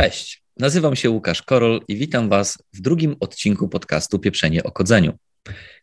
Cześć, 0.00 0.42
nazywam 0.56 0.96
się 0.96 1.10
Łukasz 1.10 1.42
Korol 1.42 1.80
i 1.88 1.96
witam 1.96 2.28
Was 2.28 2.58
w 2.72 2.80
drugim 2.80 3.16
odcinku 3.20 3.68
podcastu 3.68 4.18
Pieprzenie 4.18 4.62
o 4.62 4.72
kodzeniu. 4.72 5.18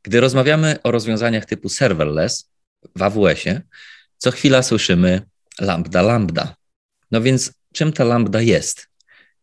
Gdy 0.03 0.19
rozmawiamy 0.19 0.75
o 0.83 0.91
rozwiązaniach 0.91 1.45
typu 1.45 1.69
serverless 1.69 2.49
w 2.95 3.01
AWS-ie, 3.01 3.61
co 4.17 4.31
chwila 4.31 4.63
słyszymy 4.63 5.21
lambda 5.59 6.01
lambda. 6.01 6.55
No 7.11 7.21
więc 7.21 7.53
czym 7.73 7.93
ta 7.93 8.03
lambda 8.03 8.41
jest? 8.41 8.87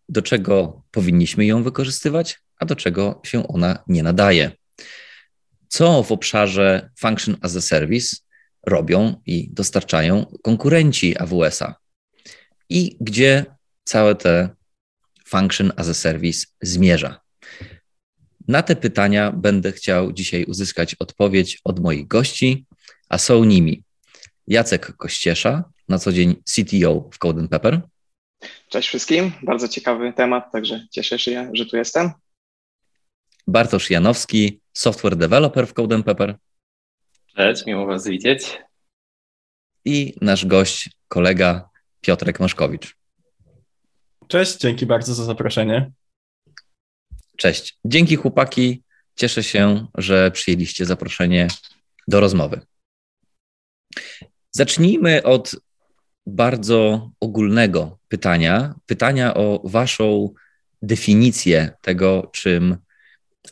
Do 0.09 0.23
czego 0.23 0.83
powinniśmy 0.91 1.47
ją 1.47 1.63
wykorzystywać, 1.63 2.39
a 2.59 2.65
do 2.65 2.77
czego 2.77 3.21
się 3.25 3.49
ona 3.49 3.85
nie 3.89 4.03
nadaje? 4.03 4.51
Co 5.69 6.03
w 6.03 6.13
obszarze 6.13 6.91
Function 6.99 7.37
as 7.41 7.57
a 7.57 7.61
Service 7.61 8.17
robią 8.67 9.23
i 9.27 9.51
dostarczają 9.53 10.27
konkurenci 10.43 11.19
AWS-a? 11.19 11.75
I 12.69 12.97
gdzie 13.01 13.45
całe 13.85 14.15
te 14.15 14.54
Function 15.35 15.73
as 15.77 15.89
a 15.89 15.95
Service 15.95 16.47
zmierza? 16.63 17.21
Na 18.49 18.63
te 18.63 18.77
pytania 18.77 19.33
będę 19.33 19.73
chciał 19.73 20.13
dzisiaj 20.13 20.45
uzyskać 20.45 20.95
odpowiedź 20.95 21.61
od 21.65 21.81
moich 21.81 22.07
gości, 22.07 22.67
a 23.09 23.19
są 23.19 23.45
nimi 23.45 23.83
Jacek 24.47 24.97
Kościesza, 24.97 25.65
na 25.89 25.99
co 25.99 26.13
dzień 26.13 26.35
CTO 26.45 27.11
w 27.13 27.19
Code 27.19 27.49
Pepper. 27.49 27.81
Cześć 28.69 28.89
wszystkim, 28.89 29.33
bardzo 29.43 29.69
ciekawy 29.69 30.13
temat, 30.13 30.53
także 30.53 30.87
cieszę 30.91 31.19
się, 31.19 31.51
że 31.53 31.67
tu 31.67 31.77
jestem. 31.77 32.11
Bartosz 33.47 33.91
Janowski, 33.91 34.61
software 34.73 35.17
developer 35.17 35.67
w 35.67 35.75
Code 35.75 36.03
Pepper. 36.03 36.37
Cześć, 37.37 37.67
miło 37.67 37.87
Was 37.87 38.07
widzieć. 38.09 38.59
I 39.85 40.15
nasz 40.21 40.47
gość, 40.47 40.91
kolega 41.09 41.69
Piotrek 42.01 42.41
Maszkowicz. 42.41 43.04
Cześć, 44.29 44.59
dzięki 44.59 44.87
bardzo 44.87 45.15
za 45.15 45.25
zaproszenie. 45.25 45.91
Cześć. 47.37 47.79
Dzięki 47.85 48.17
chłopaki. 48.17 48.83
Cieszę 49.17 49.43
się, 49.43 49.87
że 49.95 50.31
przyjęliście 50.31 50.87
zaproszenie 50.87 51.49
do 52.09 52.21
rozmowy. 52.21 52.61
Zacznijmy 54.51 55.23
od 55.23 55.57
bardzo 56.27 57.11
ogólnego 57.21 57.99
pytania. 58.09 58.75
Pytania 58.87 59.35
o 59.35 59.61
Waszą 59.65 60.35
definicję 60.83 61.71
tego, 61.81 62.31
czym 62.33 62.77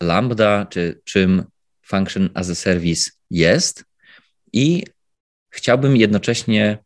Lambda, 0.00 0.66
czy 0.66 1.00
czym 1.04 1.44
Function 1.82 2.30
as 2.34 2.50
a 2.50 2.54
Service 2.54 3.10
jest. 3.30 3.84
I 4.52 4.84
chciałbym 5.50 5.96
jednocześnie 5.96 6.78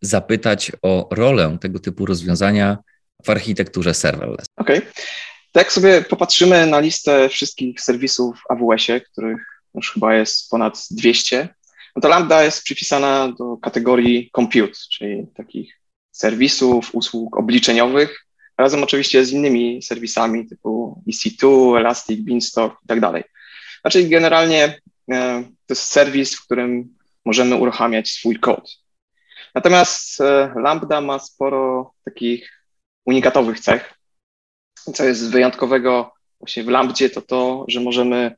zapytać 0.00 0.72
o 0.82 1.08
rolę 1.12 1.58
tego 1.60 1.78
typu 1.78 2.06
rozwiązania 2.06 2.78
w 3.24 3.30
architekturze 3.30 3.94
serverless. 3.94 4.46
Okej. 4.56 4.78
Okay. 4.78 4.92
Tak 5.52 5.72
sobie 5.72 6.02
popatrzymy 6.02 6.66
na 6.66 6.80
listę 6.80 7.28
wszystkich 7.28 7.80
serwisów 7.80 8.38
w 8.38 8.50
AWS-ie, 8.50 9.00
których 9.00 9.62
już 9.74 9.92
chyba 9.92 10.14
jest 10.14 10.50
ponad 10.50 10.86
200, 10.90 11.48
no 11.96 12.02
to 12.02 12.08
Lambda 12.08 12.44
jest 12.44 12.62
przypisana 12.62 13.32
do 13.38 13.56
kategorii 13.56 14.30
compute, 14.36 14.78
czyli 14.92 15.26
takich 15.34 15.80
serwisów, 16.12 16.94
usług 16.94 17.36
obliczeniowych, 17.36 18.26
razem 18.58 18.82
oczywiście 18.82 19.24
z 19.24 19.32
innymi 19.32 19.82
serwisami 19.82 20.48
typu 20.48 21.02
EC2, 21.08 21.76
Elastic, 21.78 22.20
Beanstalk 22.20 22.74
i 22.84 22.86
tak 22.86 23.00
dalej. 23.00 23.24
Znaczy 23.80 24.08
generalnie 24.08 24.80
e, 25.10 25.42
to 25.42 25.74
jest 25.74 25.82
serwis, 25.82 26.36
w 26.36 26.44
którym 26.44 26.96
możemy 27.24 27.56
uruchamiać 27.56 28.10
swój 28.10 28.36
kod. 28.36 28.70
Natomiast 29.54 30.20
e, 30.20 30.52
Lambda 30.56 31.00
ma 31.00 31.18
sporo 31.18 31.92
takich 32.04 32.55
unikatowych 33.06 33.60
cech. 33.60 33.94
Co 34.94 35.04
jest 35.04 35.30
wyjątkowego 35.30 36.12
właśnie 36.40 36.64
w 36.64 36.68
Lambdzie, 36.68 37.10
to 37.10 37.22
to, 37.22 37.64
że 37.68 37.80
możemy 37.80 38.36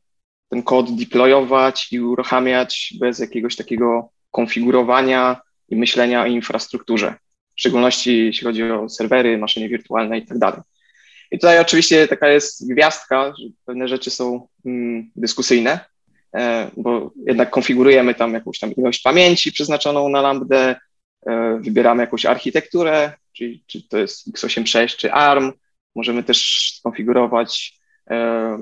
ten 0.49 0.63
kod 0.63 0.97
deployować 0.97 1.93
i 1.93 2.01
uruchamiać 2.01 2.95
bez 3.01 3.19
jakiegoś 3.19 3.57
takiego 3.57 4.11
konfigurowania 4.31 5.41
i 5.69 5.77
myślenia 5.77 6.23
o 6.23 6.27
infrastrukturze, 6.27 7.15
w 7.57 7.61
szczególności 7.61 8.25
jeśli 8.27 8.45
chodzi 8.45 8.62
o 8.62 8.89
serwery, 8.89 9.39
maszyny 9.39 9.69
wirtualne 9.69 10.19
i 10.19 10.27
tak 10.27 10.39
dalej. 10.39 10.61
I 11.31 11.39
tutaj 11.39 11.61
oczywiście 11.61 12.09
taka 12.09 12.28
jest 12.28 12.73
gwiazdka, 12.73 13.33
że 13.39 13.45
pewne 13.67 13.89
rzeczy 13.89 14.11
są 14.11 14.49
mm, 14.67 15.11
dyskusyjne, 15.17 15.81
e, 16.37 16.71
bo 16.77 17.11
jednak 17.27 17.51
konfigurujemy 17.51 18.15
tam 18.15 18.34
jakąś 18.34 18.59
tam 18.59 18.73
ilość 18.73 19.03
pamięci 19.03 19.53
przeznaczoną 19.53 20.09
na 20.09 20.21
lambdę, 20.21 20.77
e, 21.27 21.59
wybieramy 21.61 22.03
jakąś 22.03 22.27
architekturę, 22.27 23.12
czyli 23.38 23.65
czy 23.66 23.88
to 23.88 23.99
jest 23.99 24.32
x86 24.32 24.97
czy 24.97 25.12
ARM, 25.12 25.53
możemy 25.94 26.22
też 26.22 26.72
skonfigurować 26.78 27.81
e, 28.10 28.59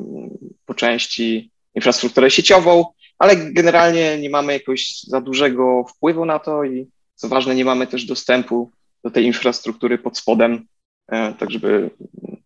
po 0.66 0.74
części 0.74 1.50
infrastrukturę 1.74 2.30
sieciową, 2.30 2.84
ale 3.18 3.36
generalnie 3.36 4.18
nie 4.18 4.30
mamy 4.30 4.52
jakoś 4.52 5.00
za 5.00 5.20
dużego 5.20 5.84
wpływu 5.88 6.24
na 6.24 6.38
to 6.38 6.64
i 6.64 6.88
co 7.14 7.28
ważne, 7.28 7.54
nie 7.54 7.64
mamy 7.64 7.86
też 7.86 8.04
dostępu 8.04 8.70
do 9.04 9.10
tej 9.10 9.24
infrastruktury 9.24 9.98
pod 9.98 10.18
spodem, 10.18 10.66
e, 11.08 11.34
tak 11.34 11.50
żeby 11.50 11.90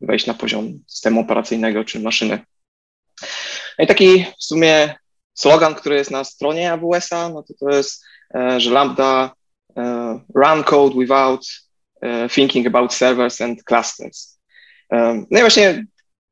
wejść 0.00 0.26
na 0.26 0.34
poziom 0.34 0.78
systemu 0.86 1.20
operacyjnego 1.20 1.84
czy 1.84 2.00
maszyny. 2.00 2.38
No 3.78 3.84
i 3.84 3.86
taki 3.86 4.24
w 4.38 4.44
sumie 4.44 4.94
slogan, 5.34 5.74
który 5.74 5.96
jest 5.96 6.10
na 6.10 6.24
stronie 6.24 6.72
AWS-a, 6.72 7.28
no 7.28 7.42
to 7.42 7.54
to 7.54 7.70
jest, 7.70 8.04
e, 8.34 8.60
że 8.60 8.70
Lambda 8.70 9.30
run 10.34 10.64
code 10.64 10.94
without 10.94 11.46
thinking 12.28 12.66
about 12.66 12.94
servers 12.94 13.41
and 13.41 13.65
clusters. 13.65 14.38
No 15.31 15.38
i 15.38 15.41
właśnie 15.41 15.84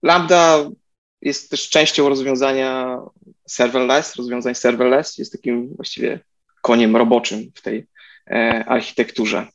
Lambda 0.02 0.70
jest 1.22 1.50
też 1.50 1.68
częścią 1.68 2.08
rozwiązania 2.08 2.98
serverless, 3.48 4.16
rozwiązań 4.16 4.54
serverless, 4.54 5.18
jest 5.18 5.32
takim 5.32 5.76
właściwie 5.76 6.20
koniem 6.62 6.96
roboczym 6.96 7.50
w 7.54 7.62
tej 7.62 7.86
e, 8.30 8.64
architekturze. 8.66 9.46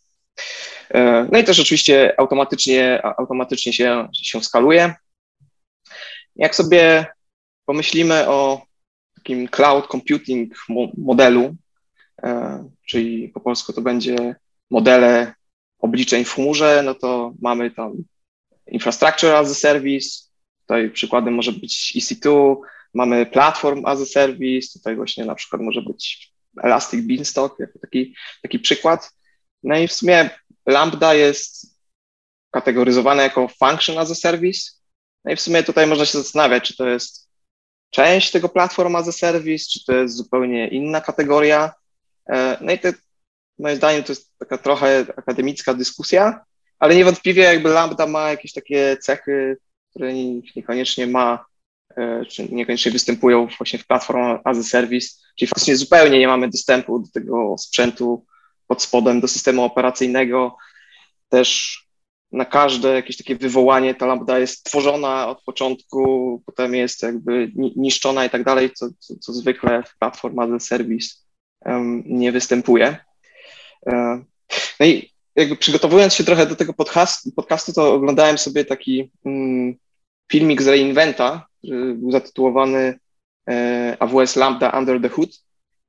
E, 0.89 1.27
no 1.31 1.39
i 1.39 1.43
też 1.43 1.59
oczywiście 1.59 2.19
automatycznie, 2.19 3.01
automatycznie 3.17 3.73
się, 3.73 4.09
się 4.13 4.43
skaluje. 4.43 4.93
Jak 6.35 6.55
sobie 6.55 7.05
pomyślimy 7.65 8.29
o 8.29 8.61
takim 9.15 9.47
cloud 9.47 9.87
computing 9.87 10.53
modelu, 10.97 11.55
e, 12.23 12.69
czyli 12.85 13.29
po 13.29 13.39
polsku 13.39 13.73
to 13.73 13.81
będzie 13.81 14.35
modele 14.71 15.33
obliczeń 15.83 16.25
w 16.25 16.33
chmurze, 16.33 16.81
no 16.85 16.95
to 16.95 17.33
mamy 17.41 17.71
tam 17.71 17.93
infrastructure 18.67 19.35
as 19.35 19.51
a 19.51 19.53
service, 19.53 20.33
Tutaj 20.63 20.89
przykładem 20.89 21.33
może 21.33 21.51
być 21.51 21.93
EC2, 21.97 22.55
mamy 22.93 23.25
Platform 23.25 23.85
as 23.85 24.01
a 24.01 24.05
Service, 24.05 24.67
tutaj 24.73 24.95
właśnie 24.95 25.25
na 25.25 25.35
przykład 25.35 25.61
może 25.61 25.81
być 25.81 26.33
Elastic 26.63 27.05
Beanstalk 27.05 27.59
jako 27.59 27.79
taki, 27.79 28.15
taki 28.41 28.59
przykład. 28.59 29.11
No 29.63 29.77
i 29.77 29.87
w 29.87 29.93
sumie 29.93 30.29
Lambda 30.65 31.13
jest 31.13 31.77
kategoryzowana 32.51 33.23
jako 33.23 33.47
Function 33.47 33.97
as 33.97 34.11
a 34.11 34.15
Service. 34.15 34.71
No 35.25 35.31
i 35.31 35.35
w 35.35 35.41
sumie 35.41 35.63
tutaj 35.63 35.87
można 35.87 36.05
się 36.05 36.17
zastanawiać, 36.17 36.63
czy 36.63 36.77
to 36.77 36.89
jest 36.89 37.29
część 37.89 38.31
tego 38.31 38.49
Platform 38.49 38.95
as 38.95 39.07
a 39.07 39.11
Service, 39.11 39.65
czy 39.71 39.85
to 39.85 39.93
jest 39.93 40.15
zupełnie 40.15 40.67
inna 40.67 41.01
kategoria. 41.01 41.73
E, 42.29 42.57
no 42.61 42.71
i 42.71 42.79
to 42.79 42.89
moim 43.59 43.75
zdaniem 43.75 44.03
to 44.03 44.11
jest 44.11 44.37
taka 44.37 44.57
trochę 44.57 45.05
akademicka 45.15 45.73
dyskusja, 45.73 46.45
ale 46.79 46.95
niewątpliwie 46.95 47.43
jakby 47.43 47.69
Lambda 47.69 48.07
ma 48.07 48.29
jakieś 48.29 48.53
takie 48.53 48.97
cechy 48.97 49.57
które 49.93 50.13
niekoniecznie 50.55 51.07
ma, 51.07 51.45
e, 51.97 52.25
czy 52.25 52.49
niekoniecznie 52.51 52.91
występują 52.91 53.47
właśnie 53.57 53.79
w 53.79 53.87
platformie 53.87 54.39
as 54.43 54.57
a 54.57 54.63
service, 54.63 55.07
czyli 55.35 55.49
faktycznie 55.49 55.75
zupełnie 55.75 56.19
nie 56.19 56.27
mamy 56.27 56.49
dostępu 56.49 56.99
do 56.99 57.07
tego 57.13 57.55
sprzętu 57.57 58.25
pod 58.67 58.81
spodem, 58.81 59.21
do 59.21 59.27
systemu 59.27 59.63
operacyjnego. 59.63 60.57
Też 61.29 61.79
na 62.31 62.45
każde 62.45 62.93
jakieś 62.93 63.17
takie 63.17 63.35
wywołanie 63.35 63.95
ta 63.95 64.05
lambda 64.05 64.39
jest 64.39 64.63
tworzona 64.63 65.27
od 65.27 65.43
początku, 65.43 66.41
potem 66.45 66.75
jest 66.75 67.03
jakby 67.03 67.51
niszczona 67.55 68.25
i 68.25 68.29
tak 68.29 68.43
dalej, 68.43 68.71
co, 68.71 68.89
co, 68.99 69.15
co 69.19 69.33
zwykle 69.33 69.83
w 69.83 69.97
platform 69.97 70.39
as 70.39 70.51
a 70.51 70.59
service 70.59 71.07
um, 71.65 72.03
nie 72.05 72.31
występuje. 72.31 72.97
E, 73.87 74.23
no 74.79 74.85
i 74.85 75.13
jakby 75.35 75.55
przygotowując 75.55 76.13
się 76.13 76.23
trochę 76.23 76.45
do 76.45 76.55
tego 76.55 76.73
podcastu, 76.73 77.31
podcastu 77.31 77.73
to 77.73 77.93
oglądałem 77.93 78.37
sobie 78.37 78.65
taki 78.65 79.11
mm, 79.25 79.75
filmik 80.31 80.61
z 80.61 80.67
Reinventa, 80.67 81.47
który 81.57 81.93
był 81.95 82.11
zatytułowany 82.11 82.99
e, 83.49 83.97
AWS 83.99 84.35
Lambda 84.35 84.69
Under 84.69 85.01
the 85.01 85.09
Hood, 85.09 85.29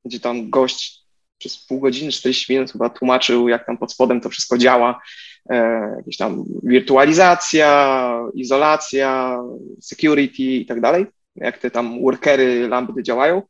gdzie 0.04 0.20
tam 0.20 0.50
gość 0.50 1.04
przez 1.38 1.66
pół 1.66 1.80
godziny, 1.80 2.12
40 2.12 2.52
minut 2.52 2.72
chyba 2.72 2.90
tłumaczył, 2.90 3.48
jak 3.48 3.66
tam 3.66 3.78
pod 3.78 3.92
spodem 3.92 4.20
to 4.20 4.30
wszystko 4.30 4.58
działa. 4.58 5.02
E, 5.50 5.56
jakieś 5.96 6.16
tam 6.16 6.44
wirtualizacja, 6.62 8.20
izolacja, 8.34 9.38
security 9.80 10.42
i 10.42 10.66
tak 10.66 10.80
dalej, 10.80 11.06
jak 11.36 11.58
te 11.58 11.70
tam 11.70 12.02
workery 12.02 12.68
Lambda 12.68 13.02
działają. 13.02 13.42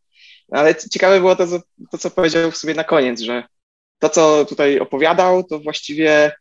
Ale 0.51 0.75
ciekawe 0.75 1.21
było 1.21 1.37
to, 1.37 1.47
to, 1.91 1.99
co 1.99 2.11
powiedział 2.11 2.51
w 2.51 2.57
sobie 2.57 2.75
na 2.75 2.85
koniec, 2.85 3.21
że 3.21 3.45
to, 3.99 4.09
co 4.09 4.45
tutaj 4.45 4.81
opowiadał, 4.81 5.45
to 5.45 5.61
właściwie 5.61 6.33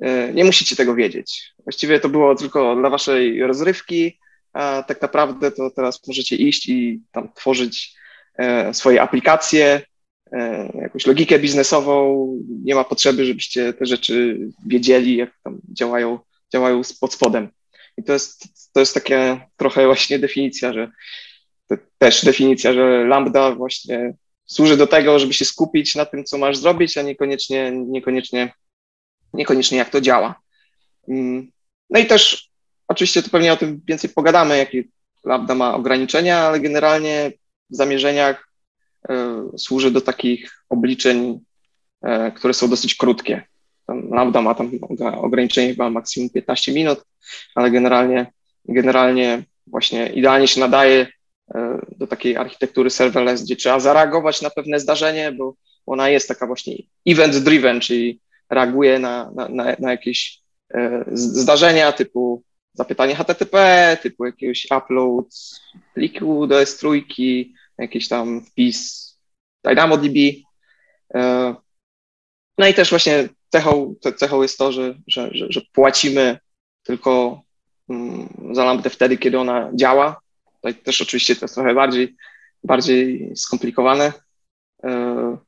e, 0.00 0.32
nie 0.32 0.44
musicie 0.44 0.76
tego 0.76 0.94
wiedzieć. 0.94 1.52
Właściwie 1.64 2.00
to 2.00 2.08
było 2.08 2.34
tylko 2.34 2.76
dla 2.76 2.90
waszej 2.90 3.42
rozrywki, 3.42 4.18
a 4.52 4.84
tak 4.88 5.02
naprawdę 5.02 5.50
to 5.50 5.70
teraz 5.70 6.06
możecie 6.06 6.36
iść 6.36 6.68
i 6.68 7.00
tam 7.12 7.32
tworzyć 7.32 7.94
e, 8.38 8.74
swoje 8.74 9.02
aplikacje, 9.02 9.80
e, 10.32 10.72
jakąś 10.82 11.06
logikę 11.06 11.38
biznesową. 11.38 12.28
Nie 12.64 12.74
ma 12.74 12.84
potrzeby, 12.84 13.24
żebyście 13.24 13.72
te 13.72 13.86
rzeczy 13.86 14.38
wiedzieli, 14.66 15.16
jak 15.16 15.30
tam 15.44 15.60
działają, 15.72 16.18
działają 16.52 16.80
pod 17.00 17.12
spodem. 17.12 17.48
I 17.96 18.02
to 18.02 18.12
jest, 18.12 18.44
to 18.72 18.80
jest 18.80 18.94
taka 18.94 19.46
trochę 19.56 19.86
właśnie 19.86 20.18
definicja, 20.18 20.72
że 20.72 20.90
też 21.98 22.24
definicja, 22.24 22.72
że 22.72 23.04
lambda 23.04 23.54
właśnie 23.54 24.14
służy 24.48 24.76
do 24.76 24.86
tego, 24.86 25.18
żeby 25.18 25.34
się 25.34 25.44
skupić 25.44 25.94
na 25.94 26.04
tym, 26.04 26.24
co 26.24 26.38
masz 26.38 26.56
zrobić, 26.56 26.98
a 26.98 27.02
niekoniecznie, 27.02 27.72
niekoniecznie, 27.72 28.52
niekoniecznie 29.34 29.78
jak 29.78 29.90
to 29.90 30.00
działa. 30.00 30.40
Mm. 31.08 31.50
No 31.90 32.00
i 32.00 32.06
też 32.06 32.50
oczywiście 32.88 33.22
to 33.22 33.30
pewnie 33.30 33.52
o 33.52 33.56
tym 33.56 33.80
więcej 33.86 34.10
pogadamy, 34.10 34.58
jakie 34.58 34.84
lambda 35.24 35.54
ma 35.54 35.74
ograniczenia, 35.74 36.38
ale 36.38 36.60
generalnie 36.60 37.32
w 37.70 37.76
zamierzeniach 37.76 38.48
y, 39.10 39.14
służy 39.58 39.90
do 39.90 40.00
takich 40.00 40.64
obliczeń, 40.68 41.40
y, 42.06 42.32
które 42.32 42.54
są 42.54 42.68
dosyć 42.68 42.94
krótkie. 42.94 43.42
Tam 43.86 44.10
lambda 44.10 44.42
ma 44.42 44.54
tam 44.54 44.70
ograniczenie 45.16 45.68
chyba 45.68 45.90
maksimum 45.90 46.30
15 46.30 46.72
minut, 46.72 47.04
ale 47.54 47.70
generalnie, 47.70 48.32
generalnie 48.64 49.44
właśnie 49.66 50.06
idealnie 50.06 50.48
się 50.48 50.60
nadaje 50.60 51.06
do 51.96 52.06
takiej 52.06 52.36
architektury 52.36 52.90
serverless, 52.90 53.42
gdzie 53.42 53.56
trzeba 53.56 53.80
zareagować 53.80 54.42
na 54.42 54.50
pewne 54.50 54.80
zdarzenie, 54.80 55.32
bo 55.32 55.54
ona 55.86 56.08
jest 56.08 56.28
taka 56.28 56.46
właśnie 56.46 56.74
event-driven, 57.06 57.80
czyli 57.80 58.20
reaguje 58.50 58.98
na, 58.98 59.30
na, 59.34 59.48
na, 59.48 59.76
na 59.78 59.90
jakieś 59.90 60.42
e, 60.74 61.04
zdarzenia 61.12 61.92
typu 61.92 62.42
zapytanie 62.74 63.14
HTTP, 63.14 63.96
typu 64.02 64.26
jakiegoś 64.26 64.66
upload 64.76 65.26
pliku 65.94 66.46
do 66.46 66.56
S3, 66.62 67.02
jakiś 67.78 68.08
tam 68.08 68.44
wpis 68.44 69.08
DynamoDB. 69.64 70.16
E, 71.14 71.54
no 72.58 72.66
i 72.66 72.74
też 72.74 72.90
właśnie 72.90 73.28
cechą, 73.48 73.94
cechą 74.16 74.42
jest 74.42 74.58
to, 74.58 74.72
że, 74.72 74.94
że, 75.06 75.30
że, 75.32 75.60
płacimy 75.72 76.38
tylko 76.82 77.42
mm, 77.90 78.28
za 78.52 78.64
lampę 78.64 78.90
wtedy, 78.90 79.18
kiedy 79.18 79.38
ona 79.38 79.70
działa, 79.74 80.20
Tutaj 80.60 80.82
też 80.82 81.02
oczywiście 81.02 81.36
to 81.36 81.44
jest 81.44 81.54
trochę 81.54 81.74
bardziej, 81.74 82.16
bardziej 82.64 83.32
skomplikowane. 83.36 84.12
E, 84.84 85.38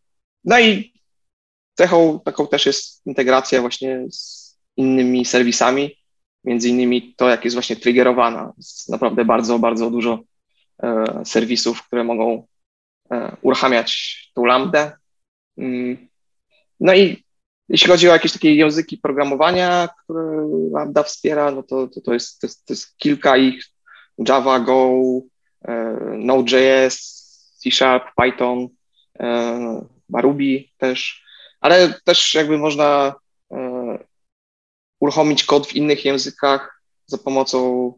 no 0.45 0.61
i 0.61 0.93
cechą 1.75 2.21
taką 2.25 2.47
też 2.47 2.67
jest 2.67 3.07
integracja 3.07 3.61
właśnie 3.61 4.07
z 4.11 4.51
innymi 4.77 5.25
serwisami, 5.25 5.97
między 6.45 6.69
innymi 6.69 7.15
to, 7.15 7.29
jak 7.29 7.45
jest 7.45 7.57
właśnie 7.57 7.77
triggerowana. 7.77 8.53
Jest 8.57 8.89
naprawdę 8.89 9.25
bardzo, 9.25 9.59
bardzo 9.59 9.91
dużo 9.91 10.21
e, 10.83 11.05
serwisów, 11.25 11.83
które 11.87 12.05
mogą 12.05 12.47
e, 13.13 13.37
uruchamiać 13.43 14.17
tą 14.35 14.45
lambdę. 14.45 14.93
Mm. 15.59 16.09
No 16.81 16.95
i 16.95 17.25
jeśli 17.69 17.89
chodzi 17.89 18.09
o 18.09 18.13
jakieś 18.13 18.33
takie 18.33 18.55
języki 18.55 18.99
programowania, 18.99 19.89
które 20.05 20.49
Lambda 20.73 21.03
wspiera, 21.03 21.51
no 21.51 21.63
to, 21.63 21.89
to, 21.89 22.01
to, 22.01 22.15
jest, 22.15 22.41
to, 22.41 22.47
jest, 22.47 22.67
to 22.67 22.73
jest 22.73 22.97
kilka 22.97 23.37
ich 23.37 23.65
Java, 24.19 24.61
Go, 24.61 24.93
e, 25.69 25.75
Node.js, 26.17 27.21
C 27.59 27.71
Sharp, 27.71 28.05
Python, 28.17 28.69
e, 29.21 29.87
Ruby 30.15 30.65
też, 30.79 31.25
ale 31.61 31.95
też 32.05 32.35
jakby 32.35 32.59
można 32.59 33.15
e, 33.53 33.99
uruchomić 35.01 35.45
kod 35.45 35.67
w 35.67 35.77
innych 35.77 36.05
językach 36.05 36.83
za 37.07 37.19
pomocą 37.19 37.93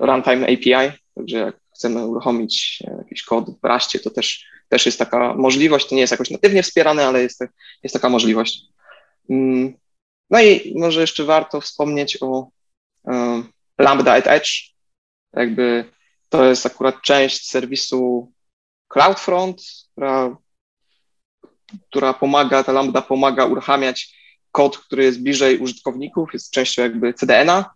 runtime 0.00 0.46
API, 0.46 0.98
także 1.14 1.38
jak 1.38 1.56
chcemy 1.74 2.06
uruchomić 2.06 2.82
jakiś 2.98 3.22
kod 3.22 3.50
w 3.50 3.64
Raście, 3.64 3.98
to 3.98 4.10
też, 4.10 4.46
też 4.68 4.86
jest 4.86 4.98
taka 4.98 5.34
możliwość, 5.34 5.88
to 5.88 5.94
nie 5.94 6.00
jest 6.00 6.10
jakoś 6.10 6.30
natywnie 6.30 6.62
wspierane, 6.62 7.06
ale 7.06 7.22
jest, 7.22 7.44
jest 7.82 7.92
taka 7.92 8.08
możliwość. 8.08 8.64
Mm, 9.30 9.74
no 10.30 10.40
i 10.42 10.74
może 10.76 11.00
jeszcze 11.00 11.24
warto 11.24 11.60
wspomnieć 11.60 12.18
o 12.20 12.48
Lambda 13.78 14.14
at 14.14 14.26
Edge, 14.26 14.77
jakby 15.38 15.84
to 16.28 16.44
jest 16.44 16.66
akurat 16.66 17.02
część 17.02 17.50
serwisu 17.50 18.32
CloudFront, 18.88 19.62
która, 19.92 20.36
która 21.88 22.14
pomaga, 22.14 22.64
ta 22.64 22.72
lambda 22.72 23.02
pomaga 23.02 23.46
uruchamiać 23.46 24.18
kod, 24.52 24.78
który 24.78 25.04
jest 25.04 25.22
bliżej 25.22 25.58
użytkowników, 25.58 26.32
jest 26.32 26.50
częścią 26.50 26.82
jakby 26.82 27.14
CDN-a, 27.14 27.70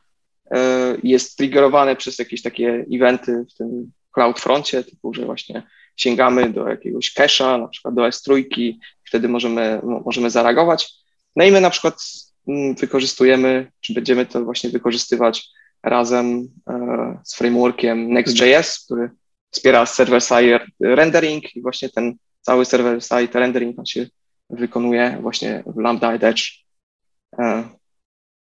e, 0.50 0.58
jest 1.02 1.36
triggerowany 1.36 1.96
przez 1.96 2.18
jakieś 2.18 2.42
takie 2.42 2.84
eventy 2.92 3.46
w 3.50 3.54
tym 3.54 3.92
CloudFroncie, 4.14 4.84
typu, 4.84 5.14
że 5.14 5.24
właśnie 5.24 5.62
sięgamy 5.96 6.50
do 6.50 6.68
jakiegoś 6.68 7.14
cache'a, 7.14 7.60
na 7.60 7.68
przykład 7.68 7.94
do 7.94 8.02
S3, 8.02 8.44
wtedy 9.04 9.28
możemy, 9.28 9.80
możemy 10.04 10.30
zareagować. 10.30 10.94
No 11.36 11.44
i 11.44 11.52
my 11.52 11.60
na 11.60 11.70
przykład 11.70 12.02
mm, 12.48 12.74
wykorzystujemy, 12.74 13.72
czy 13.80 13.94
będziemy 13.94 14.26
to 14.26 14.44
właśnie 14.44 14.70
wykorzystywać 14.70 15.48
razem 15.82 16.48
e, 16.68 17.18
z 17.24 17.34
frameworkiem 17.34 18.12
Next.js, 18.12 18.84
który 18.84 19.10
wspiera 19.50 19.86
server-side 19.86 20.60
rendering 20.80 21.56
i 21.56 21.62
właśnie 21.62 21.88
ten 21.88 22.14
cały 22.40 22.64
server-side 22.64 23.38
rendering 23.38 23.78
on 23.78 23.86
się 23.86 24.06
wykonuje 24.50 25.18
właśnie 25.20 25.62
w 25.66 25.78
Lambda 25.78 26.12
Edge. 26.12 26.42
E, 27.38 27.68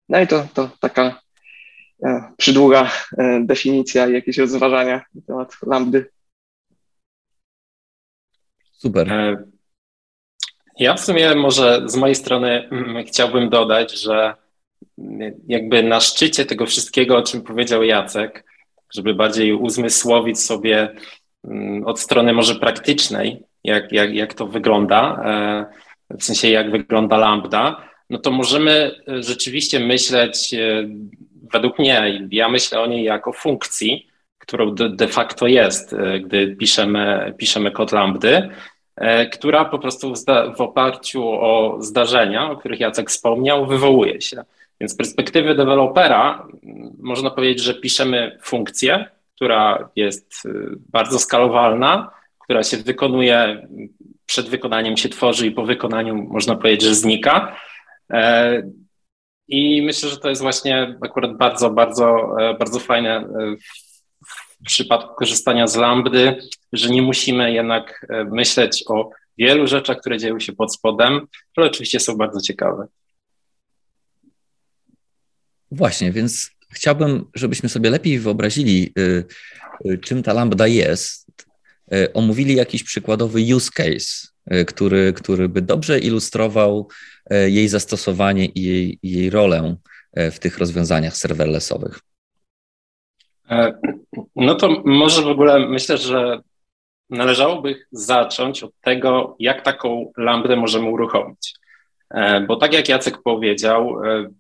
no 0.09 0.21
i 0.21 0.27
to, 0.27 0.47
to 0.55 0.71
taka 0.81 1.21
e, 2.05 2.33
przydługa 2.37 2.91
definicja 3.41 4.09
i 4.09 4.13
jakieś 4.13 4.39
rozważania 4.39 5.05
na 5.15 5.23
temat 5.27 5.57
Lambdy. 5.67 6.07
Super. 8.73 9.37
Ja 10.79 10.95
w 10.95 11.01
sumie 11.01 11.35
może 11.35 11.83
z 11.87 11.97
mojej 11.97 12.15
strony 12.15 12.69
mm, 12.73 13.05
chciałbym 13.05 13.51
dodać, 13.51 14.01
że 14.01 14.35
jakby 15.49 15.83
na 15.83 16.01
szczycie 16.01 16.45
tego 16.45 16.67
wszystkiego, 16.67 17.17
o 17.17 17.23
czym 17.23 17.43
powiedział 17.43 17.83
Jacek, 17.83 18.45
żeby 18.95 19.15
bardziej 19.15 19.53
uzmysłowić 19.53 20.41
sobie 20.41 20.89
mm, 21.45 21.87
od 21.87 22.01
strony 22.01 22.33
może 22.33 22.55
praktycznej, 22.55 23.43
jak, 23.65 23.93
jak, 23.93 24.15
jak 24.15 24.35
to 24.35 24.47
wygląda, 24.47 25.23
e, 26.11 26.17
w 26.19 26.25
sensie 26.25 26.49
jak 26.49 26.71
wygląda 26.71 27.17
lambda, 27.17 27.89
no 28.11 28.19
to 28.19 28.31
możemy 28.31 28.91
rzeczywiście 29.07 29.81
myśleć, 29.81 30.55
e, 30.55 30.89
według 31.53 31.79
mnie, 31.79 32.27
ja 32.31 32.49
myślę 32.49 32.81
o 32.81 32.87
niej 32.87 33.05
jako 33.05 33.33
funkcji, 33.33 34.07
którą 34.39 34.75
de, 34.75 35.09
facto 35.09 35.47
jest, 35.47 35.93
e, 35.93 36.21
gdy 36.21 36.57
piszemy, 36.57 37.35
piszemy 37.39 37.71
kod 37.71 37.93
lambdy, 37.93 38.49
która 39.33 39.65
po 39.65 39.79
prostu 39.79 40.15
w, 40.15 40.19
w 40.57 40.61
oparciu 40.61 41.29
o 41.29 41.77
zdarzenia, 41.81 42.51
o 42.51 42.57
których 42.57 42.81
Jacek 42.81 43.11
wspomniał, 43.11 43.67
wywołuje 43.67 44.21
się. 44.21 44.45
Więc 44.81 44.93
z 44.93 44.97
perspektywy 44.97 45.55
dewelopera 45.55 46.49
można 46.99 47.31
powiedzieć, 47.31 47.65
że 47.65 47.75
piszemy 47.75 48.39
funkcję, 48.43 49.07
która 49.35 49.89
jest 49.97 50.47
y, 50.47 50.51
bardzo 50.93 51.19
skalowalna, 51.19 52.11
która 52.45 52.63
się 52.63 52.77
wykonuje, 52.77 53.69
przed 54.27 54.49
wykonaniem 54.49 54.97
się 54.97 55.09
tworzy 55.09 55.47
i 55.47 55.51
po 55.51 55.65
wykonaniu 55.65 56.15
można 56.15 56.57
powiedzieć, 56.57 56.83
że 56.83 56.95
znika. 56.95 57.57
E, 58.13 58.63
I 59.49 59.83
myślę, 59.83 60.09
że 60.09 60.17
to 60.17 60.29
jest 60.29 60.43
właśnie 60.43 60.99
akurat 61.01 61.37
bardzo, 61.37 61.71
bardzo, 61.71 62.37
e, 62.41 62.55
bardzo 62.55 62.81
fajne 62.81 63.17
e, 63.17 63.57
w 64.61 64.65
przypadku 64.67 65.15
korzystania 65.15 65.67
z 65.67 65.77
Lambdy, 65.77 66.39
że 66.73 66.91
nie 66.91 67.03
musimy 67.03 67.53
jednak 67.53 68.07
myśleć 68.31 68.85
o 68.89 69.11
wielu 69.39 69.67
rzeczach, 69.67 69.99
które 69.99 70.19
dzieją 70.19 70.41
się 70.41 70.53
pod 70.53 70.75
spodem, 70.75 71.27
ale 71.57 71.67
oczywiście 71.67 72.01
są 72.01 72.17
bardzo 72.17 72.41
ciekawe. 72.41 72.87
Właśnie, 75.75 76.13
więc 76.13 76.51
chciałbym, 76.71 77.25
żebyśmy 77.35 77.69
sobie 77.69 77.91
lepiej 77.91 78.19
wyobrazili, 78.19 78.93
y, 78.99 79.25
y, 79.87 79.99
czym 79.99 80.23
ta 80.23 80.33
lambda 80.33 80.67
jest. 80.67 81.27
Y, 81.93 82.13
omówili 82.13 82.57
jakiś 82.57 82.83
przykładowy 82.83 83.41
use 83.57 83.71
case, 83.75 84.29
który, 84.67 85.13
który 85.13 85.49
by 85.49 85.63
dobrze 85.63 85.99
ilustrował 85.99 86.89
jej 87.31 87.69
zastosowanie 87.69 88.47
i 88.47 88.63
jej, 88.63 88.99
jej 89.03 89.31
rolę 89.31 89.77
w 90.17 90.39
tych 90.39 90.59
rozwiązaniach 90.59 91.17
serverlessowych. 91.17 92.01
E, 93.51 93.79
no 94.37 94.55
to 94.55 94.83
może 94.85 95.23
w 95.23 95.27
ogóle 95.27 95.69
myślę, 95.69 95.99
że 95.99 96.41
należałoby 97.11 97.87
zacząć 97.93 98.63
od 98.63 98.73
tego, 98.81 99.37
jak 99.39 99.63
taką 99.63 100.13
lambdę 100.17 100.57
możemy 100.57 100.91
uruchomić. 100.91 101.55
E, 102.15 102.41
bo 102.41 102.57
tak 102.57 102.73
jak 102.73 102.89
Jacek 102.89 103.23
powiedział, 103.23 104.05
e, 104.05 104.31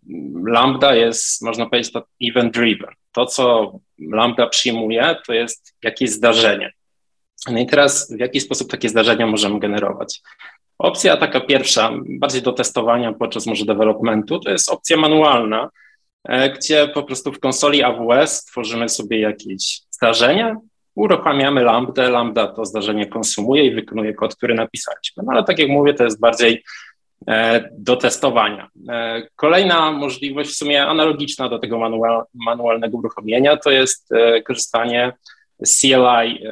Lambda 0.46 0.94
jest, 0.94 1.42
można 1.42 1.66
powiedzieć, 1.66 1.92
to 1.92 2.04
event-driven. 2.22 2.94
To, 3.12 3.26
co 3.26 3.72
Lambda 3.98 4.46
przyjmuje, 4.46 5.16
to 5.26 5.32
jest 5.32 5.74
jakieś 5.82 6.10
zdarzenie. 6.10 6.72
No 7.50 7.58
i 7.58 7.66
teraz 7.66 8.12
w 8.16 8.20
jaki 8.20 8.40
sposób 8.40 8.70
takie 8.70 8.88
zdarzenia 8.88 9.26
możemy 9.26 9.60
generować? 9.60 10.20
Opcja 10.78 11.16
taka 11.16 11.40
pierwsza, 11.40 11.90
bardziej 12.20 12.42
do 12.42 12.52
testowania 12.52 13.12
podczas 13.12 13.46
może 13.46 13.64
developmentu, 13.64 14.38
to 14.38 14.50
jest 14.50 14.70
opcja 14.70 14.96
manualna, 14.96 15.70
e, 16.28 16.50
gdzie 16.50 16.88
po 16.88 17.02
prostu 17.02 17.32
w 17.32 17.40
konsoli 17.40 17.82
AWS 17.82 18.44
tworzymy 18.44 18.88
sobie 18.88 19.20
jakieś 19.20 19.80
zdarzenie, 19.90 20.56
uruchamiamy 20.94 21.62
lambda, 21.62 22.08
lambda 22.08 22.46
to 22.46 22.64
zdarzenie 22.64 23.06
konsumuje 23.06 23.64
i 23.64 23.74
wykonuje 23.74 24.14
kod, 24.14 24.36
który 24.36 24.54
napisaliśmy. 24.54 25.22
No 25.26 25.32
ale 25.32 25.44
tak 25.44 25.58
jak 25.58 25.68
mówię, 25.68 25.94
to 25.94 26.04
jest 26.04 26.20
bardziej 26.20 26.64
do 27.72 27.96
testowania. 27.96 28.68
E, 28.88 29.22
kolejna 29.36 29.92
możliwość, 29.92 30.50
w 30.50 30.56
sumie 30.56 30.86
analogiczna 30.86 31.48
do 31.48 31.58
tego 31.58 31.78
manual, 31.78 32.22
manualnego 32.34 32.98
uruchomienia, 32.98 33.56
to 33.56 33.70
jest 33.70 34.08
korzystanie 34.44 35.12
z 35.62 35.80
CLI 35.80 36.44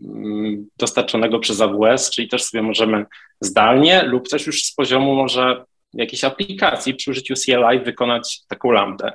Mm, 0.00 0.66
dostarczonego 0.76 1.38
przez 1.38 1.60
AWS, 1.60 2.10
czyli 2.10 2.28
też 2.28 2.44
sobie 2.44 2.62
możemy 2.62 3.06
zdalnie 3.40 4.02
lub 4.02 4.28
też 4.28 4.46
już 4.46 4.64
z 4.64 4.74
poziomu 4.74 5.14
może 5.14 5.64
jakiejś 5.94 6.24
aplikacji 6.24 6.94
przy 6.94 7.10
użyciu 7.10 7.34
CLI 7.34 7.80
wykonać 7.84 8.40
taką 8.48 8.70
lambdę. 8.70 9.12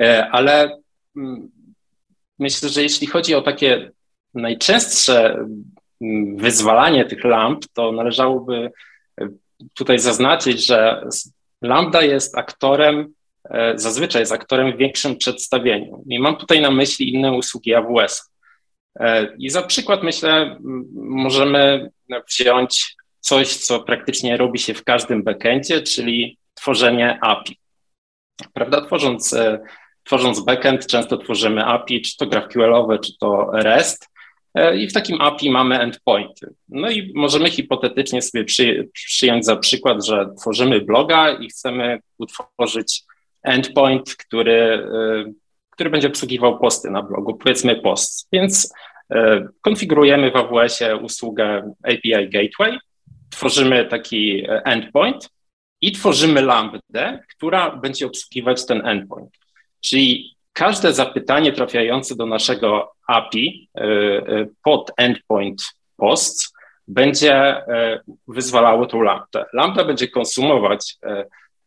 E, 0.00 0.28
ale 0.30 0.78
mm, 1.16 1.50
myślę, 2.38 2.68
że 2.68 2.82
jeśli 2.82 3.06
chodzi 3.06 3.34
o 3.34 3.42
takie 3.42 3.90
najczęstsze 4.34 5.34
mm, 6.00 6.36
wyzwalanie 6.36 7.04
tych 7.04 7.24
lamp, 7.24 7.64
to 7.72 7.92
należałoby 7.92 8.56
e, 8.56 8.70
tutaj 9.74 9.98
zaznaczyć, 9.98 10.66
że 10.66 11.06
lambda 11.62 12.02
jest 12.02 12.38
aktorem, 12.38 13.14
e, 13.50 13.78
zazwyczaj 13.78 14.22
jest 14.22 14.32
aktorem 14.32 14.72
w 14.72 14.76
większym 14.76 15.16
przedstawieniu. 15.16 16.04
I 16.08 16.18
mam 16.18 16.36
tutaj 16.36 16.60
na 16.60 16.70
myśli 16.70 17.14
inne 17.14 17.32
usługi 17.32 17.74
AWS. 17.74 18.30
E, 19.00 19.36
I 19.38 19.50
za 19.50 19.62
przykład 19.62 20.02
myślę, 20.02 20.58
możemy 20.94 21.90
wziąć 22.30 22.96
coś, 23.20 23.56
co 23.56 23.80
praktycznie 23.80 24.36
robi 24.36 24.58
się 24.58 24.74
w 24.74 24.84
każdym 24.84 25.22
backendzie, 25.22 25.82
czyli 25.82 26.38
tworzenie 26.54 27.18
API. 27.22 27.58
Prawda? 28.52 28.86
Tworząc, 28.86 29.32
e, 29.32 29.58
tworząc 30.04 30.40
backend, 30.40 30.86
często 30.86 31.16
tworzymy 31.16 31.64
API, 31.64 32.02
czy 32.02 32.16
to 32.16 32.26
GraphQLowe, 32.26 32.98
czy 32.98 33.18
to 33.18 33.50
REST. 33.52 34.08
E, 34.54 34.76
I 34.76 34.88
w 34.88 34.92
takim 34.92 35.20
API 35.20 35.50
mamy 35.50 35.78
endpointy. 35.78 36.54
No 36.68 36.90
i 36.90 37.12
możemy 37.14 37.50
hipotetycznie 37.50 38.22
sobie 38.22 38.44
przy, 38.44 38.88
przyjąć 38.92 39.44
za 39.44 39.56
przykład, 39.56 40.06
że 40.06 40.28
tworzymy 40.40 40.80
bloga 40.80 41.30
i 41.30 41.48
chcemy 41.48 41.98
utworzyć 42.18 43.02
endpoint, 43.42 44.16
który 44.16 44.88
który 45.74 45.90
będzie 45.90 46.08
obsługiwał 46.08 46.58
posty 46.58 46.90
na 46.90 47.02
blogu, 47.02 47.34
powiedzmy 47.34 47.76
post. 47.76 48.28
Więc 48.32 48.74
e, 49.10 49.48
konfigurujemy 49.60 50.30
w 50.30 50.36
AWS-ie 50.36 50.96
usługę 50.96 51.74
API 51.82 52.28
Gateway, 52.28 52.78
tworzymy 53.30 53.84
taki 53.84 54.44
e, 54.44 54.62
endpoint 54.64 55.30
i 55.80 55.92
tworzymy 55.92 56.42
lambdę, 56.42 57.20
która 57.36 57.76
będzie 57.76 58.06
obsługiwać 58.06 58.66
ten 58.66 58.86
endpoint. 58.86 59.30
Czyli 59.80 60.33
każde 60.54 60.92
zapytanie 60.92 61.52
trafiające 61.52 62.16
do 62.16 62.26
naszego 62.26 62.92
API 63.08 63.68
e, 63.76 64.46
pod 64.64 64.92
endpoint 64.96 65.64
post 65.96 66.54
będzie 66.88 67.62
wyzwalało 68.28 68.86
tą 68.86 69.02
lambdę. 69.02 69.44
Lambda 69.52 69.84
będzie 69.84 70.08
konsumować 70.08 70.96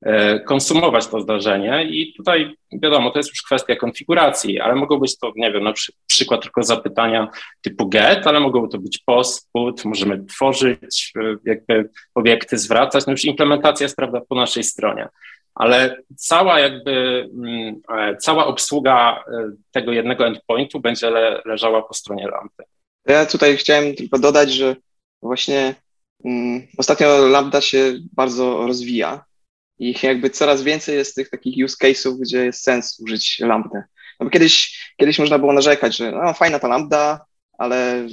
E, 0.05 0.39
konsumować 0.39 1.07
to 1.07 1.21
zdarzenie 1.21 1.83
i 1.83 2.13
tutaj 2.13 2.55
wiadomo, 2.71 3.11
to 3.11 3.19
jest 3.19 3.29
już 3.29 3.41
kwestia 3.41 3.75
konfiguracji, 3.75 4.59
ale 4.59 4.75
mogą 4.75 4.99
być 4.99 5.17
to, 5.17 5.31
nie 5.35 5.51
wiem, 5.51 5.63
na 5.63 5.73
przykład 6.07 6.41
tylko 6.41 6.63
zapytania 6.63 7.27
typu 7.61 7.89
get, 7.89 8.27
ale 8.27 8.39
mogą 8.39 8.69
to 8.69 8.77
być 8.77 8.97
post, 9.05 9.49
put, 9.53 9.85
możemy 9.85 10.25
tworzyć 10.25 11.13
e, 11.15 11.35
jakby 11.45 11.89
obiekty, 12.15 12.57
zwracać, 12.57 13.05
no 13.05 13.11
już 13.11 13.25
implementacja 13.25 13.83
jest, 13.83 13.95
prawda, 13.95 14.21
po 14.29 14.35
naszej 14.35 14.63
stronie, 14.63 15.07
ale 15.55 15.97
cała 16.17 16.59
jakby, 16.59 17.25
mm, 17.33 17.81
e, 17.97 18.17
cała 18.17 18.45
obsługa 18.45 19.23
tego 19.71 19.91
jednego 19.91 20.27
endpointu 20.27 20.79
będzie 20.79 21.09
le, 21.09 21.41
leżała 21.45 21.81
po 21.81 21.93
stronie 21.93 22.27
lampy. 22.27 22.63
Ja 23.07 23.25
tutaj 23.25 23.57
chciałem 23.57 23.95
tylko 23.95 24.19
dodać, 24.19 24.53
że 24.53 24.75
właśnie 25.21 25.75
um, 26.23 26.67
ostatnio 26.77 27.27
Lambda 27.27 27.61
się 27.61 27.93
bardzo 28.13 28.67
rozwija 28.67 29.25
i 29.79 29.95
jakby 30.03 30.29
coraz 30.29 30.63
więcej 30.63 30.95
jest 30.95 31.15
tych 31.15 31.29
takich 31.29 31.65
use 31.65 31.75
case'ów, 31.83 32.17
gdzie 32.19 32.45
jest 32.45 32.63
sens 32.63 32.99
użyć 32.99 33.39
lambda. 33.39 33.83
No 34.19 34.25
bo 34.25 34.29
kiedyś, 34.29 34.79
kiedyś 34.97 35.19
można 35.19 35.39
było 35.39 35.53
narzekać, 35.53 35.97
że 35.97 36.11
no, 36.11 36.33
fajna 36.33 36.59
ta 36.59 36.67
lambda, 36.67 37.25
ale 37.57 38.07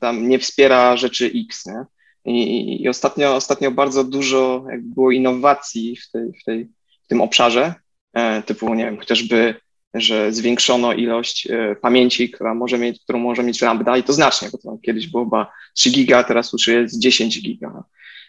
tam 0.00 0.28
nie 0.28 0.38
wspiera 0.38 0.96
rzeczy 0.96 1.32
X, 1.34 1.66
nie? 1.66 1.84
I, 2.24 2.82
i 2.82 2.88
ostatnio, 2.88 3.36
ostatnio 3.36 3.70
bardzo 3.70 4.04
dużo 4.04 4.64
było 4.78 5.10
innowacji 5.10 5.96
w, 5.96 6.10
tej, 6.10 6.32
w, 6.40 6.44
tej, 6.44 6.68
w 7.04 7.08
tym 7.08 7.20
obszarze, 7.20 7.74
e, 8.12 8.42
typu, 8.42 8.74
nie 8.74 8.84
wiem, 8.84 8.98
chociażby, 8.98 9.54
że 9.94 10.32
zwiększono 10.32 10.92
ilość 10.92 11.46
e, 11.46 11.76
pamięci, 11.82 12.30
która 12.30 12.54
może 12.54 12.78
mieć, 12.78 13.00
którą 13.02 13.18
może 13.18 13.42
mieć 13.42 13.62
lambda 13.62 13.96
i 13.96 14.02
to 14.02 14.12
znacznie, 14.12 14.48
bo 14.52 14.58
to 14.58 14.78
kiedyś 14.82 15.06
było 15.06 15.24
chyba 15.24 15.52
3 15.74 15.90
giga, 15.90 16.24
teraz 16.24 16.52
już 16.52 16.66
jest 16.66 16.98
10 16.98 17.42
giga. 17.42 17.84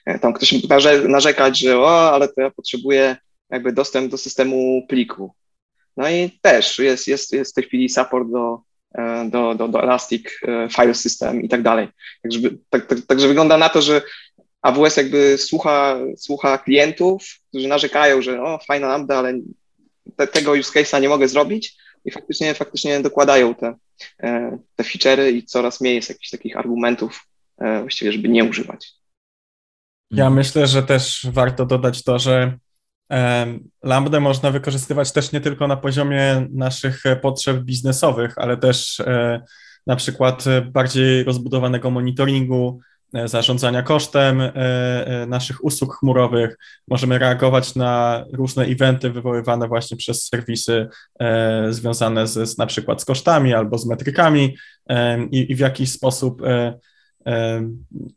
E, 0.06 0.20
tam 0.20 0.34
ktoś 0.34 0.54
mógł 0.54 0.68
narzekać, 1.08 1.60
że 1.60 1.80
o, 1.80 2.12
ale 2.12 2.28
to 2.28 2.42
ja 2.42 2.52
potrzebuję 2.52 3.18
jakby 3.50 3.74
dostęp 3.74 4.12
do 4.12 4.18
systemu 4.18 4.86
pliku. 4.88 5.34
No 5.98 6.10
i 6.10 6.40
też 6.42 6.80
jest, 6.80 7.08
jest, 7.08 7.34
jest 7.34 7.52
w 7.52 7.56
tej 7.56 7.64
chwili 7.64 7.90
support 7.90 8.30
do, 8.30 8.62
do, 9.30 9.56
do, 9.56 9.68
do 9.68 9.84
Elastic 9.84 10.40
e, 10.48 10.70
File 10.70 10.96
System 10.96 11.42
i 11.42 11.50
tak 11.50 11.62
dalej. 11.62 11.88
Także, 12.24 12.40
tak, 12.70 12.86
tak, 12.86 13.00
także 13.08 13.28
wygląda 13.28 13.58
na 13.58 13.70
to, 13.70 13.82
że 13.82 14.02
AWS 14.62 14.98
jakby 14.98 15.38
słucha, 15.38 16.00
słucha 16.18 16.58
klientów, 16.58 17.24
którzy 17.50 17.68
narzekają, 17.68 18.22
że 18.22 18.44
o, 18.44 18.60
fajna 18.68 18.88
lambda, 18.88 19.18
ale 19.18 19.40
te, 20.16 20.28
tego 20.28 20.52
use 20.52 20.80
case'a 20.80 21.02
nie 21.02 21.10
mogę 21.10 21.28
zrobić 21.28 21.78
i 22.06 22.12
faktycznie, 22.12 22.54
faktycznie 22.54 23.00
dokładają 23.00 23.56
te, 23.56 23.76
te 24.76 24.84
feature'y 24.84 25.32
i 25.34 25.44
coraz 25.44 25.82
mniej 25.82 25.96
jest 25.96 26.10
jakichś 26.10 26.30
takich 26.30 26.58
argumentów 26.58 27.28
właściwie, 27.58 28.12
żeby 28.12 28.30
nie 28.30 28.44
używać. 28.44 28.94
Ja 30.12 30.30
myślę, 30.30 30.68
że 30.68 30.84
też 30.84 31.28
warto 31.32 31.66
dodać 31.66 32.04
to, 32.04 32.20
że 32.20 32.58
Lambda 33.84 34.20
można 34.20 34.52
wykorzystywać 34.52 35.12
też 35.12 35.32
nie 35.32 35.42
tylko 35.42 35.68
na 35.68 35.78
poziomie 35.78 36.48
naszych 36.52 37.04
potrzeb 37.22 37.58
biznesowych, 37.58 38.34
ale 38.38 38.58
też 38.58 39.00
e, 39.00 39.42
na 39.88 39.96
przykład 39.96 40.46
bardziej 40.72 41.24
rozbudowanego 41.24 41.92
monitoringu, 41.92 42.80
e, 43.14 43.28
zarządzania 43.28 43.84
kosztem 43.84 44.42
e, 44.42 45.26
naszych 45.28 45.64
usług 45.64 45.96
chmurowych. 45.96 46.58
Możemy 46.88 47.20
reagować 47.20 47.76
na 47.76 48.24
różne 48.34 48.64
eventy 48.64 49.10
wywoływane 49.10 49.68
właśnie 49.68 49.98
przez 49.98 50.28
serwisy 50.28 50.88
związane 51.70 52.28
z 52.28 52.58
na 52.58 52.66
przykład 52.66 53.02
z 53.02 53.06
kosztami 53.06 53.54
albo 53.54 53.78
z 53.78 53.86
metrykami 53.86 54.58
i, 55.32 55.52
i 55.52 55.56
w 55.56 55.60
jakiś 55.60 55.92
sposób 55.92 56.42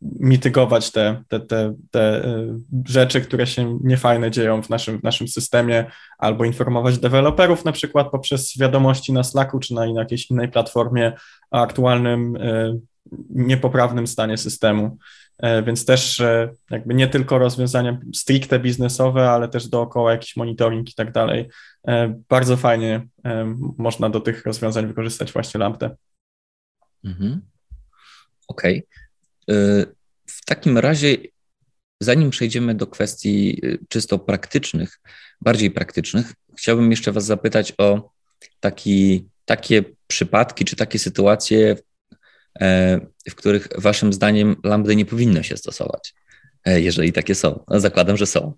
mitygować 0.02 0.90
te, 0.90 1.22
te, 1.28 1.40
te, 1.40 1.74
te 1.90 2.24
e, 2.24 2.58
rzeczy, 2.86 3.20
które 3.20 3.46
się 3.46 3.78
niefajne 3.84 4.30
dzieją 4.30 4.62
w 4.62 4.70
naszym, 4.70 5.00
w 5.00 5.02
naszym 5.02 5.28
systemie, 5.28 5.90
albo 6.18 6.44
informować 6.44 6.98
deweloperów 6.98 7.64
na 7.64 7.72
przykład 7.72 8.10
poprzez 8.10 8.58
wiadomości 8.58 9.12
na 9.12 9.24
Slacku 9.24 9.58
czy 9.58 9.74
na 9.74 9.86
jakiejś 9.86 10.30
innej 10.30 10.48
platformie 10.48 11.12
o 11.50 11.60
aktualnym 11.60 12.36
e, 12.36 12.78
niepoprawnym 13.30 14.06
stanie 14.06 14.36
systemu. 14.36 14.98
E, 15.38 15.62
więc 15.62 15.84
też 15.84 16.22
jakby 16.70 16.94
nie 16.94 17.08
tylko 17.08 17.38
rozwiązania 17.38 17.98
stricte 18.14 18.58
biznesowe, 18.58 19.30
ale 19.30 19.48
też 19.48 19.68
dookoła 19.68 20.12
jakiś 20.12 20.36
monitoring 20.36 20.90
i 20.90 20.94
tak 20.94 21.12
dalej. 21.12 21.48
Bardzo 22.28 22.56
fajnie 22.56 23.06
można 23.78 24.10
do 24.10 24.20
tych 24.20 24.46
rozwiązań 24.46 24.86
wykorzystać 24.86 25.32
właśnie 25.32 25.60
Lambda. 25.60 25.90
Mhm. 27.04 27.40
Okej. 28.48 28.86
Okay. 29.46 29.98
W 30.26 30.44
takim 30.44 30.78
razie, 30.78 31.16
zanim 32.00 32.30
przejdziemy 32.30 32.74
do 32.74 32.86
kwestii 32.86 33.60
y, 33.64 33.78
czysto 33.88 34.18
praktycznych, 34.18 35.00
bardziej 35.40 35.70
praktycznych, 35.70 36.34
chciałbym 36.58 36.90
jeszcze 36.90 37.12
Was 37.12 37.24
zapytać 37.24 37.72
o 37.78 38.10
taki, 38.60 39.28
takie 39.44 39.84
przypadki 40.06 40.64
czy 40.64 40.76
takie 40.76 40.98
sytuacje, 40.98 41.76
e, 42.60 43.00
w 43.30 43.34
których 43.34 43.68
Waszym 43.78 44.12
zdaniem 44.12 44.56
lambda 44.64 44.92
nie 44.92 45.06
powinno 45.06 45.42
się 45.42 45.56
stosować, 45.56 46.14
e, 46.64 46.80
jeżeli 46.80 47.12
takie 47.12 47.34
są. 47.34 47.64
No, 47.68 47.80
zakładam, 47.80 48.16
że 48.16 48.26
są. 48.26 48.52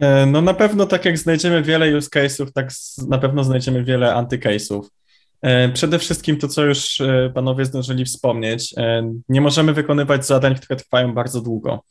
E, 0.00 0.26
no 0.26 0.42
na 0.42 0.54
pewno 0.54 0.86
tak 0.86 1.04
jak 1.04 1.18
znajdziemy 1.18 1.62
wiele 1.62 1.96
use 1.96 2.08
case'ów, 2.08 2.52
tak 2.52 2.70
na 3.08 3.18
pewno 3.18 3.44
znajdziemy 3.44 3.84
wiele 3.84 4.06
antycase'ów. 4.06 4.82
E, 5.42 5.68
przede 5.68 5.98
wszystkim 5.98 6.36
to, 6.36 6.48
co 6.48 6.64
już 6.64 7.00
e, 7.00 7.30
panowie 7.34 7.64
zdążyli 7.64 8.04
wspomnieć, 8.04 8.74
e, 8.76 9.12
nie 9.28 9.40
możemy 9.40 9.72
wykonywać 9.72 10.26
zadań, 10.26 10.54
które 10.54 10.76
trwają 10.76 11.14
bardzo 11.14 11.40
długo. 11.40 11.84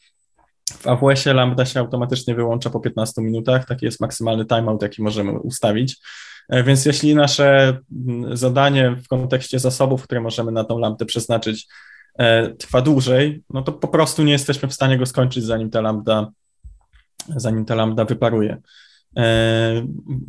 W 0.72 0.88
AWS-ie 0.88 1.34
Lambda 1.34 1.66
się 1.66 1.80
automatycznie 1.80 2.36
wyłącza 2.36 2.70
po 2.70 2.80
15 2.80 3.22
minutach, 3.22 3.66
taki 3.66 3.86
jest 3.86 4.02
maksymalny 4.02 4.46
timeout, 4.46 4.82
jaki 4.82 5.02
możemy 5.02 5.32
ustawić. 5.32 5.98
Więc 6.66 6.86
jeśli 6.86 7.16
nasze 7.16 7.78
zadanie 8.34 8.92
w 8.92 9.08
kontekście 9.08 9.60
zasobów, 9.60 10.04
które 10.04 10.22
możemy 10.22 10.52
na 10.52 10.64
tą 10.64 10.80
lampę 10.80 11.06
przeznaczyć, 11.06 11.68
trwa 12.60 12.82
dłużej, 12.82 13.44
no 13.50 13.62
to 13.62 13.72
po 13.72 13.88
prostu 13.88 14.24
nie 14.24 14.32
jesteśmy 14.32 14.70
w 14.70 14.74
stanie 14.74 14.98
go 14.98 15.06
skończyć, 15.06 15.44
zanim 15.44 15.70
ta 15.70 15.82
lambda, 15.82 16.28
zanim 17.28 17.66
ta 17.66 17.76
lambda 17.76 18.06
wyparuje. 18.06 18.58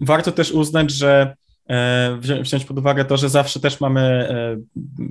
Warto 0.01 0.33
też 0.33 0.53
uznać, 0.53 0.91
że 0.91 1.35
wziąć 2.43 2.65
pod 2.65 2.79
uwagę 2.79 3.05
to, 3.05 3.17
że 3.17 3.29
zawsze 3.29 3.61
też 3.61 3.81
mamy 3.81 4.29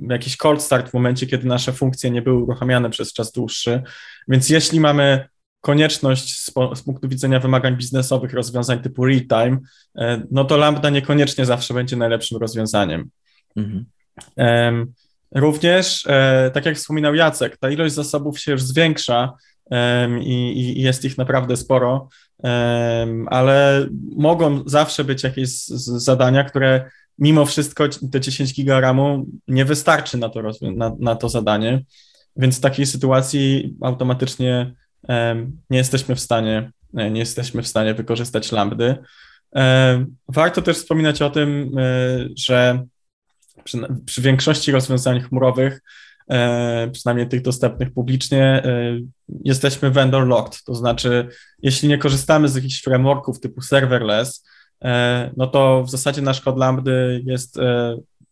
jakiś 0.10 0.38
cold 0.38 0.62
start 0.62 0.90
w 0.90 0.94
momencie, 0.94 1.28
kiedy 1.28 1.48
nasze 1.48 1.74
funkcje 1.74 2.12
nie 2.12 2.22
były 2.22 2.44
uruchamiane 2.44 2.90
przez 2.90 3.14
czas 3.14 3.32
dłuższy, 3.32 3.82
więc 4.28 4.50
jeśli 4.50 4.80
mamy 4.80 5.28
konieczność 5.62 6.40
z, 6.40 6.54
z, 6.76 6.82
punktu 6.84 7.10
widzenia 7.10 7.40
wymagań 7.40 7.76
biznesowych 7.76 8.34
rozwiązań 8.34 8.80
typu 8.80 9.06
real-time, 9.06 9.58
e, 9.98 10.22
no 10.32 10.46
to 10.46 10.58
Lambda 10.58 10.90
niekoniecznie 10.90 11.46
zawsze 11.46 11.74
będzie 11.74 11.96
najlepszym 11.96 12.38
rozwiązaniem. 12.38 13.10
Mhm. 13.56 13.86
Również, 15.36 16.06
e, 16.08 16.52
tak 16.54 16.66
jak 16.66 16.76
wspominał 16.76 17.16
Jacek, 17.16 17.58
ta 17.58 17.70
ilość 17.70 17.96
zasobów 17.96 18.40
się 18.40 18.52
już 18.52 18.62
zwiększa 18.62 19.34
i, 20.22 20.60
i 20.60 20.82
jest 20.82 21.06
ich 21.06 21.18
naprawdę 21.18 21.58
sporo, 21.58 22.10
ale 23.28 23.88
mogą 24.16 24.64
zawsze 24.66 25.04
być 25.04 25.24
jakieś 25.24 25.50
zadania, 25.66 26.44
które 26.44 26.90
mimo 27.20 27.46
wszystko 27.46 27.88
te 28.12 28.22
10 28.22 28.54
giga 28.54 28.80
RAMu 28.80 29.26
nie 29.48 29.66
wystarczy 29.66 30.18
na 30.18 30.30
to, 30.30 30.42
na, 30.62 30.96
na 31.00 31.16
to 31.16 31.30
zadanie, 31.30 31.84
więc 32.36 32.58
w 32.58 32.62
takiej 32.62 32.86
sytuacji 32.86 33.76
automatycznie 33.82 34.74
nie 35.70 35.78
jesteśmy 35.78 36.16
w 36.16 36.20
stanie, 36.20 36.72
e, 36.98 37.12
nie 37.12 37.20
jesteśmy 37.20 37.64
w 37.64 37.68
stanie 37.68 37.94
wykorzystać 37.94 38.52
lambdy. 38.52 38.96
Warto 40.28 40.62
też 40.62 40.78
wspominać 40.78 41.22
o 41.22 41.30
tym, 41.30 41.72
e, 41.78 42.28
że 42.38 42.86
przy, 43.64 43.78
przy 44.06 44.22
większości 44.22 44.72
rozwiązań 44.72 45.22
chmurowych, 45.22 45.82
przynajmniej 46.92 47.28
tych 47.28 47.42
dostępnych 47.42 47.94
publicznie, 47.94 48.64
jesteśmy 49.44 49.92
vendor 49.92 50.28
locked, 50.28 50.64
to 50.64 50.76
znaczy 50.76 51.28
jeśli 51.62 51.90
nie 51.90 51.98
korzystamy 51.98 52.50
z 52.50 52.56
jakichś 52.56 52.82
frameworków 52.82 53.40
typu 53.40 53.62
serverless, 53.62 54.46
no 55.38 55.48
to 55.48 55.84
w 55.84 55.90
zasadzie 55.90 56.22
nasz 56.22 56.42
kod 56.42 56.58
lambdy 56.58 57.24
jest 57.26 57.60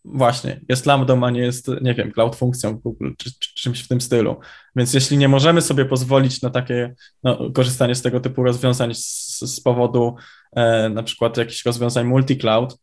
Właśnie, 0.07 0.61
jest 0.69 0.85
lambdą, 0.85 1.23
a 1.25 1.29
nie 1.29 1.41
jest, 1.41 1.67
nie 1.81 1.93
wiem, 1.93 2.11
cloud 2.11 2.35
funkcją 2.35 2.77
Google 2.77 3.11
czy, 3.17 3.39
czy, 3.39 3.55
czymś 3.55 3.83
w 3.83 3.87
tym 3.87 4.01
stylu. 4.01 4.39
Więc 4.75 4.93
jeśli 4.93 5.17
nie 5.17 5.27
możemy 5.27 5.61
sobie 5.61 5.85
pozwolić 5.85 6.41
na 6.41 6.49
takie 6.49 6.95
no, 7.23 7.51
korzystanie 7.51 7.95
z 7.95 8.01
tego 8.01 8.19
typu 8.19 8.43
rozwiązań 8.43 8.95
z, 8.95 9.39
z 9.39 9.61
powodu 9.61 10.15
e, 10.55 10.89
na 10.89 11.03
przykład 11.03 11.37
jakichś 11.37 11.65
rozwiązań 11.65 12.07
multi-cloud, 12.07 12.77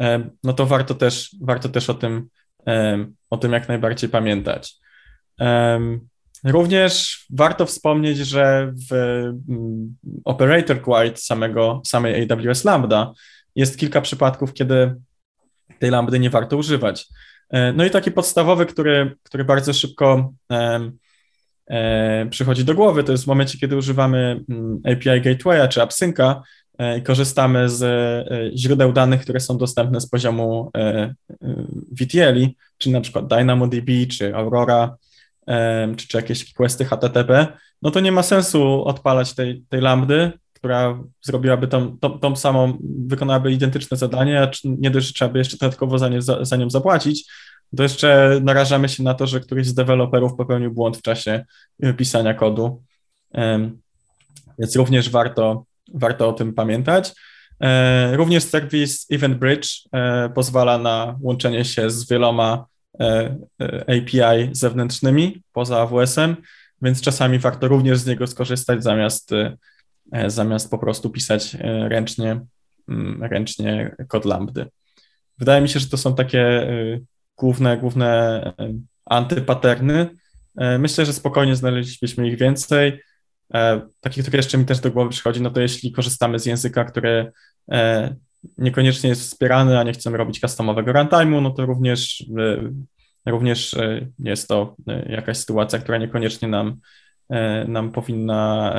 e, 0.00 0.30
no 0.44 0.52
to 0.52 0.66
warto 0.66 0.94
też, 0.94 1.36
warto 1.40 1.68
też 1.68 1.90
o, 1.90 1.94
tym, 1.94 2.16
e, 2.16 2.37
o 3.30 3.36
tym 3.36 3.52
jak 3.52 3.68
najbardziej 3.68 4.10
pamiętać. 4.10 4.74
Również 6.44 7.24
warto 7.30 7.66
wspomnieć, 7.66 8.18
że 8.18 8.72
w 8.90 8.94
mm, 9.48 9.96
Operator 10.24 10.82
Quite 10.82 11.16
samego, 11.16 11.82
samej 11.86 12.28
AWS 12.30 12.64
Lambda 12.64 13.12
jest 13.56 13.78
kilka 13.78 14.00
przypadków, 14.00 14.52
kiedy 14.52 14.94
tej 15.78 15.90
lambdy 15.90 16.18
nie 16.18 16.30
warto 16.30 16.56
używać. 16.56 17.06
E, 17.50 17.72
no 17.72 17.84
i 17.84 17.90
taki 17.90 18.10
podstawowy, 18.10 18.66
który, 18.66 19.16
który 19.22 19.44
bardzo 19.44 19.72
szybko 19.72 20.32
e, 21.70 22.26
przychodzi 22.30 22.64
do 22.64 22.74
głowy, 22.74 23.04
to 23.04 23.12
jest 23.12 23.24
w 23.24 23.28
momencie, 23.28 23.58
kiedy 23.58 23.76
używamy 23.76 24.44
mm, 24.48 24.80
API 24.84 25.20
Gatewaya 25.20 25.68
czy 25.68 25.82
AppSynca 25.82 26.42
korzystamy 27.04 27.68
z 27.68 27.84
źródeł 28.56 28.92
danych, 28.92 29.20
które 29.20 29.40
są 29.40 29.58
dostępne 29.58 30.00
z 30.00 30.06
poziomu 30.06 30.70
VTL, 32.00 32.46
czyli 32.78 32.92
na 32.92 33.00
przykład 33.00 33.26
DynamoDB, 33.26 33.90
czy 34.10 34.36
Aurora, 34.36 34.96
czy, 35.96 36.08
czy 36.08 36.16
jakieś 36.16 36.48
requesty 36.48 36.84
HTTP, 36.84 37.46
no 37.82 37.90
to 37.90 38.00
nie 38.00 38.12
ma 38.12 38.22
sensu 38.22 38.84
odpalać 38.84 39.34
tej, 39.34 39.62
tej 39.68 39.80
lambdy, 39.80 40.32
która 40.52 40.98
zrobiłaby 41.22 41.68
tą, 41.68 41.98
tą, 41.98 42.18
tą 42.18 42.36
samą, 42.36 42.78
wykonałaby 43.06 43.52
identyczne 43.52 43.96
zadanie, 43.96 44.42
a 44.42 44.50
nie 44.64 44.90
dość, 44.90 45.06
że 45.06 45.12
trzeba 45.12 45.32
by 45.32 45.38
jeszcze 45.38 45.56
dodatkowo 45.56 45.98
za, 45.98 46.08
nie, 46.08 46.22
za, 46.22 46.44
za 46.44 46.56
nią 46.56 46.70
zapłacić, 46.70 47.30
to 47.76 47.82
jeszcze 47.82 48.40
narażamy 48.42 48.88
się 48.88 49.02
na 49.02 49.14
to, 49.14 49.26
że 49.26 49.40
któryś 49.40 49.66
z 49.66 49.74
deweloperów 49.74 50.34
popełnił 50.34 50.72
błąd 50.72 50.96
w 50.96 51.02
czasie 51.02 51.44
pisania 51.96 52.34
kodu. 52.34 52.82
Więc 54.58 54.76
również 54.76 55.10
warto, 55.10 55.64
warto 55.94 56.28
o 56.28 56.32
tym 56.32 56.54
pamiętać. 56.54 57.14
E, 57.60 58.16
również 58.16 58.44
serwis 58.44 59.06
EventBridge 59.10 59.68
e, 59.92 60.28
pozwala 60.34 60.78
na 60.78 61.18
łączenie 61.20 61.64
się 61.64 61.90
z 61.90 62.08
wieloma 62.08 62.66
e, 63.00 63.36
API 63.82 64.48
zewnętrznymi 64.52 65.42
poza 65.52 65.80
AWS-em, 65.80 66.36
więc 66.82 67.00
czasami 67.00 67.38
warto 67.38 67.68
również 67.68 67.98
z 67.98 68.06
niego 68.06 68.26
skorzystać 68.26 68.82
zamiast 68.82 69.30
zamiast 70.26 70.70
po 70.70 70.78
prostu 70.78 71.10
pisać 71.10 71.56
ręcznie, 71.88 72.40
mm, 72.88 73.24
ręcznie 73.24 73.96
kod 74.08 74.24
lambdy. 74.24 74.66
Wydaje 75.38 75.62
mi 75.62 75.68
się, 75.68 75.80
że 75.80 75.86
to 75.86 75.96
są 75.96 76.14
takie 76.14 76.66
główne, 77.36 77.76
główne 77.78 78.52
antypaterny. 79.06 80.08
Myślę, 80.78 81.06
że 81.06 81.12
spokojnie 81.12 81.56
znaleźlibyśmy 81.56 82.28
ich 82.28 82.38
więcej. 82.38 83.00
Takich, 84.00 84.24
które 84.24 84.38
jeszcze 84.38 84.58
mi 84.58 84.64
też 84.64 84.80
do 84.80 84.90
głowy 84.90 85.10
przychodzi, 85.10 85.42
no 85.42 85.50
to 85.50 85.60
jeśli 85.60 85.92
korzystamy 85.92 86.38
z 86.38 86.46
języka, 86.46 86.84
który 86.84 87.32
niekoniecznie 88.58 89.08
jest 89.08 89.22
wspierany, 89.22 89.78
a 89.78 89.82
nie 89.82 89.92
chcemy 89.92 90.16
robić 90.16 90.40
customowego 90.40 90.92
runtime'u, 90.92 91.42
no 91.42 91.50
to 91.50 91.66
również, 91.66 92.24
również 93.26 93.76
jest 94.18 94.48
to 94.48 94.76
jakaś 95.06 95.36
sytuacja, 95.36 95.78
która 95.78 95.98
niekoniecznie 95.98 96.48
nam, 96.48 96.76
nam 97.68 97.92
powinna 97.92 98.74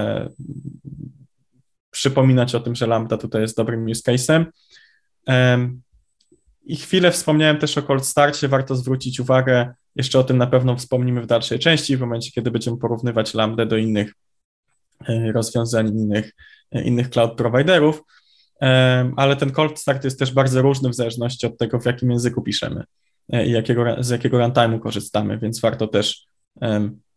przypominać 1.91 2.55
o 2.55 2.59
tym, 2.59 2.75
że 2.75 2.87
Lambda 2.87 3.17
tutaj 3.17 3.41
jest 3.41 3.57
dobrym 3.57 3.85
use 3.85 4.11
case'em. 4.11 4.45
I 6.63 6.75
chwilę 6.75 7.11
wspomniałem 7.11 7.57
też 7.57 7.77
o 7.77 7.81
cold 7.81 8.05
starcie, 8.05 8.47
warto 8.47 8.75
zwrócić 8.75 9.19
uwagę, 9.19 9.73
jeszcze 9.95 10.19
o 10.19 10.23
tym 10.23 10.37
na 10.37 10.47
pewno 10.47 10.75
wspomnimy 10.75 11.21
w 11.21 11.27
dalszej 11.27 11.59
części, 11.59 11.97
w 11.97 11.99
momencie, 11.99 12.31
kiedy 12.31 12.51
będziemy 12.51 12.77
porównywać 12.77 13.33
Lambda 13.33 13.65
do 13.65 13.77
innych 13.77 14.09
e, 14.09 14.13
rozwiązań, 15.33 15.87
innych, 15.87 16.31
e, 16.71 16.81
innych 16.81 17.09
cloud 17.09 17.37
providerów, 17.37 18.03
ale 19.15 19.35
ten 19.35 19.51
cold 19.51 19.79
start 19.79 20.03
jest 20.03 20.19
też 20.19 20.33
bardzo 20.33 20.61
różny 20.61 20.89
w 20.89 20.95
zależności 20.95 21.47
od 21.47 21.57
tego, 21.57 21.79
w 21.79 21.85
jakim 21.85 22.11
języku 22.11 22.41
piszemy 22.41 22.83
e, 23.33 23.45
i 23.45 23.51
jakiego, 23.51 23.83
z 23.99 24.09
jakiego 24.09 24.37
runtime'u 24.37 24.79
korzystamy, 24.79 25.37
więc 25.37 25.61
warto 25.61 25.87
też 25.87 26.25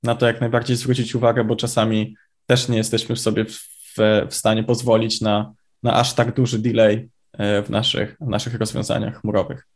na 0.03 0.15
to 0.15 0.27
jak 0.27 0.41
najbardziej 0.41 0.77
zwrócić 0.77 1.15
uwagę, 1.15 1.45
bo 1.45 1.57
czasami 1.57 2.17
też 2.47 2.69
nie 2.69 2.77
jesteśmy 2.77 3.17
sobie 3.17 3.45
w 3.45 3.73
w, 3.97 4.35
stanie 4.35 4.65
pozwolić 4.65 5.21
na, 5.21 5.55
na 5.83 5.95
aż 5.95 6.15
tak 6.15 6.35
duży 6.35 6.59
delay 6.59 7.09
e, 7.33 7.63
w 7.63 7.71
naszych, 7.71 8.17
w 8.21 8.29
naszych 8.29 8.55
rozwiązaniach 8.55 9.21
chmurowych. 9.21 9.67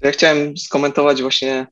Ja 0.00 0.10
chciałem 0.10 0.56
skomentować 0.56 1.22
właśnie 1.22 1.66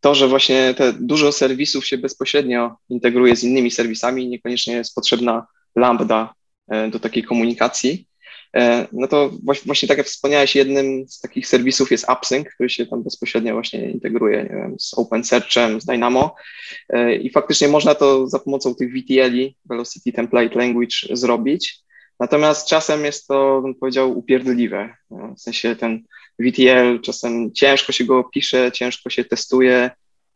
to, 0.00 0.14
że 0.14 0.28
właśnie 0.28 0.74
te 0.74 0.92
dużo 0.92 1.32
serwisów 1.32 1.86
się 1.86 1.98
bezpośrednio 1.98 2.76
integruje 2.88 3.36
z 3.36 3.44
innymi 3.44 3.70
serwisami, 3.70 4.28
niekoniecznie 4.28 4.74
jest 4.74 4.94
potrzebna 4.94 5.46
lambda 5.76 6.34
e, 6.68 6.88
do 6.88 7.00
takiej 7.00 7.22
komunikacji. 7.22 8.08
E, 8.56 8.86
no 8.92 9.08
to 9.08 9.30
właśnie 9.64 9.88
tak 9.88 9.98
jak 9.98 10.06
wspomniałeś, 10.06 10.56
jednym 10.56 11.08
z 11.08 11.20
takich 11.20 11.46
serwisów 11.46 11.90
jest 11.90 12.08
AppSync, 12.08 12.48
który 12.48 12.70
się 12.70 12.86
tam 12.86 13.02
bezpośrednio 13.02 13.52
właśnie 13.52 13.90
integruje 13.90 14.48
wiem, 14.50 14.76
z 14.78 14.94
OpenSearchem, 14.94 15.80
z 15.80 15.84
Dynamo 15.84 16.34
e, 16.88 17.16
i 17.16 17.30
faktycznie 17.30 17.68
można 17.68 17.94
to 17.94 18.26
za 18.26 18.38
pomocą 18.38 18.74
tych 18.74 18.92
VTL, 18.92 19.50
Velocity 19.64 20.12
Template 20.12 20.58
Language, 20.58 20.96
zrobić. 21.10 21.84
Natomiast 22.20 22.68
czasem 22.68 23.04
jest 23.04 23.26
to, 23.26 23.60
bym 23.62 23.74
powiedział, 23.74 24.18
upierdliwe. 24.18 24.96
W 25.10 25.40
sensie 25.40 25.76
ten 25.76 26.02
VTL 26.38 27.00
czasem 27.00 27.52
ciężko 27.52 27.92
się 27.92 28.04
go 28.04 28.24
pisze, 28.24 28.72
ciężko 28.72 29.10
się 29.10 29.24
testuje, 29.24 29.90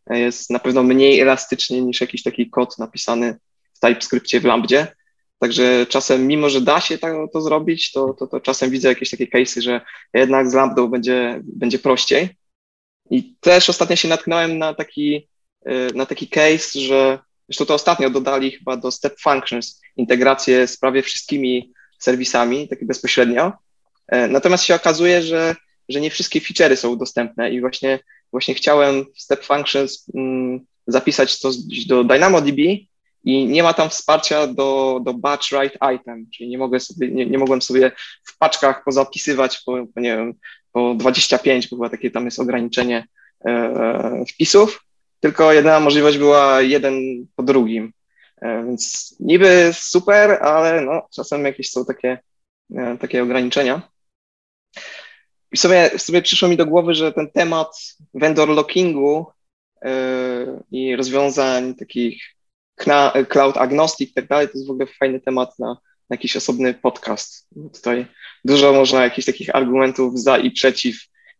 jest 0.09 0.49
na 0.49 0.59
pewno 0.59 0.83
mniej 0.83 1.19
elastyczny 1.19 1.81
niż 1.81 2.01
jakiś 2.01 2.23
taki 2.23 2.49
kod 2.49 2.77
napisany 2.77 3.39
w 3.73 3.79
TypeScriptie 3.79 4.39
w 4.39 4.45
Lambdzie. 4.45 4.87
Także 5.39 5.85
czasem, 5.85 6.27
mimo 6.27 6.49
że 6.49 6.61
da 6.61 6.81
się 6.81 6.97
to, 6.97 7.27
to 7.33 7.41
zrobić, 7.41 7.91
to, 7.91 8.13
to, 8.13 8.27
to 8.27 8.39
czasem 8.39 8.69
widzę 8.69 8.89
jakieś 8.89 9.09
takie 9.09 9.27
case'y, 9.27 9.61
że 9.61 9.81
jednak 10.13 10.49
z 10.49 10.53
Lambdą 10.53 10.87
będzie, 10.87 11.41
będzie 11.43 11.79
prościej. 11.79 12.29
I 13.09 13.35
też 13.39 13.69
ostatnio 13.69 13.95
się 13.95 14.07
natknąłem 14.07 14.57
na 14.57 14.73
taki, 14.73 15.29
y, 15.67 15.95
na 15.95 16.05
taki 16.05 16.27
case, 16.27 16.79
że 16.79 17.19
zresztą 17.49 17.65
to 17.65 17.73
ostatnio 17.73 18.09
dodali 18.09 18.51
chyba 18.51 18.77
do 18.77 18.91
Step 18.91 19.19
Functions 19.19 19.81
integrację 19.97 20.67
z 20.67 20.77
prawie 20.77 21.01
wszystkimi 21.01 21.73
serwisami, 21.99 22.67
tak 22.67 22.85
bezpośrednio. 22.85 23.51
E, 24.07 24.27
natomiast 24.27 24.63
się 24.63 24.75
okazuje, 24.75 25.21
że, 25.21 25.55
że 25.89 26.01
nie 26.01 26.09
wszystkie 26.09 26.39
feature'y 26.39 26.75
są 26.75 26.97
dostępne 26.97 27.51
i 27.51 27.61
właśnie, 27.61 27.99
właśnie 28.31 28.53
chciałem 28.53 29.05
w 29.15 29.21
Step 29.21 29.43
Functions 29.43 30.05
mm, 30.15 30.59
zapisać 30.87 31.39
to 31.39 31.51
do 31.87 32.03
DynamoDB, 32.03 32.59
i 33.23 33.45
nie 33.45 33.63
ma 33.63 33.73
tam 33.73 33.89
wsparcia 33.89 34.47
do, 34.47 34.99
do 35.03 35.13
batch 35.13 35.49
write 35.51 35.95
item, 35.95 36.25
czyli 36.33 36.49
nie, 36.49 36.57
mogę 36.57 36.79
sobie, 36.79 37.11
nie, 37.11 37.25
nie 37.25 37.37
mogłem 37.37 37.61
sobie 37.61 37.91
w 38.23 38.37
paczkach 38.37 38.83
pozapisywać 38.83 39.61
po, 39.65 39.87
po, 39.95 39.99
nie 39.99 40.17
wiem, 40.17 40.33
po 40.71 40.95
25, 40.95 41.67
bo 41.67 41.77
chyba 41.77 41.89
takie 41.89 42.11
tam 42.11 42.25
jest 42.25 42.39
ograniczenie 42.39 43.07
e, 43.45 43.49
e, 43.49 44.25
wpisów. 44.29 44.85
tylko 45.19 45.53
jedyna 45.53 45.79
możliwość 45.79 46.17
była 46.17 46.61
jeden 46.61 47.25
po 47.35 47.43
drugim. 47.43 47.93
E, 48.41 48.65
więc 48.65 49.15
niby 49.19 49.69
super, 49.73 50.31
ale 50.31 50.81
no, 50.81 51.07
czasem 51.15 51.45
jakieś 51.45 51.71
są 51.71 51.85
takie, 51.85 52.19
e, 52.75 52.97
takie 52.97 53.23
ograniczenia. 53.23 53.81
I 55.51 55.57
sobie, 55.57 55.91
sobie 55.97 56.21
przyszło 56.21 56.49
mi 56.49 56.57
do 56.57 56.65
głowy, 56.65 56.93
że 56.95 57.13
ten 57.13 57.31
temat 57.31 57.95
vendor 58.13 58.49
lockingu 58.49 59.25
yy, 59.81 59.89
i 60.71 60.95
rozwiązań 60.95 61.75
takich 61.75 62.23
cloud 63.29 63.57
agnostic 63.57 64.09
i 64.09 64.13
tak 64.13 64.27
dalej, 64.27 64.47
to 64.47 64.53
jest 64.53 64.67
w 64.67 64.71
ogóle 64.71 64.87
fajny 64.99 65.19
temat 65.19 65.59
na, 65.59 65.67
na 65.67 65.77
jakiś 66.09 66.35
osobny 66.35 66.73
podcast. 66.73 67.47
Tutaj 67.73 68.05
dużo 68.45 68.73
można 68.73 69.03
jakichś 69.03 69.25
takich 69.25 69.55
argumentów 69.55 70.19
za 70.19 70.37
i 70.37 70.51
przeciw, 70.51 70.95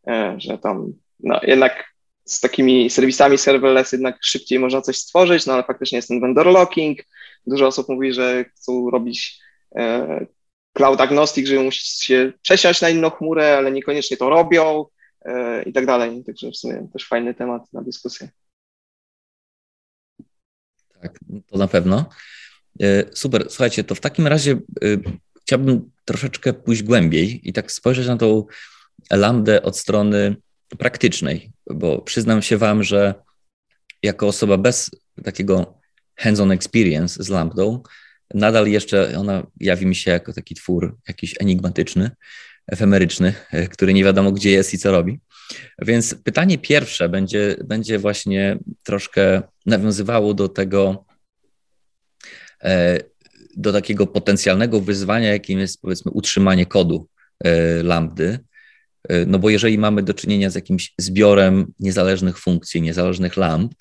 yy, 0.07 0.13
że 0.37 0.57
tam 0.57 0.93
no, 1.19 1.39
jednak 1.43 1.89
z 2.25 2.39
takimi 2.39 2.89
serwisami 2.89 3.37
serverless 3.37 3.91
jednak 3.91 4.17
szybciej 4.21 4.59
można 4.59 4.81
coś 4.81 4.97
stworzyć, 4.97 5.45
no 5.45 5.53
ale 5.53 5.63
faktycznie 5.63 5.95
jest 5.95 6.07
ten 6.07 6.21
vendor 6.21 6.47
locking. 6.47 6.99
Dużo 7.47 7.67
osób 7.67 7.89
mówi, 7.89 8.13
że 8.13 8.45
chcą 8.45 8.89
robić 8.89 9.39
e, 9.75 10.25
cloud 10.73 11.01
agnostic, 11.01 11.47
że 11.47 11.59
musi 11.59 12.05
się 12.05 12.33
przesiąść 12.41 12.81
na 12.81 12.89
inną 12.89 13.09
chmurę, 13.09 13.57
ale 13.57 13.71
niekoniecznie 13.71 14.17
to 14.17 14.29
robią 14.29 14.85
e, 15.21 15.63
i 15.63 15.73
tak 15.73 15.85
dalej. 15.85 16.23
Także 16.23 16.51
w 16.51 16.57
sumie 16.57 16.87
też 16.93 17.07
fajny 17.07 17.33
temat 17.33 17.73
na 17.73 17.81
dyskusję. 17.81 18.29
Tak, 21.01 21.19
to 21.47 21.57
na 21.57 21.67
pewno. 21.67 22.09
E, 22.81 23.15
super. 23.15 23.45
Słuchajcie, 23.49 23.83
to 23.83 23.95
w 23.95 23.99
takim 23.99 24.27
razie 24.27 24.59
chciałbym 25.41 25.91
troszeczkę 26.05 26.53
pójść 26.53 26.83
głębiej 26.83 27.49
i 27.49 27.53
tak 27.53 27.71
spojrzeć 27.71 28.07
na 28.07 28.17
tą 28.17 28.45
lambdę 29.11 29.61
od 29.61 29.77
strony 29.77 30.35
praktycznej, 30.77 31.51
bo 31.69 32.01
przyznam 32.01 32.41
się 32.41 32.57
Wam, 32.57 32.83
że 32.83 33.13
jako 34.03 34.27
osoba 34.27 34.57
bez 34.57 34.91
takiego 35.23 35.79
hands-on 36.15 36.51
experience 36.51 37.23
z 37.23 37.29
lambdą, 37.29 37.83
nadal 38.33 38.67
jeszcze 38.67 39.17
ona 39.17 39.47
jawi 39.59 39.85
mi 39.85 39.95
się 39.95 40.11
jako 40.11 40.33
taki 40.33 40.55
twór 40.55 40.97
jakiś 41.07 41.35
enigmatyczny, 41.39 42.11
efemeryczny, 42.67 43.33
który 43.71 43.93
nie 43.93 44.03
wiadomo 44.03 44.31
gdzie 44.31 44.51
jest 44.51 44.73
i 44.73 44.77
co 44.77 44.91
robi. 44.91 45.19
Więc 45.81 46.15
pytanie 46.15 46.57
pierwsze 46.57 47.09
będzie, 47.09 47.55
będzie 47.63 47.99
właśnie 47.99 48.57
troszkę 48.83 49.41
nawiązywało 49.65 50.33
do 50.33 50.49
tego, 50.49 51.05
e, 52.63 52.99
do 53.57 53.73
takiego 53.73 54.07
potencjalnego 54.07 54.81
wyzwania, 54.81 55.29
jakim 55.29 55.59
jest 55.59 55.81
powiedzmy 55.81 56.11
utrzymanie 56.11 56.65
kodu 56.65 57.07
e, 57.43 57.83
lambdy, 57.83 58.39
E, 59.07 59.25
no 59.25 59.39
bo 59.39 59.49
jeżeli 59.49 59.77
mamy 59.77 60.03
do 60.03 60.13
czynienia 60.13 60.49
z 60.49 60.55
jakimś 60.55 60.93
zbiorem 60.97 61.73
niezależnych 61.79 62.39
funkcji, 62.39 62.81
niezależnych 62.81 63.37
lamp, 63.37 63.73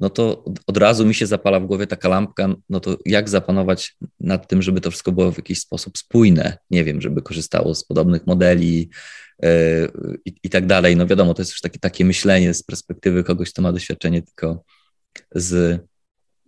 no 0.00 0.10
to 0.10 0.44
od 0.66 0.76
razu 0.76 1.06
mi 1.06 1.14
się 1.14 1.26
zapala 1.26 1.60
w 1.60 1.66
głowie 1.66 1.86
taka 1.86 2.08
lampka, 2.08 2.54
no 2.68 2.80
to 2.80 2.96
jak 3.06 3.28
zapanować 3.28 3.96
nad 4.20 4.48
tym, 4.48 4.62
żeby 4.62 4.80
to 4.80 4.90
wszystko 4.90 5.12
było 5.12 5.32
w 5.32 5.36
jakiś 5.36 5.60
sposób 5.60 5.98
spójne, 5.98 6.58
nie 6.70 6.84
wiem, 6.84 7.00
żeby 7.00 7.22
korzystało 7.22 7.74
z 7.74 7.84
podobnych 7.84 8.26
modeli 8.26 8.90
yy, 9.42 9.48
i, 10.44 10.50
tak 10.50 10.66
dalej. 10.66 10.96
No 10.96 11.06
wiadomo, 11.06 11.34
to 11.34 11.42
jest 11.42 11.52
już 11.52 11.60
takie, 11.60 11.78
takie 11.78 12.04
myślenie 12.04 12.54
z 12.54 12.62
perspektywy 12.62 13.24
kogoś, 13.24 13.50
kto 13.50 13.62
ma 13.62 13.72
doświadczenie 13.72 14.22
tylko 14.22 14.64
z 15.34 15.80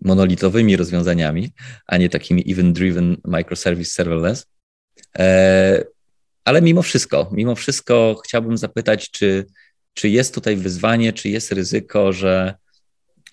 monolitowymi 0.05 0.77
rozwiązaniami, 0.77 1.53
a 1.87 1.97
nie 1.97 2.09
takimi 2.09 2.45
event-driven 2.53 3.17
microservice 3.25 3.91
serverless. 3.91 4.47
E, 5.19 5.85
ale 6.45 6.63
mimo 6.63 6.83
wszystko, 6.83 7.31
mimo 7.33 7.55
wszystko 7.55 8.21
chciałbym 8.25 8.59
zapytać, 8.59 9.11
czy, 9.11 9.47
czy 9.95 10.09
jest 10.09 10.35
tutaj 10.35 10.57
wyzwanie, 10.57 11.13
czy 11.13 11.29
jest 11.29 11.53
ryzyko, 11.53 12.13
że, 12.13 12.55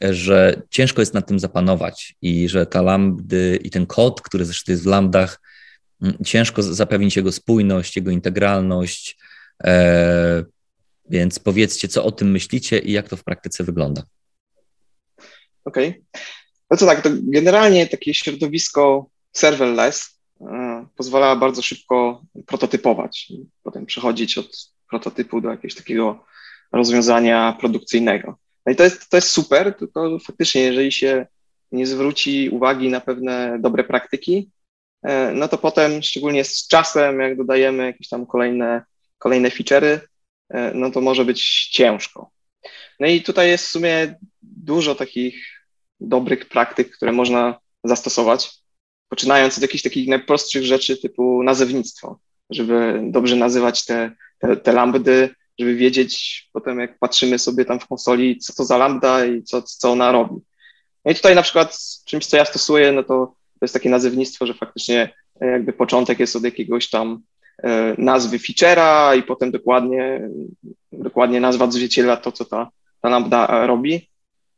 że 0.02 0.62
ciężko 0.70 1.02
jest 1.02 1.14
nad 1.14 1.28
tym 1.28 1.40
zapanować 1.40 2.16
i 2.22 2.50
że 2.50 2.66
ta 2.66 2.82
lambdy 2.82 3.60
i 3.64 3.70
ten 3.70 3.86
kod, 3.86 4.22
który 4.22 4.46
zresztą 4.46 4.72
jest 4.72 4.84
w 4.84 4.88
lambdach, 4.88 5.42
mm, 6.02 6.18
ciężko 6.26 6.64
zapewnić 6.64 7.16
jego 7.16 7.32
spójność, 7.32 7.96
jego 7.96 8.12
integralność. 8.12 9.18
E, 9.64 10.44
więc 11.10 11.40
powiedzcie, 11.40 11.88
co 11.88 12.04
o 12.04 12.12
tym 12.12 12.32
myślicie 12.32 12.80
i 12.80 12.92
jak 12.92 13.10
to 13.10 13.18
w 13.18 13.24
praktyce 13.24 13.64
wygląda. 13.64 14.04
Okej. 15.66 15.90
Okay. 15.90 16.02
No 16.72 16.78
to 16.78 16.86
tak, 16.86 17.02
to 17.02 17.10
generalnie 17.24 17.88
takie 17.88 18.14
środowisko 18.14 19.10
serverless 19.32 20.20
E, 20.42 20.86
pozwala 20.96 21.36
bardzo 21.36 21.62
szybko 21.62 22.22
prototypować, 22.46 23.32
potem 23.64 23.86
przechodzić 23.86 24.38
od 24.38 24.72
prototypu 24.90 25.42
do 25.42 25.50
jakiegoś 25.50 25.76
takiego 25.76 26.26
rozwiązania 26.72 27.58
produkcyjnego. 27.60 28.38
No 28.70 28.74
i 28.74 28.76
to 28.76 28.84
jest, 28.84 29.10
to 29.10 29.18
jest 29.18 29.30
super, 29.30 29.76
tylko 29.76 30.20
faktycznie, 30.20 30.62
jeżeli 30.62 30.92
się 30.92 31.26
nie 31.72 31.88
zwróci 31.88 32.50
uwagi 32.50 32.90
na 32.90 33.02
pewne 33.02 33.58
dobre 33.60 33.84
praktyki, 33.84 34.52
e, 35.04 35.32
no 35.32 35.48
to 35.48 35.58
potem, 35.58 36.04
szczególnie 36.04 36.44
z 36.44 36.68
czasem, 36.68 37.20
jak 37.20 37.38
dodajemy 37.38 37.86
jakieś 37.86 38.10
tam 38.10 38.26
kolejne, 38.26 38.82
kolejne 39.18 39.50
feature'y, 39.50 40.00
e, 40.50 40.72
no 40.74 40.92
to 40.92 41.02
może 41.02 41.26
być 41.26 41.70
ciężko. 41.72 42.32
No 43.00 43.08
i 43.08 43.22
tutaj 43.22 43.50
jest 43.50 43.66
w 43.66 43.70
sumie 43.70 44.16
dużo 44.42 44.96
takich 44.96 45.66
dobrych 46.00 46.50
praktyk, 46.50 46.96
które 46.96 47.12
można 47.12 47.60
zastosować 47.84 48.52
poczynając 49.08 49.58
od 49.58 49.62
jakichś 49.62 49.84
takich 49.84 50.08
najprostszych 50.08 50.64
rzeczy 50.64 50.98
typu 50.98 51.44
nazewnictwo, 51.44 52.20
żeby 52.50 53.02
dobrze 53.04 53.36
nazywać 53.36 53.86
te, 53.86 54.12
te, 54.40 54.58
te 54.58 54.72
lambdy, 54.72 55.30
żeby 55.60 55.76
wiedzieć 55.76 56.44
potem, 56.54 56.80
jak 56.80 57.00
patrzymy 57.00 57.40
sobie 57.40 57.66
tam 57.66 57.80
w 57.80 57.88
konsoli, 57.88 58.38
co 58.38 58.54
to 58.54 58.66
za 58.66 58.78
lambda 58.78 59.26
i 59.26 59.44
co, 59.44 59.62
co 59.62 59.92
ona 59.92 60.12
robi. 60.12 60.36
No 61.06 61.12
i 61.12 61.16
tutaj 61.16 61.36
na 61.36 61.42
przykład 61.42 61.78
czymś, 62.06 62.26
co 62.26 62.38
ja 62.38 62.46
stosuję, 62.46 62.92
no 62.92 63.04
to, 63.04 63.26
to 63.36 63.66
jest 63.66 63.74
takie 63.74 63.90
nazewnictwo, 63.90 64.46
że 64.46 64.54
faktycznie 64.54 65.14
e, 65.42 65.48
jakby 65.48 65.74
początek 65.74 66.20
jest 66.20 66.36
od 66.36 66.44
jakiegoś 66.44 66.90
tam 66.90 67.22
e, 67.64 67.96
nazwy 67.98 68.38
feature'a 68.38 69.18
i 69.18 69.24
potem 69.24 69.52
dokładnie, 69.52 70.30
dokładnie 70.92 71.40
nazwa 71.40 71.66
odzwierciedla 71.66 72.18
to, 72.18 72.32
co 72.32 72.46
ta, 72.46 72.70
ta 73.02 73.10
lambda 73.10 73.68
robi. 73.68 74.10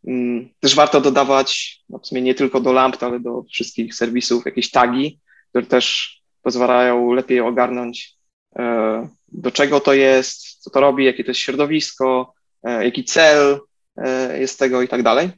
Mm, 0.07 0.49
też 0.59 0.75
warto 0.75 1.01
dodawać, 1.01 1.81
no 1.89 1.99
w 1.99 2.07
sumie 2.07 2.21
nie 2.21 2.35
tylko 2.35 2.59
do 2.59 2.73
lamp, 2.73 3.03
ale 3.03 3.19
do 3.19 3.43
wszystkich 3.43 3.95
serwisów 3.95 4.45
jakieś 4.45 4.71
tagi, 4.71 5.19
które 5.49 5.65
też 5.65 6.17
pozwalają 6.41 7.11
lepiej 7.11 7.39
ogarnąć, 7.39 8.15
e, 8.55 9.07
do 9.31 9.51
czego 9.51 9.79
to 9.79 9.93
jest, 9.93 10.63
co 10.63 10.69
to 10.69 10.79
robi, 10.81 11.05
jakie 11.05 11.23
to 11.23 11.31
jest 11.31 11.39
środowisko, 11.39 12.33
e, 12.63 12.85
jaki 12.85 13.03
cel 13.03 13.59
e, 13.97 14.39
jest 14.39 14.59
tego 14.59 14.81
i 14.81 14.87
tak 14.87 15.03
dalej. 15.03 15.29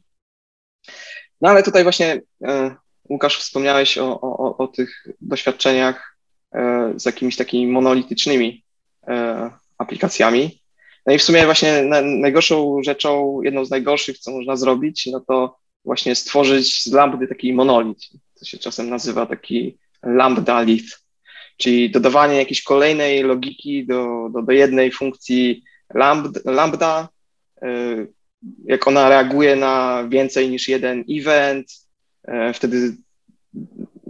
No 1.42 1.50
ale 1.50 1.64
tutaj 1.64 1.84
właśnie, 1.84 2.22
Łukasz, 3.10 3.38
wspomniałeś 3.38 3.98
o, 3.98 4.22
o, 4.22 4.58
o 4.58 4.68
tych 4.68 5.08
doświadczeniach 5.22 6.18
z 6.96 7.06
jakimiś 7.06 7.36
takimi 7.36 7.72
monolitycznymi 7.72 8.64
aplikacjami. 9.78 10.62
No 11.06 11.14
i 11.14 11.18
w 11.18 11.24
sumie 11.24 11.46
właśnie 11.46 11.84
najgorszą 12.04 12.84
rzeczą, 12.84 13.42
jedną 13.42 13.66
z 13.66 13.70
najgorszych, 13.70 14.20
co 14.20 14.32
można 14.32 14.56
zrobić, 14.56 15.06
no 15.12 15.20
to 15.20 15.58
właśnie 15.86 16.16
stworzyć 16.16 16.84
z 16.84 16.92
lambdy 16.92 17.28
taki 17.28 17.54
monolit, 17.54 18.00
co 18.34 18.46
się 18.46 18.58
czasem 18.58 18.90
nazywa 18.90 19.26
taki 19.26 19.78
lambda 20.04 20.62
lit, 20.62 21.03
czyli 21.58 21.92
dodawanie 21.92 22.36
jakiejś 22.36 22.64
kolejnej 22.64 23.24
logiki 23.24 23.86
do, 23.86 24.30
do, 24.34 24.42
do 24.42 24.52
jednej 24.52 24.92
funkcji 24.92 25.64
lambda, 25.94 26.40
lambda, 26.46 27.10
jak 28.66 28.88
ona 28.88 29.10
reaguje 29.10 29.56
na 29.56 30.06
więcej 30.10 30.50
niż 30.50 30.68
jeden 30.68 31.04
event, 31.10 31.68
y, 32.28 32.54
wtedy 32.54 32.98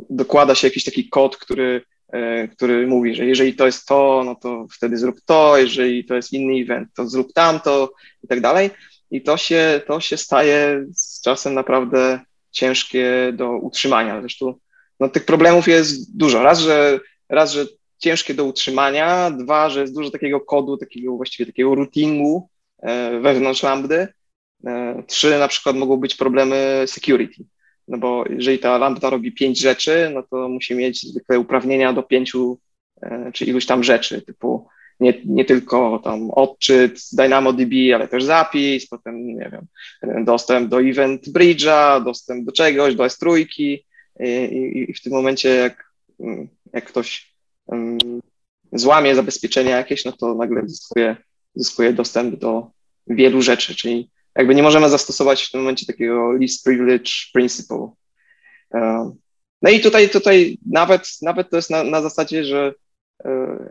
dokłada 0.10 0.56
się 0.56 0.68
jakiś 0.68 0.84
taki 0.84 1.10
kod, 1.10 1.38
który 1.38 1.82
E, 2.14 2.48
który 2.48 2.88
mówi, 2.88 3.16
że 3.16 3.26
jeżeli 3.26 3.56
to 3.56 3.66
jest 3.66 3.88
to, 3.88 4.22
no 4.26 4.36
to 4.36 4.68
wtedy 4.72 4.98
zrób 4.98 5.22
to, 5.26 5.58
jeżeli 5.58 6.06
to 6.06 6.16
jest 6.16 6.34
inny 6.34 6.62
event, 6.64 6.90
to 6.96 7.10
zrób 7.10 7.34
tamto 7.34 7.94
i 8.24 8.28
tak 8.28 8.42
dalej. 8.42 8.70
I 9.12 9.22
to 9.22 9.38
się, 9.38 9.82
to 9.88 10.00
się 10.00 10.18
staje 10.18 10.86
z 10.96 11.22
czasem 11.22 11.54
naprawdę 11.54 12.20
ciężkie 12.52 13.34
do 13.34 13.52
utrzymania. 13.52 14.22
Zresztą 14.22 14.54
no, 15.00 15.10
tych 15.10 15.26
problemów 15.26 15.68
jest 15.68 16.18
dużo. 16.18 16.44
Raz, 16.44 16.60
że, 16.60 17.00
raz, 17.34 17.54
że 17.54 17.66
ciężkie 17.98 18.34
do 18.34 18.46
utrzymania, 18.46 19.32
dwa, 19.32 19.70
że 19.70 19.82
jest 19.82 19.96
dużo 19.96 20.12
takiego 20.12 20.42
kodu, 20.42 20.78
takiego 20.78 21.16
właściwie 21.16 21.46
takiego 21.46 21.76
routingu 21.76 22.50
e, 22.82 23.20
wewnątrz 23.20 23.64
lambdy, 23.64 24.08
e, 24.66 25.04
trzy, 25.08 25.40
na 25.40 25.48
przykład 25.48 25.76
mogą 25.76 25.98
być 25.98 26.16
problemy 26.16 26.84
security 26.86 27.46
no 27.88 27.98
bo 27.98 28.24
jeżeli 28.30 28.60
ta 28.60 28.78
lambda 28.78 29.10
robi 29.10 29.32
pięć 29.32 29.60
rzeczy, 29.60 30.12
no 30.14 30.24
to 30.24 30.50
musi 30.50 30.76
mieć 30.76 31.02
zwykle 31.02 31.40
uprawnienia 31.40 31.94
do 31.94 32.04
pięciu 32.04 32.60
e, 33.02 33.32
czy 33.34 33.46
iluś 33.46 33.66
tam 33.66 33.84
rzeczy, 33.84 34.22
typu 34.22 34.68
nie, 35.00 35.14
nie 35.26 35.46
tylko 35.46 36.00
tam 36.04 36.32
odczyt 36.32 37.00
z 37.00 37.16
DynamoDB, 37.16 37.74
ale 37.96 38.08
też 38.08 38.24
zapis, 38.24 38.88
potem, 38.88 39.28
nie 39.28 39.52
wiem, 39.52 40.26
dostęp 40.26 40.70
do 40.70 40.82
Event 40.82 41.28
Bridge'a, 41.28 42.04
dostęp 42.04 42.46
do 42.46 42.52
czegoś, 42.52 42.96
do 42.96 43.04
S3 43.04 43.40
i, 43.40 43.86
i, 44.20 44.86
i 44.90 44.94
w 44.94 45.02
tym 45.02 45.14
momencie 45.14 45.50
jak, 45.50 45.92
jak 46.74 46.86
ktoś 46.86 47.36
złamie 48.72 49.16
zabezpieczenia 49.16 49.78
jakieś, 49.78 50.06
no 50.06 50.12
to 50.12 50.36
nagle 50.36 50.62
zyskuje, 50.66 51.18
zyskuje 51.56 51.94
dostęp 51.94 52.40
do 52.40 52.72
wielu 53.08 53.42
rzeczy, 53.42 53.76
czyli 53.76 54.10
jakby 54.36 54.56
nie 54.56 54.64
możemy 54.64 54.90
zastosować 54.90 55.44
w 55.44 55.52
tym 55.52 55.62
momencie 55.62 55.86
takiego 55.86 56.32
least 56.32 56.64
privilege 56.64 57.12
principle. 57.34 57.90
No 59.62 59.70
i 59.70 59.80
tutaj, 59.80 60.10
tutaj 60.10 60.58
nawet, 60.72 61.08
nawet 61.22 61.50
to 61.50 61.56
jest 61.56 61.70
na, 61.70 61.84
na 61.84 62.02
zasadzie, 62.02 62.46
że 62.46 62.74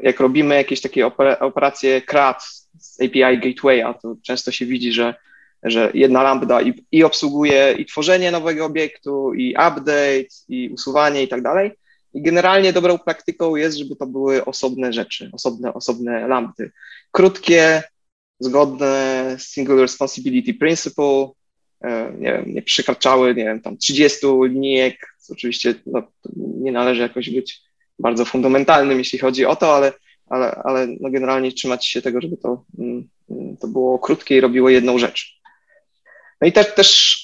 jak 0.03 0.21
robimy 0.21 0.55
jakieś 0.55 0.81
takie 0.81 1.07
operacje 1.41 2.03
CRAD 2.03 2.43
z 2.79 3.01
API 3.01 3.39
Gatewaya, 3.39 3.95
to 4.03 4.17
często 4.23 4.53
się 4.53 4.67
widzi, 4.67 4.93
że, 4.93 5.15
że 5.63 5.91
jedna 5.95 6.23
lambda 6.23 6.63
i, 6.63 6.87
i 6.93 7.05
obsługuje 7.05 7.75
i 7.79 7.87
tworzenie 7.87 8.31
nowego 8.31 8.65
obiektu, 8.65 9.35
i 9.35 9.51
update, 9.51 10.27
i 10.49 10.71
usuwanie 10.75 11.23
i 11.23 11.29
tak 11.29 11.43
dalej. 11.43 11.71
I 12.15 12.23
generalnie 12.23 12.73
dobrą 12.73 12.99
praktyką 12.99 13.57
jest, 13.57 13.79
żeby 13.79 13.97
to 13.97 14.07
były 14.07 14.45
osobne 14.45 14.93
rzeczy, 14.93 15.31
osobne, 15.33 15.75
osobne 15.75 16.29
lambdy. 16.29 16.71
Krótkie, 17.11 17.83
zgodne 18.41 19.35
z 19.39 19.43
Single 19.43 19.77
Responsibility 19.77 20.55
Principle, 20.55 21.29
e, 21.85 22.13
nie 22.19 22.33
wiem, 22.33 22.45
nie 22.47 22.63
przekraczały, 22.63 23.35
nie 23.35 23.45
wiem, 23.45 23.61
tam 23.61 23.77
30 23.77 24.27
linijek, 24.43 25.17
oczywiście 25.31 25.75
no, 25.87 26.03
nie 26.37 26.73
należy 26.73 27.03
jakoś 27.03 27.31
być 27.31 27.61
bardzo 27.99 28.25
fundamentalnym, 28.25 28.99
jeśli 28.99 29.19
chodzi 29.19 29.45
o 29.45 29.57
to, 29.57 29.77
ale, 29.77 29.93
ale, 30.27 30.51
ale 30.65 30.87
no 31.01 31.11
generalnie 31.11 31.53
trzymać 31.53 31.87
się 31.87 32.03
tego, 32.03 32.21
żeby 32.21 32.37
to, 32.37 32.65
mm, 32.79 33.09
to 33.61 33.69
było 33.69 33.99
krótkie 33.99 34.37
i 34.37 34.41
robiło 34.41 34.69
jedną 34.69 34.99
rzecz. 34.99 35.41
No 36.41 36.49
i 36.49 36.53
też, 36.53 36.75
też, 36.75 37.22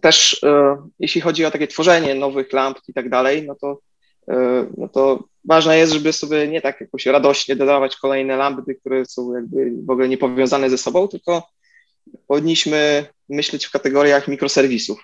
też 0.00 0.44
e, 0.44 0.76
jeśli 0.98 1.20
chodzi 1.20 1.44
o 1.44 1.50
takie 1.50 1.66
tworzenie 1.66 2.14
nowych 2.14 2.52
lamp 2.52 2.78
i 2.88 2.92
tak 2.92 3.10
dalej, 3.10 3.46
no 3.46 3.54
to, 3.54 3.80
e, 4.28 4.66
no 4.76 4.88
to 4.88 5.24
ważne 5.44 5.78
jest, 5.78 5.92
żeby 5.92 6.12
sobie 6.12 6.48
nie 6.48 6.60
tak 6.60 6.80
jakoś 6.80 7.06
radośnie 7.06 7.56
dodawać 7.56 7.96
kolejne 7.96 8.36
lampy, 8.36 8.74
które 8.74 9.06
są 9.06 9.34
jakby 9.34 9.72
w 9.86 9.90
ogóle 9.90 10.08
niepowiązane 10.08 10.70
ze 10.70 10.78
sobą, 10.78 11.08
tylko 11.08 11.48
powinniśmy 12.26 13.06
myśleć 13.28 13.66
w 13.66 13.70
kategoriach 13.70 14.28
mikroserwisów. 14.28 15.00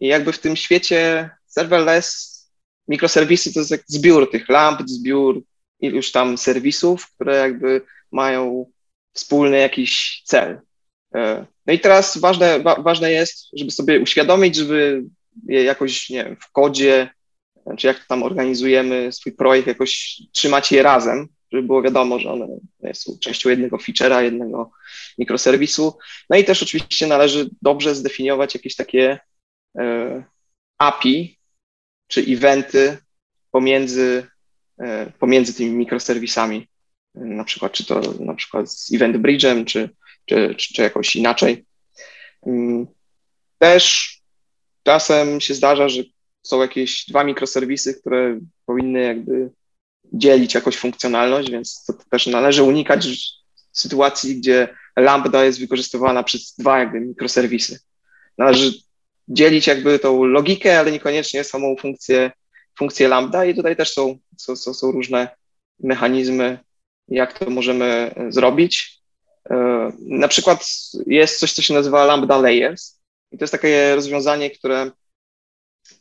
I 0.00 0.06
jakby 0.06 0.32
w 0.32 0.38
tym 0.38 0.56
świecie 0.56 1.30
serverless 1.46 2.32
mikroserwisy 2.88 3.54
to 3.54 3.60
jest 3.60 3.70
jak 3.70 3.82
zbiór 3.86 4.30
tych 4.30 4.48
lamp, 4.48 4.80
zbiór 4.86 5.42
iluś 5.80 6.12
tam 6.12 6.38
serwisów, 6.38 7.10
które 7.14 7.36
jakby 7.36 7.82
mają 8.12 8.66
wspólny 9.12 9.58
jakiś 9.58 10.22
cel. 10.24 10.60
E, 11.14 11.46
no 11.66 11.72
i 11.72 11.78
teraz 11.78 12.18
ważne, 12.18 12.60
wa 12.60 12.74
ważne 12.74 13.12
jest, 13.12 13.48
żeby 13.56 13.70
sobie 13.70 14.00
uświadomić, 14.00 14.56
żeby 14.56 15.04
jakoś, 15.46 16.10
nie 16.10 16.24
wiem, 16.24 16.36
w 16.40 16.52
kodzie, 16.52 17.10
czy 17.78 17.86
jak 17.86 18.06
tam 18.06 18.22
organizujemy 18.22 19.12
swój 19.12 19.32
projekt, 19.32 19.68
jakoś 19.68 20.22
trzymać 20.32 20.72
je 20.72 20.82
razem, 20.82 21.28
żeby 21.52 21.66
było 21.66 21.82
wiadomo, 21.82 22.18
że 22.18 22.32
one 22.32 22.46
są 22.94 23.18
częścią 23.20 23.50
jednego 23.50 23.76
feature'a, 23.76 24.22
jednego 24.22 24.70
mikroserwisu. 25.18 25.98
No 26.30 26.36
i 26.36 26.44
też 26.44 26.62
oczywiście 26.62 27.06
należy 27.06 27.50
dobrze 27.62 27.94
zdefiniować 27.94 28.54
jakieś 28.54 28.76
takie 28.76 29.18
e, 29.78 30.24
API, 30.78 31.38
czy 32.08 32.20
eventy 32.28 32.98
pomiędzy, 33.50 34.26
e, 34.80 35.12
pomiędzy 35.18 35.54
tymi 35.54 35.70
mikroserwisami, 35.70 36.68
na 37.14 37.44
przykład 37.44 37.72
czy 37.72 37.86
to 37.86 38.00
na 38.20 38.34
przykład 38.34 38.72
z 38.72 38.94
Event 38.94 39.16
Bridge'em, 39.16 39.64
czy, 39.64 39.90
czy, 40.24 40.54
czy, 40.58 40.74
czy 40.74 40.82
jakoś 40.82 41.16
inaczej. 41.16 41.64
Mm, 42.46 42.86
też 43.58 44.16
czasem 44.82 45.40
się 45.40 45.54
zdarza, 45.54 45.88
że 45.88 46.02
są 46.42 46.62
jakieś 46.62 47.06
dwa 47.08 47.24
mikroserwisy, 47.24 47.94
które 47.94 48.40
powinny 48.66 49.00
jakby 49.02 49.50
dzielić 50.12 50.54
jakoś 50.54 50.76
funkcjonalność, 50.76 51.50
więc 51.50 51.84
to 51.84 51.92
też 52.10 52.26
należy 52.26 52.62
unikać 52.62 53.08
sytuacji, 53.72 54.36
gdzie 54.36 54.68
lambda 54.96 55.44
jest 55.44 55.60
wykorzystywana 55.60 56.22
przez 56.22 56.54
dwa 56.58 56.78
jakby 56.78 57.00
mikroserwisy. 57.00 57.80
Należy 58.38 58.72
dzielić 59.28 59.66
jakby 59.66 59.98
tą 59.98 60.24
logikę, 60.24 60.78
ale 60.78 60.92
niekoniecznie 60.92 61.44
samą 61.44 61.76
funkcję, 61.76 62.30
funkcję 62.78 63.08
lambda 63.08 63.44
i 63.44 63.54
tutaj 63.54 63.76
też 63.76 63.92
są, 63.92 64.18
są, 64.36 64.56
są 64.56 64.90
różne 64.90 65.28
mechanizmy, 65.80 66.58
jak 67.08 67.38
to 67.38 67.50
możemy 67.50 68.14
zrobić. 68.28 69.01
E, 69.50 69.90
na 69.98 70.28
przykład 70.28 70.66
jest 71.06 71.38
coś, 71.38 71.52
co 71.52 71.62
się 71.62 71.74
nazywa 71.74 72.04
lambda 72.04 72.38
layers 72.38 73.00
i 73.32 73.38
to 73.38 73.42
jest 73.42 73.52
takie 73.52 73.94
rozwiązanie, 73.94 74.50
które 74.50 74.90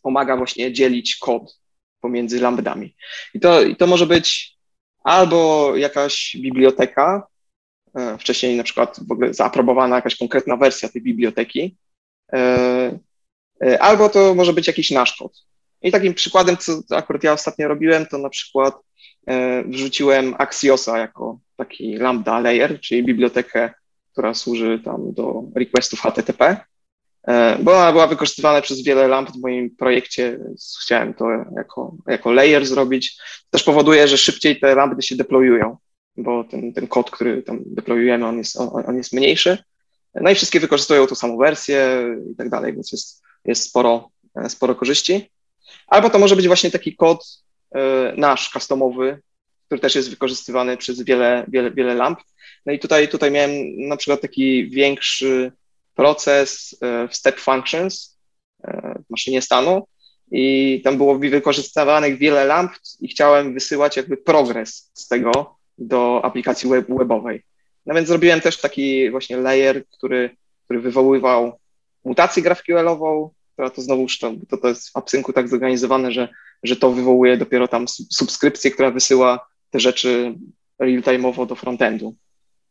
pomaga 0.02 0.38
właśnie 0.38 0.74
dzielić 0.74 1.16
kod 1.16 1.60
pomiędzy 2.02 2.40
lambdami. 2.40 2.96
I 3.34 3.40
to, 3.40 3.62
i 3.62 3.76
to 3.76 3.88
może 3.88 4.06
być 4.06 4.58
albo 5.04 5.72
jakaś 5.76 6.38
biblioteka, 6.42 7.28
e, 7.96 8.18
wcześniej 8.18 8.58
na 8.58 8.64
przykład 8.64 9.00
w 9.08 9.12
ogóle 9.12 9.34
zaaprobowana 9.34 9.96
jakaś 9.96 10.16
konkretna 10.16 10.58
wersja 10.58 10.90
tej 10.90 11.02
biblioteki, 11.02 11.78
e, 12.34 13.00
albo 13.80 14.10
to 14.10 14.36
może 14.36 14.54
być 14.54 14.68
jakiś 14.68 14.92
nasz 14.92 15.18
kod. 15.18 15.34
I 15.82 15.92
takim 15.92 16.14
przykładem, 16.14 16.58
co 16.58 16.82
akurat 16.90 17.24
ja 17.24 17.34
ostatnio 17.34 17.68
robiłem, 17.68 18.06
to 18.06 18.18
na 18.18 18.30
przykład 18.30 18.76
wrzuciłem 19.66 20.36
Axiosa 20.38 20.98
jako 20.98 21.40
taki 21.56 21.98
lambda 21.98 22.40
layer, 22.40 22.80
czyli 22.80 23.04
bibliotekę, 23.04 23.74
która 24.12 24.34
służy 24.34 24.82
tam 24.86 25.14
do 25.14 25.44
requestów 25.56 26.02
HTTP, 26.02 26.58
e, 27.28 27.58
bo 27.60 27.72
ona 27.72 27.92
była 27.92 28.08
wykorzystywana 28.08 28.62
przez 28.62 28.84
wiele 28.84 29.08
lamp 29.08 29.32
w 29.32 29.42
moim 29.42 29.76
projekcie, 29.76 30.40
więc 30.46 30.80
chciałem 30.82 31.14
to 31.14 31.26
jako, 31.56 31.96
jako 32.08 32.32
layer 32.32 32.66
zrobić. 32.66 33.18
Też 33.50 33.64
powoduje, 33.64 34.08
że 34.08 34.18
szybciej 34.18 34.60
te 34.60 34.76
lampy 34.76 35.02
się 35.02 35.16
deployują, 35.16 35.78
bo 36.18 36.44
ten, 36.44 36.74
ten 36.74 36.88
kod, 36.88 37.12
który 37.12 37.44
tam 37.44 37.60
deployujemy, 37.66 38.26
on 38.26 38.38
jest, 38.38 38.58
on, 38.58 38.70
on 38.88 38.98
jest 38.98 39.14
mniejszy. 39.14 39.58
No 40.16 40.30
i 40.30 40.36
wszystkie 40.36 40.60
wykorzystują 40.60 41.08
tą 41.08 41.16
samą 41.16 41.38
wersję 41.38 42.06
i 42.34 42.36
tak 42.36 42.50
dalej, 42.50 42.74
więc 42.74 42.92
jest 42.92 43.22
jest 43.46 43.64
sporo, 43.64 44.10
e, 44.36 44.50
sporo 44.50 44.76
korzyści. 44.76 45.32
Albo 45.88 46.10
to 46.10 46.20
może 46.20 46.36
być 46.36 46.48
właśnie 46.48 46.72
taki 46.72 46.96
kod 46.96 47.26
e, 47.26 47.51
nasz, 48.18 48.50
customowy, 48.50 49.22
który 49.66 49.82
też 49.82 49.96
jest 49.96 50.10
wykorzystywany 50.10 50.78
przez 50.78 51.02
wiele, 51.02 51.46
wiele, 51.48 51.72
wiele 51.72 51.96
lamp. 51.96 52.20
No 52.66 52.74
i 52.74 52.80
tutaj, 52.80 53.08
tutaj 53.08 53.32
miałem 53.32 53.52
na 53.78 53.98
przykład 53.98 54.22
taki 54.22 54.70
większy 54.70 55.52
proces 55.96 56.78
e, 56.82 57.08
w 57.08 57.16
step 57.16 57.40
functions 57.40 58.18
w 59.08 59.10
maszynie 59.10 59.42
stanu 59.42 59.88
i 60.32 60.82
tam 60.84 60.98
było 60.98 61.20
wykorzystywanych 61.20 62.18
wiele 62.18 62.46
lamp 62.46 62.72
i 63.00 63.08
chciałem 63.08 63.54
wysyłać 63.54 63.98
jakby 63.98 64.18
progres 64.18 64.92
z 64.94 65.08
tego 65.08 65.56
do 65.78 66.22
aplikacji 66.26 66.70
web, 66.70 66.86
webowej. 66.90 67.44
No 67.86 67.96
więc 67.96 68.08
zrobiłem 68.08 68.42
też 68.42 68.58
taki 68.58 69.12
właśnie 69.12 69.38
layer, 69.38 69.88
który, 69.88 70.30
który 70.66 70.80
wywoływał 70.80 71.60
mutację 72.06 72.44
GraphQL-ową, 72.44 73.30
która 73.54 73.70
to 73.70 73.82
znowu 73.82 74.08
to, 74.50 74.58
to 74.58 74.68
jest 74.68 74.90
w 74.90 74.98
AppSyncu 74.98 75.34
tak 75.34 75.50
zorganizowane, 75.50 76.12
że, 76.12 76.30
że 76.64 76.76
to 76.76 76.92
wywołuje 76.92 77.38
dopiero 77.38 77.68
tam 77.68 77.88
subskrypcję, 77.88 78.72
która 78.72 78.92
wysyła 78.92 79.48
te 79.70 79.80
rzeczy 79.80 80.36
real-time'owo 80.80 81.48
do 81.48 81.56
frontendu. 81.56 82.16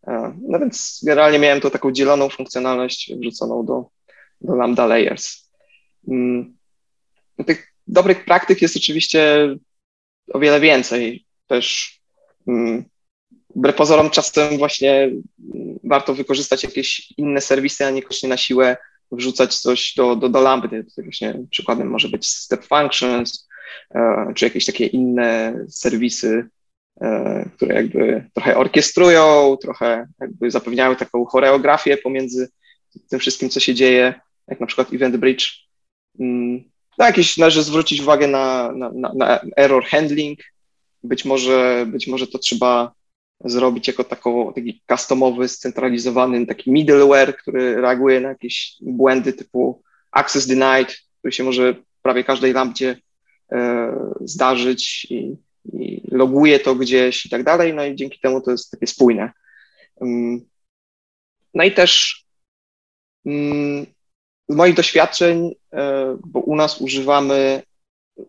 E, 0.06 0.38
no 0.48 0.58
więc 0.58 1.00
generalnie 1.02 1.38
miałem 1.38 1.60
to 1.60 1.70
taką 1.70 1.92
dzieloną 1.92 2.28
funkcjonalność 2.28 3.12
wrzuconą 3.20 3.66
do, 3.66 3.84
do 4.40 4.54
Lambda 4.54 4.86
Layers. 4.86 5.50
Mm, 6.08 6.56
tych 7.46 7.72
dobrych 7.86 8.24
praktyk 8.24 8.62
jest 8.62 8.76
oczywiście 8.76 9.48
o 10.32 10.38
wiele 10.38 10.60
więcej. 10.60 11.26
Też 11.46 11.98
mm, 12.46 12.84
wbrew 13.56 13.76
pozorom 13.76 14.10
czasem 14.10 14.58
właśnie 14.58 15.10
warto 15.84 16.14
wykorzystać 16.14 16.64
jakieś 16.64 17.12
inne 17.16 17.40
serwisy, 17.40 17.86
a 17.86 17.90
niekoniecznie 17.90 18.28
na 18.28 18.36
siłę 18.36 18.76
wrzucać 19.12 19.58
coś 19.58 19.94
do, 19.94 20.16
do, 20.16 20.28
do 20.28 20.40
lambdy. 20.40 20.86
Właśnie 20.98 21.34
przykładem 21.50 21.88
może 21.88 22.08
być 22.08 22.26
step 22.26 22.64
functions, 22.64 23.48
czy 24.34 24.44
jakieś 24.44 24.66
takie 24.66 24.86
inne 24.86 25.54
serwisy, 25.68 26.48
e, 27.00 27.48
które 27.56 27.74
jakby 27.74 28.24
trochę 28.34 28.56
orkiestrują, 28.56 29.56
trochę 29.62 30.06
jakby 30.20 30.50
zapewniają 30.50 30.96
taką 30.96 31.24
choreografię 31.24 31.96
pomiędzy 31.96 32.48
tym 33.08 33.20
wszystkim, 33.20 33.48
co 33.48 33.60
się 33.60 33.74
dzieje, 33.74 34.14
jak 34.48 34.60
na 34.60 34.66
przykład 34.66 34.92
Event 34.92 35.16
Bridge. 35.16 35.46
Mm, 36.20 36.64
no, 36.98 37.06
jakieś 37.06 37.36
należy 37.36 37.62
zwrócić 37.62 38.00
uwagę 38.00 38.26
na, 38.26 38.72
na, 38.72 38.90
na, 38.94 39.12
na 39.14 39.40
error 39.56 39.84
handling. 39.84 40.40
Być 41.02 41.24
może, 41.24 41.86
być 41.88 42.06
może 42.06 42.26
to 42.26 42.38
trzeba 42.38 42.92
zrobić 43.44 43.88
jako 43.88 44.04
taką, 44.04 44.52
taki 44.52 44.82
customowy, 44.88 45.48
scentralizowany 45.48 46.46
taki 46.46 46.70
middleware, 46.72 47.36
który 47.36 47.80
reaguje 47.80 48.20
na 48.20 48.28
jakieś 48.28 48.76
błędy 48.80 49.32
typu 49.32 49.82
access 50.10 50.46
denied, 50.46 50.96
który 51.18 51.32
się 51.32 51.44
może 51.44 51.74
w 51.74 52.02
prawie 52.02 52.24
każdej 52.24 52.52
lampie 52.52 52.90
e, 52.90 52.96
zdarzyć 54.20 55.06
i, 55.10 55.36
i 55.72 56.02
loguje 56.10 56.58
to 56.58 56.74
gdzieś 56.74 57.26
i 57.26 57.30
tak 57.30 57.44
dalej, 57.44 57.74
no 57.74 57.84
i 57.84 57.96
dzięki 57.96 58.20
temu 58.20 58.40
to 58.40 58.50
jest 58.50 58.70
takie 58.70 58.86
spójne. 58.86 59.32
Um, 59.96 60.40
no 61.54 61.64
i 61.64 61.72
też 61.72 62.24
um, 63.24 63.86
z 64.48 64.54
moich 64.54 64.74
doświadczeń, 64.74 65.54
e, 65.72 66.16
bo 66.26 66.40
u 66.40 66.56
nas 66.56 66.80
używamy 66.80 67.62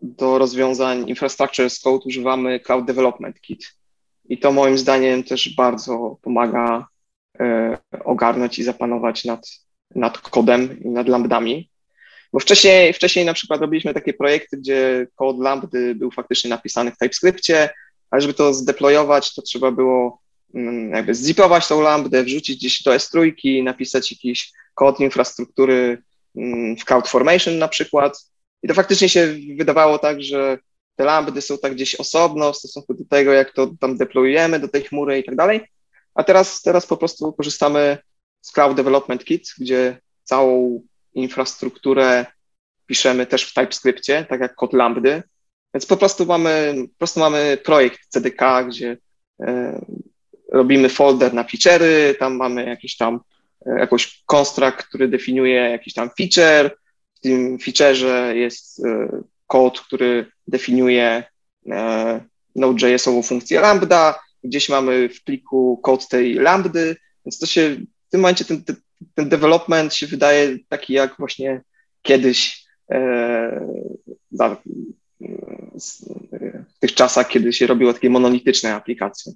do 0.02 0.38
rozwiązań 0.38 1.08
infrastructure 1.08 1.66
as 1.66 1.80
code, 1.80 2.04
używamy 2.04 2.60
Cloud 2.60 2.86
Development 2.86 3.40
Kit. 3.40 3.76
I 4.24 4.38
to 4.38 4.52
moim 4.52 4.78
zdaniem 4.78 5.24
też 5.24 5.54
bardzo 5.56 6.18
pomaga 6.22 6.86
ogarnąć 8.04 8.58
i 8.58 8.64
zapanować 8.64 9.24
nad, 9.24 9.46
nad 9.94 10.18
kodem 10.18 10.80
i 10.80 10.88
nad 10.88 11.08
lambdami. 11.08 11.70
Bo 12.32 12.40
wcześniej, 12.40 12.92
wcześniej 12.92 13.24
na 13.24 13.34
przykład 13.34 13.60
robiliśmy 13.60 13.94
takie 13.94 14.14
projekty, 14.14 14.56
gdzie 14.56 15.06
kod 15.14 15.38
lambdy 15.38 15.94
był 15.94 16.10
faktycznie 16.10 16.50
napisany 16.50 16.90
w 16.90 16.98
TypeScriptie, 16.98 17.70
ale 18.10 18.22
żeby 18.22 18.34
to 18.34 18.54
zdeployować, 18.54 19.34
to 19.34 19.42
trzeba 19.42 19.70
było 19.70 20.20
mm, 20.54 20.90
jakby 20.90 21.14
zipować 21.14 21.68
tą 21.68 21.80
lambdę, 21.80 22.24
wrzucić 22.24 22.58
gdzieś 22.58 22.82
do 22.82 22.90
S3, 22.90 23.62
napisać 23.62 24.12
jakiś 24.12 24.52
kod 24.74 25.00
infrastruktury 25.00 26.02
mm, 26.36 26.76
w 26.76 26.84
CloudFormation 26.84 27.58
na 27.58 27.68
przykład. 27.68 28.18
I 28.62 28.68
to 28.68 28.74
faktycznie 28.74 29.08
się 29.08 29.36
wydawało 29.56 29.98
tak, 29.98 30.22
że 30.22 30.58
te 30.96 31.04
lambdy 31.04 31.40
są 31.40 31.58
tak 31.58 31.74
gdzieś 31.74 31.94
osobno 31.94 32.52
w 32.52 32.56
stosunku 32.56 32.94
do 32.94 33.04
tego, 33.04 33.32
jak 33.32 33.52
to 33.52 33.70
tam 33.80 33.96
deployujemy 33.96 34.58
do 34.58 34.68
tej 34.68 34.82
chmury 34.82 35.18
i 35.18 35.24
tak 35.24 35.36
dalej. 35.36 35.60
A 36.14 36.24
teraz, 36.24 36.62
teraz 36.62 36.86
po 36.86 36.96
prostu 36.96 37.32
korzystamy 37.32 37.98
z 38.40 38.52
Cloud 38.52 38.76
Development 38.76 39.24
Kit, 39.24 39.48
gdzie 39.58 40.00
całą 40.24 40.82
infrastrukturę 41.14 42.26
piszemy 42.86 43.26
też 43.26 43.44
w 43.44 43.54
TypeScriptie, 43.54 44.26
tak 44.28 44.40
jak 44.40 44.54
kod 44.54 44.72
lambdy. 44.72 45.22
Więc 45.74 45.86
po 45.86 45.96
prostu 45.96 46.26
mamy, 46.26 46.74
po 46.92 46.98
prostu 46.98 47.20
mamy 47.20 47.58
projekt 47.64 48.00
CDK, 48.08 48.64
gdzie 48.64 48.96
e, 49.40 49.80
robimy 50.52 50.88
folder 50.88 51.34
na 51.34 51.44
feature'y, 51.44 52.14
tam 52.18 52.36
mamy 52.36 52.66
jakiś 52.66 52.96
tam 52.96 53.20
e, 53.66 53.78
jakąś 53.78 54.24
który 54.78 55.08
definiuje 55.08 55.70
jakiś 55.70 55.94
tam 55.94 56.10
feature. 56.18 56.76
W 57.14 57.20
tym 57.20 57.58
featureze 57.58 58.36
jest 58.36 58.84
e, 58.84 59.22
kod, 59.46 59.80
który 59.80 60.26
definiuje 60.46 61.24
Node.js-ową 62.56 63.22
funkcję 63.22 63.60
lambda. 63.60 64.20
Gdzieś 64.44 64.68
mamy 64.68 65.08
w 65.08 65.24
pliku 65.24 65.80
kod 65.82 66.08
tej 66.08 66.34
lambdy, 66.34 66.96
więc 67.26 67.38
to 67.38 67.46
się 67.46 67.76
w 68.08 68.10
tym 68.10 68.20
momencie 68.20 68.44
ten, 68.44 68.64
ten 68.64 68.76
development 69.16 69.94
się 69.94 70.06
wydaje 70.06 70.58
taki 70.68 70.92
jak 70.92 71.14
właśnie 71.18 71.62
kiedyś 72.02 72.66
e, 72.90 73.66
w 76.68 76.78
tych 76.78 76.94
czasach, 76.94 77.28
kiedy 77.28 77.52
się 77.52 77.66
robiło 77.66 77.92
takie 77.92 78.10
monolityczne 78.10 78.74
aplikacje. 78.74 79.32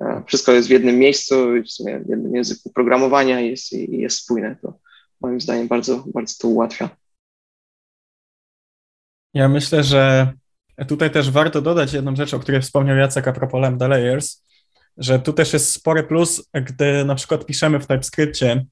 E, 0.00 0.22
wszystko 0.26 0.52
jest 0.52 0.68
w 0.68 0.70
jednym 0.70 0.98
miejscu, 0.98 1.34
w 1.64 1.70
sumie 1.70 2.00
w 2.00 2.08
jednym 2.08 2.36
języku 2.36 2.72
programowania 2.72 3.40
jest, 3.40 3.72
i 3.72 3.98
jest 3.98 4.18
spójne. 4.18 4.56
To 4.62 4.78
moim 5.20 5.40
zdaniem 5.40 5.68
bardzo, 5.68 6.04
bardzo 6.14 6.34
to 6.40 6.48
ułatwia. 6.48 6.88
Ja 9.34 9.48
myślę, 9.48 9.84
że 9.84 10.32
tutaj 10.88 11.10
też 11.10 11.30
warto 11.30 11.62
dodać 11.62 11.92
jedną 11.92 12.16
rzecz, 12.16 12.34
o 12.34 12.38
której 12.38 12.62
wspomniał 12.62 12.96
Jacek 12.96 13.28
a 13.28 13.32
propos 13.32 13.60
Lambda 13.60 13.88
Layers, 13.88 14.42
że 14.96 15.18
tu 15.18 15.32
też 15.32 15.52
jest 15.52 15.72
spory 15.72 16.02
plus, 16.02 16.48
gdy 16.54 17.04
na 17.04 17.14
przykład 17.14 17.46
piszemy 17.46 17.80
w 17.80 17.86
TypeScriptie 17.86 18.64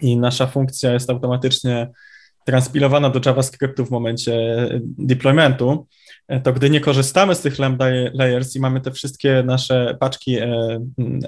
i 0.00 0.16
nasza 0.16 0.46
funkcja 0.46 0.92
jest 0.92 1.10
automatycznie 1.10 1.90
transpilowana 2.44 3.10
do 3.10 3.20
JavaScriptu 3.26 3.86
w 3.86 3.90
momencie 3.90 4.68
deploymentu, 4.82 5.86
to 6.42 6.52
gdy 6.52 6.70
nie 6.70 6.80
korzystamy 6.80 7.34
z 7.34 7.40
tych 7.40 7.58
lambda 7.58 7.86
layers 8.14 8.56
i 8.56 8.60
mamy 8.60 8.80
te 8.80 8.90
wszystkie 8.90 9.42
nasze 9.46 9.96
paczki 10.00 10.38
e, 10.38 10.46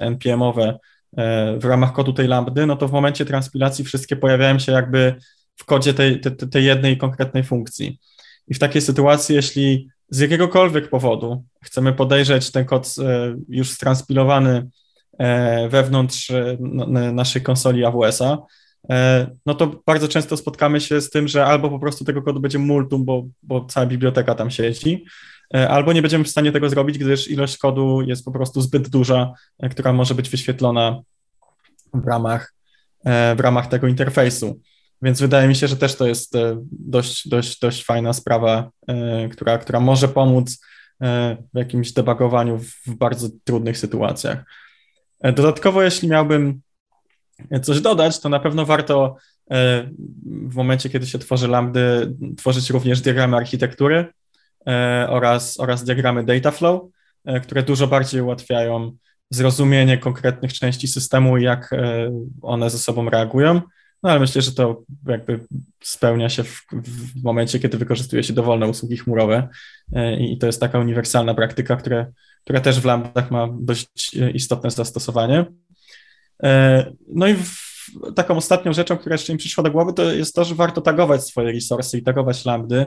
npm-owe 0.01 0.79
e, 1.17 1.57
w 1.59 1.65
ramach 1.65 1.93
kodu 1.93 2.13
tej 2.13 2.27
lambdy, 2.27 2.65
no 2.65 2.75
to 2.75 2.87
w 2.87 2.91
momencie 2.91 3.25
transpilacji 3.25 3.85
wszystkie 3.85 4.15
pojawiają 4.15 4.59
się 4.59 4.71
jakby 4.71 5.15
w 5.55 5.65
kodzie 5.65 5.93
tej, 5.93 6.19
tej, 6.19 6.35
tej 6.35 6.65
jednej 6.65 6.97
konkretnej 6.97 7.43
funkcji. 7.43 7.99
I 8.47 8.53
w 8.53 8.59
takiej 8.59 8.81
sytuacji, 8.81 9.35
jeśli 9.35 9.89
z 10.09 10.19
jakiegokolwiek 10.19 10.89
powodu 10.89 11.43
chcemy 11.63 11.93
podejrzeć 11.93 12.51
ten 12.51 12.65
kod 12.65 12.95
e, 12.99 13.35
już 13.49 13.69
stranspilowany 13.69 14.69
wewnątrz 15.69 16.31
naszej 17.13 17.41
konsoli 17.41 17.85
AWS-a, 17.85 18.37
E, 18.89 19.27
no 19.45 19.55
to 19.55 19.81
bardzo 19.85 20.07
często 20.07 20.37
spotkamy 20.37 20.81
się 20.81 21.01
z 21.01 21.09
tym, 21.09 21.27
że 21.27 21.45
albo 21.45 21.69
po 21.69 21.79
prostu 21.79 22.05
tego 22.05 22.21
kodu 22.21 22.39
będzie 22.39 22.59
multum, 22.59 23.05
bo, 23.05 23.23
bo 23.43 23.65
cała 23.65 23.85
biblioteka 23.85 24.35
tam 24.35 24.51
siedzi, 24.51 25.05
e, 25.55 25.69
albo 25.69 25.93
nie 25.93 26.01
będziemy 26.01 26.23
w 26.23 26.29
stanie 26.29 26.51
tego 26.51 26.69
zrobić, 26.69 26.97
gdyż 26.97 27.31
ilość 27.31 27.57
kodu 27.57 28.01
jest 28.01 28.25
po 28.25 28.31
prostu 28.31 28.61
zbyt 28.61 28.89
duża, 28.89 29.33
e, 29.59 29.69
która 29.69 29.93
może 29.93 30.15
być 30.15 30.29
wyświetlona 30.29 31.01
w 31.93 32.07
ramach, 32.07 32.53
w 33.35 33.39
ramach 33.39 33.67
tego 33.67 33.87
interfejsu. 33.87 34.61
Więc 35.01 35.21
wydaje 35.21 35.47
mi 35.47 35.55
się, 35.55 35.67
że 35.67 35.77
też 35.77 35.95
to 35.95 36.07
jest 36.07 36.33
dość, 36.71 37.27
dość, 37.27 37.59
dość 37.59 37.85
fajna 37.85 38.13
sprawa, 38.13 38.69
która, 39.31 39.57
która 39.57 39.79
może 39.79 40.07
pomóc 40.07 40.65
w 41.53 41.57
jakimś 41.57 41.93
debugowaniu 41.93 42.57
w 42.57 42.95
bardzo 42.95 43.27
trudnych 43.43 43.77
sytuacjach. 43.77 44.43
Dodatkowo, 45.33 45.83
jeśli 45.83 46.07
miałbym 46.07 46.61
coś 47.61 47.81
dodać, 47.81 48.19
to 48.19 48.29
na 48.29 48.39
pewno 48.39 48.65
warto 48.65 49.15
e, 49.51 49.89
w 50.23 50.55
momencie, 50.55 50.89
kiedy 50.89 51.07
się 51.07 51.19
tworzy 51.19 51.47
lambdy, 51.47 52.13
tworzyć 52.37 52.69
również 52.69 53.01
diagramy 53.01 53.37
architektury 53.37 54.05
e, 54.67 55.07
oraz, 55.09 55.59
oraz 55.59 55.83
diagramy 55.83 56.23
data 56.23 56.51
flow, 56.51 56.81
e, 57.25 57.39
które 57.39 57.63
dużo 57.63 57.87
bardziej 57.87 58.21
ułatwiają 58.21 58.97
zrozumienie 59.29 59.97
konkretnych 59.97 60.53
części 60.53 60.87
systemu 60.87 61.37
i 61.37 61.43
jak 61.43 61.69
one 62.41 62.69
ze 62.69 62.77
sobą 62.77 63.09
reagują. 63.09 63.61
No 64.03 64.11
ale 64.11 64.19
myślę, 64.19 64.41
że 64.41 64.51
to 64.51 64.83
jakby 65.07 65.39
spełnia 65.83 66.29
się 66.29 66.43
w, 66.43 66.65
w 66.83 67.23
momencie, 67.23 67.59
kiedy 67.59 67.77
wykorzystuje 67.77 68.23
się 68.23 68.33
dowolne 68.33 68.67
usługi 68.67 68.97
chmurowe 68.97 69.47
i 70.19 70.37
to 70.37 70.47
jest 70.47 70.59
taka 70.59 70.79
uniwersalna 70.79 71.33
praktyka, 71.33 71.75
które, 71.75 72.05
która 72.45 72.59
też 72.61 72.79
w 72.79 72.85
lambdach 72.85 73.31
ma 73.31 73.47
dość 73.59 74.15
istotne 74.33 74.71
zastosowanie. 74.71 75.45
E, 76.43 76.85
no 77.07 77.27
i 77.27 77.35
taką 78.15 78.37
ostatnią 78.37 78.73
rzeczą, 78.73 78.97
która 78.97 79.13
jeszcze 79.13 79.33
mi 79.33 79.39
przyszła 79.39 79.63
do 79.63 79.71
głowy, 79.71 79.93
to 79.93 80.13
jest 80.13 80.35
to, 80.35 80.43
że 80.43 80.55
warto 80.55 80.81
tagować 80.81 81.23
swoje 81.23 81.51
resursy 81.51 81.97
i 81.97 82.03
tagować 82.03 82.45
lambdy 82.45 82.85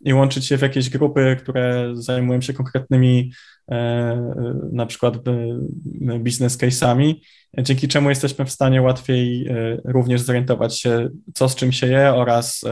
i 0.00 0.14
łączyć 0.14 0.46
się 0.46 0.58
w 0.58 0.62
jakieś 0.62 0.90
grupy, 0.90 1.36
które 1.42 1.90
zajmują 1.94 2.40
się 2.40 2.52
konkretnymi 2.52 3.32
e, 3.70 4.32
na 4.72 4.86
przykład 4.86 5.14
e, 5.16 6.18
business 6.18 6.58
case'ami, 6.58 7.14
dzięki 7.58 7.88
czemu 7.88 8.08
jesteśmy 8.08 8.44
w 8.44 8.50
stanie 8.50 8.82
łatwiej 8.82 9.48
również 9.84 10.20
zorientować 10.20 10.80
się, 10.80 11.08
co 11.34 11.48
z 11.48 11.56
czym 11.56 11.72
się 11.72 11.86
je 11.86 12.14
oraz 12.14 12.64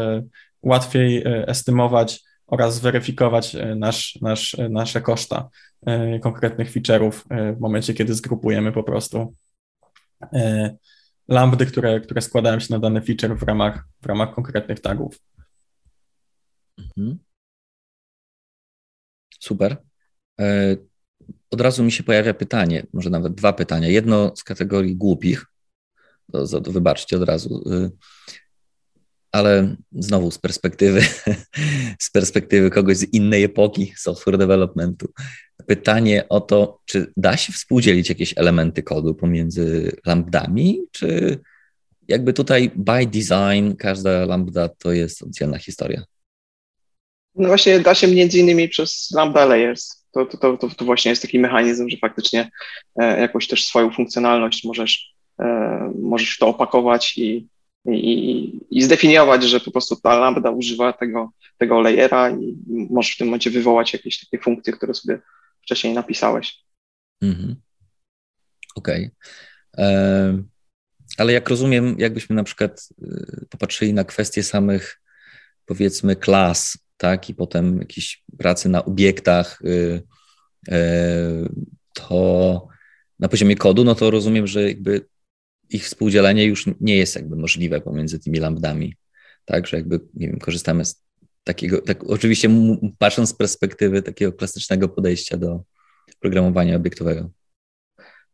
łatwiej 0.62 1.22
estymować 1.27 2.26
oraz 2.46 2.74
zweryfikować 2.74 3.56
nasz, 3.76 4.18
nasz, 4.22 4.56
nasze 4.70 5.00
koszta 5.00 5.48
konkretnych 6.22 6.72
feature'ów 6.72 7.12
w 7.56 7.61
momencie, 7.61 7.94
kiedy 7.94 8.14
zgrupujemy 8.14 8.72
po 8.72 8.82
prostu 8.82 9.35
E, 10.22 10.76
lambdy, 11.28 11.66
które, 11.66 12.00
które 12.00 12.20
składają 12.20 12.61
się 12.61 12.66
na 12.70 12.78
dany 12.78 13.02
feature 13.02 13.38
w 13.38 13.42
ramach, 13.42 13.85
w 14.02 14.06
ramach 14.06 14.35
konkretnych 14.35 14.80
tagów. 14.80 15.20
Mhm. 16.78 17.18
Super. 19.40 19.76
E, 20.40 20.76
od 21.50 21.61
razu 21.61 21.85
mi 21.85 21.92
się 21.92 22.02
pojawia 22.02 22.35
pytanie, 22.35 22.87
może 22.92 23.11
nawet 23.11 23.35
dwa 23.35 23.52
pytania. 23.52 23.88
Jedno 23.88 24.37
z 24.37 24.44
kategorii 24.44 24.96
głupich, 24.96 25.46
to, 26.32 26.61
to 26.61 26.72
wybaczcie 26.72 27.16
od 27.16 27.22
razu, 27.22 27.62
y, 27.72 27.90
ale 29.37 29.77
znowu 29.92 30.31
z 30.31 30.38
perspektywy, 30.38 31.01
z 32.07 32.11
perspektywy 32.11 32.70
kogoś 32.70 32.96
z 32.96 33.12
innej 33.12 33.44
epoki 33.44 33.92
software 33.96 34.38
developmentu 34.38 35.09
pytanie 35.66 36.29
o 36.29 36.40
to, 36.40 36.81
czy 36.85 37.12
da 37.16 37.37
się 37.37 37.53
współdzielić 37.53 38.09
jakieś 38.09 38.35
elementy 38.37 38.83
kodu 38.83 39.14
pomiędzy 39.14 39.96
lambdami, 40.07 40.81
czy 40.92 41.38
jakby 42.09 42.33
tutaj 42.33 42.70
by 42.75 43.07
design 43.07 43.72
każda 43.79 44.27
lambda 44.27 44.68
to 44.68 44.92
jest 44.92 45.22
oddzielna 45.22 45.59
historia? 45.59 46.03
No 47.35 47.49
właśnie 47.49 47.81
da 47.81 47.94
się 47.94 48.09
między 48.09 48.38
innymi 48.38 48.68
przez 48.68 49.11
lambda 49.14 49.44
layers. 49.44 50.07
To, 50.12 50.27
to, 50.27 50.57
to, 50.57 50.68
to 50.68 50.85
właśnie 50.85 51.11
jest 51.11 51.22
taki 51.22 51.38
mechanizm, 51.38 51.88
że 51.88 51.96
faktycznie 51.96 52.51
e, 53.01 53.20
jakąś 53.20 53.49
też 53.49 53.66
swoją 53.66 53.90
funkcjonalność 53.90 54.64
możesz, 54.64 55.14
e, 55.40 55.92
możesz 55.99 56.38
to 56.38 56.49
opakować 56.49 57.18
i, 57.18 57.49
i, 57.94 58.61
i 58.70 58.83
zdefiniować, 58.83 59.45
że 59.45 59.61
po 59.61 59.70
prostu 59.70 59.97
ta 59.97 60.18
lambda 60.18 60.51
używa 60.51 60.93
tego, 60.93 61.32
tego 61.59 61.80
layera 61.80 62.30
i 62.30 62.57
możesz 62.91 63.14
w 63.14 63.18
tym 63.18 63.26
momencie 63.26 63.51
wywołać 63.51 63.93
jakieś 63.93 64.20
takie 64.20 64.43
funkcje, 64.43 64.72
które 64.72 64.95
sobie 64.95 65.20
wcześniej 65.62 65.95
napisałeś. 65.95 66.59
Mhm. 67.22 67.57
Okej. 68.76 69.11
Okay. 69.72 70.45
Ale 71.18 71.32
jak 71.32 71.49
rozumiem, 71.49 71.97
jakbyśmy 71.99 72.37
na 72.37 72.45
przykład 72.45 72.89
y, 73.03 73.47
popatrzyli 73.51 73.95
na 73.95 74.05
kwestie 74.05 74.43
samych, 74.43 75.01
powiedzmy, 75.66 76.16
klas, 76.16 76.78
tak, 76.97 77.30
i 77.30 77.34
potem 77.34 77.78
jakieś 77.78 78.24
pracy 78.39 78.68
na 78.68 78.84
obiektach, 78.84 79.62
y, 79.64 80.03
e, 80.68 81.49
to 81.93 82.68
na 83.18 83.28
poziomie 83.28 83.57
kodu, 83.57 83.84
no 83.84 83.95
to 83.95 84.11
rozumiem, 84.11 84.47
że 84.47 84.68
jakby 84.68 85.07
ich 85.71 85.85
współdzielenie 85.85 86.45
już 86.45 86.64
nie 86.81 86.97
jest 86.97 87.17
jakby 87.17 87.37
możliwe 87.37 87.81
pomiędzy 87.81 88.19
tymi 88.19 88.39
lambdami. 88.39 88.95
Tak, 89.45 89.67
że 89.67 89.77
jakby, 89.77 90.01
nie 90.14 90.29
wiem, 90.29 90.39
korzystamy 90.39 90.85
z 90.85 91.03
takiego, 91.45 91.81
tak, 91.81 92.05
oczywiście 92.05 92.51
patrząc 92.99 93.31
z 93.31 93.35
perspektywy 93.35 94.03
takiego 94.03 94.33
klasycznego 94.33 94.89
podejścia 94.89 95.37
do 95.37 95.62
programowania 96.21 96.77
obiektowego. 96.77 97.31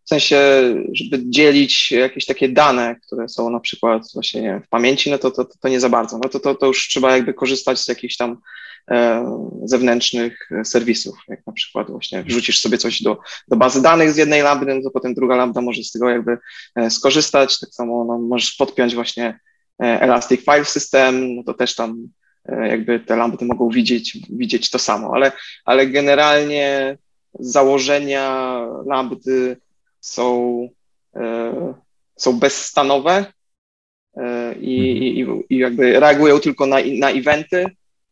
W 0.04 0.08
sensie, 0.08 0.38
żeby 0.92 1.30
dzielić 1.30 1.92
jakieś 1.92 2.26
takie 2.26 2.48
dane, 2.48 2.96
które 3.06 3.28
są 3.28 3.50
na 3.50 3.60
przykład 3.60 4.02
właśnie 4.14 4.42
nie, 4.42 4.60
w 4.66 4.68
pamięci, 4.68 5.10
no 5.10 5.18
to, 5.18 5.30
to, 5.30 5.44
to 5.44 5.68
nie 5.68 5.80
za 5.80 5.88
bardzo. 5.88 6.18
No 6.18 6.28
to, 6.28 6.40
to, 6.40 6.54
to 6.54 6.66
już 6.66 6.88
trzeba 6.88 7.16
jakby 7.16 7.34
korzystać 7.34 7.78
z 7.78 7.88
jakichś 7.88 8.16
tam 8.16 8.36
e, 8.90 9.24
zewnętrznych 9.64 10.48
serwisów, 10.64 11.14
jak 11.28 11.46
na 11.46 11.52
przykład 11.52 11.90
właśnie 11.90 12.22
wrzucisz 12.22 12.60
sobie 12.60 12.78
coś 12.78 13.02
do, 13.02 13.18
do 13.48 13.56
bazy 13.56 13.82
danych 13.82 14.12
z 14.12 14.16
jednej 14.16 14.42
lambdy, 14.42 14.74
no 14.74 14.82
to 14.82 14.90
potem 14.90 15.14
druga 15.14 15.36
lambda 15.36 15.60
może 15.60 15.84
z 15.84 15.92
tego 15.92 16.10
jakby 16.10 16.38
e, 16.76 16.90
skorzystać, 16.90 17.60
tak 17.60 17.70
samo 17.70 18.04
no, 18.04 18.18
możesz 18.18 18.52
podpiąć 18.52 18.94
właśnie 18.94 19.40
e, 19.82 20.00
Elastic 20.00 20.40
File 20.40 20.64
System, 20.64 21.36
no 21.36 21.42
to 21.42 21.54
też 21.54 21.74
tam 21.74 22.08
e, 22.46 22.68
jakby 22.68 23.00
te 23.00 23.16
lambdy 23.16 23.44
mogą 23.44 23.68
widzieć, 23.68 24.18
widzieć 24.30 24.70
to 24.70 24.78
samo, 24.78 25.14
ale, 25.14 25.32
ale 25.64 25.86
generalnie 25.86 26.98
założenia 27.38 28.56
lambdy 28.86 29.56
są, 30.02 30.68
e, 31.16 31.74
są 32.16 32.38
bezstanowe 32.38 33.26
e, 34.16 34.54
i, 34.54 35.20
mhm. 35.20 35.42
i, 35.50 35.54
i 35.54 35.58
jakby 35.58 36.00
reagują 36.00 36.40
tylko 36.40 36.66
na, 36.66 36.76
na 36.98 37.10
eventy 37.10 37.66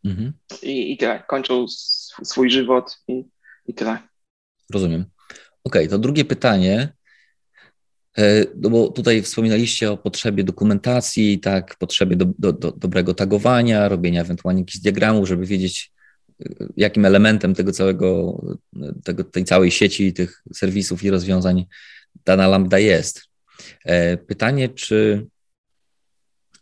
mhm. 0.05 0.33
i, 0.63 0.93
i 0.93 0.97
tyle. 0.97 1.23
Kończą 1.29 1.67
swój 2.25 2.51
żywot 2.51 2.99
i, 3.09 3.25
i 3.67 3.75
tyle. 3.75 3.99
Rozumiem. 4.73 5.05
Okej, 5.65 5.83
okay, 5.83 5.89
to 5.89 5.99
drugie 5.99 6.25
pytanie. 6.25 6.93
E, 8.19 8.45
no 8.57 8.71
bo 8.71 8.89
tutaj 8.89 9.23
wspominaliście 9.23 9.93
o 9.93 9.97
potrzebie 9.97 10.45
dokumentacji, 10.45 11.41
tak, 11.41 11.77
potrzebie 11.79 12.17
do, 12.17 12.25
do, 12.39 12.53
do 12.53 12.73
dobrego 12.73 13.15
tagowania, 13.15 13.89
robienia 13.89 14.21
ewentualnie 14.21 14.61
jakichś 14.61 14.79
diagramów, 14.79 15.29
żeby 15.29 15.47
wiedzieć, 15.47 15.93
jakim 16.77 17.05
elementem 17.05 17.55
tego 17.55 17.73
całego, 17.73 18.41
tego, 19.05 19.25
tej 19.25 19.45
całej 19.45 19.71
sieci 19.71 20.13
tych 20.13 20.43
serwisów 20.55 21.03
i 21.05 21.11
rozwiązań 21.11 21.67
dana 22.25 22.49
lambda 22.49 22.79
jest. 22.79 23.23
E, 23.85 24.17
pytanie, 24.17 24.69
czy 24.69 25.27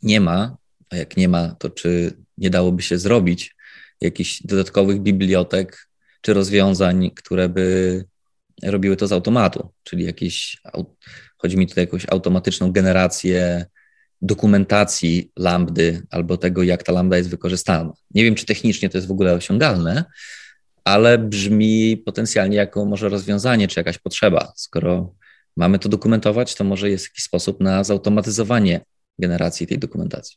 nie 0.03 0.21
ma, 0.21 0.57
a 0.91 0.97
jak 0.97 1.17
nie 1.17 1.29
ma, 1.29 1.55
to 1.55 1.71
czy 1.71 2.17
nie 2.39 2.51
dałoby 2.51 2.83
się 2.83 2.99
zrobić 2.99 3.57
jakichś 4.01 4.43
dodatkowych 4.43 5.01
bibliotek 5.01 5.89
czy 6.21 6.35
rozwiązań, 6.35 7.11
które 7.11 7.49
by 7.49 8.05
robiły 8.63 8.97
to 8.97 9.07
z 9.07 9.13
automatu, 9.13 9.73
czyli 9.83 10.05
jakieś, 10.05 10.63
chodzi 11.37 11.57
mi 11.57 11.67
tutaj 11.67 11.85
o 11.85 11.87
jakąś 11.87 12.07
automatyczną 12.09 12.73
generację 12.73 13.67
dokumentacji 14.23 15.31
lambdy 15.37 16.03
albo 16.11 16.37
tego, 16.37 16.63
jak 16.63 16.83
ta 16.83 16.93
lambda 16.93 17.17
jest 17.17 17.31
wykorzystana. 17.31 17.93
Nie 18.15 18.25
wiem, 18.25 18.35
czy 18.35 18.47
technicznie 18.47 18.89
to 18.89 18.99
jest 18.99 19.09
w 19.09 19.13
ogóle 19.13 19.35
osiągalne, 19.35 20.05
ale 20.85 21.19
brzmi 21.19 21.97
potencjalnie 21.97 22.57
jako 22.57 22.85
może 22.85 23.09
rozwiązanie 23.09 23.69
czy 23.69 23.81
jakaś 23.81 23.99
potrzeba. 23.99 24.53
Skoro 24.57 25.15
mamy 25.57 25.79
to 25.79 25.89
dokumentować, 25.89 26.55
to 26.55 26.65
może 26.65 26.91
jest 26.91 27.05
jakiś 27.05 27.25
sposób 27.25 27.61
na 27.61 27.85
zautomatyzowanie 27.85 28.81
generacji 29.19 29.67
tej 29.67 29.79
dokumentacji. 29.79 30.37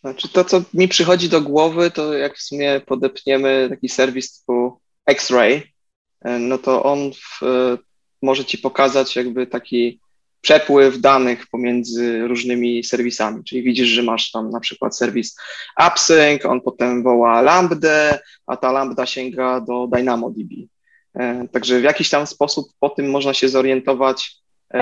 Znaczy 0.00 0.28
to, 0.28 0.44
co 0.44 0.62
mi 0.74 0.88
przychodzi 0.88 1.28
do 1.28 1.42
głowy, 1.42 1.90
to 1.90 2.14
jak 2.14 2.36
w 2.36 2.42
sumie 2.42 2.80
podepniemy 2.86 3.66
taki 3.70 3.88
serwis 3.88 4.38
typu 4.38 4.80
X-Ray, 5.06 5.62
no 6.24 6.58
to 6.58 6.82
on 6.82 7.12
w, 7.12 7.40
może 8.22 8.44
ci 8.44 8.58
pokazać 8.58 9.16
jakby 9.16 9.46
taki 9.46 10.00
przepływ 10.40 11.00
danych 11.00 11.46
pomiędzy 11.46 12.28
różnymi 12.28 12.84
serwisami. 12.84 13.44
Czyli 13.44 13.62
widzisz, 13.62 13.88
że 13.88 14.02
masz 14.02 14.30
tam 14.30 14.50
na 14.50 14.60
przykład 14.60 14.96
serwis 14.96 15.36
AppSync, 15.76 16.44
on 16.44 16.60
potem 16.60 17.02
woła 17.02 17.42
lambdę, 17.42 18.18
a 18.46 18.56
ta 18.56 18.72
lambda 18.72 19.06
sięga 19.06 19.60
do 19.60 19.86
DynamoDB. 19.86 20.50
E, 21.14 21.48
także 21.52 21.80
w 21.80 21.84
jakiś 21.84 22.10
tam 22.10 22.26
sposób 22.26 22.66
po 22.80 22.90
tym 22.90 23.10
można 23.10 23.34
się 23.34 23.48
zorientować 23.48 24.36
e, 24.74 24.80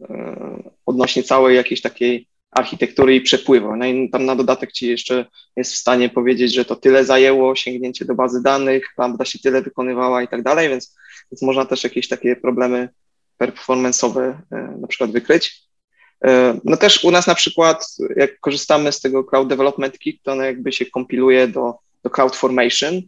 e, 0.00 0.72
odnośnie 0.86 1.22
całej 1.22 1.56
jakiejś 1.56 1.80
takiej 1.80 2.28
architektury 2.50 3.14
i 3.14 3.20
przepływu. 3.20 3.76
No 3.76 3.86
i 3.86 4.10
tam 4.10 4.24
na 4.24 4.36
dodatek 4.36 4.72
ci 4.72 4.86
jeszcze 4.86 5.26
jest 5.56 5.72
w 5.72 5.76
stanie 5.76 6.08
powiedzieć, 6.08 6.54
że 6.54 6.64
to 6.64 6.76
tyle 6.76 7.04
zajęło 7.04 7.56
sięgnięcie 7.56 8.04
do 8.04 8.14
bazy 8.14 8.42
danych, 8.42 8.86
lambda 8.98 9.24
się 9.24 9.38
tyle 9.38 9.62
wykonywała 9.62 10.22
i 10.22 10.28
tak 10.28 10.42
dalej, 10.42 10.68
więc, 10.68 10.96
więc 11.32 11.42
można 11.42 11.64
też 11.64 11.84
jakieś 11.84 12.08
takie 12.08 12.36
problemy 12.36 12.88
performance'owe 13.46 14.34
e, 14.52 14.76
na 14.80 14.86
przykład 14.86 15.12
wykryć. 15.12 15.62
E, 16.24 16.60
no 16.64 16.76
też 16.76 17.04
u 17.04 17.10
nas 17.10 17.26
na 17.26 17.34
przykład, 17.34 17.86
jak 18.16 18.40
korzystamy 18.40 18.92
z 18.92 19.00
tego 19.00 19.24
Cloud 19.24 19.48
Development 19.48 19.98
Kit, 19.98 20.22
to 20.22 20.32
ono 20.32 20.42
jakby 20.42 20.72
się 20.72 20.86
kompiluje 20.86 21.48
do, 21.48 21.74
do 22.02 22.10
CloudFormation 22.10 23.02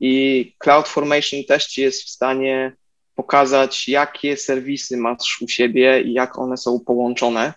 i 0.00 0.54
CloudFormation 0.64 1.44
też 1.48 1.66
ci 1.66 1.82
jest 1.82 2.02
w 2.02 2.10
stanie 2.10 2.76
pokazać, 3.14 3.88
jakie 3.88 4.36
serwisy 4.36 4.96
masz 4.96 5.42
u 5.42 5.48
siebie 5.48 6.02
i 6.02 6.12
jak 6.12 6.38
one 6.38 6.56
są 6.56 6.80
połączone. 6.80 7.52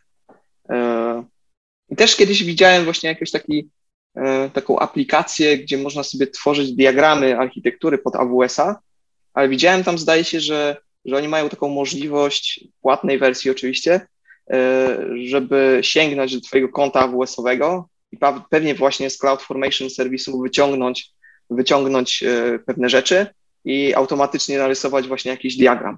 E, 0.69 1.23
I 1.89 1.95
też 1.95 2.15
kiedyś 2.15 2.43
widziałem 2.43 2.83
właśnie 2.83 3.09
jakąś 3.09 3.31
taki, 3.31 3.69
taką 4.53 4.79
aplikację, 4.79 5.57
gdzie 5.57 5.77
można 5.77 6.03
sobie 6.03 6.27
tworzyć 6.27 6.71
diagramy 6.71 7.37
architektury 7.39 7.97
pod 7.97 8.15
AWS-a, 8.15 8.79
ale 9.33 9.49
widziałem 9.49 9.83
tam, 9.83 9.97
zdaje 9.97 10.23
się, 10.23 10.39
że 10.39 10.77
że 11.05 11.17
oni 11.17 11.27
mają 11.27 11.49
taką 11.49 11.69
możliwość, 11.69 12.67
płatnej 12.81 13.19
wersji 13.19 13.51
oczywiście, 13.51 14.07
e, 14.51 14.97
żeby 15.25 15.79
sięgnąć 15.81 16.35
do 16.35 16.41
Twojego 16.41 16.69
konta 16.69 16.99
AWS-owego 16.99 17.89
i 18.11 18.17
pewnie 18.49 18.75
właśnie 18.75 19.09
z 19.09 19.17
CloudFormation 19.17 19.89
serwisu 19.89 20.41
wyciągnąć, 20.41 21.11
wyciągnąć 21.49 22.23
e, 22.23 22.59
pewne 22.59 22.89
rzeczy 22.89 23.27
i 23.65 23.93
automatycznie 23.93 24.57
narysować 24.57 25.07
właśnie 25.07 25.31
jakiś 25.31 25.57
diagram. 25.57 25.97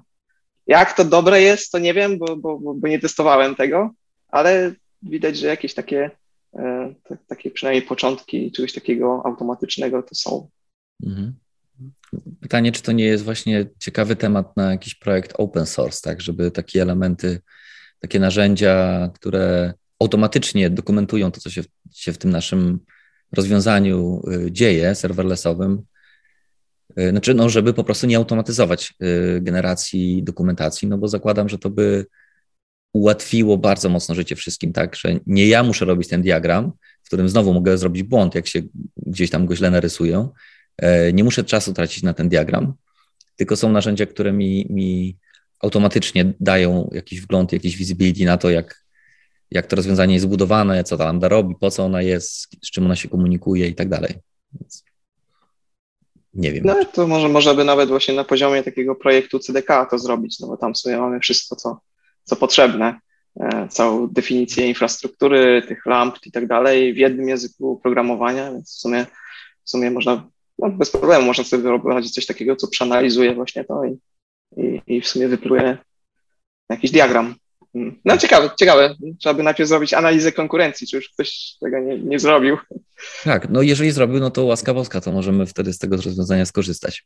Jak 0.66 0.92
to 0.92 1.04
dobre 1.04 1.42
jest, 1.42 1.72
to 1.72 1.78
nie 1.78 1.94
wiem, 1.94 2.18
bo, 2.18 2.36
bo, 2.36 2.58
bo 2.58 2.88
nie 2.88 2.98
testowałem 2.98 3.54
tego, 3.54 3.90
ale 4.28 4.74
widać, 5.02 5.36
że 5.38 5.46
jakieś 5.46 5.74
takie, 5.74 6.10
e, 6.54 6.94
takie 7.26 7.50
przynajmniej 7.50 7.82
początki 7.82 8.52
czegoś 8.52 8.72
takiego 8.72 9.22
automatycznego 9.24 10.02
to 10.02 10.14
są. 10.14 10.48
Mhm. 11.06 11.34
Pytanie, 12.40 12.72
czy 12.72 12.82
to 12.82 12.92
nie 12.92 13.04
jest 13.04 13.24
właśnie 13.24 13.66
ciekawy 13.78 14.16
temat 14.16 14.56
na 14.56 14.70
jakiś 14.70 14.94
projekt 14.94 15.32
open 15.38 15.66
source, 15.66 16.00
tak, 16.02 16.20
żeby 16.20 16.50
takie 16.50 16.82
elementy, 16.82 17.40
takie 18.00 18.20
narzędzia, 18.20 19.08
które 19.14 19.74
automatycznie 20.00 20.70
dokumentują 20.70 21.30
to, 21.30 21.40
co 21.40 21.50
się, 21.50 21.62
się 21.94 22.12
w 22.12 22.18
tym 22.18 22.30
naszym 22.30 22.78
rozwiązaniu 23.32 24.22
y, 24.46 24.52
dzieje 24.52 24.94
serverlessowym, 24.94 25.82
y, 26.98 27.10
znaczy, 27.10 27.34
no, 27.34 27.48
żeby 27.48 27.74
po 27.74 27.84
prostu 27.84 28.06
nie 28.06 28.16
automatyzować 28.16 28.94
y, 29.02 29.40
generacji 29.40 30.22
dokumentacji, 30.22 30.88
no 30.88 30.98
bo 30.98 31.08
zakładam, 31.08 31.48
że 31.48 31.58
to 31.58 31.70
by 31.70 32.06
ułatwiło 32.92 33.58
bardzo 33.58 33.88
mocno 33.88 34.14
życie 34.14 34.36
wszystkim, 34.36 34.72
tak, 34.72 34.96
że 34.96 35.14
nie 35.26 35.48
ja 35.48 35.62
muszę 35.62 35.84
robić 35.84 36.08
ten 36.08 36.22
diagram, 36.22 36.72
w 37.02 37.06
którym 37.06 37.28
znowu 37.28 37.54
mogę 37.54 37.78
zrobić 37.78 38.02
błąd, 38.02 38.34
jak 38.34 38.46
się 38.46 38.62
gdzieś 38.96 39.30
tam 39.30 39.46
go 39.46 39.56
źle 39.56 39.70
narysują, 39.70 40.28
E, 40.28 40.57
nie 41.12 41.24
muszę 41.24 41.44
czasu 41.44 41.74
tracić 41.74 42.02
na 42.02 42.14
ten 42.14 42.28
diagram, 42.28 42.74
tylko 43.36 43.56
są 43.56 43.72
narzędzia, 43.72 44.06
które 44.06 44.32
mi, 44.32 44.66
mi 44.70 45.16
automatycznie 45.60 46.32
dają 46.40 46.90
jakiś 46.92 47.20
wgląd, 47.20 47.52
jakiś 47.52 47.76
visibility 47.76 48.24
na 48.24 48.38
to, 48.38 48.50
jak, 48.50 48.84
jak 49.50 49.66
to 49.66 49.76
rozwiązanie 49.76 50.14
jest 50.14 50.26
zbudowane, 50.26 50.84
co 50.84 50.96
ta 50.96 51.04
lambda 51.04 51.28
robi, 51.28 51.54
po 51.60 51.70
co 51.70 51.84
ona 51.84 52.02
jest, 52.02 52.48
z 52.64 52.70
czym 52.70 52.84
ona 52.84 52.96
się 52.96 53.08
komunikuje 53.08 53.68
i 53.68 53.74
tak 53.74 53.88
dalej. 53.88 54.14
Nie 56.34 56.52
wiem. 56.52 56.64
No 56.66 56.84
to 56.84 57.06
może 57.06 57.28
można 57.28 57.54
by 57.54 57.64
nawet 57.64 57.88
właśnie 57.88 58.14
na 58.14 58.24
poziomie 58.24 58.62
takiego 58.62 58.94
projektu 58.94 59.38
CDK 59.38 59.86
to 59.90 59.98
zrobić, 59.98 60.40
no 60.40 60.46
bo 60.46 60.56
tam 60.56 60.76
sobie 60.76 60.96
mamy 60.96 61.20
wszystko, 61.20 61.56
co, 61.56 61.80
co 62.24 62.36
potrzebne, 62.36 63.00
e, 63.40 63.68
całą 63.68 64.08
definicję 64.08 64.68
infrastruktury, 64.68 65.62
tych 65.68 65.86
lamp 65.86 66.16
i 66.26 66.32
tak 66.32 66.46
dalej 66.46 66.94
w 66.94 66.96
jednym 66.96 67.28
języku 67.28 67.80
programowania, 67.82 68.52
więc 68.52 68.76
w 68.76 68.80
sumie, 68.80 69.06
w 69.64 69.70
sumie 69.70 69.90
można 69.90 70.28
no, 70.58 70.70
bez 70.70 70.90
problemu 70.90 71.26
można 71.26 71.44
sobie 71.44 71.62
wyobrazić 71.62 72.14
coś 72.14 72.26
takiego, 72.26 72.56
co 72.56 72.68
przeanalizuje 72.68 73.34
właśnie 73.34 73.64
to 73.64 73.84
i, 73.84 73.98
i, 74.56 74.82
i 74.86 75.00
w 75.00 75.08
sumie 75.08 75.28
wypluje 75.28 75.78
jakiś 76.70 76.90
diagram. 76.90 77.34
Mm. 77.74 78.00
No 78.04 78.18
ciekawe, 78.18 78.50
ciekawe. 78.58 78.94
Trzeba 79.18 79.34
by 79.34 79.42
najpierw 79.42 79.68
zrobić 79.68 79.94
analizę 79.94 80.32
konkurencji, 80.32 80.86
czy 80.86 80.96
już 80.96 81.08
ktoś 81.08 81.54
tego 81.60 81.78
nie, 81.78 81.98
nie 81.98 82.18
zrobił. 82.18 82.56
Tak, 83.24 83.48
no 83.50 83.62
jeżeli 83.62 83.90
zrobił, 83.90 84.20
no 84.20 84.30
to 84.30 84.44
łaska 84.44 84.74
boska, 84.74 85.00
to 85.00 85.12
możemy 85.12 85.46
wtedy 85.46 85.72
z 85.72 85.78
tego 85.78 85.96
rozwiązania 85.96 86.46
skorzystać. 86.46 87.04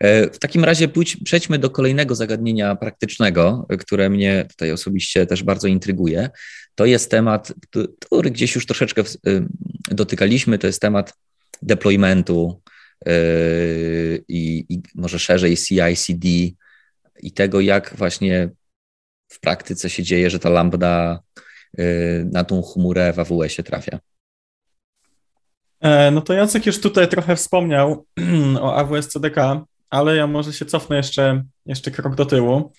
E, 0.00 0.30
w 0.30 0.38
takim 0.38 0.64
razie 0.64 0.88
pójdź, 0.88 1.16
przejdźmy 1.24 1.58
do 1.58 1.70
kolejnego 1.70 2.14
zagadnienia 2.14 2.76
praktycznego, 2.76 3.66
które 3.78 4.10
mnie 4.10 4.46
tutaj 4.50 4.72
osobiście 4.72 5.26
też 5.26 5.42
bardzo 5.42 5.68
intryguje. 5.68 6.30
To 6.74 6.84
jest 6.84 7.10
temat, 7.10 7.52
który 8.00 8.30
gdzieś 8.30 8.54
już 8.54 8.66
troszeczkę 8.66 9.02
dotykaliśmy, 9.90 10.58
to 10.58 10.66
jest 10.66 10.80
temat 10.80 11.12
deploymentu, 11.62 12.62
i, 14.28 14.66
i 14.68 14.82
może 14.94 15.18
szerzej 15.18 15.56
CI/CD 15.56 16.28
i 17.22 17.32
tego, 17.32 17.60
jak 17.60 17.94
właśnie 17.96 18.50
w 19.28 19.40
praktyce 19.40 19.90
się 19.90 20.02
dzieje, 20.02 20.30
że 20.30 20.38
ta 20.38 20.50
lambda 20.50 21.20
y, 21.78 22.28
na 22.32 22.44
tą 22.44 22.62
chmurę 22.62 23.12
w 23.12 23.18
AWS-ie 23.18 23.64
trafia. 23.64 23.98
E, 25.80 26.10
no 26.10 26.20
to 26.20 26.32
Jacek 26.32 26.66
już 26.66 26.80
tutaj 26.80 27.08
trochę 27.08 27.36
wspomniał 27.36 28.06
o 28.60 28.76
AWS 28.76 29.08
CDK, 29.08 29.64
ale 29.90 30.16
ja 30.16 30.26
może 30.26 30.52
się 30.52 30.64
cofnę 30.64 30.96
jeszcze, 30.96 31.44
jeszcze 31.66 31.90
krok 31.90 32.14
do 32.14 32.26
tyłu. 32.26 32.72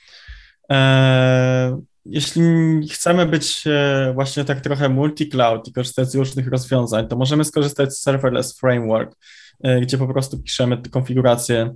Jeśli 2.06 2.44
chcemy 2.92 3.26
być 3.26 3.64
właśnie 4.14 4.46
tak 4.46 4.62
trochę 4.62 4.90
multi-cloud 4.90 5.68
i 5.68 5.74
korzystać 5.74 6.12
z 6.12 6.16
różnych 6.16 6.48
rozwiązań, 6.48 7.08
to 7.08 7.16
możemy 7.16 7.46
skorzystać 7.46 7.94
z 7.94 8.02
Serverless 8.02 8.60
Framework, 8.60 9.16
gdzie 9.82 9.98
po 9.98 10.08
prostu 10.08 10.44
piszemy 10.44 10.82
konfigurację 10.92 11.76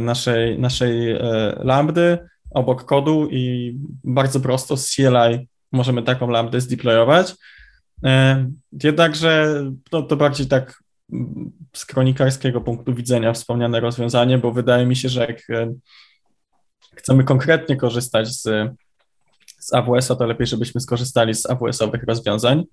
naszej, 0.00 0.58
naszej 0.58 1.18
lambdy 1.58 2.18
obok 2.54 2.84
kodu 2.84 3.28
i 3.30 3.74
bardzo 4.04 4.40
prosto 4.40 4.76
z 4.76 4.90
CLI 4.94 5.48
możemy 5.72 6.02
taką 6.02 6.30
lambdę 6.30 6.60
zdeployować. 6.60 7.34
E, 8.04 8.46
jednakże 8.82 9.62
to, 9.90 10.02
to 10.02 10.16
bardziej 10.16 10.46
tak 10.46 10.82
z 11.72 11.86
kronikarskiego 11.86 12.60
punktu 12.60 12.94
widzenia 12.94 13.32
wspomniane 13.32 13.80
rozwiązanie, 13.80 14.38
bo 14.38 14.52
wydaje 14.52 14.86
mi 14.86 14.96
się, 14.96 15.08
że 15.08 15.20
jak 15.20 15.50
e, 15.50 15.74
chcemy 16.94 17.24
konkretnie 17.24 17.76
korzystać 17.76 18.28
z, 18.28 18.42
z 19.58 19.74
AWS-a, 19.74 20.16
to 20.16 20.26
lepiej, 20.26 20.46
żebyśmy 20.46 20.80
skorzystali 20.80 21.34
z 21.34 21.46
AWS-owych 21.46 22.02
rozwiązań. 22.02 22.64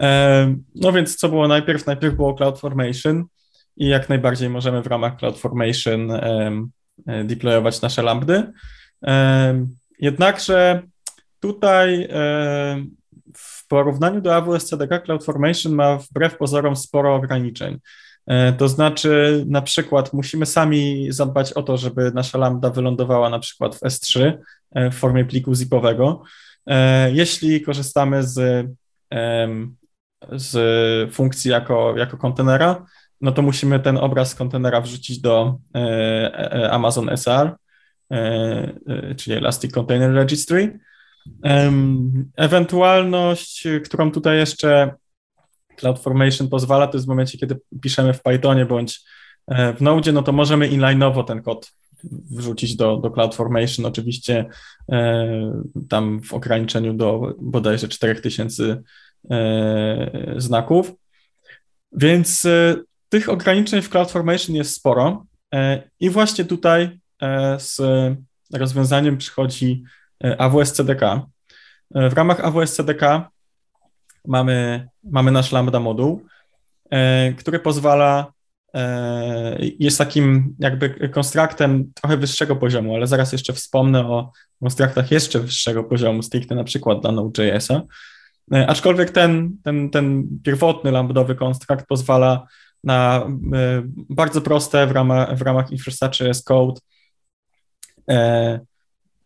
E, 0.00 0.54
no 0.74 0.92
więc 0.92 1.16
co 1.16 1.28
było 1.28 1.48
najpierw? 1.48 1.86
Najpierw 1.86 2.16
było 2.16 2.34
CloudFormation 2.34 3.24
i 3.76 3.88
jak 3.88 4.08
najbardziej 4.08 4.50
możemy 4.50 4.82
w 4.82 4.86
ramach 4.86 5.16
CloudFormation 5.18 6.12
deployować 7.24 7.82
nasze 7.82 8.02
lambdy. 8.02 8.52
Jednakże 9.98 10.82
tutaj 11.40 12.08
w 13.36 13.68
porównaniu 13.68 14.20
do 14.20 14.34
AWS 14.34 14.66
CDK 14.66 15.00
CloudFormation 15.04 15.72
ma 15.72 15.96
wbrew 15.96 16.36
pozorom 16.36 16.76
sporo 16.76 17.14
ograniczeń. 17.14 17.78
E, 18.26 18.52
to 18.52 18.68
znaczy, 18.68 19.44
na 19.48 19.62
przykład 19.62 20.12
musimy 20.12 20.46
sami 20.46 21.06
zadbać 21.12 21.52
o 21.52 21.62
to, 21.62 21.76
żeby 21.76 22.12
nasza 22.14 22.38
lambda 22.38 22.70
wylądowała 22.70 23.30
na 23.30 23.38
przykład 23.38 23.76
w 23.76 23.80
S3 23.80 24.32
e, 24.70 24.90
w 24.90 24.94
formie 24.94 25.24
pliku 25.24 25.54
zipowego. 25.54 26.22
E, 26.66 27.12
jeśli 27.12 27.60
korzystamy 27.60 28.22
z, 28.22 28.66
z 30.32 31.14
funkcji 31.14 31.50
jako, 31.50 31.96
jako 31.96 32.16
kontenera, 32.16 32.86
no 33.20 33.32
to 33.32 33.42
musimy 33.42 33.80
ten 33.80 33.96
obraz 33.96 34.34
kontenera 34.34 34.80
wrzucić 34.80 35.20
do 35.20 35.58
Amazon 36.70 37.08
SR, 37.08 37.56
czyli 39.16 39.36
Elastic 39.36 39.72
Container 39.72 40.12
Registry. 40.12 40.78
Ewentualność, 42.36 43.64
którą 43.84 44.10
tutaj 44.12 44.36
jeszcze 44.36 44.94
CloudFormation 45.80 46.48
pozwala, 46.48 46.86
to 46.86 46.96
jest 46.96 47.06
w 47.06 47.08
momencie, 47.08 47.38
kiedy 47.38 47.60
piszemy 47.82 48.12
w 48.12 48.22
Pythonie 48.22 48.66
bądź 48.66 49.00
e, 49.48 49.72
w 49.72 49.80
Node, 49.80 50.12
no 50.12 50.22
to 50.22 50.32
możemy 50.32 50.68
inline'owo 50.68 51.24
ten 51.24 51.42
kod 51.42 51.72
wrzucić 52.30 52.76
do, 52.76 52.96
do 52.96 53.10
CloudFormation, 53.10 53.86
oczywiście 53.86 54.44
e, 54.92 55.62
tam 55.88 56.22
w 56.22 56.34
ograniczeniu 56.34 56.94
do 56.94 57.34
bodajże 57.40 57.88
4000 57.88 58.82
e, 59.30 60.34
znaków. 60.36 60.92
Więc 61.92 62.46
tych 63.10 63.28
ograniczeń 63.28 63.82
w 63.82 63.88
CloudFormation 63.88 64.56
jest 64.56 64.74
sporo 64.74 65.26
i 66.00 66.10
właśnie 66.10 66.44
tutaj 66.44 67.00
z 67.58 67.80
rozwiązaniem 68.52 69.18
przychodzi 69.18 69.82
AWS 70.38 70.72
CDK. 70.72 71.26
W 71.90 72.12
ramach 72.12 72.40
AWS 72.40 72.74
CDK 72.74 73.30
mamy, 74.26 74.88
mamy 75.04 75.30
nasz 75.30 75.52
Lambda 75.52 75.80
moduł, 75.80 76.26
e, 76.90 77.32
który 77.32 77.58
pozwala, 77.58 78.32
e, 78.74 79.56
jest 79.78 79.98
takim 79.98 80.56
jakby 80.58 81.08
konstruktem 81.08 81.92
trochę 81.94 82.16
wyższego 82.16 82.56
poziomu, 82.56 82.94
ale 82.94 83.06
zaraz 83.06 83.32
jeszcze 83.32 83.52
wspomnę 83.52 84.06
o 84.06 84.32
konstruktach 84.60 85.10
jeszcze 85.10 85.40
wyższego 85.40 85.84
poziomu, 85.84 86.22
stricte 86.22 86.54
na 86.54 86.64
przykład 86.64 87.00
dla 87.00 87.12
Node.jsa. 87.12 87.82
E, 88.54 88.66
aczkolwiek 88.66 89.10
ten, 89.10 89.56
ten, 89.64 89.90
ten 89.90 90.28
pierwotny 90.44 90.90
lambdowy 90.90 91.34
konstrukt 91.34 91.86
pozwala 91.86 92.46
na 92.84 93.26
bardzo 94.10 94.40
proste 94.40 94.86
w 94.86 94.90
ramach, 94.90 95.38
w 95.38 95.42
ramach 95.42 95.70
infrastructure 95.70 96.30
as 96.30 96.42
code 96.42 96.80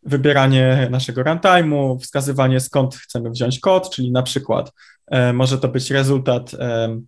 wybieranie 0.04 0.88
naszego 0.90 1.22
runtime'u, 1.22 1.98
wskazywanie 1.98 2.60
skąd 2.60 2.94
chcemy 2.94 3.30
wziąć 3.30 3.60
kod, 3.60 3.90
czyli 3.90 4.12
na 4.12 4.22
przykład 4.22 4.72
e, 5.06 5.32
może 5.32 5.58
to 5.58 5.68
być 5.68 5.90
rezultat 5.90 6.54
e, 6.54 6.98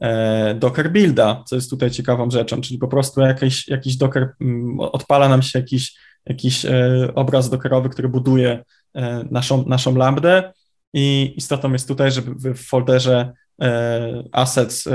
e, 0.00 0.54
Docker 0.54 0.92
builda, 0.92 1.44
co 1.46 1.56
jest 1.56 1.70
tutaj 1.70 1.90
ciekawą 1.90 2.30
rzeczą, 2.30 2.60
czyli 2.60 2.78
po 2.78 2.88
prostu 2.88 3.20
jakiś, 3.20 3.68
jakiś 3.68 3.96
Docker, 3.96 4.34
m, 4.40 4.80
odpala 4.80 5.28
nam 5.28 5.42
się 5.42 5.58
jakiś, 5.58 5.94
jakiś 6.26 6.64
e, 6.64 7.08
obraz 7.14 7.50
dockerowy, 7.50 7.88
który 7.88 8.08
buduje 8.08 8.64
e, 8.94 9.24
naszą, 9.30 9.66
naszą 9.66 9.96
lambdę. 9.96 10.52
I 10.94 11.34
istotą 11.36 11.72
jest 11.72 11.88
tutaj, 11.88 12.12
żeby 12.12 12.54
w 12.54 12.66
folderze 12.66 13.32
e, 13.62 14.24
assets 14.32 14.88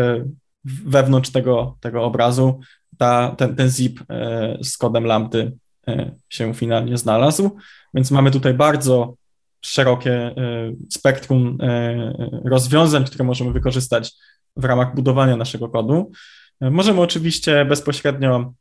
wewnątrz 0.85 1.29
tego, 1.29 1.77
tego 1.79 2.03
obrazu 2.03 2.59
ta, 2.97 3.35
ten, 3.37 3.55
ten 3.55 3.69
zip 3.69 3.99
z 4.61 4.77
kodem 4.77 5.05
lambdy 5.05 5.51
E, 5.87 6.11
się 6.29 6.53
finalnie 6.53 6.97
znalazł. 6.97 7.57
Więc 7.93 8.11
mamy 8.11 8.31
tutaj 8.31 8.53
bardzo 8.53 9.15
szerokie 9.61 10.13
e, 10.13 10.33
spektrum 10.89 11.57
e, 11.61 12.13
rozwiązań, 12.45 13.05
które 13.05 13.25
możemy 13.25 13.53
wykorzystać 13.53 14.13
w 14.55 14.65
ramach 14.65 14.95
budowania 14.95 15.35
naszego 15.35 15.69
kodu. 15.69 16.11
Możemy 16.61 17.01
oczywiście 17.01 17.65
bezpośrednio 17.65 18.53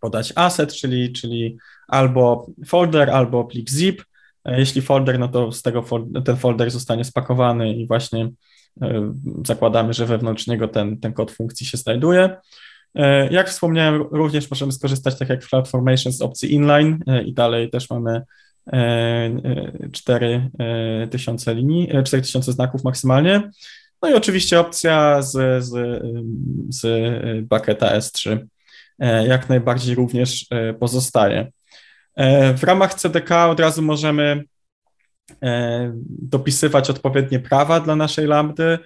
podać 0.00 0.32
asset, 0.36 0.74
czyli, 0.74 1.12
czyli 1.12 1.56
albo 1.88 2.46
folder, 2.66 3.10
albo 3.10 3.44
plik 3.44 3.70
zip. 3.70 4.04
Jeśli 4.44 4.82
folder, 4.82 5.18
no 5.18 5.28
to 5.28 5.52
z 5.52 5.62
tego 5.62 5.84
ten 6.24 6.36
folder 6.36 6.70
zostanie 6.70 7.04
spakowany 7.04 7.72
i 7.72 7.86
właśnie 7.86 8.30
zakładamy, 9.44 9.94
że 9.94 10.06
wewnątrz 10.06 10.46
niego 10.46 10.68
ten, 10.68 11.00
ten 11.00 11.12
kod 11.12 11.30
funkcji 11.30 11.66
się 11.66 11.76
znajduje. 11.76 12.36
E, 12.94 13.32
jak 13.32 13.48
wspomniałem, 13.48 14.02
również 14.10 14.50
możemy 14.50 14.72
skorzystać, 14.72 15.18
tak 15.18 15.28
jak 15.28 15.44
w 15.44 15.48
CloudFormation, 15.48 16.12
z 16.12 16.22
opcji 16.22 16.52
inline 16.54 16.98
e, 17.06 17.22
i 17.22 17.32
dalej 17.32 17.70
też 17.70 17.90
mamy 17.90 18.22
4000 19.92 21.50
e, 21.50 21.54
linii, 21.54 21.88
4000 22.04 22.52
znaków 22.52 22.84
maksymalnie. 22.84 23.50
No 24.02 24.10
i 24.10 24.14
oczywiście 24.14 24.60
opcja 24.60 25.22
z, 25.22 25.64
z, 25.64 26.02
z 26.68 26.86
bucketa 27.48 27.98
S3 27.98 28.38
jak 29.26 29.48
najbardziej 29.48 29.94
również 29.94 30.46
pozostaje. 30.80 31.52
W 32.56 32.62
ramach 32.62 32.94
CDK 32.94 33.30
od 33.50 33.60
razu 33.60 33.82
możemy 33.82 34.44
dopisywać 36.08 36.90
odpowiednie 36.90 37.40
prawa 37.40 37.80
dla 37.80 37.96
naszej 37.96 38.26
lambdy 38.26 38.78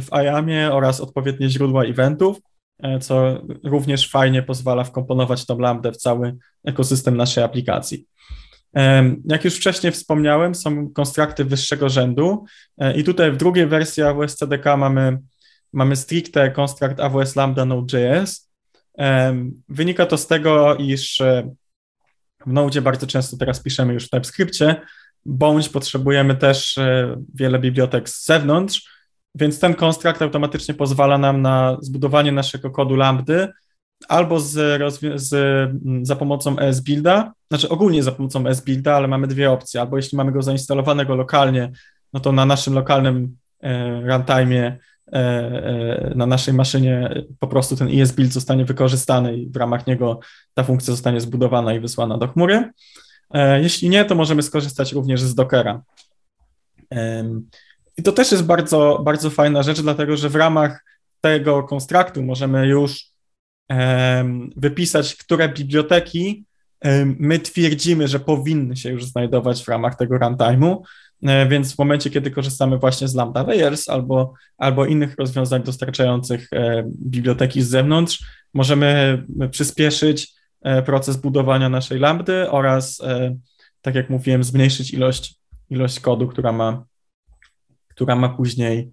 w 0.00 0.06
IAMie 0.24 0.72
oraz 0.72 1.00
odpowiednie 1.00 1.48
źródła 1.48 1.84
eventów. 1.84 2.40
E, 2.82 2.98
co 2.98 3.42
również 3.64 4.10
fajnie 4.10 4.42
pozwala 4.42 4.84
wkomponować 4.84 5.46
tą 5.46 5.58
lambdę 5.58 5.92
w 5.92 5.96
cały 5.96 6.36
ekosystem 6.64 7.16
naszej 7.16 7.44
aplikacji. 7.44 8.06
E, 8.76 9.14
jak 9.24 9.44
już 9.44 9.56
wcześniej 9.56 9.92
wspomniałem, 9.92 10.54
są 10.54 10.90
konstrukty 10.92 11.44
wyższego 11.44 11.88
rzędu 11.88 12.44
e, 12.78 12.96
i 12.96 13.04
tutaj 13.04 13.32
w 13.32 13.36
drugiej 13.36 13.66
wersji 13.66 14.02
AWS 14.02 14.36
CDK 14.36 14.76
mamy, 14.76 15.18
mamy 15.72 15.96
stricte 15.96 16.50
konstrukt 16.50 17.00
AWS 17.00 17.36
Lambda 17.36 17.64
Node.js. 17.64 18.50
Wynika 19.68 20.06
to 20.06 20.18
z 20.18 20.26
tego, 20.26 20.76
iż 20.76 21.22
w 22.46 22.52
Node 22.52 22.82
bardzo 22.82 23.06
często 23.06 23.36
teraz 23.36 23.62
piszemy 23.62 23.92
już 23.94 24.06
w 24.06 24.10
TypeScriptie, 24.10 24.76
bądź 25.26 25.68
potrzebujemy 25.68 26.36
też 26.36 26.78
wiele 27.34 27.58
bibliotek 27.58 28.08
z 28.08 28.26
zewnątrz, 28.26 28.90
więc 29.34 29.58
ten 29.58 29.74
konstrukt 29.74 30.22
automatycznie 30.22 30.74
pozwala 30.74 31.18
nam 31.18 31.42
na 31.42 31.76
zbudowanie 31.80 32.32
naszego 32.32 32.70
kodu 32.70 32.96
lambdy 32.96 33.48
albo 34.08 34.40
z, 34.40 34.52
z, 35.14 35.34
mm, 35.84 36.06
za 36.06 36.16
pomocą 36.16 36.58
ESBuilda, 36.58 37.32
znaczy 37.48 37.68
ogólnie 37.68 38.02
za 38.02 38.12
pomocą 38.12 38.46
ESBuilda, 38.46 38.94
ale 38.94 39.08
mamy 39.08 39.26
dwie 39.26 39.50
opcje. 39.50 39.80
Albo 39.80 39.96
jeśli 39.96 40.16
mamy 40.16 40.32
go 40.32 40.42
zainstalowanego 40.42 41.16
lokalnie, 41.16 41.72
no 42.12 42.20
to 42.20 42.32
na 42.32 42.44
naszym 42.44 42.74
lokalnym 42.74 43.36
e, 43.62 44.00
runtime 44.00 44.66
e, 44.66 44.76
e, 45.12 46.12
na 46.14 46.26
naszej 46.26 46.54
maszynie 46.54 47.24
po 47.38 47.46
prostu 47.46 47.76
ten 47.76 48.00
ESBuild 48.00 48.32
zostanie 48.32 48.64
wykorzystany 48.64 49.36
i 49.36 49.50
w 49.50 49.56
ramach 49.56 49.86
niego 49.86 50.20
ta 50.54 50.64
funkcja 50.64 50.92
zostanie 50.92 51.20
zbudowana 51.20 51.74
i 51.74 51.80
wysłana 51.80 52.18
do 52.18 52.28
chmury. 52.28 52.70
E, 53.30 53.62
jeśli 53.62 53.88
nie, 53.88 54.04
to 54.04 54.14
możemy 54.14 54.42
skorzystać 54.42 54.92
również 54.92 55.22
z 55.22 55.34
Dockera. 55.34 55.82
I 57.96 58.02
to 58.02 58.12
też 58.12 58.32
jest 58.32 58.44
bardzo, 58.44 59.00
bardzo 59.04 59.30
fajna 59.30 59.62
rzecz, 59.62 59.80
dlatego 59.80 60.16
że 60.16 60.28
w 60.28 60.34
ramach 60.34 60.84
tego 61.20 61.62
konstruktu 61.62 62.22
możemy 62.22 62.66
już 62.66 63.10
wypisać, 64.56 65.16
które 65.16 65.48
biblioteki 65.48 66.44
my 67.04 67.38
twierdzimy, 67.38 68.08
że 68.08 68.20
powinny 68.20 68.76
się 68.76 68.90
już 68.90 69.04
znajdować 69.04 69.64
w 69.64 69.68
ramach 69.68 69.96
tego 69.96 70.18
runtime'u, 70.18 70.76
e, 71.22 71.48
więc 71.48 71.74
w 71.74 71.78
momencie, 71.78 72.10
kiedy 72.10 72.30
korzystamy 72.30 72.78
właśnie 72.78 73.08
z 73.08 73.14
Lambda 73.14 73.42
Layers 73.42 73.88
albo, 73.88 74.32
albo 74.58 74.86
innych 74.86 75.14
rozwiązań 75.18 75.62
dostarczających 75.62 76.48
e, 76.52 76.84
biblioteki 76.86 77.62
z 77.62 77.68
zewnątrz, 77.68 78.24
możemy 78.54 79.22
przyspieszyć 79.50 80.34
proces 80.86 81.16
budowania 81.16 81.68
naszej 81.68 81.98
lambdy 81.98 82.50
oraz, 82.50 83.02
tak 83.82 83.94
jak 83.94 84.10
mówiłem, 84.10 84.44
zmniejszyć 84.44 84.94
ilość, 84.94 85.34
ilość 85.70 86.00
kodu, 86.00 86.28
która 86.28 86.52
ma, 86.52 86.84
która 87.88 88.16
ma 88.16 88.28
później 88.28 88.90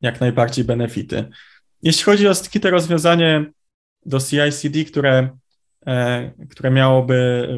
jak 0.00 0.20
najbardziej 0.20 0.64
benefity. 0.64 1.28
Jeśli 1.82 2.04
chodzi 2.04 2.28
o 2.28 2.34
stricte 2.34 2.70
rozwiązanie 2.70 3.46
do 4.06 4.18
CI/CD, 4.20 4.84
które, 4.84 5.28
e, 5.86 6.30
które 6.50 6.70
miałoby 6.70 7.48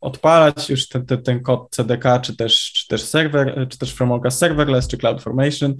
odpalać 0.00 0.70
już 0.70 0.88
ten, 0.88 1.06
ten, 1.06 1.22
ten 1.22 1.40
kod 1.40 1.70
CDK, 1.70 2.20
czy 2.20 2.36
też, 2.36 2.72
czy 2.72 2.88
też 2.88 3.02
serwer, 3.02 3.66
czy 3.68 3.78
też 3.78 3.94
frameworka 3.94 4.30
serverless, 4.30 4.88
czy 4.88 4.98
CloudFormation, 4.98 5.76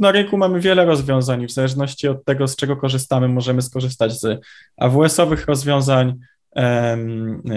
na 0.00 0.12
rynku 0.12 0.38
mamy 0.38 0.60
wiele 0.60 0.84
rozwiązań 0.84 1.42
i 1.42 1.46
w 1.46 1.52
zależności 1.52 2.08
od 2.08 2.24
tego, 2.24 2.48
z 2.48 2.56
czego 2.56 2.76
korzystamy, 2.76 3.28
możemy 3.28 3.62
skorzystać 3.62 4.20
z 4.20 4.40
AWS-owych 4.76 5.46
rozwiązań, 5.46 6.14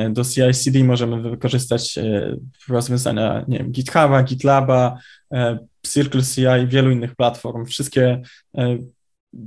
do 0.09 0.23
CI/CD 0.23 0.83
możemy 0.83 1.29
wykorzystać 1.29 1.97
e, 1.97 2.35
rozwiązania 2.69 3.45
nie 3.47 3.57
wiem, 3.57 3.71
GitHuba, 3.71 4.23
GitLaba, 4.23 4.97
e, 5.33 5.59
Circle 5.87 6.21
CI 6.21 6.63
i 6.63 6.67
wielu 6.67 6.91
innych 6.91 7.15
platform. 7.15 7.65
Wszystkie 7.65 8.21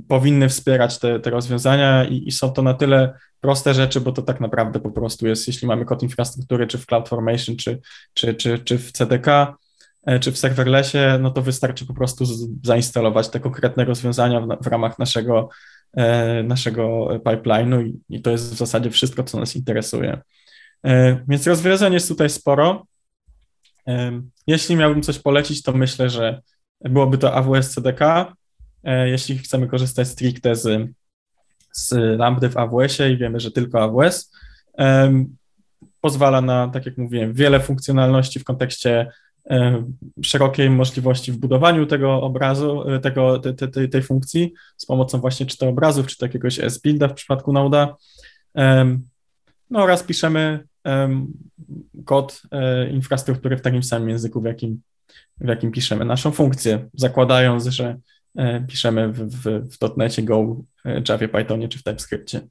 powinny 0.07 0.49
wspierać 0.49 0.99
te, 0.99 1.19
te 1.19 1.29
rozwiązania 1.29 2.05
i, 2.05 2.27
i, 2.27 2.31
są 2.31 2.51
to 2.51 2.61
na 2.61 2.73
tyle 2.73 3.13
proste 3.41 3.73
rzeczy, 3.73 4.01
bo 4.01 4.11
to 4.11 4.21
tak 4.21 4.39
naprawdę 4.41 4.79
po 4.79 4.91
prostu 4.91 5.27
jest, 5.27 5.47
jeśli 5.47 5.67
mamy 5.67 5.85
kod 5.85 6.03
infrastruktury, 6.03 6.67
czy 6.67 6.77
w 6.77 6.85
CloudFormation, 6.85 7.55
czy, 7.55 7.79
czy, 8.13 8.33
czy, 8.33 8.59
czy 8.59 8.77
w 8.77 8.91
CDK, 8.91 9.27
e, 9.27 9.53
czy 10.21 10.31
w 10.31 10.37
serverlessie, 10.37 10.97
no 11.19 11.31
to 11.31 11.41
wystarczy 11.41 11.85
po 11.85 11.93
prostu 11.93 12.25
zainstalować 12.63 13.29
te 13.29 13.39
konkretne 13.39 13.85
rozwiązania 13.85 14.41
w, 14.41 14.47
w 14.61 14.67
ramach 14.67 14.99
naszego, 14.99 15.49
e, 15.93 16.43
naszego 16.43 17.07
pipeline'u 17.25 17.87
i, 17.87 17.99
i 18.09 18.21
to 18.21 18.31
jest 18.31 18.53
w 18.53 18.57
zasadzie 18.57 18.89
wszystko, 18.89 19.23
co 19.23 19.39
nas 19.39 19.55
interesuje. 19.55 20.21
E, 20.85 21.19
więc 21.27 21.47
rozwiązań 21.47 21.93
jest 21.93 22.07
tutaj 22.07 22.29
sporo. 22.29 22.85
Jeśli 24.47 24.75
miałbym 24.75 25.01
coś 25.01 25.19
polecić, 25.19 25.63
to 25.63 25.73
myślę, 25.73 26.09
że 26.09 26.41
byłoby 26.81 27.17
to 27.17 27.33
AWS 27.33 27.69
CDK, 27.69 28.33
E, 28.83 29.09
jeśli 29.09 29.37
chcemy 29.37 29.67
korzystać 29.67 30.07
stricte 30.07 30.55
z, 30.55 30.89
z 31.71 31.91
Lambda 32.19 32.49
w 32.49 32.57
AWS-ie 32.57 33.11
i 33.11 33.17
wiemy, 33.17 33.39
że 33.39 33.51
tylko 33.51 33.83
AWS, 33.83 34.31
pozwala 36.01 36.41
na, 36.41 36.67
tak 36.67 36.85
jak 36.85 36.97
mówiłem, 36.97 37.33
wiele 37.33 37.59
funkcjonalności 37.59 38.39
w 38.39 38.43
kontekście 38.43 39.11
szerokiej 40.23 40.69
możliwości 40.69 41.31
w 41.31 41.37
budowaniu 41.37 41.85
tego 41.85 42.21
obrazu, 42.21 42.89
e, 42.89 42.99
tego, 42.99 43.39
te, 43.39 43.53
te, 43.53 43.87
tej 43.87 44.03
funkcji 44.03 44.53
z 44.77 44.85
pomocą 44.85 45.19
właśnie 45.19 45.45
czy 45.45 45.57
to 45.57 45.69
obrazów, 45.69 46.07
czy 46.07 46.17
to 46.17 46.25
jakiegoś 46.25 46.59
S-builda 46.59 47.07
w 47.07 47.13
przypadku 47.13 47.53
Node'a. 47.53 47.93
No 49.69 49.79
oraz 49.79 50.03
piszemy 50.03 50.67
kod 52.05 52.41
e, 52.51 52.89
infrastruktury 52.89 53.57
w 53.57 53.61
takim 53.61 53.83
samym 53.83 54.09
języku, 54.09 54.41
w 54.41 54.45
jakim, 54.45 54.81
w 55.41 55.47
jakim 55.47 55.71
piszemy 55.71 56.05
naszą 56.05 56.31
funkcję, 56.31 56.89
zakładając, 56.93 57.65
że 57.65 57.97
E, 58.35 58.61
piszemy 58.61 59.13
w, 59.13 59.29
w, 59.29 59.69
w 59.69 59.97
.NETie, 59.97 60.23
Go, 60.23 60.63
e, 60.85 61.01
Javie, 61.09 61.29
Pythonie 61.29 61.67
czy 61.67 61.79
w 61.79 61.83
TypeScriptie. 61.83 62.41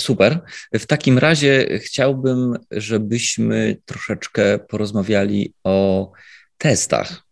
Super. 0.00 0.40
W 0.74 0.86
takim 0.86 1.18
razie 1.18 1.78
chciałbym, 1.78 2.58
żebyśmy 2.70 3.76
troszeczkę 3.84 4.58
porozmawiali 4.58 5.54
o 5.64 6.10
testach 6.58 7.22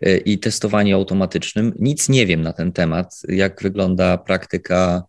e, 0.00 0.16
i 0.16 0.38
testowaniu 0.38 0.96
automatycznym. 0.96 1.72
Nic 1.78 2.08
nie 2.08 2.26
wiem 2.26 2.42
na 2.42 2.52
ten 2.52 2.72
temat, 2.72 3.22
jak 3.28 3.62
wygląda 3.62 4.18
praktyka 4.18 5.02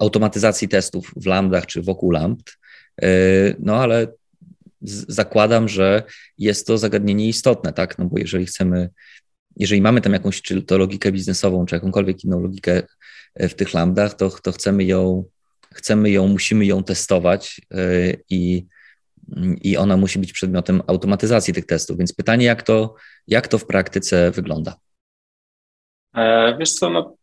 automatyzacji 0.00 0.68
testów 0.68 1.12
w 1.16 1.26
lambdach 1.26 1.66
czy 1.66 1.82
wokół 1.82 2.10
lambd, 2.10 2.58
no 3.58 3.76
ale 3.76 4.06
zakładam, 5.08 5.68
że 5.68 6.02
jest 6.38 6.66
to 6.66 6.78
zagadnienie 6.78 7.28
istotne, 7.28 7.72
tak? 7.72 7.98
No 7.98 8.04
bo 8.04 8.18
jeżeli 8.18 8.46
chcemy 8.46 8.90
jeżeli 9.56 9.82
mamy 9.82 10.00
tam 10.00 10.12
jakąś, 10.12 10.42
czy 10.42 10.62
to 10.62 10.78
logikę 10.78 11.12
biznesową, 11.12 11.66
czy 11.66 11.74
jakąkolwiek 11.74 12.24
inną 12.24 12.40
logikę 12.40 12.82
e, 13.34 13.48
w 13.48 13.54
tych 13.54 13.74
lambdach, 13.74 14.14
to, 14.14 14.30
to 14.30 14.52
chcemy 14.52 14.84
ją, 14.84 15.24
chcemy 15.74 16.10
ją, 16.10 16.28
musimy 16.28 16.66
ją 16.66 16.84
testować 16.84 17.60
e, 17.70 17.76
i, 18.30 18.66
i 19.62 19.76
ona 19.76 19.96
musi 19.96 20.18
być 20.18 20.32
przedmiotem 20.32 20.82
automatyzacji 20.86 21.54
tych 21.54 21.66
testów. 21.66 21.98
Więc 21.98 22.12
pytanie, 22.12 22.46
jak 22.46 22.62
to, 22.62 22.94
jak 23.26 23.48
to 23.48 23.58
w 23.58 23.66
praktyce 23.66 24.30
wygląda? 24.30 24.74
E, 26.16 26.56
wiesz 26.58 26.72
co, 26.72 26.90
no, 26.90 27.14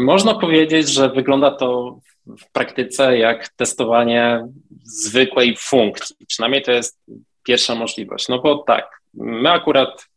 można 0.00 0.34
powiedzieć, 0.34 0.88
że 0.88 1.08
wygląda 1.08 1.50
to 1.50 1.98
w 2.26 2.52
praktyce 2.52 3.18
jak 3.18 3.48
testowanie 3.48 4.46
zwykłej 4.84 5.56
funkcji. 5.56 6.26
Przynajmniej 6.26 6.62
to 6.62 6.72
jest 6.72 7.00
pierwsza 7.42 7.74
możliwość. 7.74 8.28
No 8.28 8.38
bo 8.38 8.58
tak, 8.58 9.00
my 9.14 9.50
akurat 9.50 10.08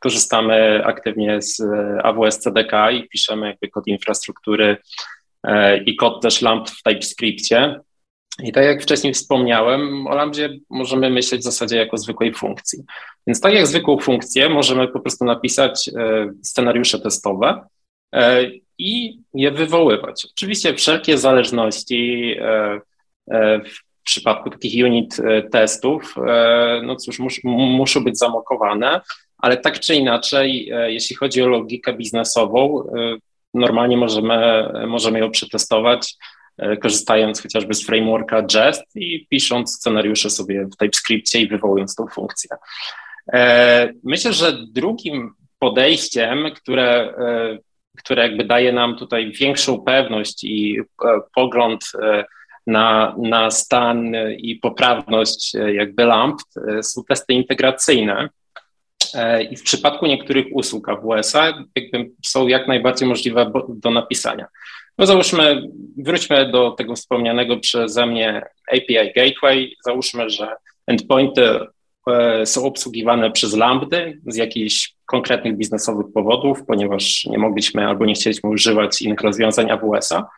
korzystamy 0.00 0.84
aktywnie 0.84 1.42
z 1.42 1.60
e, 1.60 2.00
AWS 2.02 2.38
CDK 2.38 2.90
i 2.90 3.08
piszemy 3.08 3.46
jakby 3.46 3.68
kod 3.68 3.86
infrastruktury 3.86 4.64
e, 4.66 4.76
i 5.86 5.96
kod 5.96 6.22
też 6.22 6.42
LAMP 6.42 6.70
w 6.70 6.82
TypeScriptie. 6.82 7.80
I 8.42 8.52
tak 8.52 8.64
jak 8.64 8.82
wcześniej 8.82 9.14
wspomniałem, 9.14 10.06
o 10.06 10.14
Lambdzie 10.14 10.58
możemy 10.70 11.10
myśleć 11.10 11.40
w 11.40 11.44
zasadzie 11.44 11.76
jako 11.76 11.96
zwykłej 11.96 12.34
funkcji. 12.34 12.78
Więc 13.26 13.40
tak 13.40 13.54
jak 13.54 13.66
zwykłą 13.66 13.98
funkcję 13.98 14.48
możemy 14.48 14.88
po 14.88 15.00
prostu 15.00 15.24
napisać 15.24 15.88
e, 15.88 15.92
scenariusze 16.42 17.00
testowe 17.00 17.66
i 18.78 19.18
je 19.34 19.50
wywoływać. 19.50 20.26
Oczywiście 20.32 20.74
wszelkie 20.74 21.18
zależności 21.18 22.36
w 23.64 24.02
przypadku 24.04 24.50
takich 24.50 24.84
unit 24.84 25.16
testów, 25.52 26.14
no 26.82 26.96
cóż, 26.96 27.18
mus, 27.18 27.34
muszą 27.44 28.04
być 28.04 28.18
zamokowane, 28.18 29.00
ale 29.40 29.56
tak 29.56 29.80
czy 29.80 29.94
inaczej, 29.94 30.70
e, 30.70 30.92
jeśli 30.92 31.16
chodzi 31.16 31.42
o 31.42 31.48
logikę 31.48 31.92
biznesową, 31.92 32.82
e, 32.82 33.16
normalnie 33.54 33.96
możemy, 33.96 34.68
możemy 34.86 35.18
ją 35.18 35.30
przetestować, 35.30 36.14
e, 36.58 36.76
korzystając 36.76 37.42
chociażby 37.42 37.74
z 37.74 37.86
frameworka 37.86 38.42
Jest 38.54 38.96
i 38.96 39.26
pisząc 39.30 39.76
scenariusze 39.76 40.30
sobie 40.30 40.66
w 40.66 40.76
TypeScriptie 40.76 41.40
i 41.40 41.48
wywołując 41.48 41.94
tą 41.94 42.06
funkcję. 42.06 42.56
Myślę, 44.04 44.32
że 44.32 44.52
drugim 44.66 45.34
podejściem, 45.58 46.44
które, 46.56 47.14
które 47.98 48.22
jakby 48.22 48.44
daje 48.44 48.72
nam 48.72 48.96
tutaj 48.96 49.32
większą 49.32 49.80
pewność 49.80 50.44
i 50.44 50.80
pogląd 51.34 51.84
na, 52.66 53.14
na 53.18 53.50
stan 53.50 54.12
i 54.38 54.56
poprawność 54.56 55.54
jakby 55.72 56.04
lamp 56.04 56.40
są 56.82 57.02
testy 57.08 57.32
integracyjne. 57.32 58.28
E, 59.14 59.42
I 59.42 59.56
w 59.56 59.62
przypadku 59.62 60.06
niektórych 60.06 60.46
usług 60.52 60.88
AWS-a 60.88 61.46
jakby 61.76 62.10
są 62.26 62.48
jak 62.48 62.68
najbardziej 62.68 63.08
możliwe 63.08 63.52
do 63.68 63.90
napisania. 63.90 64.46
No 64.98 65.06
załóżmy, 65.06 65.62
wróćmy 65.96 66.50
do 66.50 66.70
tego 66.70 66.94
wspomnianego 66.94 67.56
przeze 67.56 68.06
mnie 68.06 68.42
API 68.72 69.12
Gateway. 69.16 69.76
Załóżmy, 69.84 70.30
że 70.30 70.48
endpointy 70.86 71.60
e, 72.06 72.46
są 72.46 72.64
obsługiwane 72.64 73.30
przez 73.30 73.56
Lambdy 73.56 74.20
z 74.26 74.36
jakichś 74.36 74.94
konkretnych 75.06 75.56
biznesowych 75.56 76.06
powodów, 76.14 76.66
ponieważ 76.66 77.24
nie 77.24 77.38
mogliśmy 77.38 77.86
albo 77.86 78.06
nie 78.06 78.14
chcieliśmy 78.14 78.50
używać 78.50 79.02
innych 79.02 79.20
rozwiązań 79.20 79.70
AWS-a. 79.70 80.28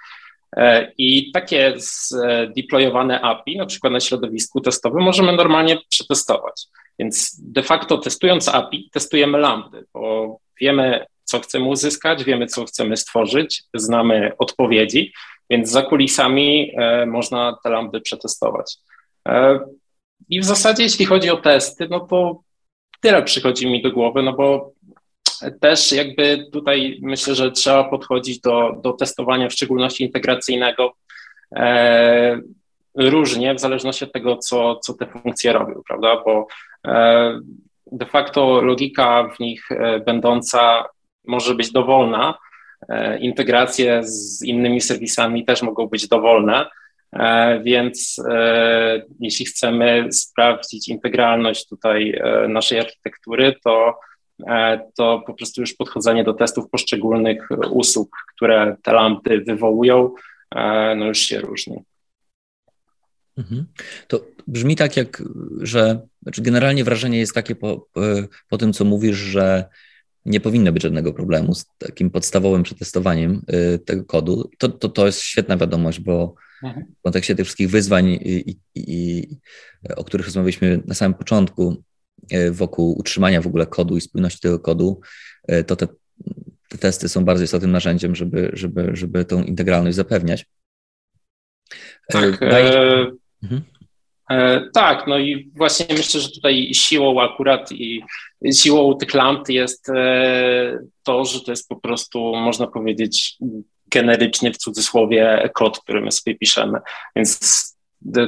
E, 0.56 0.92
I 0.98 1.32
takie 1.32 1.74
zdeployowane 1.76 3.20
API, 3.20 3.56
na 3.56 3.66
przykład 3.66 3.92
na 3.92 4.00
środowisku 4.00 4.60
testowym, 4.60 5.02
możemy 5.02 5.32
normalnie 5.32 5.78
przetestować. 5.88 6.66
Więc 7.02 7.40
de 7.40 7.62
facto 7.62 7.98
testując 7.98 8.48
API, 8.48 8.90
testujemy 8.92 9.38
lambdy, 9.38 9.84
bo 9.94 10.36
wiemy, 10.60 11.06
co 11.24 11.40
chcemy 11.40 11.64
uzyskać, 11.64 12.24
wiemy, 12.24 12.46
co 12.46 12.64
chcemy 12.64 12.96
stworzyć, 12.96 13.62
znamy 13.74 14.32
odpowiedzi, 14.38 15.12
więc 15.50 15.70
za 15.70 15.82
kulisami 15.82 16.72
e, 16.76 17.06
można 17.06 17.58
te 17.64 17.70
lambdy 17.70 18.00
przetestować. 18.00 18.76
E, 19.28 19.60
I 20.28 20.40
w 20.40 20.44
zasadzie, 20.44 20.82
jeśli 20.82 21.06
chodzi 21.06 21.30
o 21.30 21.36
testy, 21.36 21.88
no 21.90 22.00
to 22.00 22.40
tyle 23.00 23.22
przychodzi 23.22 23.66
mi 23.66 23.82
do 23.82 23.90
głowy, 23.90 24.22
no 24.22 24.32
bo 24.32 24.72
też 25.60 25.92
jakby 25.92 26.46
tutaj 26.52 26.98
myślę, 27.02 27.34
że 27.34 27.52
trzeba 27.52 27.84
podchodzić 27.84 28.40
do, 28.40 28.80
do 28.82 28.92
testowania, 28.92 29.48
w 29.48 29.52
szczególności 29.52 30.04
integracyjnego, 30.04 30.92
e, 31.56 32.40
różnie 32.94 33.54
w 33.54 33.60
zależności 33.60 34.04
od 34.04 34.12
tego, 34.12 34.36
co, 34.36 34.76
co 34.76 34.94
te 34.94 35.06
funkcje 35.06 35.52
robią, 35.52 35.82
prawda? 35.88 36.22
Bo 36.24 36.46
e, 36.86 37.40
de 37.92 38.06
facto 38.06 38.62
logika 38.62 39.28
w 39.36 39.40
nich 39.40 39.72
e, 39.72 40.00
będąca 40.00 40.84
może 41.26 41.54
być 41.54 41.72
dowolna. 41.72 42.38
E, 42.88 43.18
integracje 43.18 44.00
z 44.04 44.42
innymi 44.44 44.80
serwisami 44.80 45.44
też 45.44 45.62
mogą 45.62 45.86
być 45.86 46.08
dowolne, 46.08 46.66
więc 47.62 48.22
jeśli 49.20 49.46
chcemy 49.46 50.12
sprawdzić 50.12 50.88
integralność 50.88 51.68
tutaj 51.68 52.20
naszej 52.48 52.78
architektury, 52.78 53.54
to, 53.64 53.98
to 54.96 55.22
po 55.26 55.34
prostu 55.34 55.60
już 55.60 55.74
podchodzenie 55.74 56.24
do 56.24 56.34
testów 56.34 56.70
poszczególnych 56.70 57.48
usług, 57.70 58.16
które 58.34 58.76
te 58.82 58.92
lampy 58.92 59.40
wywołują, 59.46 60.14
no 60.96 61.06
już 61.06 61.18
się 61.18 61.40
różni. 61.40 61.84
Mhm. 63.36 63.66
To 64.08 64.26
brzmi 64.46 64.76
tak, 64.76 64.96
jak, 64.96 65.22
że 65.60 66.00
znaczy 66.22 66.42
generalnie 66.42 66.84
wrażenie 66.84 67.18
jest 67.18 67.34
takie 67.34 67.54
po, 67.54 67.88
po 68.48 68.58
tym, 68.58 68.72
co 68.72 68.84
mówisz, 68.84 69.16
że 69.16 69.64
nie 70.24 70.40
powinno 70.40 70.72
być 70.72 70.82
żadnego 70.82 71.12
problemu 71.12 71.54
z 71.54 71.66
takim 71.78 72.10
podstawowym 72.10 72.62
przetestowaniem 72.62 73.42
y, 73.74 73.78
tego 73.78 74.04
kodu. 74.04 74.50
To, 74.58 74.68
to, 74.68 74.88
to 74.88 75.06
jest 75.06 75.20
świetna 75.20 75.56
wiadomość, 75.56 76.00
bo 76.00 76.34
mhm. 76.62 76.86
w 76.98 77.02
kontekście 77.02 77.34
tych 77.34 77.46
wszystkich 77.46 77.70
wyzwań, 77.70 78.08
i, 78.08 78.50
i, 78.50 78.56
i, 78.74 79.28
o 79.96 80.04
których 80.04 80.26
rozmawialiśmy 80.26 80.82
na 80.86 80.94
samym 80.94 81.14
początku, 81.14 81.84
y, 82.32 82.52
wokół 82.52 82.98
utrzymania 82.98 83.42
w 83.42 83.46
ogóle 83.46 83.66
kodu 83.66 83.96
i 83.96 84.00
spójności 84.00 84.40
tego 84.40 84.58
kodu, 84.58 85.00
to 85.66 85.76
te, 85.76 85.86
te 86.68 86.78
testy 86.78 87.08
są 87.08 87.24
bardzo 87.24 87.44
istotnym 87.44 87.70
narzędziem, 87.70 88.14
żeby, 88.14 88.50
żeby, 88.52 88.90
żeby 88.92 89.24
tą 89.24 89.42
integralność 89.42 89.96
zapewniać. 89.96 90.46
Tak, 92.08 92.40
Daj... 92.40 92.72
e... 93.42 93.46
mhm. 93.46 93.62
E, 94.30 94.70
tak, 94.74 95.06
no 95.06 95.18
i 95.18 95.50
właśnie 95.56 95.86
myślę, 95.90 96.20
że 96.20 96.30
tutaj 96.30 96.70
siłą 96.74 97.20
akurat 97.20 97.72
i 97.72 98.02
siłą 98.54 98.94
tych 98.94 99.14
lamp 99.14 99.48
jest 99.48 99.88
e, 99.88 100.78
to, 101.02 101.24
że 101.24 101.40
to 101.40 101.52
jest 101.52 101.68
po 101.68 101.76
prostu, 101.76 102.36
można 102.36 102.66
powiedzieć, 102.66 103.36
generyczny 103.86 104.52
w 104.52 104.56
cudzysłowie 104.56 105.50
kod, 105.54 105.80
który 105.80 106.00
my 106.00 106.12
sobie 106.12 106.34
piszemy. 106.34 106.78
Więc 107.16 107.38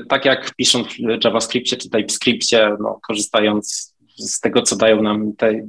tak 0.08 0.24
jak 0.24 0.54
pisząc 0.54 0.88
w 0.88 1.24
JavaScriptie 1.24 1.76
czy 1.76 1.90
TypeScriptie, 1.90 2.76
no, 2.80 2.98
korzystając 3.06 3.94
z 4.16 4.40
tego, 4.40 4.62
co 4.62 4.76
dają 4.76 5.02
nam 5.02 5.32
te 5.36 5.66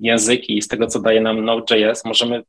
języki 0.00 0.58
i 0.58 0.62
z 0.62 0.68
tego, 0.68 0.86
co 0.86 1.00
daje 1.00 1.20
nam 1.20 1.44
Node.js, 1.44 2.04
możemy 2.04 2.42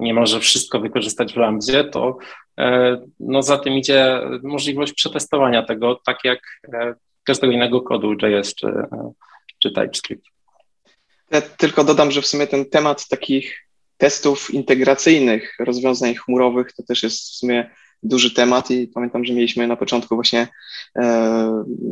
niemalże 0.00 0.40
wszystko 0.40 0.80
wykorzystać 0.80 1.32
w 1.32 1.36
Lambdzie, 1.36 1.84
to 1.84 2.18
e, 2.58 3.00
no, 3.20 3.42
za 3.42 3.58
tym 3.58 3.72
idzie 3.72 4.20
możliwość 4.42 4.92
przetestowania 4.92 5.62
tego, 5.62 6.00
tak 6.06 6.18
jak 6.24 6.40
e, 6.72 6.94
każdego 7.24 7.52
innego 7.52 7.80
kodu 7.80 8.12
JS 8.12 8.54
czy, 8.54 8.66
e, 8.66 9.12
czy 9.58 9.70
TypeScript. 9.70 10.24
Ja 11.30 11.40
tylko 11.40 11.84
dodam, 11.84 12.10
że 12.10 12.22
w 12.22 12.26
sumie 12.26 12.46
ten 12.46 12.64
temat 12.64 13.08
takich 13.08 13.66
testów 13.96 14.54
integracyjnych, 14.54 15.56
rozwiązań 15.58 16.14
chmurowych, 16.14 16.72
to 16.72 16.82
też 16.82 17.02
jest 17.02 17.18
w 17.20 17.34
sumie 17.34 17.70
duży 18.02 18.34
temat 18.34 18.70
i 18.70 18.88
pamiętam, 18.88 19.24
że 19.24 19.34
mieliśmy 19.34 19.66
na 19.66 19.76
początku 19.76 20.14
właśnie, 20.14 20.48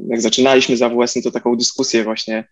jak 0.09 0.21
zaczynaliśmy 0.21 0.77
z 0.77 0.83
aws 0.83 1.15
to 1.25 1.31
taką 1.31 1.57
dyskusję 1.57 2.05
właśnie, 2.05 2.49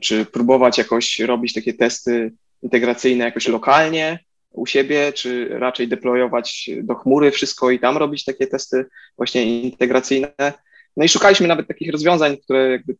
czy 0.00 0.24
próbować 0.24 0.78
jakoś 0.78 1.20
robić 1.20 1.52
takie 1.52 1.74
testy 1.74 2.32
integracyjne 2.62 3.24
jakoś 3.24 3.48
lokalnie, 3.48 4.18
u 4.52 4.66
siebie, 4.66 5.12
czy 5.12 5.48
raczej 5.48 5.88
deployować 5.88 6.70
do 6.82 6.94
chmury 6.94 7.30
wszystko 7.30 7.70
i 7.70 7.78
tam 7.78 7.96
robić 7.96 8.24
takie 8.24 8.46
testy 8.46 8.84
właśnie 9.16 9.62
integracyjne. 9.62 10.52
No 10.96 11.04
i 11.04 11.08
szukaliśmy 11.08 11.48
nawet 11.48 11.68
takich 11.68 11.92
rozwiązań, 11.92 12.36
które 12.36 12.70
jakby 12.70 12.96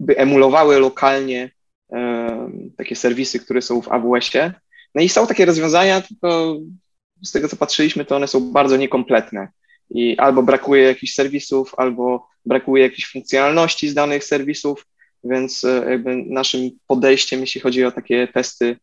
by 0.00 0.16
emulowały 0.16 0.78
lokalnie 0.78 1.50
e, 1.92 2.50
takie 2.76 2.96
serwisy, 2.96 3.40
które 3.40 3.62
są 3.62 3.82
w 3.82 3.88
AWS-ie. 3.88 4.52
No 4.94 5.02
i 5.02 5.08
są 5.08 5.26
takie 5.26 5.44
rozwiązania, 5.44 6.00
tylko 6.00 6.56
z 7.22 7.32
tego 7.32 7.48
co 7.48 7.56
patrzyliśmy, 7.56 8.04
to 8.04 8.16
one 8.16 8.28
są 8.28 8.52
bardzo 8.52 8.76
niekompletne 8.76 9.48
i 9.90 10.18
albo 10.18 10.42
brakuje 10.42 10.82
jakichś 10.82 11.12
serwisów, 11.12 11.74
albo 11.76 12.28
brakuje 12.46 12.82
jakichś 12.82 13.12
funkcjonalności 13.12 13.88
z 13.88 13.94
danych 13.94 14.24
serwisów, 14.24 14.86
więc 15.24 15.64
e, 15.64 15.90
jakby 15.90 16.16
naszym 16.16 16.70
podejściem, 16.86 17.40
jeśli 17.40 17.60
chodzi 17.60 17.84
o 17.84 17.92
takie 17.92 18.28
testy 18.28 18.76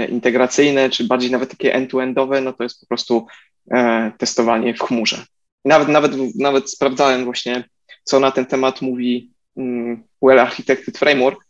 integracyjne, 0.00 0.90
czy 0.90 1.04
bardziej 1.04 1.30
nawet 1.30 1.50
takie 1.50 1.74
end-to-endowe, 1.74 2.40
no 2.40 2.52
to 2.52 2.62
jest 2.62 2.80
po 2.80 2.86
prostu 2.86 3.26
e, 3.70 4.12
testowanie 4.18 4.74
w 4.74 4.80
chmurze. 4.80 5.24
Nawet, 5.64 5.88
nawet, 5.88 6.12
nawet 6.38 6.70
sprawdzałem 6.70 7.24
właśnie, 7.24 7.64
co 8.04 8.20
na 8.20 8.30
ten 8.30 8.46
temat 8.46 8.82
mówi 8.82 9.30
mm, 9.56 10.02
Well 10.22 10.40
Architected 10.40 10.98
Framework 10.98 11.46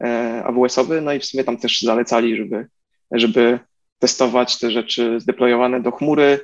e, 0.00 0.42
AWS-owy, 0.44 1.00
no 1.00 1.12
i 1.12 1.20
w 1.20 1.24
sumie 1.24 1.44
tam 1.44 1.56
też 1.56 1.80
zalecali, 1.80 2.36
żeby, 2.36 2.66
żeby 3.10 3.58
testować 3.98 4.58
te 4.58 4.70
rzeczy 4.70 5.20
zdeployowane 5.20 5.82
do 5.82 5.90
chmury, 5.90 6.40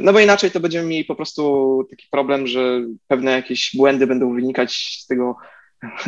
no 0.00 0.12
bo 0.12 0.20
inaczej 0.20 0.50
to 0.50 0.60
będziemy 0.60 0.88
mieli 0.88 1.04
po 1.04 1.14
prostu 1.14 1.84
taki 1.90 2.06
problem, 2.10 2.46
że 2.46 2.80
pewne 3.08 3.32
jakieś 3.32 3.76
błędy 3.76 4.06
będą 4.06 4.34
wynikać 4.34 4.98
z 5.02 5.06
tego 5.06 5.36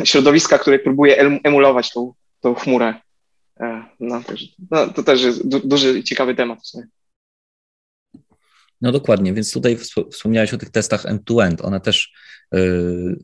środowiska, 0.03 0.57
które 0.57 0.79
próbuje 0.79 1.17
emulować 1.43 1.93
tą, 1.93 2.13
tą 2.41 2.53
chmurę. 2.53 2.93
E, 3.59 3.83
no, 3.99 4.21
no, 4.71 4.87
to 4.87 5.03
też 5.03 5.23
jest 5.23 5.47
du 5.47 5.59
duży 5.59 6.03
ciekawy 6.03 6.35
temat 6.35 6.59
w 6.61 6.67
sumie. 6.67 6.87
No 8.81 8.91
dokładnie, 8.91 9.33
więc 9.33 9.53
tutaj 9.53 9.77
wspomniałeś 10.11 10.53
o 10.53 10.57
tych 10.57 10.69
testach 10.69 11.05
end-to-end. 11.05 11.61
One 11.61 11.79
też 11.79 12.13
yy, 12.51 13.19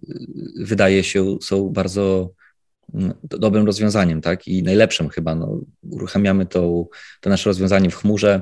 wydaje 0.59 1.03
się 1.03 1.37
są 1.41 1.69
bardzo 1.69 2.31
yy, 2.93 3.13
dobrym 3.23 3.65
rozwiązaniem, 3.65 4.21
tak? 4.21 4.47
I 4.47 4.63
najlepszym 4.63 5.09
chyba. 5.09 5.35
No, 5.35 5.61
uruchamiamy 5.81 6.45
to, 6.45 6.87
to 7.21 7.29
nasze 7.29 7.49
rozwiązanie 7.49 7.89
w 7.89 7.95
chmurze, 7.95 8.41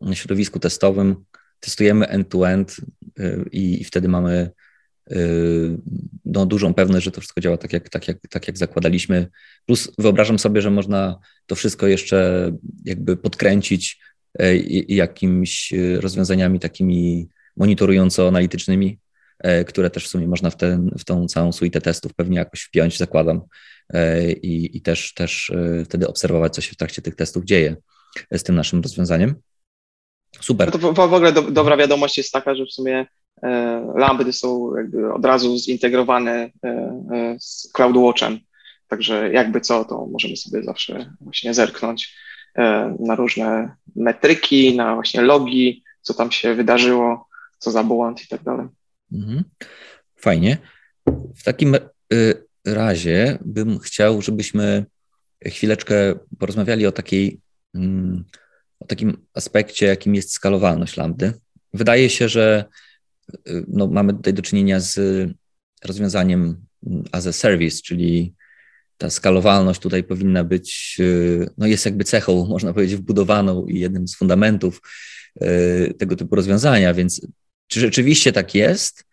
na 0.00 0.14
środowisku 0.14 0.58
testowym, 0.58 1.24
testujemy 1.60 2.08
end-to-end 2.08 2.76
yy, 3.18 3.48
i 3.52 3.84
wtedy 3.84 4.08
mamy 4.08 4.50
no, 6.24 6.46
dużą 6.46 6.74
pewność, 6.74 7.04
że 7.04 7.10
to 7.10 7.20
wszystko 7.20 7.40
działa 7.40 7.56
tak 7.56 7.72
jak, 7.72 7.88
tak, 7.88 8.08
jak, 8.08 8.18
tak 8.30 8.46
jak 8.46 8.58
zakładaliśmy. 8.58 9.26
Plus 9.66 9.92
wyobrażam 9.98 10.38
sobie, 10.38 10.62
że 10.62 10.70
można 10.70 11.18
to 11.46 11.54
wszystko 11.54 11.86
jeszcze 11.86 12.50
jakby 12.84 13.16
podkręcić 13.16 14.00
e, 14.38 14.56
jakimiś 14.88 15.72
e, 15.72 16.00
rozwiązaniami 16.00 16.60
takimi 16.60 17.28
monitorująco-analitycznymi, 17.56 18.98
e, 19.38 19.64
które 19.64 19.90
też 19.90 20.04
w 20.04 20.08
sumie 20.08 20.28
można 20.28 20.50
w, 20.50 20.56
ten, 20.56 20.90
w 20.98 21.04
tą 21.04 21.26
całą 21.26 21.52
suite 21.52 21.80
testów 21.80 22.14
pewnie 22.14 22.38
jakoś 22.38 22.62
wpiąć, 22.62 22.98
zakładam, 22.98 23.40
i, 24.42 24.76
i 24.76 24.80
też, 24.80 25.14
też 25.14 25.52
wtedy 25.84 26.08
obserwować, 26.08 26.54
co 26.54 26.60
się 26.60 26.72
w 26.72 26.76
trakcie 26.76 27.02
tych 27.02 27.14
testów 27.14 27.44
dzieje 27.44 27.76
z 28.32 28.42
tym 28.42 28.54
naszym 28.54 28.80
rozwiązaniem. 28.80 29.34
Super. 30.40 30.70
No 30.72 30.78
to 30.78 30.92
w, 30.92 30.94
w 30.94 31.14
ogóle 31.14 31.32
do, 31.32 31.42
dobra 31.42 31.76
wiadomość 31.76 32.18
jest 32.18 32.32
taka, 32.32 32.54
że 32.54 32.66
w 32.66 32.72
sumie 32.72 33.06
E, 33.19 33.19
lambdy 33.94 34.32
są 34.32 34.72
od 35.14 35.24
razu 35.24 35.58
zintegrowane 35.58 36.32
e, 36.32 36.68
e, 37.12 37.36
z 37.40 37.72
CloudWatchem, 37.72 38.38
także 38.88 39.32
jakby 39.32 39.60
co, 39.60 39.84
to 39.84 40.06
możemy 40.06 40.36
sobie 40.36 40.62
zawsze 40.62 41.14
właśnie 41.20 41.54
zerknąć 41.54 42.16
na 43.00 43.14
różne 43.14 43.74
metryki, 43.96 44.76
na 44.76 44.94
właśnie 44.94 45.20
logi, 45.20 45.84
co 46.00 46.14
tam 46.14 46.30
się 46.30 46.54
wydarzyło, 46.54 47.28
co 47.58 47.70
za 47.70 47.84
błąd 47.84 48.24
i 48.24 48.28
tak 48.28 48.42
dalej. 48.42 48.66
Mhm. 49.12 49.44
Fajnie. 50.16 50.58
W 51.36 51.42
takim 51.44 51.76
razie 52.66 53.38
bym 53.44 53.78
chciał, 53.78 54.22
żebyśmy 54.22 54.84
chwileczkę 55.46 55.94
porozmawiali 56.38 56.86
o 56.86 56.92
takiej, 56.92 57.40
mm, 57.74 58.24
o 58.80 58.86
takim 58.86 59.26
aspekcie, 59.34 59.86
jakim 59.86 60.14
jest 60.14 60.32
skalowalność 60.32 60.96
lambdy. 60.96 61.32
Wydaje 61.74 62.10
się, 62.10 62.28
że 62.28 62.64
no, 63.68 63.86
mamy 63.86 64.12
tutaj 64.12 64.34
do 64.34 64.42
czynienia 64.42 64.80
z 64.80 65.28
rozwiązaniem 65.84 66.56
as 67.12 67.26
a 67.26 67.32
service, 67.32 67.82
czyli 67.82 68.34
ta 68.98 69.10
skalowalność 69.10 69.80
tutaj 69.80 70.04
powinna 70.04 70.44
być, 70.44 70.98
no 71.58 71.66
jest 71.66 71.84
jakby 71.84 72.04
cechą, 72.04 72.46
można 72.46 72.72
powiedzieć, 72.72 72.96
wbudowaną 72.96 73.66
i 73.66 73.80
jednym 73.80 74.08
z 74.08 74.16
fundamentów 74.16 74.80
e, 75.40 75.94
tego 75.94 76.16
typu 76.16 76.36
rozwiązania, 76.36 76.94
więc 76.94 77.26
czy 77.66 77.80
rzeczywiście 77.80 78.32
tak 78.32 78.54
jest 78.54 79.04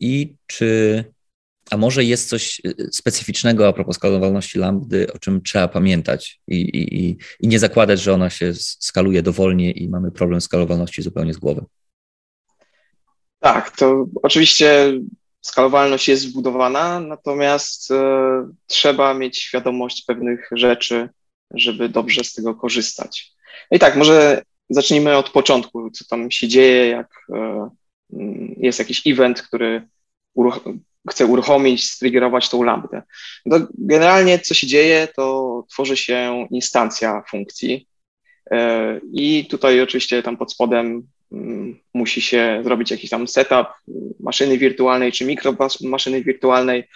i 0.00 0.34
czy, 0.46 1.04
a 1.70 1.76
może 1.76 2.04
jest 2.04 2.28
coś 2.28 2.60
specyficznego 2.92 3.68
a 3.68 3.72
propos 3.72 3.96
skalowalności 3.96 4.58
lambdy, 4.58 5.12
o 5.12 5.18
czym 5.18 5.42
trzeba 5.42 5.68
pamiętać 5.68 6.40
i, 6.48 6.56
i, 6.56 7.18
i 7.40 7.48
nie 7.48 7.58
zakładać, 7.58 8.00
że 8.00 8.12
ona 8.12 8.30
się 8.30 8.54
skaluje 8.54 9.22
dowolnie 9.22 9.70
i 9.70 9.88
mamy 9.88 10.10
problem 10.10 10.40
skalowalności 10.40 11.02
zupełnie 11.02 11.34
z 11.34 11.38
głowy. 11.38 11.64
Tak, 13.42 13.76
to 13.76 14.06
oczywiście 14.22 14.92
skalowalność 15.40 16.08
jest 16.08 16.22
zbudowana, 16.22 17.00
natomiast 17.00 17.90
e, 17.90 17.96
trzeba 18.66 19.14
mieć 19.14 19.38
świadomość 19.38 20.04
pewnych 20.04 20.48
rzeczy, 20.52 21.08
żeby 21.54 21.88
dobrze 21.88 22.24
z 22.24 22.32
tego 22.32 22.54
korzystać. 22.54 23.32
No 23.70 23.76
i 23.76 23.78
tak, 23.80 23.96
może 23.96 24.42
zacznijmy 24.70 25.16
od 25.16 25.30
początku, 25.30 25.90
co 25.90 26.04
tam 26.04 26.30
się 26.30 26.48
dzieje, 26.48 26.86
jak 26.86 27.08
mm, 28.12 28.54
jest 28.56 28.78
jakiś 28.78 29.06
event, 29.06 29.42
który 29.42 29.88
uruch- 30.36 30.78
chce 31.10 31.26
uruchomić, 31.26 31.90
striggerować 31.90 32.48
tą 32.48 32.62
lambdę. 32.62 33.02
No, 33.46 33.56
generalnie 33.78 34.38
co 34.38 34.54
się 34.54 34.66
dzieje, 34.66 35.08
to 35.16 35.64
tworzy 35.70 35.96
się 35.96 36.46
instancja 36.50 37.22
funkcji 37.30 37.86
e, 38.50 39.00
i 39.12 39.46
tutaj 39.46 39.80
oczywiście 39.80 40.22
tam 40.22 40.36
pod 40.36 40.52
spodem 40.52 41.08
musi 41.94 42.20
się 42.20 42.60
zrobić 42.64 42.90
jakiś 42.90 43.10
tam 43.10 43.28
setup 43.28 43.66
maszyny 44.20 44.58
wirtualnej 44.58 45.12
czy 45.12 45.24
mikromaszyny 45.24 46.22
wirtualnej. 46.22 46.88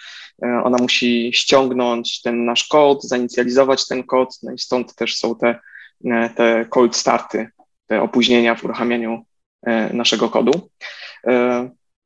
E, 0.43 0.61
ona 0.63 0.77
musi 0.77 1.31
ściągnąć 1.33 2.21
ten 2.21 2.45
nasz 2.45 2.67
kod, 2.67 3.03
zainicjalizować 3.03 3.87
ten 3.87 4.03
kod, 4.03 4.37
no 4.43 4.51
i 4.51 4.59
stąd 4.59 4.95
też 4.95 5.17
są 5.17 5.35
te, 5.35 5.59
e, 6.05 6.29
te 6.29 6.65
cold 6.69 6.95
starty, 6.95 7.49
te 7.87 8.01
opóźnienia 8.01 8.55
w 8.55 8.63
uruchamianiu 8.63 9.25
e, 9.63 9.93
naszego 9.93 10.29
kodu. 10.29 10.69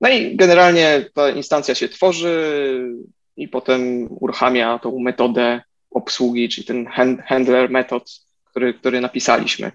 No 0.02 0.10
i 0.10 0.36
generalnie 0.36 1.06
ta 1.14 1.30
instancja 1.30 1.76
się 1.76 1.90
tworzy 1.90 2.94
i 3.38 3.48
potem 3.48 4.08
uruchamia 4.10 4.80
tą 4.80 5.00
metodę 5.00 5.62
obsługi, 5.92 6.50
czyli 6.50 6.68
ten 6.68 6.86
handler 7.26 7.70
metod, 7.70 8.12
który, 8.46 8.74
który 8.74 9.02
napisaliśmy. 9.02 9.72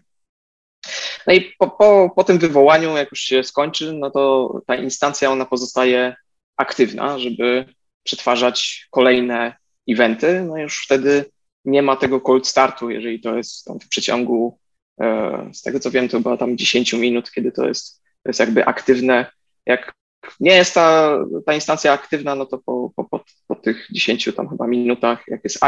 No 1.27 1.35
i 1.35 1.55
po, 1.59 1.71
po, 1.71 2.11
po 2.17 2.25
tym 2.25 2.39
wywołaniu, 2.39 2.97
jak 2.97 3.11
już 3.11 3.21
się 3.21 3.43
skończy, 3.43 3.93
no 3.93 4.11
to 4.11 4.53
ta 4.67 4.77
instancja 4.77 5.31
ona 5.31 5.45
pozostaje 5.45 6.17
aktywna, 6.57 7.19
żeby 7.19 7.65
przetwarzać 8.03 8.87
kolejne 8.91 9.57
eventy. 9.89 10.43
No 10.43 10.57
już 10.57 10.85
wtedy 10.85 11.25
nie 11.65 11.83
ma 11.83 11.97
tego 11.97 12.21
cold 12.21 12.47
startu, 12.47 12.91
jeżeli 12.91 13.21
to 13.21 13.37
jest 13.37 13.69
w 13.83 13.89
przeciągu, 13.89 14.59
e, 15.01 15.51
z 15.53 15.63
tego 15.63 15.81
co 15.81 15.91
wiem, 15.91 16.09
to 16.09 16.21
była 16.21 16.37
tam 16.37 16.59
10 16.59 16.93
minut, 16.93 17.31
kiedy 17.31 17.53
to 17.53 17.69
jest, 17.69 18.03
to 18.23 18.29
jest 18.29 18.41
jakby 18.41 18.65
aktywne. 18.65 19.27
Jak 19.67 19.95
nie 20.41 20.53
jest 20.53 20.75
ta, 20.75 21.19
ta 21.47 21.55
instancja 21.55 21.93
aktywna, 21.93 22.35
no 22.35 22.47
to 22.47 22.59
po, 22.59 22.93
po, 22.97 23.05
po, 23.05 23.25
po 23.47 23.55
tych 23.55 23.89
10 23.91 24.31
tam 24.37 24.49
chyba 24.49 24.67
minutach, 24.67 25.25
jak 25.29 25.45
jest 25.45 25.59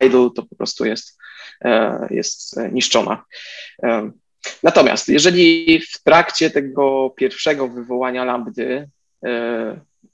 idle, 0.00 0.30
to 0.36 0.42
po 0.42 0.56
prostu 0.56 0.84
jest, 0.84 1.18
e, 1.64 2.06
jest 2.10 2.56
niszczona. 2.72 3.24
E, 3.82 4.10
natomiast 4.62 5.08
jeżeli 5.08 5.80
w 5.80 6.02
trakcie 6.02 6.50
tego 6.50 7.10
pierwszego 7.16 7.68
wywołania 7.68 8.24
lambdy 8.24 8.88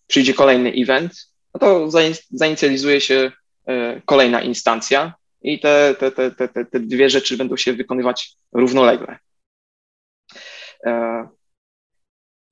przyjdzie 0.07 0.35
kolejny 0.35 0.73
event, 0.77 1.13
no 1.55 1.61
to 1.61 1.91
zainicjalizuje 2.31 3.01
się 3.01 3.33
kolejna 4.05 4.43
instancja 4.43 5.15
i 5.43 5.61
te, 5.61 5.95
te, 5.99 6.11
te, 6.11 6.31
te, 6.31 6.65
te 6.65 6.81
dwie 6.81 7.11
rzeczy 7.11 7.37
będą 7.37 7.57
się 7.57 7.73
wykonywać 7.73 8.37
równolegle. 8.53 9.19
E, 10.87 11.29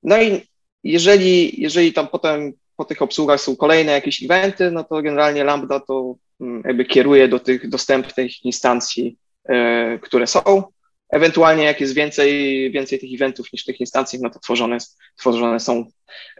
no 0.02 0.22
i 0.22 0.48
jeżeli, 0.84 1.62
jeżeli 1.62 1.92
tam 1.92 2.08
potem 2.08 2.52
po 2.76 2.84
tych 2.84 3.02
obsługach 3.02 3.40
są 3.40 3.56
kolejne 3.56 3.92
jakieś 3.92 4.22
eventy, 4.22 4.70
no 4.70 4.84
to 4.84 5.02
generalnie 5.02 5.44
Lambda 5.44 5.80
to 5.80 6.14
mm, 6.40 6.62
jakby 6.64 6.84
kieruje 6.84 7.28
do 7.28 7.40
tych 7.40 7.68
dostępnych 7.68 8.44
instancji, 8.44 9.16
e, 9.48 9.98
które 9.98 10.26
są. 10.26 10.62
Ewentualnie 11.10 11.64
jak 11.64 11.80
jest 11.80 11.94
więcej, 11.94 12.70
więcej 12.70 12.98
tych 12.98 13.10
eventów 13.14 13.52
niż 13.52 13.64
tych 13.64 13.80
instancji, 13.80 14.18
no 14.22 14.30
to 14.30 14.38
tworzone, 14.38 14.78
tworzone 15.16 15.60
są 15.60 15.90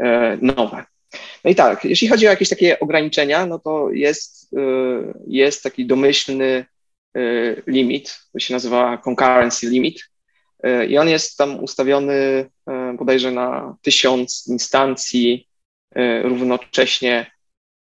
e, 0.00 0.38
nowe. 0.42 0.84
No 1.44 1.50
i 1.50 1.54
tak, 1.54 1.84
jeśli 1.84 2.08
chodzi 2.08 2.26
o 2.26 2.30
jakieś 2.30 2.48
takie 2.48 2.80
ograniczenia, 2.80 3.46
no 3.46 3.58
to 3.58 3.90
jest, 3.90 4.52
y, 4.52 4.56
jest 5.26 5.62
taki 5.62 5.86
domyślny 5.86 6.66
y, 7.16 7.62
limit, 7.66 8.18
to 8.32 8.38
się 8.38 8.54
nazywa 8.54 8.98
concurrency 8.98 9.70
limit 9.70 10.04
i 10.88 10.98
on 10.98 11.08
jest 11.08 11.36
tam 11.36 11.64
ustawiony 11.64 12.50
bodajże 12.98 13.30
na 13.30 13.76
tysiąc 13.82 14.46
instancji 14.48 15.48
równocześnie 16.22 17.30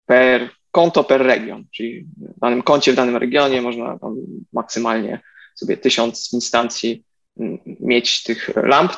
per 0.06 0.50
konto 0.72 1.04
per 1.04 1.22
region, 1.22 1.66
czyli 1.72 2.06
w 2.18 2.40
danym 2.40 2.64
koncie 2.64 2.92
w 2.92 2.96
danym 2.96 3.18
regionie 3.18 3.62
można 3.62 4.00
tam 4.00 4.16
maksymalnie 4.54 5.20
sobie 5.56 5.78
tysiąc 5.78 6.34
instancji 6.34 7.04
mieć 7.80 8.24
tych 8.24 8.50
lamp. 8.56 8.92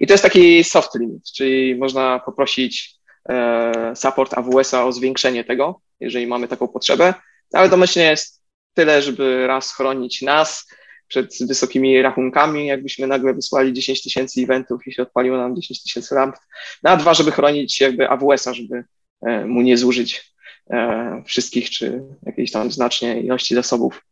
I 0.00 0.06
to 0.06 0.14
jest 0.14 0.24
taki 0.24 0.64
soft 0.64 0.94
limit, 0.94 1.32
czyli 1.32 1.74
można 1.74 2.18
poprosić 2.18 2.98
E, 3.28 3.96
support 3.96 4.34
AWS-a 4.34 4.84
o 4.84 4.92
zwiększenie 4.92 5.44
tego, 5.44 5.80
jeżeli 6.00 6.26
mamy 6.26 6.48
taką 6.48 6.68
potrzebę, 6.68 7.14
ale 7.52 7.68
domyślnie 7.68 8.04
jest 8.04 8.42
tyle, 8.74 9.02
żeby 9.02 9.46
raz 9.46 9.72
chronić 9.72 10.22
nas 10.22 10.68
przed 11.08 11.34
wysokimi 11.40 12.02
rachunkami, 12.02 12.66
jakbyśmy 12.66 13.06
nagle 13.06 13.34
wysłali 13.34 13.72
10 13.72 14.02
tysięcy 14.02 14.40
eventów 14.40 14.86
i 14.86 14.92
się 14.92 15.02
odpaliło 15.02 15.36
nam 15.36 15.56
10 15.56 15.82
tysięcy 15.82 16.14
lamp, 16.14 16.36
no 16.82 16.90
a 16.90 16.96
dwa, 16.96 17.14
żeby 17.14 17.32
chronić 17.32 17.80
jakby 17.80 18.08
AWS-a, 18.08 18.54
żeby 18.54 18.84
e, 19.22 19.44
mu 19.44 19.62
nie 19.62 19.76
zużyć 19.76 20.34
e, 20.70 21.22
wszystkich 21.26 21.70
czy 21.70 22.02
jakiejś 22.22 22.52
tam 22.52 22.72
znacznej 22.72 23.24
ilości 23.24 23.54
zasobów 23.54 24.04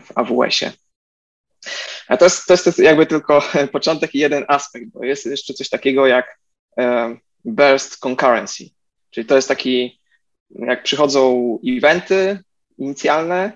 w 0.00 0.06
AWS-ie. 0.14 0.72
A 2.08 2.16
to 2.16 2.24
jest, 2.24 2.46
to 2.46 2.52
jest 2.52 2.78
jakby 2.78 3.06
tylko 3.06 3.42
początek 3.72 4.14
i 4.14 4.18
jeden 4.18 4.44
aspekt, 4.48 4.86
bo 4.86 5.04
jest 5.04 5.26
jeszcze 5.26 5.54
coś 5.54 5.68
takiego 5.68 6.06
jak 6.06 6.38
burst 7.44 7.96
concurrency. 7.96 8.64
Czyli 9.10 9.26
to 9.26 9.36
jest 9.36 9.48
taki, 9.48 10.00
jak 10.50 10.82
przychodzą 10.82 11.58
eventy 11.66 12.38
inicjalne, 12.78 13.52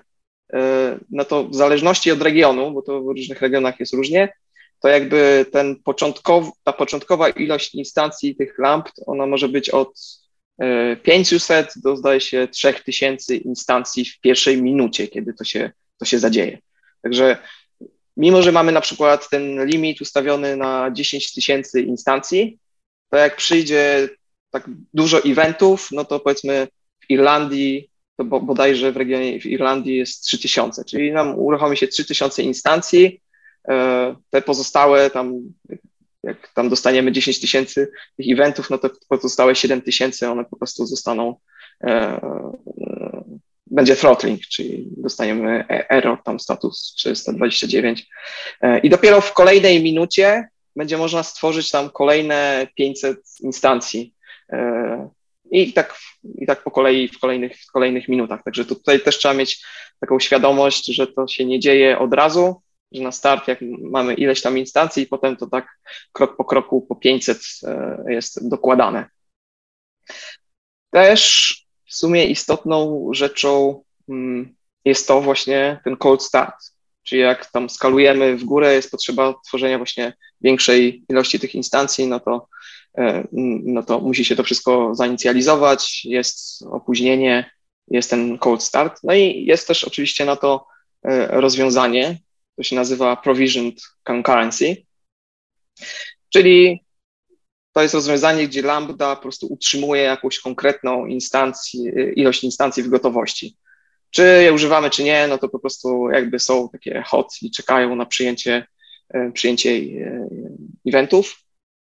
e, 0.53 0.99
no 1.09 1.25
to 1.25 1.43
w 1.43 1.55
zależności 1.55 2.11
od 2.11 2.21
regionu, 2.21 2.71
bo 2.71 2.81
to 2.81 3.01
w 3.01 3.07
różnych 3.07 3.41
regionach 3.41 3.79
jest 3.79 3.93
różnie, 3.93 4.33
to 4.81 4.87
jakby 4.87 5.45
ten 5.51 5.75
początkowy, 5.75 6.51
ta 6.63 6.73
początkowa 6.73 7.29
ilość 7.29 7.75
instancji 7.75 8.35
tych 8.35 8.59
lamp, 8.59 8.89
ona 9.05 9.25
może 9.25 9.49
być 9.49 9.69
od 9.69 9.99
500 11.03 11.51
e, 11.51 11.79
do 11.81 11.97
zdaje 11.97 12.21
się 12.21 12.47
3000 12.47 13.35
instancji 13.35 14.05
w 14.05 14.19
pierwszej 14.19 14.61
minucie, 14.61 15.07
kiedy 15.07 15.33
to 15.33 15.43
się, 15.43 15.71
to 15.97 16.05
się 16.05 16.19
zadzieje. 16.19 16.59
Także 17.01 17.37
mimo, 18.17 18.41
że 18.41 18.51
mamy 18.51 18.71
na 18.71 18.81
przykład 18.81 19.29
ten 19.29 19.65
limit 19.65 20.01
ustawiony 20.01 20.57
na 20.57 20.91
10 20.91 21.33
tysięcy 21.33 21.81
instancji, 21.81 22.59
to 23.09 23.17
jak 23.17 23.35
przyjdzie 23.35 24.09
tak 24.51 24.69
dużo 24.93 25.23
eventów, 25.23 25.89
no 25.91 26.05
to 26.05 26.19
powiedzmy 26.19 26.67
w 26.99 27.11
Irlandii, 27.11 27.89
to 28.17 28.23
bodajże 28.23 28.91
w 28.91 28.97
regionie 28.97 29.39
w 29.39 29.45
Irlandii 29.45 29.95
jest 29.95 30.23
3000, 30.23 30.85
czyli 30.85 31.11
nam 31.11 31.39
uruchomi 31.39 31.77
się 31.77 31.87
3000 31.87 32.43
instancji, 32.43 33.21
e, 33.67 34.15
te 34.29 34.41
pozostałe 34.41 35.09
tam, 35.09 35.33
jak 36.23 36.53
tam 36.53 36.69
dostaniemy 36.69 37.11
10 37.11 37.39
tysięcy 37.39 37.91
tych 38.17 38.33
eventów, 38.33 38.69
no 38.69 38.77
to 38.77 38.89
pozostałe 39.09 39.55
7 39.55 39.81
tysięcy, 39.81 40.29
one 40.29 40.45
po 40.45 40.57
prostu 40.57 40.85
zostaną, 40.85 41.35
e, 41.83 42.19
będzie 43.77 43.95
throttling, 43.95 44.41
czyli 44.41 44.87
dostaniemy 44.97 45.65
error, 45.89 46.23
tam 46.23 46.39
status 46.39 46.93
329 46.97 48.07
i 48.83 48.89
dopiero 48.89 49.21
w 49.21 49.33
kolejnej 49.33 49.83
minucie 49.83 50.47
będzie 50.75 50.97
można 50.97 51.23
stworzyć 51.23 51.71
tam 51.71 51.89
kolejne 51.89 52.67
500 52.75 53.17
instancji. 53.39 54.13
E, 54.49 55.09
I 55.51 55.73
tak, 55.73 55.97
I 56.37 56.45
tak 56.45 56.63
po 56.63 56.71
kolei 56.71 57.07
w 57.07 57.19
kolejnych, 57.19 57.61
w 57.61 57.71
kolejnych 57.71 58.07
minutach. 58.07 58.43
Także 58.43 58.65
tutaj 58.65 58.99
też 58.99 59.17
trzeba 59.17 59.33
mieć 59.33 59.65
taką 59.99 60.19
świadomość, 60.19 60.85
że 60.85 61.07
to 61.07 61.27
się 61.27 61.45
nie 61.45 61.59
dzieje 61.59 61.99
od 61.99 62.13
razu, 62.13 62.61
że 62.91 63.03
na 63.03 63.11
start, 63.11 63.47
jak 63.47 63.59
mamy 63.81 64.13
ileś 64.13 64.41
tam 64.41 64.57
instancji, 64.57 65.03
i 65.03 65.07
potem 65.07 65.37
to 65.37 65.47
tak 65.47 65.67
krok 66.11 66.37
po 66.37 66.45
kroku 66.45 66.81
po 66.81 66.95
500 66.95 67.37
e, 67.63 68.03
jest 68.07 68.49
dokładane. 68.49 69.09
Też 70.91 71.66
w 71.87 71.95
sumie 71.95 72.25
istotną 72.25 73.09
rzeczą 73.11 73.83
mm, 74.09 74.55
jest 74.85 75.07
to 75.07 75.21
właśnie 75.21 75.79
ten 75.83 75.97
cold 75.97 76.23
start, 76.23 76.55
Czyli 77.07 77.21
jak 77.21 77.51
tam 77.51 77.69
skalujemy 77.69 78.37
w 78.37 78.43
górę, 78.43 78.73
jest 78.73 78.91
potrzeba 78.91 79.33
tworzenia 79.47 79.77
właśnie 79.77 80.13
większej 80.41 81.05
ilości 81.09 81.39
tych 81.39 81.55
instancji, 81.55 82.07
no 82.07 82.19
to, 82.19 82.47
e, 82.97 83.27
no 83.63 83.83
to 83.83 83.99
musi 83.99 84.25
się 84.25 84.35
to 84.35 84.43
wszystko 84.43 84.95
zainicjalizować, 84.95 86.05
jest 86.05 86.63
opóźnienie, 86.71 87.51
jest 87.87 88.09
ten 88.09 88.37
cold 88.37 88.63
start. 88.63 88.99
No 89.03 89.13
i 89.13 89.45
jest 89.45 89.67
też 89.67 89.83
oczywiście 89.83 90.25
na 90.25 90.35
to 90.35 90.67
e, 91.03 91.27
rozwiązanie, 91.41 92.19
to 92.57 92.63
się 92.63 92.75
nazywa 92.75 93.15
provisioned 93.15 93.81
concurrency, 94.03 94.85
czyli 96.29 96.85
to 97.77 97.81
jest 97.81 97.95
rozwiązanie, 97.95 98.47
gdzie 98.47 98.61
Lambda 98.61 99.15
po 99.15 99.21
prostu 99.21 99.47
utrzymuje 99.47 100.01
jakąś 100.01 100.39
konkretną 100.39 101.05
instancję, 101.05 102.11
ilość 102.13 102.43
instancji 102.43 102.83
w 102.83 102.89
gotowości. 102.89 103.57
Czy 104.11 104.41
je 104.43 104.53
używamy, 104.53 104.89
czy 104.89 105.03
nie, 105.03 105.27
no 105.27 105.37
to 105.37 105.49
po 105.49 105.59
prostu 105.59 106.09
jakby 106.09 106.39
są 106.39 106.69
takie 106.69 107.03
hot 107.05 107.33
i 107.41 107.51
czekają 107.51 107.95
na 107.95 108.05
przyjęcie, 108.05 108.67
e, 109.09 109.31
przyjęcie 109.31 109.69
e, 109.69 110.27
eventów, 110.87 111.43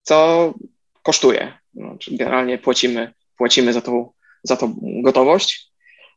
co 0.02 0.54
kosztuje. 1.02 1.58
No, 1.74 1.96
czyli 1.98 2.16
generalnie 2.16 2.58
płacimy, 2.58 3.12
płacimy 3.36 3.72
za, 3.72 3.80
tą, 3.80 4.12
za 4.42 4.56
tą 4.56 4.78
gotowość. 5.04 5.72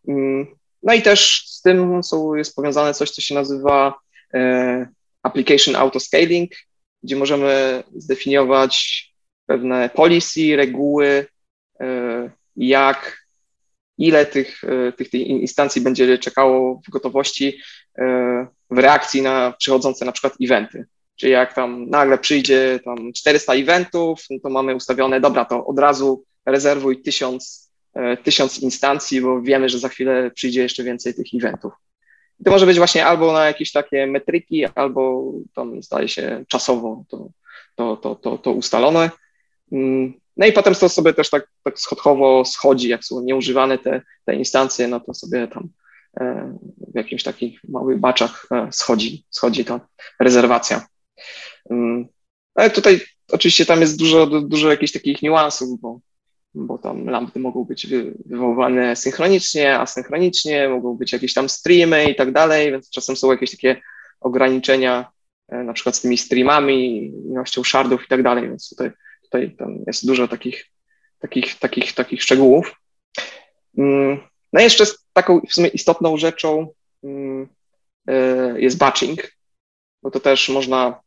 Mm, 0.07 0.47
no 0.83 0.93
i 0.93 1.01
też 1.01 1.45
z 1.47 1.61
tym 1.61 2.03
są, 2.03 2.35
jest 2.35 2.55
powiązane 2.55 2.93
coś, 2.93 3.11
co 3.11 3.21
się 3.21 3.35
nazywa 3.35 3.99
e, 4.33 4.87
application 5.23 5.75
autoscaling, 5.75 6.51
gdzie 7.03 7.15
możemy 7.15 7.83
zdefiniować 7.95 9.08
pewne 9.49 9.89
policy, 9.89 10.55
reguły, 10.55 11.25
jak 12.55 13.19
ile 13.99 14.25
tych, 14.25 14.63
e, 14.63 14.91
tych, 14.91 15.09
tych 15.09 15.21
instancji 15.21 15.81
będzie 15.81 16.17
czekało 16.17 16.81
w 16.87 16.89
gotowości 16.89 17.59
e, 17.97 18.47
w 18.71 18.77
reakcji 18.77 19.21
na 19.21 19.53
przychodzące 19.57 20.05
na 20.05 20.11
przykład 20.11 20.33
eventy. 20.41 20.85
Czyli 21.15 21.31
jak 21.31 21.53
tam 21.53 21.89
nagle 21.89 22.17
przyjdzie 22.17 22.79
tam 22.85 23.13
400 23.13 23.53
eventów, 23.53 24.25
no 24.29 24.37
to 24.43 24.49
mamy 24.49 24.75
ustawione, 24.75 25.21
dobra, 25.21 25.45
to 25.45 25.65
od 25.65 25.79
razu 25.79 26.23
rezerwuj 26.45 27.01
1000, 27.01 27.71
1000 28.23 28.57
e, 28.57 28.61
instancji, 28.61 29.21
bo 29.21 29.41
wiemy, 29.41 29.69
że 29.69 29.79
za 29.79 29.89
chwilę 29.89 30.31
przyjdzie 30.31 30.61
jeszcze 30.61 30.83
więcej 30.83 31.13
tych 31.13 31.25
eventów. 31.33 31.73
I 32.39 32.43
to 32.43 32.51
może 32.51 32.65
być 32.65 32.77
właśnie 32.77 33.05
albo 33.05 33.33
na 33.33 33.45
jakieś 33.45 33.71
takie 33.71 34.07
metryki, 34.07 34.65
albo 34.75 35.33
tam 35.55 35.83
zdaje 35.83 36.07
się 36.07 36.45
czasowo 36.47 37.03
to, 37.09 37.29
to, 37.75 37.97
to, 37.97 38.15
to, 38.15 38.37
to 38.37 38.51
ustalone. 38.51 39.09
Mm, 39.71 40.13
No 40.39 40.45
i 40.45 40.53
potem 40.53 40.75
to 40.75 40.89
sobie 40.89 41.13
też 41.13 41.29
tak, 41.29 41.47
tak 41.63 41.79
schodkowo 41.79 42.45
schodzi, 42.45 42.89
jak 42.89 43.03
są 43.03 43.21
nieużywane 43.21 43.77
te, 43.77 44.01
te 44.25 44.35
instancje, 44.35 44.87
no 44.87 44.99
to 44.99 45.13
sobie 45.13 45.47
tam 45.47 45.69
e, 46.19 46.57
w 46.93 46.95
jakimś 46.95 47.23
takich 47.23 47.59
małych 47.69 47.99
baczach 47.99 48.47
e, 48.51 48.67
schodzi, 48.71 49.25
schodzi 49.29 49.65
ta 49.65 49.79
rezerwacja. 50.19 50.87
Mm, 51.69 52.07
ale 52.55 52.69
tutaj 52.69 53.01
oczywiście 53.31 53.65
tam 53.65 53.81
jest 53.81 53.97
dużo, 53.97 54.27
dużo 54.27 54.69
jakichś 54.69 54.91
takich 54.91 55.21
niuansów, 55.21 55.79
bo, 55.81 55.99
bo 56.53 56.77
tam 56.77 57.05
lampy 57.05 57.39
mogą 57.39 57.65
być 57.65 57.87
wywoływane 58.25 58.95
synchronicznie, 58.95 59.79
asynchronicznie, 59.79 60.69
mogą 60.69 60.97
być 60.97 61.13
jakieś 61.13 61.33
tam 61.33 61.49
streamy 61.49 62.11
i 62.11 62.15
tak 62.15 62.31
dalej, 62.31 62.71
więc 62.71 62.89
czasem 62.89 63.15
są 63.15 63.31
jakieś 63.31 63.51
takie 63.51 63.81
ograniczenia, 64.19 65.11
e, 65.49 65.63
na 65.63 65.73
przykład 65.73 65.95
z 65.95 66.01
tymi 66.01 66.17
streamami, 66.17 67.11
ilością 67.31 67.63
shardów 67.63 68.05
i 68.05 68.07
tak 68.07 68.23
dalej, 68.23 68.43
więc 68.49 68.69
tutaj 68.69 68.91
Tutaj 69.29 69.55
jest 69.87 70.07
dużo 70.07 70.27
takich, 70.27 70.65
takich, 71.19 71.59
takich, 71.59 71.93
takich 71.93 72.23
szczegółów. 72.23 72.75
Mm, 73.77 74.19
no 74.53 74.59
i 74.59 74.63
jeszcze 74.63 74.85
taką 75.13 75.41
w 75.49 75.53
sumie 75.53 75.67
istotną 75.67 76.17
rzeczą 76.17 76.67
mm, 77.03 77.47
e, 78.07 78.61
jest 78.61 78.77
batching, 78.77 79.31
bo 80.03 80.11
to 80.11 80.19
też 80.19 80.49
można 80.49 81.01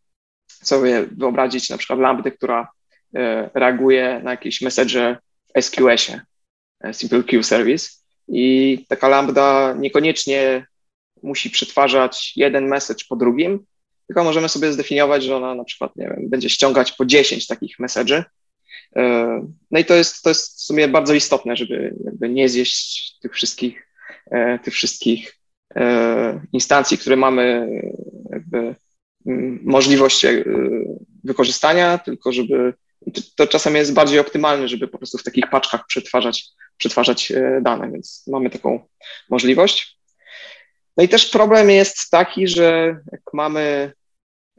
sobie 0.49 1.07
wyobrazić 1.07 1.71
na 1.71 1.79
przykład 1.79 1.99
lambdę, 1.99 2.31
która 2.31 2.69
e, 3.15 3.51
reaguje 3.55 4.21
na 4.25 4.31
jakieś 4.31 4.61
message 4.61 5.17
w 5.55 5.63
SQS-ie, 5.63 6.21
e, 6.81 6.95
Simple 6.95 7.23
Queue 7.23 7.43
Service 7.43 7.91
i 8.29 8.85
taka 8.89 9.09
lambda 9.09 9.75
niekoniecznie 9.79 10.67
musi 11.23 11.51
przetwarzać 11.51 12.33
jeden 12.37 12.69
message 12.69 13.05
po 13.09 13.17
drugim, 13.17 13.65
tylko 14.13 14.25
możemy 14.25 14.49
sobie 14.49 14.73
zdefiniować, 14.73 15.25
że 15.25 15.37
ona 15.37 15.55
na 15.55 15.65
przykład, 15.65 15.97
nie 15.97 16.07
wiem, 16.07 16.29
będzie 16.29 16.51
ściągać 16.51 16.93
po 16.93 17.05
10 17.05 17.47
takich 17.47 17.79
message'y. 17.79 18.25
E, 18.97 19.03
no 19.71 19.79
i 19.79 19.85
to 19.85 19.95
jest, 19.95 20.23
to 20.23 20.29
jest 20.29 20.59
w 20.59 20.61
sumie 20.61 20.89
bardzo 20.89 21.15
istotne, 21.15 21.57
żeby 21.57 21.95
nie 22.21 22.49
zjeść 22.49 23.13
tych 23.21 23.33
wszystkich, 23.33 23.89
e, 24.31 24.59
tych 24.59 24.75
wszystkich 24.75 25.39
e, 25.77 26.41
instancji, 26.53 26.99
które 26.99 27.17
mamy 27.17 27.69
możliwość 29.63 30.27
wykorzystania, 31.25 31.99
tylko 31.99 32.33
żeby 32.33 32.75
to 33.37 33.47
czasem 33.47 33.77
jest 33.77 33.93
bardziej 33.93 34.19
optymalne, 34.19 34.69
żeby 34.69 34.89
po 34.89 34.99
prostu 34.99 35.19
w 35.19 35.23
takich 35.23 35.51
paczkach 35.51 35.87
przetwarzać, 35.87 36.45
przetwarzać 36.77 37.33
dane, 37.63 37.93
więc 37.93 38.25
mamy 38.27 38.51
taką 38.51 38.81
możliwość. 39.31 39.99
No 40.97 41.05
i 41.05 41.09
też 41.09 41.31
problem 41.31 41.71
jest 41.71 42.11
taki, 42.11 42.49
że 42.49 42.97
jak 43.13 43.21
mamy 43.33 43.61
e, 43.61 43.93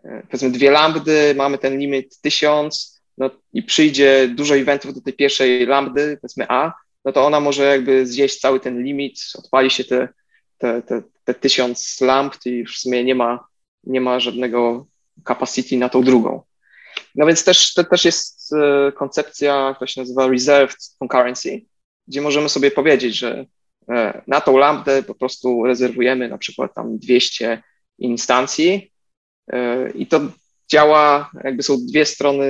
powiedzmy 0.03 0.51
dwie 0.51 0.71
lambdy, 0.71 1.33
mamy 1.35 1.57
ten 1.57 1.79
limit 1.79 2.21
1000 2.21 3.01
no 3.17 3.29
i 3.53 3.63
przyjdzie 3.63 4.27
dużo 4.27 4.55
eventów 4.55 4.93
do 4.93 5.01
tej 5.01 5.13
pierwszej 5.13 5.65
lambdy, 5.65 6.17
powiedzmy 6.21 6.45
A, 6.49 6.73
no 7.05 7.11
to 7.11 7.25
ona 7.25 7.39
może 7.39 7.63
jakby 7.63 8.07
zjeść 8.07 8.39
cały 8.39 8.59
ten 8.59 8.83
limit, 8.83 9.19
odpali 9.35 9.69
się 9.69 9.83
te, 9.83 10.09
te, 10.57 10.81
te, 10.81 11.01
te 11.23 11.33
1000 11.33 12.01
lamp 12.01 12.33
i 12.45 12.65
w 12.65 12.69
sumie 12.69 13.03
nie 13.03 13.15
ma, 13.15 13.47
nie 13.83 14.01
ma 14.01 14.19
żadnego 14.19 14.87
capacity 15.27 15.77
na 15.77 15.89
tą 15.89 16.03
drugą. 16.03 16.41
No 17.15 17.25
więc 17.25 17.43
też, 17.43 17.73
to 17.73 17.83
też 17.83 18.05
jest 18.05 18.53
e, 18.53 18.91
koncepcja, 18.91 19.73
która 19.75 19.87
się 19.87 20.01
nazywa 20.01 20.27
reserved 20.27 20.77
concurrency, 20.99 21.61
gdzie 22.07 22.21
możemy 22.21 22.49
sobie 22.49 22.71
powiedzieć, 22.71 23.15
że 23.15 23.45
E, 23.89 24.21
na 24.27 24.41
tą 24.41 24.57
lambdę 24.57 25.03
po 25.03 25.15
prostu 25.15 25.65
rezerwujemy 25.65 26.29
na 26.29 26.37
przykład 26.37 26.73
tam 26.73 26.97
200 26.97 27.63
instancji 27.99 28.92
i 29.95 30.07
to 30.07 30.21
działa, 30.71 31.31
jakby 31.43 31.63
są 31.63 31.77
dwie 31.77 32.05
strony 32.05 32.45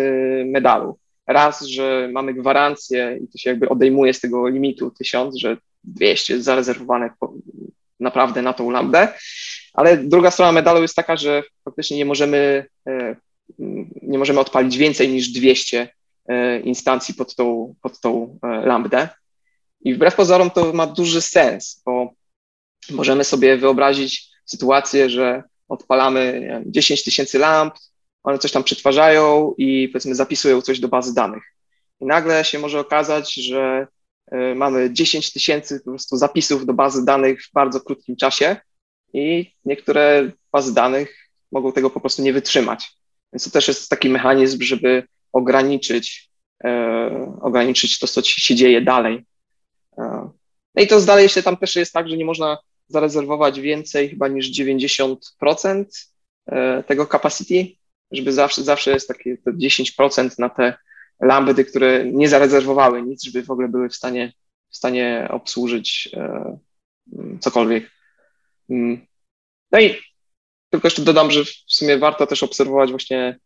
medalu. 0.45 0.97
Raz, 1.27 1.61
że 1.61 2.09
mamy 2.11 2.33
gwarancję 2.33 3.19
i 3.23 3.27
to 3.27 3.37
się 3.37 3.49
jakby 3.49 3.69
odejmuje 3.69 4.13
z 4.13 4.19
tego 4.19 4.47
limitu 4.47 4.91
1000, 4.91 5.35
że 5.35 5.57
200 5.83 6.33
jest 6.33 6.45
zarezerwowane 6.45 7.09
naprawdę 7.99 8.41
na 8.41 8.53
tą 8.53 8.71
lambdę, 8.71 9.07
ale 9.73 9.97
druga 9.97 10.31
strona 10.31 10.51
medalu 10.51 10.81
jest 10.81 10.95
taka, 10.95 11.17
że 11.17 11.43
faktycznie 11.65 11.97
nie 11.97 12.05
możemy, 12.05 12.65
e, 12.87 13.15
nie 14.01 14.17
możemy 14.17 14.39
odpalić 14.39 14.77
więcej 14.77 15.09
niż 15.09 15.29
200 15.29 15.87
instancji 16.63 17.13
pod 17.13 17.35
tą, 17.35 17.75
pod 17.81 17.99
tą 17.99 18.39
lambdę. 18.65 19.09
I 19.81 19.93
wbrew 19.93 20.15
pozorom 20.15 20.51
to 20.51 20.73
ma 20.73 20.87
duży 20.87 21.21
sens, 21.21 21.81
bo 21.85 22.13
możemy 22.91 23.23
sobie 23.23 23.57
wyobrazić 23.57 24.29
sytuację, 24.45 25.09
że 25.09 25.43
odpalamy 25.74 26.41
wiem, 26.41 26.63
10 26.65 27.03
tysięcy 27.03 27.39
lamp, 27.39 27.74
one 28.24 28.39
coś 28.39 28.51
tam 28.51 28.63
przetwarzają 28.63 29.53
i 29.57 29.89
powiedzmy 29.89 30.15
zapisują 30.15 30.61
coś 30.61 30.80
do 30.80 30.88
bazy 30.88 31.13
danych. 31.13 31.43
I 32.01 32.05
nagle 32.05 32.45
się 32.45 32.59
może 32.59 32.80
okazać, 32.80 33.34
że 33.34 33.88
y, 34.34 34.55
mamy 34.55 34.93
10 34.93 35.34
tysięcy 35.34 35.80
po 35.80 35.91
prostu 35.91 36.17
zapisów 36.17 36.65
do 36.65 36.74
bazy 36.74 37.05
danych 37.05 37.43
w 37.43 37.53
bardzo 37.53 37.82
krótkim 37.82 38.15
czasie 38.15 38.55
i 39.13 39.51
niektóre 39.65 40.32
bazy 40.51 40.74
danych 40.74 41.30
mogą 41.51 41.71
tego 41.71 41.89
po 41.89 41.99
prostu 41.99 42.21
nie 42.21 42.34
wytrzymać. 42.34 42.91
Więc 43.34 43.43
to 43.43 43.49
też 43.49 43.67
jest 43.67 43.89
taki 43.89 44.09
mechanizm, 44.09 44.61
żeby 44.61 45.03
ograniczyć, 45.32 46.30
y, 46.65 46.69
ograniczyć 47.41 47.99
to, 47.99 48.07
co 48.07 48.21
się 48.24 48.55
dzieje 48.55 48.82
dalej. 48.82 49.26
No 50.76 50.84
i 50.84 50.88
to 50.88 50.99
zdaje 50.99 51.30
się, 51.30 51.43
tam 51.43 51.57
też 51.57 51.76
jest 51.76 51.93
tak, 51.93 52.09
że 52.09 52.17
nie 52.17 52.26
można 52.26 52.57
zarezerwować 52.93 53.59
więcej 53.59 54.09
chyba 54.09 54.27
niż 54.27 54.51
90% 54.59 55.85
e, 56.45 56.83
tego 56.83 57.05
capacity, 57.05 57.67
żeby 58.11 58.31
zawsze, 58.33 58.63
zawsze 58.63 58.91
jest 58.91 59.07
takie 59.07 59.37
10% 59.47 60.39
na 60.39 60.49
te 60.49 60.73
lambdy, 61.21 61.65
które 61.65 62.05
nie 62.05 62.29
zarezerwowały 62.29 63.01
nic, 63.01 63.23
żeby 63.23 63.43
w 63.43 63.51
ogóle 63.51 63.67
były 63.67 63.89
w 63.89 63.95
stanie, 63.95 64.33
w 64.69 64.75
stanie 64.77 65.27
obsłużyć 65.31 66.09
e, 66.13 66.57
cokolwiek. 67.39 67.91
Mm. 68.69 69.05
No 69.71 69.79
i 69.79 69.95
tylko 70.69 70.87
jeszcze 70.87 71.01
dodam, 71.01 71.31
że 71.31 71.45
w 71.45 71.49
sumie 71.67 71.97
warto 71.97 72.27
też 72.27 72.43
obserwować 72.43 72.89
właśnie 72.89 73.39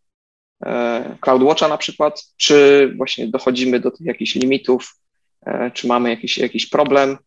e, 0.66 1.18
CloudWatcha 1.22 1.68
na 1.68 1.78
przykład, 1.78 2.24
czy 2.38 2.88
właśnie 2.98 3.28
dochodzimy 3.28 3.80
do 3.80 3.92
tych 3.92 4.08
jakichś 4.08 4.36
limitów, 4.36 4.98
E, 5.48 5.72
czy 5.72 5.88
mamy 5.88 6.10
jakiś, 6.10 6.38
jakiś 6.38 6.70
problem. 6.70 7.18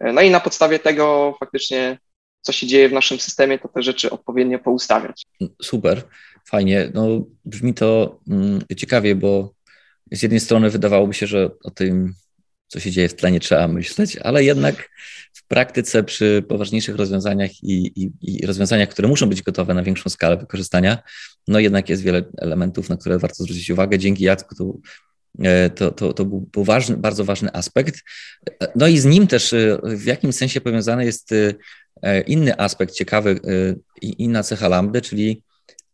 No 0.00 0.20
i 0.20 0.30
na 0.30 0.40
podstawie 0.40 0.78
tego 0.78 1.36
faktycznie, 1.40 1.98
co 2.40 2.52
się 2.52 2.66
dzieje 2.66 2.88
w 2.88 2.92
naszym 2.92 3.20
systemie, 3.20 3.58
to 3.58 3.68
te 3.68 3.82
rzeczy 3.82 4.10
odpowiednio 4.10 4.58
poustawiać. 4.58 5.26
Super, 5.62 6.02
fajnie. 6.48 6.90
No, 6.94 7.06
brzmi 7.44 7.74
to 7.74 8.20
mm, 8.28 8.60
ciekawie, 8.76 9.14
bo 9.14 9.54
z 10.12 10.22
jednej 10.22 10.40
strony 10.40 10.70
wydawałoby 10.70 11.14
się, 11.14 11.26
że 11.26 11.50
o 11.64 11.70
tym, 11.70 12.14
co 12.68 12.80
się 12.80 12.90
dzieje 12.90 13.08
w 13.08 13.14
tle, 13.14 13.32
nie 13.32 13.40
trzeba 13.40 13.68
myśleć, 13.68 14.16
ale 14.16 14.44
jednak 14.44 14.88
w 15.32 15.46
praktyce 15.46 16.02
przy 16.02 16.44
poważniejszych 16.48 16.96
rozwiązaniach 16.96 17.50
i, 17.62 18.02
i, 18.02 18.10
i, 18.22 18.46
rozwiązaniach, 18.46 18.88
które 18.88 19.08
muszą 19.08 19.28
być 19.28 19.42
gotowe 19.42 19.74
na 19.74 19.82
większą 19.82 20.10
skalę 20.10 20.36
wykorzystania, 20.36 20.98
no 21.48 21.58
jednak 21.58 21.88
jest 21.88 22.02
wiele 22.02 22.24
elementów, 22.38 22.88
na 22.88 22.96
które 22.96 23.18
warto 23.18 23.44
zwrócić 23.44 23.70
uwagę. 23.70 23.98
Dzięki 23.98 24.24
Jacku 24.24 24.80
to, 25.74 25.90
to, 25.90 26.12
to 26.12 26.24
był, 26.24 26.48
bardzo 26.96 27.24
ważny 27.24 27.52
aspekt. 27.52 28.02
No 28.74 28.86
i 28.86 28.98
z 28.98 29.04
nim 29.04 29.26
też 29.26 29.52
e, 29.52 29.78
w 29.84 30.04
jakimś 30.04 30.34
sensie 30.34 30.60
powiązany 30.60 31.04
jest 31.04 31.32
e, 32.02 32.20
inny 32.20 32.58
aspekt 32.58 32.94
ciekawy, 32.94 33.40
inna 34.02 34.42
cecha 34.42 34.68
lambdy, 34.68 35.02
czyli 35.02 35.42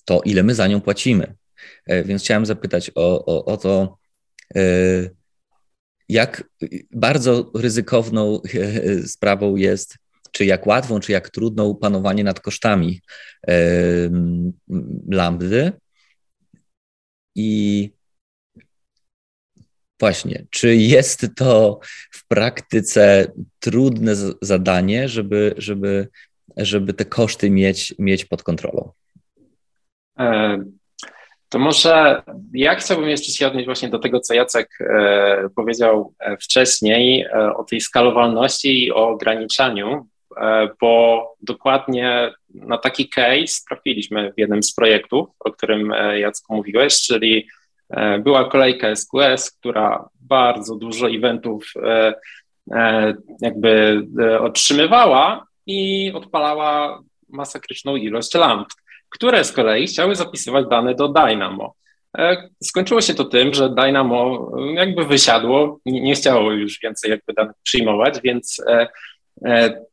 to, 0.04 0.20
ile 0.24 0.42
my 0.42 0.54
za 0.54 0.66
nią 0.66 0.80
płacimy. 0.80 1.34
Więc 2.04 2.22
chciałem 2.22 2.46
zapytać 2.46 2.90
o, 2.94 3.24
o, 3.24 3.44
o 3.44 3.56
to, 3.56 3.98
jak 6.08 6.44
bardzo 6.90 7.50
ryzykowną 7.54 8.40
sprawą 9.06 9.56
jest, 9.56 9.96
czy 10.32 10.44
jak 10.44 10.66
łatwą, 10.66 11.00
czy 11.00 11.12
jak 11.12 11.30
trudną 11.30 11.74
panowanie 11.74 12.24
nad 12.24 12.40
kosztami 12.40 13.00
lambdy. 15.08 15.72
I 17.34 17.90
Właśnie, 20.02 20.44
czy 20.50 20.76
jest 20.76 21.26
to 21.36 21.80
w 22.10 22.28
praktyce 22.28 23.32
trudne 23.60 24.16
zadanie, 24.40 25.08
żeby, 25.08 25.54
żeby, 25.56 26.08
żeby 26.56 26.94
te 26.94 27.04
koszty 27.04 27.50
mieć, 27.50 27.94
mieć 27.98 28.24
pod 28.24 28.42
kontrolą? 28.42 28.92
E, 30.18 30.58
to 31.48 31.58
może 31.58 32.22
ja 32.54 32.74
chciałbym 32.74 33.08
jeszcze 33.08 33.32
się 33.32 33.46
odnieść 33.46 33.66
właśnie 33.66 33.88
do 33.88 33.98
tego, 33.98 34.20
co 34.20 34.34
Jacek 34.34 34.68
e, 34.80 35.48
powiedział 35.56 36.14
e, 36.20 36.36
wcześniej 36.36 37.26
o 37.56 37.64
tej 37.64 37.80
skalowalności 37.80 38.84
i 38.84 38.92
o 38.92 39.08
ograniczaniu, 39.08 40.06
bo 40.80 41.24
dokładnie 41.42 42.32
na 42.54 42.78
taki 42.78 43.08
case 43.08 43.62
trafiliśmy 43.68 44.32
w 44.32 44.40
jednym 44.40 44.62
z 44.62 44.74
projektów, 44.74 45.28
o 45.40 45.52
którym 45.52 45.92
Jacku 46.16 46.54
mówiłeś, 46.54 47.02
czyli 47.02 47.48
była 48.20 48.50
kolejka 48.50 48.96
SQS, 48.96 49.50
która 49.50 50.08
bardzo 50.20 50.76
dużo 50.76 51.10
eventów 51.10 51.72
e, 51.82 52.14
e, 52.72 53.14
jakby 53.40 54.02
otrzymywała 54.40 55.46
i 55.66 56.12
odpalała 56.14 57.00
masakryczną 57.28 57.96
ilość 57.96 58.34
lamp, 58.34 58.68
które 59.08 59.44
z 59.44 59.52
kolei 59.52 59.86
chciały 59.86 60.16
zapisywać 60.16 60.66
dane 60.70 60.94
do 60.94 61.08
Dynamo. 61.08 61.74
Skończyło 62.62 63.00
się 63.00 63.14
to 63.14 63.24
tym, 63.24 63.54
że 63.54 63.70
Dynamo 63.70 64.50
jakby 64.74 65.04
wysiadło, 65.04 65.80
nie 65.86 66.14
chciało 66.14 66.52
już 66.52 66.78
więcej 66.82 67.10
jakby 67.10 67.32
danych 67.32 67.56
przyjmować, 67.62 68.20
więc 68.20 68.64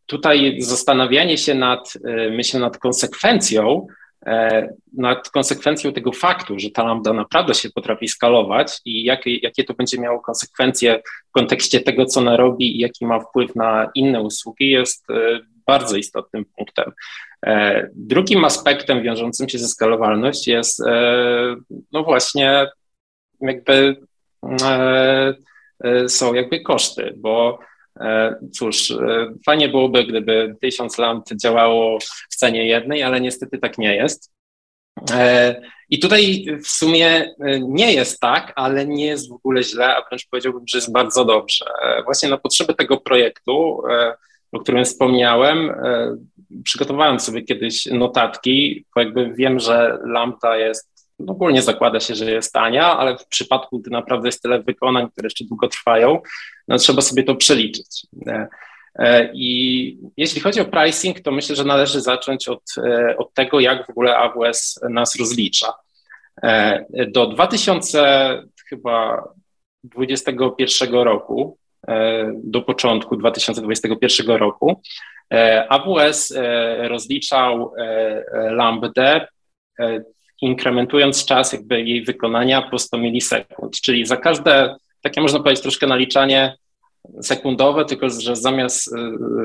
tutaj 0.05 0.61
zastanawianie 0.61 1.37
się 1.37 1.55
nad, 1.55 1.93
myślę, 2.31 2.59
nad 2.59 2.77
konsekwencją 2.77 3.87
E, 3.87 4.08
nad 4.93 5.29
konsekwencją 5.29 5.93
tego 5.93 6.11
faktu, 6.11 6.59
że 6.59 6.71
ta 6.71 6.83
lambda 6.83 7.13
naprawdę 7.13 7.53
się 7.53 7.69
potrafi 7.69 8.07
skalować 8.07 8.81
i 8.85 9.03
jakie, 9.03 9.35
jakie 9.35 9.63
to 9.63 9.73
będzie 9.73 9.99
miało 9.99 10.19
konsekwencje 10.19 11.01
w 11.29 11.31
kontekście 11.31 11.79
tego, 11.79 12.05
co 12.05 12.19
ona 12.19 12.37
robi 12.37 12.75
i 12.75 12.79
jaki 12.79 13.05
ma 13.05 13.19
wpływ 13.19 13.55
na 13.55 13.91
inne 13.95 14.21
usługi, 14.21 14.69
jest 14.69 15.09
e, 15.09 15.39
bardzo 15.67 15.97
istotnym 15.97 16.45
punktem. 16.57 16.91
E, 17.45 17.87
drugim 17.93 18.45
aspektem 18.45 19.03
wiążącym 19.03 19.49
się 19.49 19.57
ze 19.57 19.67
skalowalność 19.67 20.47
jest 20.47 20.83
no 21.91 22.03
właśnie 22.03 22.67
jakby 23.41 23.95
są 26.07 26.33
jakby 26.33 26.61
koszty, 26.61 27.13
bo 27.17 27.59
E, 27.59 27.68
cóż, 28.53 28.91
e, 28.91 29.33
fajnie 29.45 29.69
byłoby, 29.69 30.03
gdyby 30.03 30.55
tysiąc 30.61 30.97
lamp 30.97 31.25
działało 31.41 31.99
w 32.29 32.35
cenie 32.35 32.67
jednej, 32.67 33.03
ale 33.03 33.21
niestety 33.21 33.57
tak 33.57 33.77
nie 33.77 33.95
jest. 33.95 34.31
E, 35.11 35.61
I 35.89 35.99
tutaj 35.99 36.45
w 36.63 36.67
sumie 36.67 37.35
nie 37.61 37.93
jest 37.93 38.19
tak, 38.19 38.53
ale 38.55 38.85
nie 38.85 39.05
jest 39.05 39.29
w 39.29 39.33
ogóle 39.33 39.63
źle, 39.63 39.95
a 39.95 40.09
wręcz 40.09 40.27
powiedziałbym, 40.31 40.63
że 40.67 40.77
jest 40.77 40.91
bardzo 40.91 41.25
dobrze. 41.25 41.65
Właśnie 42.05 42.29
na 42.29 42.37
potrzeby 42.37 42.73
tego 42.73 42.97
projektu, 42.97 43.81
o 44.51 44.59
którym 44.59 44.85
wspomniałem, 44.85 45.71
przygotowałem 46.63 47.19
sobie 47.19 47.41
kiedyś 47.41 47.85
notatki, 47.85 48.85
bo 48.95 49.01
jakby 49.01 49.33
wiem, 49.33 49.59
że 49.59 49.97
Lambda 50.05 50.57
jest 50.57 50.88
ogólnie 51.27 51.61
zakłada 51.61 51.99
się, 51.99 52.15
że 52.15 52.31
jest 52.31 52.53
tania, 52.53 52.97
ale 52.97 53.17
w 53.17 53.27
przypadku, 53.27 53.79
gdy 53.79 53.89
naprawdę 53.89 54.27
jest 54.27 54.41
tyle 54.41 54.63
wykonań, 54.63 55.11
które 55.11 55.25
jeszcze 55.25 55.45
długo 55.45 55.67
trwają, 55.67 56.21
no 56.67 56.77
trzeba 56.77 57.01
sobie 57.01 57.23
to 57.23 57.35
przeliczyć. 57.35 58.07
E, 58.27 58.47
e, 58.99 59.29
I 59.33 59.97
jeśli 60.17 60.41
chodzi 60.41 60.61
o 60.61 60.65
pricing, 60.65 61.19
to 61.19 61.31
myślę, 61.31 61.55
że 61.55 61.63
należy 61.63 62.01
zacząć 62.01 62.47
od, 62.47 62.63
e, 62.77 63.17
od 63.17 63.33
tego, 63.33 63.59
jak 63.59 63.87
w 63.87 63.89
ogóle 63.89 64.17
AWS 64.17 64.79
nas 64.89 65.15
rozlicza. 65.19 65.73
Do 67.07 67.27
2000 67.27 68.43
chyba 68.69 69.23
2021 69.83 70.93
roku, 70.93 71.57
do 72.43 72.61
początku 72.61 73.17
2021 73.17 74.37
roku, 74.37 74.81
AWS 75.69 76.33
rozliczał 76.77 77.73
lambda 78.49 79.27
inkrementując 80.41 81.25
czas 81.25 81.53
jakby 81.53 81.81
jej 81.81 82.03
wykonania 82.03 82.61
po 82.61 82.79
100 82.79 82.97
milisekund, 82.97 83.81
czyli 83.81 84.05
za 84.05 84.17
każde, 84.17 84.75
takie 85.01 85.21
można 85.21 85.39
powiedzieć 85.39 85.61
troszkę 85.61 85.87
naliczanie 85.87 86.55
sekundowe, 87.21 87.85
tylko 87.85 88.09
że 88.09 88.35
zamiast 88.35 88.93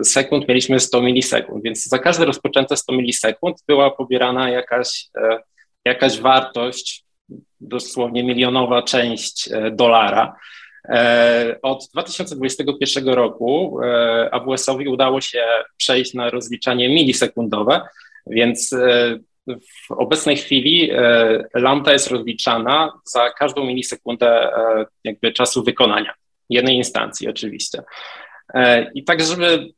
y, 0.01 0.05
sekund 0.05 0.49
mieliśmy 0.49 0.81
100 0.81 1.03
milisekund, 1.03 1.65
więc 1.65 1.85
za 1.85 1.99
każde 1.99 2.25
rozpoczęte 2.25 2.77
100 2.77 2.93
milisekund 2.93 3.57
była 3.69 3.91
pobierana 3.91 4.51
jakaś, 4.51 5.07
e, 5.17 5.39
jakaś 5.85 6.21
wartość, 6.21 7.05
dosłownie 7.61 8.25
milionowa 8.25 8.83
część 8.83 9.49
e, 9.53 9.71
dolara. 9.71 10.37
E, 10.89 11.59
od 11.63 11.89
2021 11.93 13.09
roku 13.09 13.79
AWS-owi 14.31 14.89
udało 14.89 15.21
się 15.21 15.45
przejść 15.77 16.15
na 16.15 16.31
rozliczanie 16.31 16.89
milisekundowe, 16.89 17.81
więc 18.27 18.75
w 19.47 19.91
obecnej 19.91 20.37
chwili 20.37 20.91
e, 20.91 21.45
lambda 21.55 21.93
jest 21.93 22.11
rozliczana 22.11 22.93
za 23.05 23.31
każdą 23.31 23.65
milisekundę 23.65 24.29
e, 24.29 24.87
jakby 25.05 25.33
czasu 25.33 25.65
wykonania, 25.65 26.15
jednej 26.51 26.77
instancji 26.77 27.29
oczywiście. 27.29 27.83
E, 28.55 28.91
I 28.95 29.05
tak, 29.05 29.23
żeby 29.23 29.73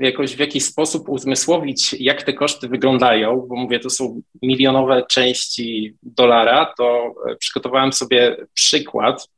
jakoś 0.00 0.36
w 0.36 0.38
jakiś 0.38 0.64
sposób 0.64 1.08
uzmysłowić, 1.08 1.92
jak 1.92 2.22
te 2.22 2.32
koszty 2.32 2.68
wyglądają, 2.68 3.46
bo 3.48 3.56
mówię, 3.56 3.80
to 3.80 3.90
są 3.90 4.20
milionowe 4.42 5.02
części 5.08 5.94
dolara, 6.02 6.74
to 6.78 7.14
przygotowałem 7.38 7.92
sobie 7.92 8.36
przykład 8.54 9.28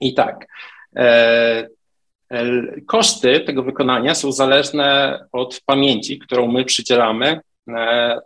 i 0.00 0.14
tak. 0.14 0.46
Koszty 2.86 3.40
tego 3.40 3.62
wykonania 3.62 4.14
są 4.14 4.32
zależne 4.32 5.18
od 5.32 5.60
pamięci, 5.66 6.18
którą 6.18 6.52
my 6.52 6.64
przydzielamy 6.64 7.40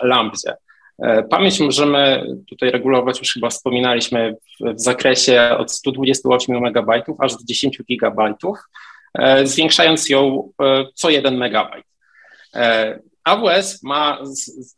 Lambdzie. 0.03 0.55
E, 1.03 1.23
pamięć 1.23 1.61
możemy 1.61 2.27
tutaj 2.49 2.71
regulować, 2.71 3.19
już 3.19 3.33
chyba 3.33 3.51
wspominaliśmy, 3.51 4.37
w, 4.61 4.81
zakresie 4.81 5.51
od 5.59 5.73
128 5.73 6.57
MB 6.57 6.91
aż 7.19 7.33
do 7.33 7.45
10 7.45 7.79
GB, 7.89 8.35
e, 9.15 9.47
zwiększając 9.47 10.09
ją 10.09 10.53
co 10.95 11.11
1 11.11 11.43
MB. 11.43 11.57
AWS 13.25 13.83
ma 13.83 14.19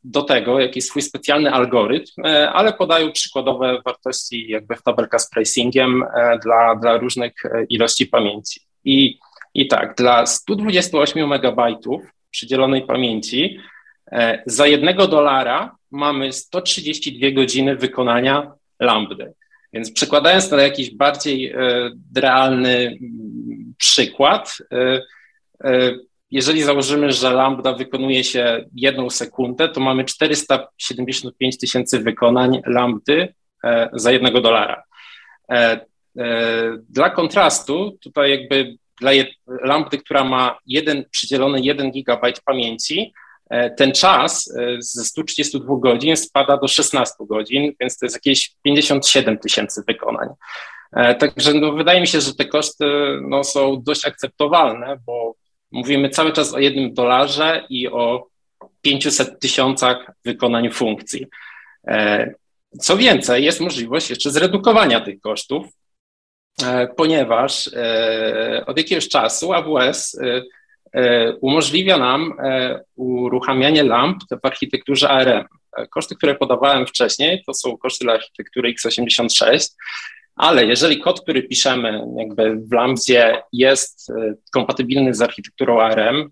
do 0.05 0.23
tego 0.23 0.61
jakiś 0.61 0.85
swój 0.85 1.03
specjalny 1.03 1.53
algorytm, 1.53 2.23
ale 2.53 2.73
podają 2.73 3.13
przykładowe 3.13 3.81
wartości 3.85 4.49
jakby 4.49 4.77
w 4.77 4.83
tabelkach 4.83 5.21
z 5.21 5.31
pricingiem 5.31 6.05
dla, 6.43 6.77
dla 6.77 6.97
różnych 6.97 7.33
ilości 7.69 8.07
pamięci. 8.07 8.61
I, 8.85 9.19
I 9.55 9.69
tak, 9.69 9.95
dla 9.97 10.27
128 10.27 11.33
MB 11.33 11.57
przydzielonej 12.31 12.83
pamięci 12.83 13.59
E, 13.59 13.80
za 14.47 14.67
jednego 14.67 15.07
dolara 15.07 15.77
mamy 15.91 16.33
132 16.33 17.31
godziny 17.31 17.77
wykonania 17.77 18.53
lambdy. 18.81 19.33
Więc 19.73 19.93
przekładając 19.93 20.49
to 20.49 20.57
na 20.57 20.63
jakiś 20.63 20.95
bardziej 20.95 21.47
e, 21.47 21.57
realny 22.17 22.77
mm, 22.87 23.75
przykład, 23.79 24.59
e, 24.73 25.01
jeżeli 26.31 26.63
założymy, 26.63 27.13
że 27.13 27.31
lambda 27.31 27.73
wykonuje 27.73 28.25
się 28.25 28.65
jedną 28.75 29.11
sekundę, 29.11 29.69
to 29.69 29.81
mamy 29.81 30.05
475 30.05 31.59
tysięcy 31.59 31.99
wykonań 31.99 32.61
lambdy 32.67 33.35
za 33.93 34.13
jednego 34.13 34.41
dolara. 34.41 34.83
Dla 36.89 37.11
kontrastu, 37.11 37.99
tutaj 38.03 38.31
jakby 38.31 38.77
dla 39.01 39.11
lambdy, 39.65 39.99
która 39.99 40.25
ma 40.25 40.59
jeden, 40.67 41.05
przydzielony 41.11 41.61
1 41.61 41.91
gigabajt 41.91 42.41
pamięci, 42.45 43.13
E, 43.13 43.20
ten 43.77 43.93
czas 43.93 44.55
e, 44.59 44.77
ze 44.83 45.05
132 45.05 45.77
godzin 45.79 46.17
spada 46.17 46.57
do 46.57 46.69
16 46.69 47.15
godzin, 47.21 47.73
więc 47.81 47.99
to 47.99 48.07
jest 48.07 48.17
jakieś 48.17 48.55
57 48.63 49.39
tysięcy 49.39 49.83
wykonań. 49.89 50.29
E, 50.93 51.15
także 51.15 51.55
no, 51.55 51.73
wydaje 51.73 52.01
mi 52.01 52.07
się, 52.07 52.21
że 52.21 52.35
te 52.35 52.45
koszty 52.45 52.85
no, 53.29 53.45
są 53.45 53.83
dość 53.83 54.07
akceptowalne, 54.07 54.99
bo 55.07 55.35
mówimy 55.71 56.11
cały 56.11 56.33
czas 56.33 56.55
o 56.55 56.59
jednym 56.59 56.95
dolarze 56.95 57.67
i 57.69 57.89
o 57.89 58.27
500 58.83 59.41
tysiącach 59.41 60.13
wykonań 60.25 60.71
funkcji. 60.71 61.27
Co 62.81 62.97
więcej, 62.97 63.45
jest 63.45 63.61
możliwość 63.61 64.11
jeszcze 64.11 64.31
zredukowania 64.31 65.01
tych 65.01 65.21
kosztów, 65.21 65.67
ponieważ 66.97 67.71
od 68.67 68.79
jakiegoś 68.79 69.09
czasu 69.09 69.53
AWS 69.53 70.19
E, 70.21 70.43
umożliwia 71.41 71.99
nam 71.99 72.35
e, 72.39 72.81
uruchamianie 72.97 73.83
lamp 73.83 74.19
w 74.43 74.47
architekturze 74.47 75.09
ARM. 75.09 75.45
E, 75.77 75.87
koszty, 75.87 76.15
które 76.17 76.35
podawałem 76.35 76.87
wcześniej, 76.87 77.43
to 77.47 77.55
są 77.55 77.77
koszty 77.77 78.05
dla 78.05 78.15
architektury 78.15 78.75
x86, 78.75 79.69
ale 80.37 80.67
jeżeli 80.67 81.01
kod, 81.01 81.21
który 81.21 81.43
piszemy 81.43 82.05
jakby 82.17 82.57
w 82.57 82.73
Lambdzie 82.73 83.43
jest 83.53 84.13
kompatybilny 84.53 85.15
z 85.15 85.23
architekturą 85.23 85.81
ARM, 85.81 86.31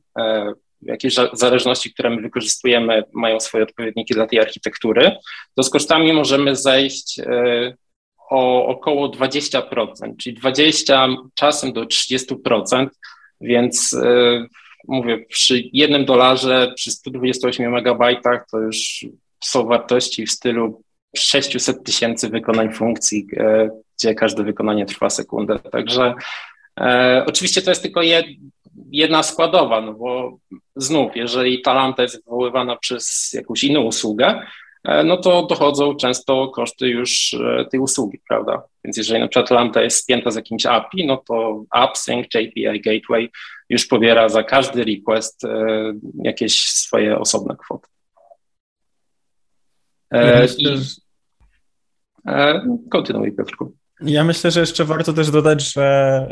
jakieś 0.83 1.15
zależności, 1.33 1.93
które 1.93 2.11
my 2.11 2.23
wykorzystujemy, 2.23 3.05
mają 3.13 3.41
swoje 3.41 3.65
odpowiedniki 3.65 4.15
dla 4.15 4.27
tej 4.27 4.41
architektury, 4.41 5.17
to 5.55 5.63
z 5.63 5.71
kosztami 5.71 6.13
możemy 6.13 6.57
zejść 6.57 7.21
o 8.31 8.67
około 8.67 9.09
20%, 9.09 10.17
czyli 10.19 10.37
20 10.37 11.09
czasem 11.35 11.73
do 11.73 11.83
30% 11.83 12.89
więc 13.41 13.95
e, 13.95 14.47
mówię, 14.89 15.19
przy 15.19 15.63
jednym 15.73 16.05
dolarze, 16.05 16.73
przy 16.77 16.91
128 16.91 17.73
megabajtach 17.73 18.47
to 18.51 18.59
już 18.59 19.07
są 19.41 19.67
wartości 19.67 20.27
w 20.27 20.31
stylu 20.31 20.83
600 21.17 21.85
tysięcy 21.85 22.29
wykonań 22.29 22.73
funkcji, 22.73 23.27
e, 23.37 23.71
gdzie 23.99 24.15
każde 24.15 24.45
wykonanie 24.45 24.87
trwa 24.87 25.11
sekundę. 25.11 25.59
Także 25.59 26.15
e, 26.81 27.25
oczywiście 27.27 27.63
to 27.63 27.71
jest 27.71 27.83
tylko 27.83 28.03
jed, 28.03 28.27
jedna 28.91 29.23
składowa, 29.23 29.81
no 29.81 29.95
bo 29.95 30.39
znów, 30.77 31.17
jeżeli 31.17 31.63
ta 31.63 31.75
lampa 31.75 32.03
jest 32.03 32.25
wywoływana 32.25 32.77
przez 32.77 33.33
jakąś 33.33 33.65
inną 33.65 33.81
usługę, 33.81 34.43
no 34.85 35.17
to 35.17 35.47
dochodzą 35.47 35.95
często 35.95 36.49
koszty 36.49 36.89
już 36.89 37.35
e, 37.35 37.65
tej 37.65 37.81
usługi, 37.81 38.21
prawda? 38.29 38.63
Więc 38.85 38.97
jeżeli 38.97 39.21
na 39.21 39.29
przykład 39.29 39.51
Lambda 39.51 39.83
jest 39.83 40.03
spięta 40.03 40.31
z 40.31 40.37
jakimś 40.37 40.67
API, 40.67 41.07
no 41.07 41.17
to 41.17 41.65
AppSync 41.71 42.27
API 42.27 42.81
Gateway 42.81 43.31
już 43.69 43.87
pobiera 43.87 44.29
za 44.29 44.43
każdy 44.43 44.85
request 44.85 45.45
e, 45.45 45.67
jakieś 46.25 46.61
swoje 46.63 47.19
osobne 47.19 47.57
kwoty. 47.57 47.89
Ja 50.11 50.41
myślę, 50.41 50.73
I... 50.73 50.79
Kontynuuj, 52.91 53.33
Piotrku. 53.33 53.73
Ja 54.01 54.25
myślę, 54.25 54.51
że 54.51 54.61
jeszcze 54.61 54.85
warto 54.85 55.13
też 55.13 55.31
dodać, 55.31 55.73
że 55.73 56.29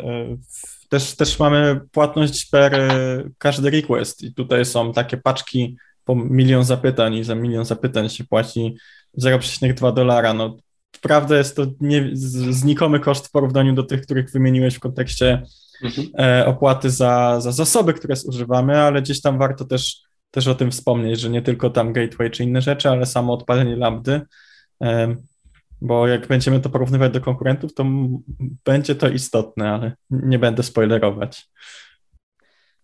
też, 0.89 1.15
też 1.15 1.39
mamy 1.39 1.81
płatność 1.91 2.49
per 2.49 2.91
każdy 3.37 3.69
request 3.69 4.23
i 4.23 4.33
tutaj 4.33 4.65
są 4.65 4.93
takie 4.93 5.17
paczki 5.17 5.77
po 6.07 6.15
milion 6.15 6.63
zapytań 6.63 7.15
i 7.15 7.23
za 7.23 7.35
milion 7.35 7.65
zapytań 7.65 8.09
się 8.09 8.23
płaci 8.23 8.77
0,2 9.21 9.93
dolara. 9.93 10.33
No, 10.33 10.57
prawda 11.01 11.37
jest 11.37 11.55
to 11.55 11.65
nie, 11.81 12.09
znikomy 12.13 12.99
koszt 12.99 13.27
w 13.27 13.31
porównaniu 13.31 13.73
do 13.73 13.83
tych, 13.83 14.01
których 14.01 14.31
wymieniłeś 14.31 14.75
w 14.75 14.79
kontekście 14.79 15.43
mhm. 15.83 16.07
e, 16.19 16.45
opłaty 16.45 16.89
za, 16.89 17.41
za 17.41 17.51
zasoby, 17.51 17.93
które 17.93 18.15
zużywamy, 18.15 18.77
ale 18.77 19.01
gdzieś 19.01 19.21
tam 19.21 19.37
warto 19.37 19.65
też, 19.65 20.01
też 20.31 20.47
o 20.47 20.55
tym 20.55 20.71
wspomnieć, 20.71 21.19
że 21.19 21.29
nie 21.29 21.41
tylko 21.41 21.69
tam 21.69 21.93
gateway 21.93 22.31
czy 22.31 22.43
inne 22.43 22.61
rzeczy, 22.61 22.89
ale 22.89 23.05
samo 23.05 23.33
odpalenie 23.33 23.75
lambdy, 23.75 24.21
e, 24.83 25.15
bo 25.81 26.07
jak 26.07 26.27
będziemy 26.27 26.59
to 26.59 26.69
porównywać 26.69 27.13
do 27.13 27.21
konkurentów, 27.21 27.73
to 27.73 27.85
będzie 28.65 28.95
to 28.95 29.09
istotne, 29.09 29.69
ale 29.71 29.91
nie 30.09 30.39
będę 30.39 30.63
spoilerować. 30.63 31.49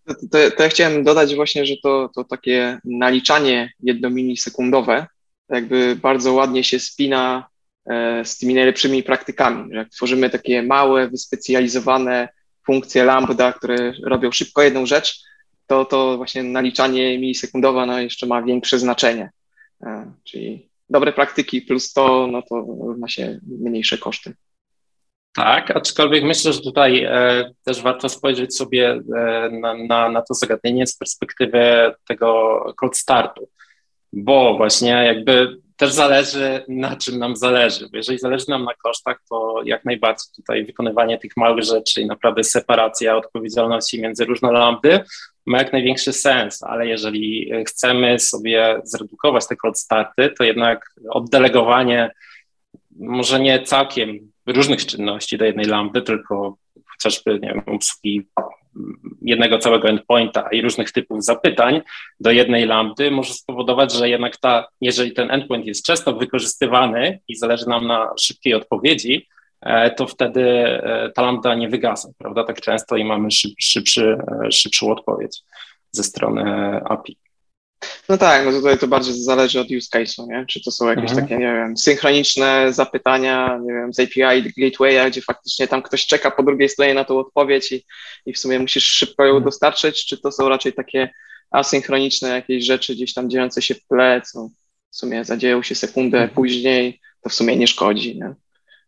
To, 0.06 0.14
to, 0.56 0.62
ja 0.62 0.68
chciałem 0.68 1.04
dodać 1.04 1.34
właśnie, 1.34 1.66
że 1.66 1.74
to, 1.82 2.10
to 2.14 2.24
takie 2.24 2.78
naliczanie 2.84 3.72
jednomilisekundowe 3.80 5.06
jakby 5.48 5.96
bardzo 5.96 6.32
ładnie 6.32 6.64
się 6.64 6.80
spina 6.80 7.48
e, 7.86 8.24
z 8.24 8.38
tymi 8.38 8.54
najlepszymi 8.54 9.02
praktykami. 9.02 9.74
Jak 9.74 9.88
tworzymy 9.88 10.30
takie 10.30 10.62
małe, 10.62 11.08
wyspecjalizowane 11.08 12.28
funkcje 12.66 13.04
lambda, 13.04 13.52
które 13.52 13.92
robią 14.04 14.32
szybko 14.32 14.62
jedną 14.62 14.86
rzecz, 14.86 15.22
to, 15.66 15.84
to 15.84 16.16
właśnie 16.16 16.42
naliczanie 16.42 17.18
milisekundowe 17.18 17.86
no, 17.86 18.00
jeszcze 18.00 18.26
ma 18.26 18.42
większe 18.42 18.78
znaczenie. 18.78 19.30
E, 19.82 20.12
czyli 20.24 20.68
dobre 20.90 21.12
praktyki 21.12 21.62
plus 21.62 21.92
to, 21.92 22.26
no 22.32 22.42
to 22.42 22.60
równa 22.60 23.08
się 23.08 23.40
mniejsze 23.60 23.98
koszty. 23.98 24.34
Tak, 25.34 25.76
aczkolwiek 25.76 26.24
myślę, 26.24 26.52
że 26.52 26.60
tutaj 26.60 27.04
e, 27.04 27.50
też 27.64 27.82
warto 27.82 28.08
spojrzeć 28.08 28.56
sobie 28.56 28.90
e, 28.90 29.00
na, 29.50 29.74
na, 29.74 30.08
na, 30.08 30.22
to 30.22 30.34
zagadnienie 30.34 30.86
z 30.86 30.96
perspektywy 30.96 31.94
tego 32.08 32.58
cold 32.76 32.96
startu, 32.96 33.48
bo 34.12 34.56
właśnie 34.56 34.90
jakby 34.90 35.56
też 35.76 35.92
zależy, 35.92 36.64
na 36.68 36.96
czym 36.96 37.18
nam 37.18 37.36
zależy. 37.36 37.88
Bo 37.90 37.96
jeżeli 37.96 38.18
zależy 38.18 38.44
nam 38.48 38.64
na 38.64 38.74
kosztach, 38.74 39.20
to 39.30 39.62
jak 39.64 39.84
najbardziej 39.84 40.26
tutaj 40.36 40.64
wykonywanie 40.64 41.18
tych 41.18 41.36
małych 41.36 41.64
rzeczy 41.64 42.00
i 42.00 42.06
naprawdę 42.06 42.44
separacja 42.44 43.16
odpowiedzialności 43.16 44.00
między 44.00 44.24
różne 44.24 44.52
lambdy 44.52 45.00
ma 45.46 45.58
jak 45.58 45.72
największy 45.72 46.12
sens, 46.12 46.62
ale 46.62 46.86
jeżeli 46.86 47.52
chcemy 47.66 48.18
sobie 48.18 48.80
zredukować 48.84 49.48
te 49.48 49.56
cold 49.56 49.78
starty, 49.78 50.30
to 50.38 50.44
jednak 50.44 50.94
oddelegowanie 51.10 52.10
może 52.96 53.40
nie 53.40 53.62
całkiem 53.62 54.33
różnych 54.46 54.86
czynności 54.86 55.38
do 55.38 55.44
jednej 55.44 55.66
lampy, 55.66 56.02
tylko 56.02 56.56
chociażby 56.86 57.40
nie 57.40 57.48
wiem, 57.48 57.62
obsługi 57.66 58.26
jednego 59.22 59.58
całego 59.58 59.88
endpointa 59.88 60.48
i 60.52 60.62
różnych 60.62 60.92
typów 60.92 61.24
zapytań 61.24 61.82
do 62.20 62.30
jednej 62.30 62.66
lampy 62.66 63.10
może 63.10 63.34
spowodować, 63.34 63.92
że 63.92 64.08
jednak 64.08 64.36
ta, 64.36 64.66
jeżeli 64.80 65.12
ten 65.12 65.30
endpoint 65.30 65.66
jest 65.66 65.86
często 65.86 66.12
wykorzystywany 66.12 67.20
i 67.28 67.36
zależy 67.36 67.68
nam 67.68 67.86
na 67.86 68.10
szybkiej 68.20 68.54
odpowiedzi, 68.54 69.28
e, 69.60 69.90
to 69.90 70.06
wtedy 70.06 70.42
e, 70.50 71.10
ta 71.14 71.22
lambda 71.22 71.54
nie 71.54 71.68
wygasa, 71.68 72.08
prawda, 72.18 72.44
tak 72.44 72.60
często 72.60 72.96
i 72.96 73.04
mamy 73.04 73.30
szyb, 73.30 73.52
szybszy, 73.58 74.18
e, 74.46 74.52
szybszą 74.52 74.90
odpowiedź 74.92 75.42
ze 75.92 76.02
strony 76.02 76.44
API. 76.84 77.23
No 78.08 78.18
tak, 78.18 78.46
no 78.46 78.52
tutaj 78.52 78.78
to 78.78 78.88
bardziej 78.88 79.14
zależy 79.14 79.60
od 79.60 79.70
use 79.70 79.88
case'u, 79.98 80.28
nie? 80.28 80.44
Czy 80.48 80.60
to 80.64 80.70
są 80.70 80.88
jakieś 80.88 81.10
mhm. 81.10 81.20
takie, 81.20 81.36
nie 81.36 81.52
wiem, 81.52 81.76
synchroniczne 81.76 82.72
zapytania, 82.72 83.58
nie 83.62 83.72
wiem, 83.72 83.94
z 83.94 84.00
API, 84.00 84.52
gatewaya, 84.56 85.10
gdzie 85.10 85.22
faktycznie 85.22 85.68
tam 85.68 85.82
ktoś 85.82 86.06
czeka 86.06 86.30
po 86.30 86.42
drugiej 86.42 86.68
stronie 86.68 86.94
na 86.94 87.04
tą 87.04 87.18
odpowiedź 87.18 87.72
i, 87.72 87.84
i 88.26 88.32
w 88.32 88.38
sumie 88.38 88.58
musisz 88.58 88.84
szybko 88.84 89.24
ją 89.24 89.30
mhm. 89.30 89.44
dostarczyć, 89.44 90.06
czy 90.06 90.20
to 90.20 90.32
są 90.32 90.48
raczej 90.48 90.72
takie 90.72 91.10
asynchroniczne 91.50 92.28
jakieś 92.28 92.64
rzeczy 92.64 92.94
gdzieś 92.94 93.14
tam 93.14 93.30
dziejące 93.30 93.62
się 93.62 93.74
w 93.74 93.86
tle, 93.86 94.22
co 94.32 94.48
w 94.90 94.96
sumie 94.96 95.24
zadzieją 95.24 95.62
się 95.62 95.74
sekundę 95.74 96.18
mhm. 96.18 96.34
później, 96.34 97.00
to 97.22 97.30
w 97.30 97.34
sumie 97.34 97.56
nie 97.56 97.66
szkodzi, 97.66 98.18
nie? 98.18 98.34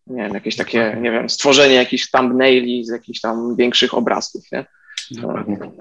Nie 0.07 0.23
wiem, 0.23 0.35
jakieś 0.35 0.57
takie, 0.57 0.97
nie 1.01 1.11
wiem, 1.11 1.29
stworzenie 1.29 1.75
jakichś 1.75 2.11
thumbnaili 2.11 2.85
z 2.85 2.89
jakichś 2.89 3.21
tam 3.21 3.57
większych 3.57 3.95
obrazków, 3.95 4.43
nie? 4.53 4.67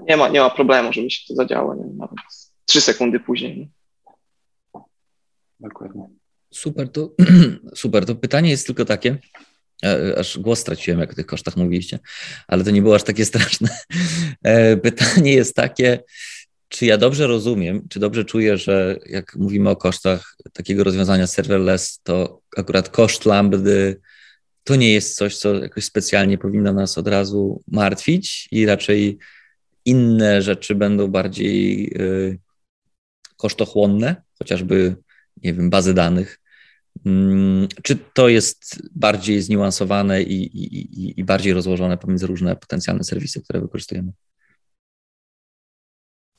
Nie 0.08 0.18
ma, 0.18 0.28
nie 0.28 0.40
ma 0.40 0.50
problemu, 0.50 0.94
żeby 0.94 1.12
się 1.12 1.22
to 1.28 1.36
zadziało, 1.36 1.76
nie? 1.76 1.84
Nawet 1.98 2.16
trzy 2.66 2.82
sekundy 2.82 3.20
później. 3.20 3.70
Dokładnie. 5.60 6.08
Super, 6.54 6.90
to 6.90 7.16
super. 7.76 8.06
To 8.06 8.16
pytanie 8.16 8.50
jest 8.50 8.66
tylko 8.66 8.86
takie, 8.86 9.18
e, 9.84 10.16
aż 10.20 10.40
głos 10.40 10.60
straciłem, 10.60 11.00
jak 11.00 11.12
o 11.12 11.16
tych 11.16 11.26
kosztach 11.26 11.58
mówiliście, 11.58 12.00
ale 12.48 12.64
to 12.64 12.72
nie 12.72 12.82
było 12.82 12.96
aż 12.96 13.04
takie 13.04 13.26
straszne. 13.32 13.70
E, 14.44 14.78
pytanie 14.78 15.34
jest 15.34 15.56
takie, 15.56 16.00
czy 16.68 16.86
ja 16.86 16.98
dobrze 16.98 17.28
rozumiem, 17.28 17.88
czy 17.90 18.00
dobrze 18.00 18.26
czuję, 18.26 18.58
że 18.58 19.00
jak 19.06 19.36
mówimy 19.36 19.70
o 19.70 19.76
kosztach 19.76 20.36
takiego 20.54 20.84
rozwiązania 20.84 21.28
serverless, 21.28 22.00
to 22.04 22.42
akurat 22.58 22.90
koszt 22.90 23.26
lambdy 23.26 24.02
to 24.64 24.76
nie 24.76 24.94
jest 24.94 25.16
coś, 25.16 25.38
co 25.38 25.54
jakoś 25.54 25.84
specjalnie 25.84 26.38
powinno 26.38 26.74
nas 26.74 26.98
od 26.98 27.08
razu 27.08 27.64
martwić 27.68 28.48
i 28.52 28.66
raczej 28.66 29.18
inne 29.86 30.42
rzeczy 30.42 30.76
będą 30.76 31.08
bardziej 31.08 31.86
e, 31.86 32.45
kosztochłonne, 33.38 34.22
chociażby, 34.40 34.96
nie 35.44 35.54
wiem, 35.54 35.70
bazy 35.70 35.94
danych. 35.94 36.40
Mm, 37.06 37.68
czy 37.84 37.98
to 38.14 38.30
jest 38.30 38.90
bardziej 38.96 39.42
zniuansowane 39.42 40.24
i, 40.24 40.44
i, 40.44 41.20
i 41.20 41.24
bardziej 41.24 41.54
rozłożone 41.54 41.98
pomiędzy 41.98 42.28
różne 42.28 42.56
potencjalne 42.56 43.04
serwisy, 43.04 43.42
które 43.44 43.62
wykorzystujemy? 43.62 44.12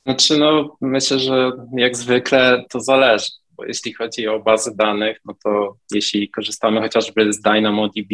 Znaczy, 0.05 0.37
no, 0.37 0.77
myślę, 0.81 1.19
że 1.19 1.51
jak 1.77 1.97
zwykle 1.97 2.65
to 2.69 2.79
zależy, 2.79 3.29
bo 3.51 3.65
jeśli 3.65 3.93
chodzi 3.93 4.27
o 4.27 4.39
bazy 4.39 4.75
danych, 4.75 5.19
no 5.25 5.35
to 5.43 5.77
jeśli 5.91 6.29
korzystamy 6.29 6.81
chociażby 6.81 7.33
z 7.33 7.41
DynamoDB, 7.41 8.09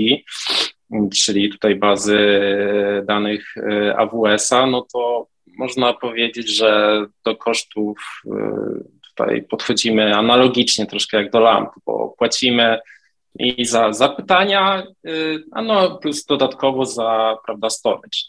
czyli 1.23 1.49
tutaj 1.49 1.75
bazy 1.75 2.41
danych 3.05 3.57
e, 3.57 3.97
AWS-a, 3.97 4.65
no 4.65 4.85
to 4.93 5.27
można 5.57 5.93
powiedzieć, 5.93 6.57
że 6.57 7.01
do 7.25 7.35
kosztów 7.35 7.97
y, 8.25 8.29
tutaj 9.09 9.43
podchodzimy 9.43 10.15
analogicznie 10.15 10.85
troszkę 10.85 11.17
jak 11.17 11.31
do 11.31 11.39
lamp, 11.39 11.69
bo 11.85 12.15
płacimy 12.17 12.79
i 13.39 13.65
za 13.65 13.93
zapytania, 13.93 14.83
y, 15.07 15.43
a 15.51 15.61
no 15.61 15.97
plus 15.97 16.25
dodatkowo 16.25 16.85
za 16.85 17.37
prawda, 17.45 17.69
storage. 17.69 18.19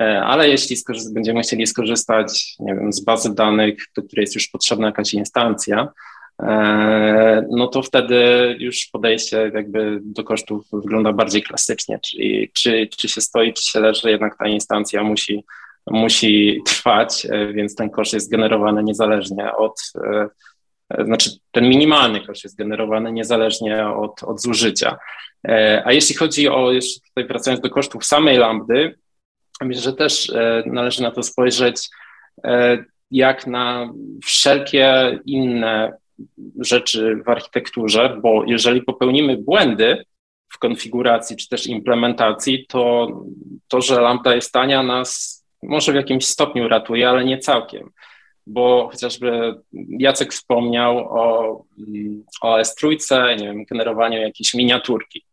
E, 0.00 0.22
ale 0.22 0.48
jeśli 0.48 0.76
będziemy 1.12 1.40
chcieli 1.40 1.66
skorzystać 1.66 2.56
nie 2.58 2.74
wiem, 2.74 2.92
z 2.92 3.00
bazy 3.00 3.34
danych, 3.34 3.78
do 3.96 4.02
której 4.02 4.22
jest 4.22 4.34
już 4.34 4.48
potrzebna 4.48 4.86
jakaś 4.86 5.14
instancja, 5.14 5.88
e, 6.42 7.46
no 7.50 7.66
to 7.66 7.82
wtedy 7.82 8.16
już 8.58 8.86
podejście 8.92 9.50
jakby 9.54 10.00
do 10.02 10.24
kosztów 10.24 10.66
wygląda 10.72 11.12
bardziej 11.12 11.42
klasycznie, 11.42 11.98
czyli 11.98 12.50
czy, 12.54 12.88
czy 12.96 13.08
się 13.08 13.20
stoi, 13.20 13.52
czy 13.52 13.62
się 13.70 13.80
leży, 13.80 14.10
jednak 14.10 14.38
ta 14.38 14.48
instancja 14.48 15.02
musi 15.02 15.44
musi 15.90 16.60
trwać, 16.66 17.26
e, 17.30 17.52
więc 17.52 17.74
ten 17.74 17.90
koszt 17.90 18.12
jest 18.12 18.30
generowany 18.30 18.82
niezależnie 18.82 19.52
od, 19.56 19.92
e, 20.04 20.28
e, 20.90 21.04
znaczy 21.04 21.30
ten 21.50 21.68
minimalny 21.68 22.26
koszt 22.26 22.44
jest 22.44 22.56
generowany 22.56 23.12
niezależnie 23.12 23.88
od, 23.88 24.22
od 24.22 24.42
zużycia. 24.42 24.98
A 25.84 25.92
jeśli 25.92 26.14
chodzi 26.14 26.48
o, 26.48 26.72
jeszcze 26.72 27.00
tutaj 27.00 27.26
wracając 27.26 27.60
do 27.60 27.70
kosztów 27.70 28.04
samej 28.04 28.38
lambdy, 28.38 28.98
myślę, 29.60 29.82
że 29.82 29.92
też 29.92 30.32
należy 30.66 31.02
na 31.02 31.10
to 31.10 31.22
spojrzeć 31.22 31.88
jak 33.10 33.46
na 33.46 33.92
wszelkie 34.24 35.18
inne 35.24 35.92
rzeczy 36.60 37.16
w 37.26 37.28
architekturze, 37.28 38.18
bo 38.22 38.44
jeżeli 38.46 38.82
popełnimy 38.82 39.36
błędy 39.36 40.04
w 40.52 40.58
konfiguracji 40.58 41.36
czy 41.36 41.48
też 41.48 41.66
implementacji, 41.66 42.66
to 42.66 43.08
to, 43.68 43.80
że 43.80 44.00
lambda 44.00 44.34
jest 44.34 44.52
tania, 44.52 44.82
nas 44.82 45.37
może 45.62 45.92
w 45.92 45.96
jakimś 45.96 46.26
stopniu 46.26 46.68
ratuje, 46.68 47.08
ale 47.08 47.24
nie 47.24 47.38
całkiem, 47.38 47.90
bo 48.46 48.88
chociażby 48.92 49.54
Jacek 49.88 50.32
wspomniał 50.32 50.98
o, 50.98 51.64
o 52.42 52.58
S3, 52.58 52.96
nie 53.40 53.46
wiem, 53.46 53.64
generowaniu 53.64 54.20
jakiejś 54.20 54.54
miniaturki. 54.54 55.24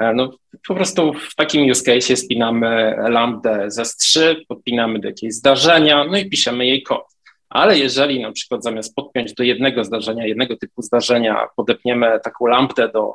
E, 0.00 0.12
no, 0.14 0.30
po 0.68 0.74
prostu 0.74 1.12
w 1.12 1.34
takim 1.34 1.70
use 1.70 1.84
case 1.84 2.16
spinamy 2.16 2.96
lambdę 3.08 3.70
z 3.70 3.78
S3, 3.78 4.36
podpinamy 4.48 4.98
do 4.98 5.08
jakiegoś 5.08 5.34
zdarzenia, 5.34 6.04
no 6.04 6.18
i 6.18 6.30
piszemy 6.30 6.66
jej 6.66 6.82
kod. 6.82 7.04
Ale 7.48 7.78
jeżeli 7.78 8.22
na 8.22 8.32
przykład 8.32 8.62
zamiast 8.62 8.94
podpiąć 8.94 9.34
do 9.34 9.42
jednego 9.42 9.84
zdarzenia, 9.84 10.26
jednego 10.26 10.56
typu 10.56 10.82
zdarzenia, 10.82 11.48
podepniemy 11.56 12.20
taką 12.24 12.46
lampę 12.46 12.88
do, 12.88 13.14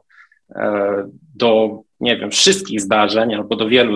e, 0.55 1.09
do 1.35 1.81
nie 2.05 2.17
wiem, 2.17 2.31
wszystkich 2.31 2.81
zdarzeń 2.81 3.33
albo 3.33 3.55
do 3.55 3.67
wielu, 3.67 3.95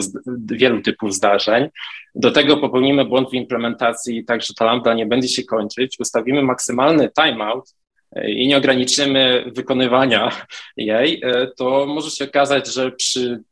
wielu 0.52 0.81
typów 0.81 1.14
zdarzeń. 1.14 1.69
Do 2.15 2.31
tego 2.31 2.57
popełnimy 2.57 3.06
błąd 3.06 3.30
w 3.30 3.34
implementacji, 3.34 4.26
tak 4.26 4.41
że 4.41 4.53
ta 4.53 4.65
lambda 4.65 4.94
nie 4.94 5.06
będzie 5.06 5.27
się 5.27 5.44
kończyć, 5.44 5.99
ustawimy 5.99 6.44
maksymalny 6.44 7.10
timeout 7.22 7.76
i 8.27 8.48
nie 8.48 8.57
ograniczymy 8.57 9.52
wykonywania 9.56 10.31
jej, 10.77 11.22
to 11.57 11.86
może 11.86 12.11
się 12.11 12.26
okazać, 12.26 12.73
że 12.73 12.91
przy 12.91 13.44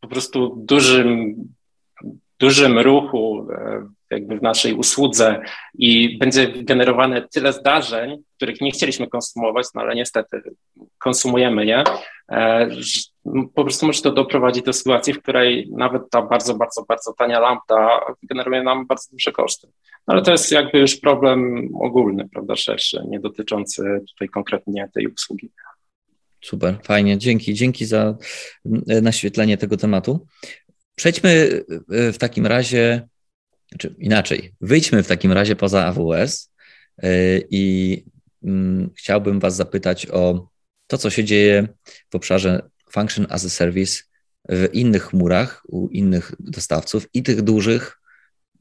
po 0.00 0.08
prostu 0.08 0.62
dużym, 0.66 1.34
dużym 2.38 2.78
ruchu 2.78 3.48
jakby 4.10 4.38
w 4.38 4.42
naszej 4.42 4.74
usłudze 4.74 5.40
i 5.74 6.18
będzie 6.18 6.48
generowane 6.48 7.28
tyle 7.28 7.52
zdarzeń, 7.52 8.16
których 8.36 8.60
nie 8.60 8.70
chcieliśmy 8.70 9.06
konsumować, 9.06 9.66
no 9.74 9.80
ale 9.80 9.94
niestety 9.94 10.42
konsumujemy 10.98 11.66
je, 11.66 11.84
e, 12.32 12.68
po 13.54 13.64
prostu 13.64 13.86
może 13.86 14.02
to 14.02 14.12
doprowadzić 14.12 14.64
do 14.64 14.72
sytuacji, 14.72 15.14
w 15.14 15.22
której 15.22 15.68
nawet 15.76 16.02
ta 16.10 16.22
bardzo, 16.22 16.54
bardzo, 16.54 16.84
bardzo 16.84 17.12
tania 17.12 17.40
lambda 17.40 18.00
generuje 18.22 18.62
nam 18.62 18.86
bardzo 18.86 19.08
duże 19.12 19.32
koszty. 19.32 19.68
No 20.06 20.14
ale 20.14 20.22
to 20.22 20.32
jest 20.32 20.52
jakby 20.52 20.78
już 20.78 20.96
problem 20.96 21.68
ogólny, 21.80 22.28
prawda, 22.28 22.56
szerszy, 22.56 23.02
nie 23.08 23.20
dotyczący 23.20 24.00
tutaj 24.08 24.28
konkretnie 24.28 24.88
tej 24.94 25.06
usługi. 25.06 25.50
Super, 26.40 26.78
fajnie, 26.84 27.18
dzięki, 27.18 27.54
dzięki 27.54 27.86
za 27.86 28.16
naświetlenie 29.02 29.56
tego 29.56 29.76
tematu. 29.76 30.26
Przejdźmy 30.94 31.64
w 31.88 32.18
takim 32.18 32.46
razie 32.46 33.08
znaczy 33.68 33.94
inaczej, 33.98 34.54
wyjdźmy 34.60 35.02
w 35.02 35.08
takim 35.08 35.32
razie 35.32 35.56
poza 35.56 35.86
AWS 35.86 36.52
y, 37.04 37.46
i 37.50 38.04
mm, 38.44 38.90
chciałbym 38.96 39.40
Was 39.40 39.56
zapytać 39.56 40.06
o 40.06 40.48
to, 40.86 40.98
co 40.98 41.10
się 41.10 41.24
dzieje 41.24 41.68
w 42.10 42.14
obszarze 42.14 42.70
Function 42.90 43.26
as 43.28 43.44
a 43.44 43.50
Service 43.50 44.02
w 44.48 44.68
innych 44.72 45.02
chmurach, 45.02 45.62
u 45.68 45.88
innych 45.88 46.32
dostawców 46.40 47.06
i 47.14 47.22
tych 47.22 47.42
dużych, 47.42 47.98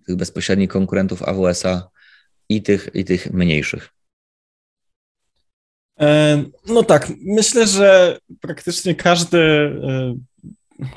tych 0.05 0.15
bezpośrednich 0.15 0.69
konkurentów 0.69 1.23
AWS-a 1.23 1.89
i 2.49 2.61
tych, 2.61 2.89
i 2.93 3.05
tych 3.05 3.33
mniejszych. 3.33 3.89
E, 5.99 6.43
no 6.67 6.83
tak, 6.83 7.11
myślę, 7.25 7.67
że 7.67 8.19
praktycznie 8.41 8.95
każdy 8.95 9.39
e, 9.39 10.15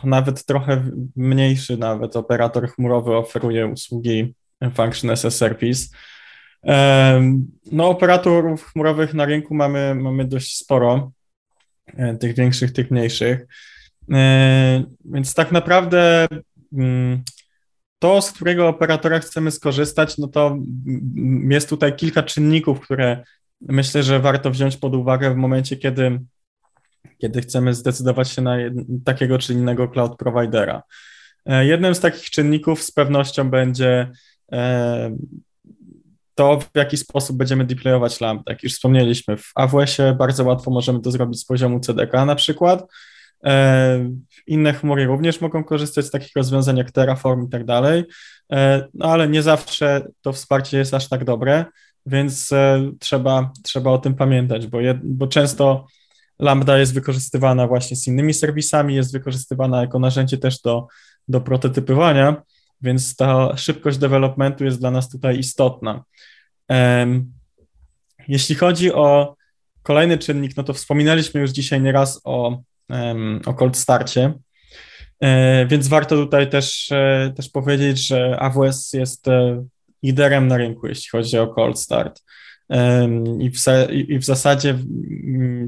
nawet 0.04 0.44
trochę 0.44 0.90
mniejszy 1.16 1.76
nawet 1.76 2.16
operator 2.16 2.68
chmurowy 2.68 3.16
oferuje 3.16 3.66
usługi 3.66 4.34
Function 4.74 5.10
as 5.10 5.24
a 5.24 5.30
Service. 5.30 5.88
No, 7.72 7.88
operatorów 7.88 8.64
chmurowych 8.64 9.14
na 9.14 9.24
rynku 9.24 9.54
mamy, 9.54 9.94
mamy 9.94 10.24
dość 10.24 10.56
sporo, 10.56 11.12
e, 11.86 12.16
tych 12.16 12.36
większych, 12.36 12.72
tych 12.72 12.90
mniejszych. 12.90 13.46
E, 14.12 14.84
więc 15.04 15.34
tak 15.34 15.52
naprawdę 15.52 16.28
mm, 16.72 17.22
to, 17.98 18.22
z 18.22 18.32
którego 18.32 18.68
operatora 18.68 19.18
chcemy 19.18 19.50
skorzystać, 19.50 20.18
no 20.18 20.28
to 20.28 20.58
jest 21.48 21.68
tutaj 21.68 21.96
kilka 21.96 22.22
czynników, 22.22 22.80
które 22.80 23.24
myślę, 23.60 24.02
że 24.02 24.20
warto 24.20 24.50
wziąć 24.50 24.76
pod 24.76 24.94
uwagę 24.94 25.34
w 25.34 25.36
momencie, 25.36 25.76
kiedy 25.76 26.20
kiedy 27.18 27.40
chcemy 27.40 27.74
zdecydować 27.74 28.30
się 28.30 28.42
na 28.42 28.56
takiego 29.04 29.38
czy 29.38 29.52
innego 29.52 29.88
cloud 29.88 30.16
providera. 30.16 30.82
E, 31.46 31.66
jednym 31.66 31.94
z 31.94 32.00
takich 32.00 32.30
czynników 32.30 32.82
z 32.82 32.90
pewnością 32.90 33.50
będzie 33.50 34.10
e, 34.52 35.16
to, 36.34 36.60
w 36.60 36.76
jaki 36.76 36.96
sposób 36.96 37.36
będziemy 37.36 37.64
deployować 37.64 38.20
Lambda. 38.20 38.52
Jak 38.52 38.62
już 38.62 38.72
wspomnieliśmy, 38.72 39.36
w 39.36 39.52
AWS-ie 39.54 40.12
bardzo 40.12 40.44
łatwo 40.44 40.70
możemy 40.70 41.00
to 41.00 41.10
zrobić 41.10 41.40
z 41.40 41.44
poziomu 41.44 41.80
CDK 41.80 42.24
na 42.24 42.34
przykład. 42.34 42.86
E, 43.44 44.10
inne 44.46 44.72
chmury 44.72 45.06
również 45.06 45.40
mogą 45.40 45.64
korzystać 45.64 46.04
z 46.04 46.10
takich 46.10 46.32
rozwiązań 46.36 46.76
jak 46.76 46.90
Terraform 46.90 47.46
i 47.46 47.48
tak 47.48 47.64
dalej, 47.64 48.04
no 48.94 49.06
ale 49.06 49.28
nie 49.28 49.42
zawsze 49.42 50.06
to 50.22 50.32
wsparcie 50.32 50.78
jest 50.78 50.94
aż 50.94 51.08
tak 51.08 51.24
dobre, 51.24 51.64
więc 52.06 52.50
trzeba, 53.00 53.52
trzeba 53.62 53.90
o 53.90 53.98
tym 53.98 54.14
pamiętać, 54.14 54.66
bo, 54.66 54.80
jed, 54.80 54.98
bo 55.02 55.26
często 55.26 55.86
Lambda 56.40 56.78
jest 56.78 56.94
wykorzystywana 56.94 57.66
właśnie 57.66 57.96
z 57.96 58.06
innymi 58.06 58.34
serwisami, 58.34 58.94
jest 58.94 59.12
wykorzystywana 59.12 59.80
jako 59.80 59.98
narzędzie 59.98 60.38
też 60.38 60.60
do, 60.60 60.86
do 61.28 61.40
prototypowania, 61.40 62.42
więc 62.82 63.16
ta 63.16 63.56
szybkość 63.56 63.98
developmentu 63.98 64.64
jest 64.64 64.80
dla 64.80 64.90
nas 64.90 65.08
tutaj 65.08 65.38
istotna. 65.38 66.04
Jeśli 68.28 68.54
chodzi 68.54 68.92
o 68.92 69.36
kolejny 69.82 70.18
czynnik, 70.18 70.56
no 70.56 70.62
to 70.62 70.74
wspominaliśmy 70.74 71.40
już 71.40 71.50
dzisiaj 71.50 71.80
nieraz 71.80 72.20
o, 72.24 72.62
o 73.46 73.54
cold 73.54 73.76
starcie, 73.76 74.32
e, 75.20 75.66
więc 75.66 75.88
warto 75.88 76.16
tutaj 76.16 76.50
też, 76.50 76.92
e, 76.92 77.32
też 77.36 77.48
powiedzieć, 77.48 78.06
że 78.06 78.40
AWS 78.40 78.92
jest 78.92 79.28
e, 79.28 79.64
liderem 80.02 80.48
na 80.48 80.56
rynku, 80.56 80.86
jeśli 80.86 81.10
chodzi 81.10 81.38
o 81.38 81.46
cold 81.46 81.80
start. 81.80 82.22
I 83.40 83.50
w, 83.50 83.56
I 83.92 84.18
w 84.18 84.24
zasadzie 84.24 84.78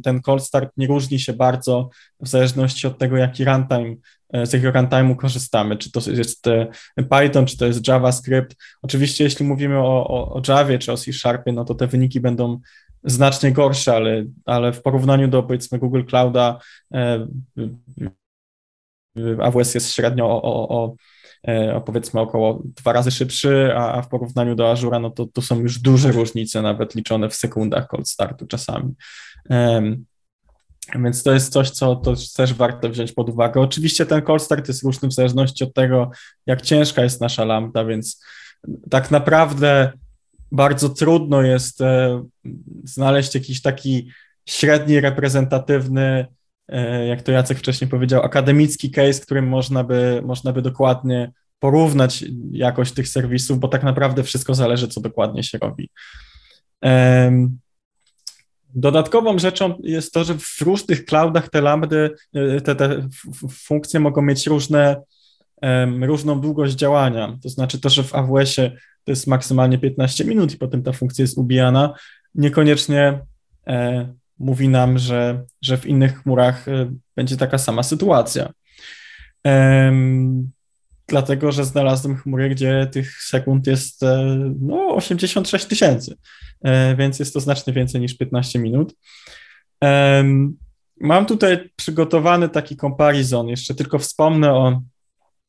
ten 0.03 0.21
cold 0.21 0.43
start 0.43 0.71
nie 0.77 0.87
różni 0.87 1.19
się 1.21 1.33
bardzo 1.33 1.91
w 2.21 2.29
zależności 2.29 2.87
od 2.87 2.99
tego, 2.99 3.17
jaki 3.17 3.45
runtime, 3.45 3.95
e, 4.33 4.47
z 4.47 4.53
jakiego 4.53 4.73
runtime'u 4.73 5.17
korzystamy, 5.17 5.77
czy 5.77 5.93
to 5.93 6.01
jest 6.11 6.47
e, 6.47 6.69
Python, 6.97 7.47
czy 7.47 7.57
to 7.57 7.67
jest 7.67 7.89
JavaScript. 7.89 8.57
Oczywiście, 8.83 9.25
jeśli 9.25 9.47
mówimy 9.47 9.79
o, 9.79 10.09
o, 10.09 10.35
o 10.35 10.43
Javie 10.49 10.79
czy 10.79 10.93
o 10.93 10.97
C 10.97 11.13
Sharpie, 11.13 11.53
no 11.53 11.65
to 11.65 11.75
te 11.75 11.87
wyniki 11.87 12.21
będą 12.21 12.61
znacznie 13.05 13.53
gorsze, 13.53 13.95
ale, 13.95 14.25
ale 14.45 14.73
w 14.73 14.83
porównaniu 14.83 15.29
do 15.29 15.43
powiedzmy 15.43 15.79
Google 15.79 16.05
Clouda 16.05 16.59
e, 16.95 17.27
AWS 19.41 19.75
jest 19.75 19.93
średnio 19.93 20.27
o, 20.27 20.43
o, 20.43 20.69
o 20.69 20.95
powiedzmy 21.87 22.21
około 22.21 22.63
dwa 22.65 22.93
razy 22.93 23.11
szybszy, 23.11 23.73
a, 23.77 23.93
a 23.93 24.03
w 24.03 24.09
porównaniu 24.09 24.55
do 24.55 24.71
Azura, 24.71 24.99
no 24.99 25.11
to, 25.11 25.27
to 25.27 25.43
są 25.43 25.61
już 25.61 25.79
duże 25.79 26.13
różnice, 26.13 26.63
nawet 26.63 26.95
liczone 26.95 27.29
w 27.29 27.35
sekundach 27.35 27.87
cold 27.87 28.09
startu 28.09 28.47
czasami. 28.47 28.95
Więc 30.95 31.23
to 31.23 31.33
jest 31.33 31.53
coś, 31.53 31.71
co 31.71 31.97
to 31.97 32.15
też 32.37 32.55
warto 32.55 32.89
wziąć 32.89 33.13
pod 33.13 33.29
uwagę. 33.29 33.61
Oczywiście 33.61 34.07
ten 34.07 34.23
cold 34.23 34.43
start 34.43 34.69
jest 34.69 34.83
różny 34.83 35.09
w 35.09 35.13
zależności 35.13 35.65
od 35.65 35.75
tego, 35.75 36.11
jak 36.47 36.63
ciężka 36.63 37.03
jest 37.03 37.21
nasza 37.21 37.45
lambda, 37.45 37.85
więc 37.85 38.25
tak 38.91 39.11
naprawdę 39.11 39.93
bardzo 40.53 40.89
trudno 40.89 41.43
jest 41.43 41.81
e, 41.81 42.25
znaleźć 42.85 43.35
jakiś 43.35 43.63
taki 43.63 44.11
średni, 44.47 45.01
reprezentatywny 45.01 46.27
E, 46.27 46.42
jak 47.09 47.23
to 47.23 47.33
Jacek 47.33 47.59
wcześniej 47.59 47.91
powiedział, 47.91 48.23
akademicki 48.23 48.91
case, 48.91 49.21
którym 49.21 49.49
można 49.49 49.85
by, 49.85 50.23
można 50.25 50.53
by 50.53 50.63
dokładnie 50.63 51.33
porównać 51.59 52.25
jakość 52.51 52.93
tych 52.93 53.09
serwisów, 53.09 53.59
bo 53.59 53.69
tak 53.69 53.83
naprawdę 53.83 54.23
wszystko 54.23 54.55
zależy, 54.55 54.89
co 54.89 55.01
dokładnie 55.01 55.43
się 55.43 55.59
robi. 55.59 55.91
Dodatkową 58.75 59.39
rzeczą 59.39 59.75
jest 59.83 60.13
to, 60.13 60.25
że 60.25 60.35
w 60.39 60.61
różnych 60.61 61.05
cloudach 61.05 61.51
te 61.51 61.61
lambdy, 61.61 62.11
e, 62.35 62.61
te, 62.61 62.75
te 62.75 63.09
funkcje 63.51 64.01
mogą 64.01 64.23
mieć 64.23 64.47
różne, 64.47 65.03
różną 66.01 66.41
długość 66.41 66.75
działania. 66.75 67.39
To 67.43 67.49
znaczy 67.49 67.81
to, 67.81 67.89
że 67.89 68.03
w 68.03 68.15
AWS-ie 68.15 68.71
to 69.05 69.13
jest 69.13 69.27
maksymalnie 69.27 69.79
15 69.79 70.25
minut 70.25 70.55
i 70.55 70.57
potem 70.57 70.83
ta 70.83 70.93
funkcja 70.93 71.23
jest 71.23 71.39
ubijana, 71.39 71.95
niekoniecznie 72.35 73.21
e, 73.67 74.15
mówi 74.39 74.69
nam, 74.69 74.99
że, 74.99 75.45
że 75.63 75.79
w 75.79 75.87
innych 75.87 76.23
chmurach 76.23 76.69
y, 76.69 76.91
będzie 77.17 77.37
taka 77.37 77.59
sama 77.59 77.83
sytuacja. 77.83 78.53
Um, 79.45 80.51
dlatego, 81.07 81.53
że 81.53 81.65
znalazłem 81.65 82.17
chmury, 82.17 82.51
gdzie 82.51 82.89
tych 82.93 83.23
sekund 83.23 83.67
jest 83.67 84.03
e, 84.03 84.37
no, 84.61 84.95
86 84.95 85.65
tysięcy, 85.65 86.17
e, 86.65 86.97
więc 86.97 87.19
jest 87.19 87.35
to 87.35 87.41
znacznie 87.41 87.73
więcej 87.73 88.01
niż 88.01 88.17
15 88.17 88.59
minut. 88.59 88.95
Um, 89.81 90.57
mam 91.01 91.27
tutaj 91.27 91.71
przygotowany 91.77 92.49
taki 92.49 92.77
comparison, 92.77 93.49
jeszcze 93.49 93.75
tylko 93.75 93.99
wspomnę 93.99 94.53
o 94.53 94.83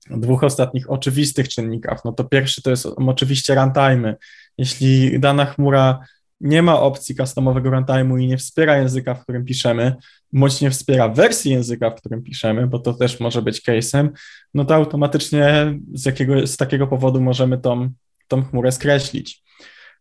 dwóch 0.10 0.43
ostatnich 0.43 0.91
oczywistych 0.91 1.49
czynnikach. 1.49 2.05
No 2.05 2.11
to 2.11 2.23
pierwszy 2.23 2.61
to 2.61 2.69
jest 2.69 2.85
oczywiście 2.85 3.55
runtime. 3.55 4.15
Jeśli 4.57 5.19
dana 5.19 5.45
chmura 5.45 5.99
nie 6.44 6.61
ma 6.61 6.80
opcji 6.80 7.15
customowego 7.15 7.70
runtime'u 7.70 8.22
i 8.22 8.28
nie 8.28 8.38
wspiera 8.38 8.78
języka, 8.78 9.15
w 9.15 9.24
którym 9.24 9.45
piszemy, 9.45 9.95
bądź 10.34 10.61
nie 10.61 10.72
wspiera 10.72 11.10
wersji 11.10 11.52
języka, 11.52 11.90
w 11.90 11.95
którym 11.95 12.24
piszemy, 12.24 12.68
bo 12.68 12.80
to 12.80 12.94
też 12.94 13.20
może 13.20 13.41
być 13.41 13.61
case'em, 13.61 14.10
no 14.53 14.65
to 14.65 14.76
automatycznie 14.76 15.74
z, 15.94 16.06
jakiego, 16.06 16.48
z 16.48 16.57
takiego 16.57 16.88
powodu 16.88 17.22
możemy 17.22 17.57
tą, 17.57 17.90
tą 18.28 18.44
chmurę 18.44 18.72
skreślić. 18.72 19.44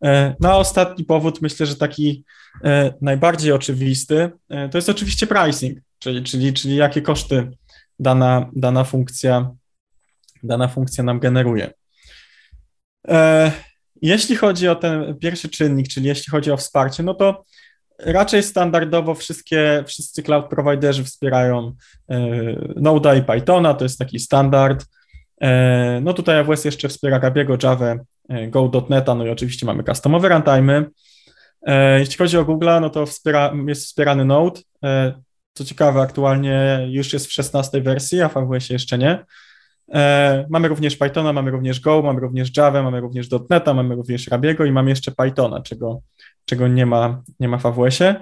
E, 0.05 0.35
no 0.41 0.53
a 0.53 0.57
ostatni 0.57 1.05
powód, 1.05 1.43
myślę, 1.43 1.67
że 1.67 1.77
taki 1.77 2.25
e, 2.65 2.95
najbardziej 3.01 3.53
oczywisty, 3.53 4.31
e, 4.49 4.69
to 4.69 4.79
jest 4.79 4.89
oczywiście 4.89 5.27
pricing, 5.27 5.79
czyli, 5.99 6.23
czyli, 6.23 6.53
czyli 6.53 6.77
jakie 6.77 7.03
koszty 7.03 7.51
dana, 7.99 8.51
dana, 8.57 8.85
funkcja, 8.85 9.51
dana 10.43 10.69
funkcja 10.69 11.05
nam 11.05 11.21
generuje. 11.21 11.71
Jeśli 14.03 14.37
chodzi 14.37 14.69
o 14.69 14.77
ten 14.77 15.19
pierwszy 15.19 15.49
czynnik, 15.49 15.89
czyli 15.89 16.07
jeśli 16.07 16.31
chodzi 16.31 16.51
o 16.51 16.57
wsparcie, 16.57 17.03
no 17.03 17.15
to 17.15 17.45
raczej 17.99 18.43
standardowo 18.43 19.15
wszystkie, 19.15 19.85
wszyscy 19.87 20.23
cloud 20.23 20.49
providerzy 20.49 21.05
wspierają 21.05 21.75
e, 22.09 22.19
Node 22.77 23.19
i 23.19 23.23
Pythona, 23.23 23.75
to 23.75 23.85
jest 23.85 23.99
taki 23.99 24.19
standard. 24.19 24.87
E, 25.41 26.01
no 26.03 26.15
tutaj 26.15 26.39
AWS 26.39 26.65
jeszcze 26.65 26.89
wspiera 26.89 27.19
Gabiego, 27.19 27.57
Java, 27.63 27.97
e, 28.29 28.49
Go.NET, 28.49 29.07
no 29.07 29.27
i 29.27 29.31
oczywiście 29.31 29.67
mamy 29.67 29.85
customowe 29.85 30.29
runtime. 30.29 30.85
Jeśli 31.99 32.17
chodzi 32.17 32.39
o 32.39 32.45
Google, 32.45 32.69
no 32.81 32.91
to 32.91 33.07
wspiera, 33.07 33.55
jest 33.67 33.85
wspierany 33.85 34.25
Node. 34.25 34.61
Co 35.55 35.65
ciekawe, 35.65 36.01
aktualnie 36.01 36.87
już 36.91 37.13
jest 37.13 37.27
w 37.27 37.33
16 37.33 37.81
wersji, 37.81 38.23
a 38.23 38.29
w 38.29 38.37
AWS 38.37 38.71
jeszcze 38.71 38.99
nie. 38.99 39.25
Mamy 40.51 40.69
również 40.69 40.97
Pythona, 40.97 41.33
mamy 41.33 41.51
również 41.51 41.81
Go, 41.81 42.03
mamy 42.03 42.21
również 42.21 42.57
Java, 42.57 42.83
mamy 42.83 43.01
również 43.01 43.29
.NETA, 43.51 43.75
mamy 43.75 43.95
również 43.95 44.29
Rabiego 44.29 44.65
i 44.65 44.73
mamy 44.73 44.91
jeszcze 44.91 45.13
Pythona, 45.13 45.63
czego, 45.63 46.01
czego 46.45 46.69
nie 46.69 46.87
ma, 46.87 47.23
nie 47.41 47.49
ma 47.49 47.59
w 47.59 47.67
AWS-ie. 47.67 48.17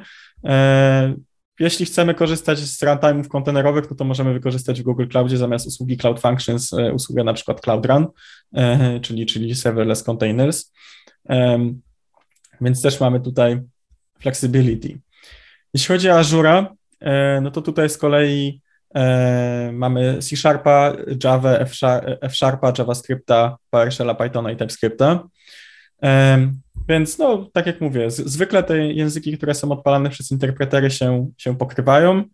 Jeśli 1.61 1.87
chcemy 1.87 2.15
korzystać 2.15 2.59
z 2.59 2.83
runtime'ów 2.83 3.29
kontenerowych, 3.29 3.91
no 3.91 3.97
to 3.97 4.05
możemy 4.05 4.33
wykorzystać 4.33 4.81
w 4.81 4.85
Google 4.85 5.07
Cloudzie 5.07 5.37
zamiast 5.37 5.67
usługi 5.67 5.97
Cloud 5.97 6.21
Functions 6.21 6.73
e, 6.73 6.93
usługę 6.93 7.25
na 7.25 7.35
przykład 7.35 7.61
Cloud 7.61 7.87
Run, 7.87 8.07
e, 8.55 9.01
czyli, 9.01 9.27
czyli 9.27 9.55
serverless 9.55 10.03
containers. 10.03 10.73
Więc 12.61 12.83
też 12.83 13.01
mamy 13.01 13.21
tutaj 13.21 13.61
flexibility. 14.21 15.01
Jeśli 15.75 15.89
chodzi 15.89 16.11
o 16.11 16.19
Azure, 16.19 16.67
e, 17.01 17.41
no 17.41 17.51
to 17.51 17.63
tutaj 17.63 17.91
z 17.91 17.99
kolei 17.99 18.61
mamy 19.73 20.19
C 20.19 20.37
Sharpa, 20.37 20.93
Java, 21.25 21.51
F 22.21 22.35
Sharpa, 22.37 22.73
JavaScripta, 22.79 23.57
PowerShella, 23.71 24.15
Pythona 24.15 24.51
i 24.51 24.57
TypeScripta. 24.57 25.25
Więc 26.89 27.19
no, 27.19 27.51
tak 27.53 27.67
jak 27.67 27.81
mówię, 27.81 28.11
zwykle 28.11 28.63
te 28.63 28.79
języki, 28.79 29.37
które 29.37 29.55
są 29.55 29.73
odpalane 29.73 30.11
przez 30.11 30.31
interpretery 30.31 30.91
się, 30.91 31.31
się 31.39 31.59
pokrywają. 31.59 32.25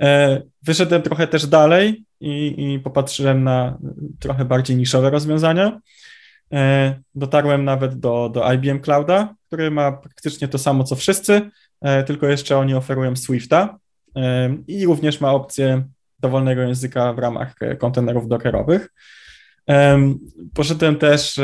E, 0.00 0.42
wyszedłem 0.62 1.02
trochę 1.02 1.26
też 1.26 1.46
dalej 1.46 2.04
i, 2.20 2.54
i 2.58 2.80
popatrzyłem 2.80 3.44
na 3.44 3.78
trochę 4.20 4.44
bardziej 4.44 4.76
niszowe 4.76 5.10
rozwiązania. 5.10 5.80
E, 6.52 6.94
dotarłem 7.14 7.64
nawet 7.64 7.94
do, 7.94 8.30
do 8.34 8.52
IBM 8.52 8.80
Clouda, 8.80 9.34
który 9.46 9.70
ma 9.70 9.92
praktycznie 9.92 10.48
to 10.48 10.58
samo 10.58 10.84
co 10.84 10.96
wszyscy, 10.96 11.50
e, 11.80 12.04
tylko 12.04 12.26
jeszcze 12.26 12.56
oni 12.56 12.74
oferują 12.74 13.16
Swifta 13.16 13.78
i 14.66 14.86
również 14.86 15.20
ma 15.20 15.32
opcję 15.32 15.84
dowolnego 16.24 16.62
języka 16.62 17.12
w 17.12 17.18
ramach 17.18 17.54
kontenerów 17.78 18.28
dockerowych. 18.28 18.88
Poszedłem 20.54 20.96
też 20.96 21.40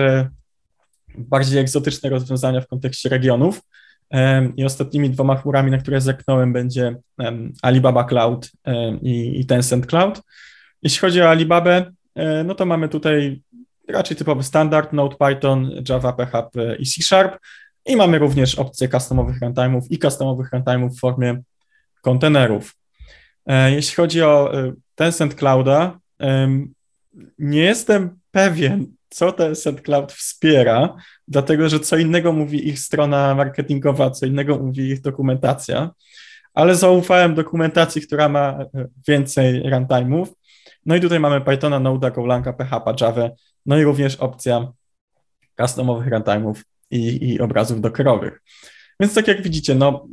bardziej 1.18 1.58
egzotyczne 1.58 2.10
rozwiązania 2.10 2.60
w 2.60 2.66
kontekście 2.66 3.08
regionów. 3.08 3.60
I 4.56 4.64
ostatnimi 4.64 5.10
dwoma 5.10 5.36
chmurami, 5.36 5.70
na 5.70 5.78
które 5.78 6.00
zerknąłem, 6.00 6.52
będzie 6.52 6.96
Alibaba 7.62 8.04
Cloud 8.04 8.50
i 9.02 9.46
Tencent 9.46 9.86
Cloud. 9.86 10.22
Jeśli 10.82 10.98
chodzi 10.98 11.22
o 11.22 11.28
Alibabę, 11.28 11.92
e, 12.14 12.44
no 12.44 12.54
to 12.54 12.66
mamy 12.66 12.88
tutaj 12.88 13.42
raczej 13.88 14.16
typowy 14.16 14.42
standard, 14.42 14.92
Node, 14.92 15.16
Python, 15.16 15.70
Java, 15.88 16.12
PHP 16.12 16.76
i 16.78 16.86
C 16.86 17.02
Sharp. 17.02 17.38
I 17.86 17.96
mamy 17.96 18.18
również 18.18 18.54
opcje 18.54 18.88
customowych 18.88 19.40
runtime'ów 19.40 19.82
i 19.90 19.98
customowych 19.98 20.50
runtime'ów 20.52 20.90
w 20.90 21.00
formie 21.00 21.42
kontenerów. 22.02 22.76
E, 23.46 23.72
jeśli 23.72 23.96
chodzi 23.96 24.22
o 24.22 24.54
e, 24.54 24.72
Tencent 24.94 25.34
Clouda, 25.34 26.00
nie 27.38 27.62
jestem 27.62 28.18
pewien, 28.30 28.86
co 29.08 29.32
ten 29.32 29.56
Set 29.56 29.82
Cloud 29.82 30.12
wspiera, 30.12 30.96
dlatego 31.28 31.68
że 31.68 31.80
co 31.80 31.96
innego 31.96 32.32
mówi 32.32 32.68
ich 32.68 32.78
strona 32.78 33.34
marketingowa, 33.34 34.10
co 34.10 34.26
innego 34.26 34.58
mówi 34.58 34.88
ich 34.90 35.00
dokumentacja, 35.00 35.90
ale 36.54 36.74
zaufałem 36.74 37.34
dokumentacji, 37.34 38.02
która 38.02 38.28
ma 38.28 38.58
e, 38.74 38.86
więcej 39.08 39.62
runtime'ów. 39.62 40.26
No 40.86 40.96
i 40.96 41.00
tutaj 41.00 41.20
mamy 41.20 41.40
Pythona, 41.40 41.80
Node, 41.80 42.10
Golanga, 42.10 42.52
PHP, 42.52 42.94
Java, 43.00 43.30
no 43.66 43.78
i 43.78 43.84
również 43.84 44.16
opcja 44.16 44.72
customowych 45.60 46.08
runtime'ów 46.08 46.54
i, 46.90 47.28
i 47.28 47.40
obrazów 47.40 47.80
dockerowych. 47.80 48.42
Więc 49.00 49.14
tak 49.14 49.28
jak 49.28 49.42
widzicie, 49.42 49.74
no, 49.74 50.06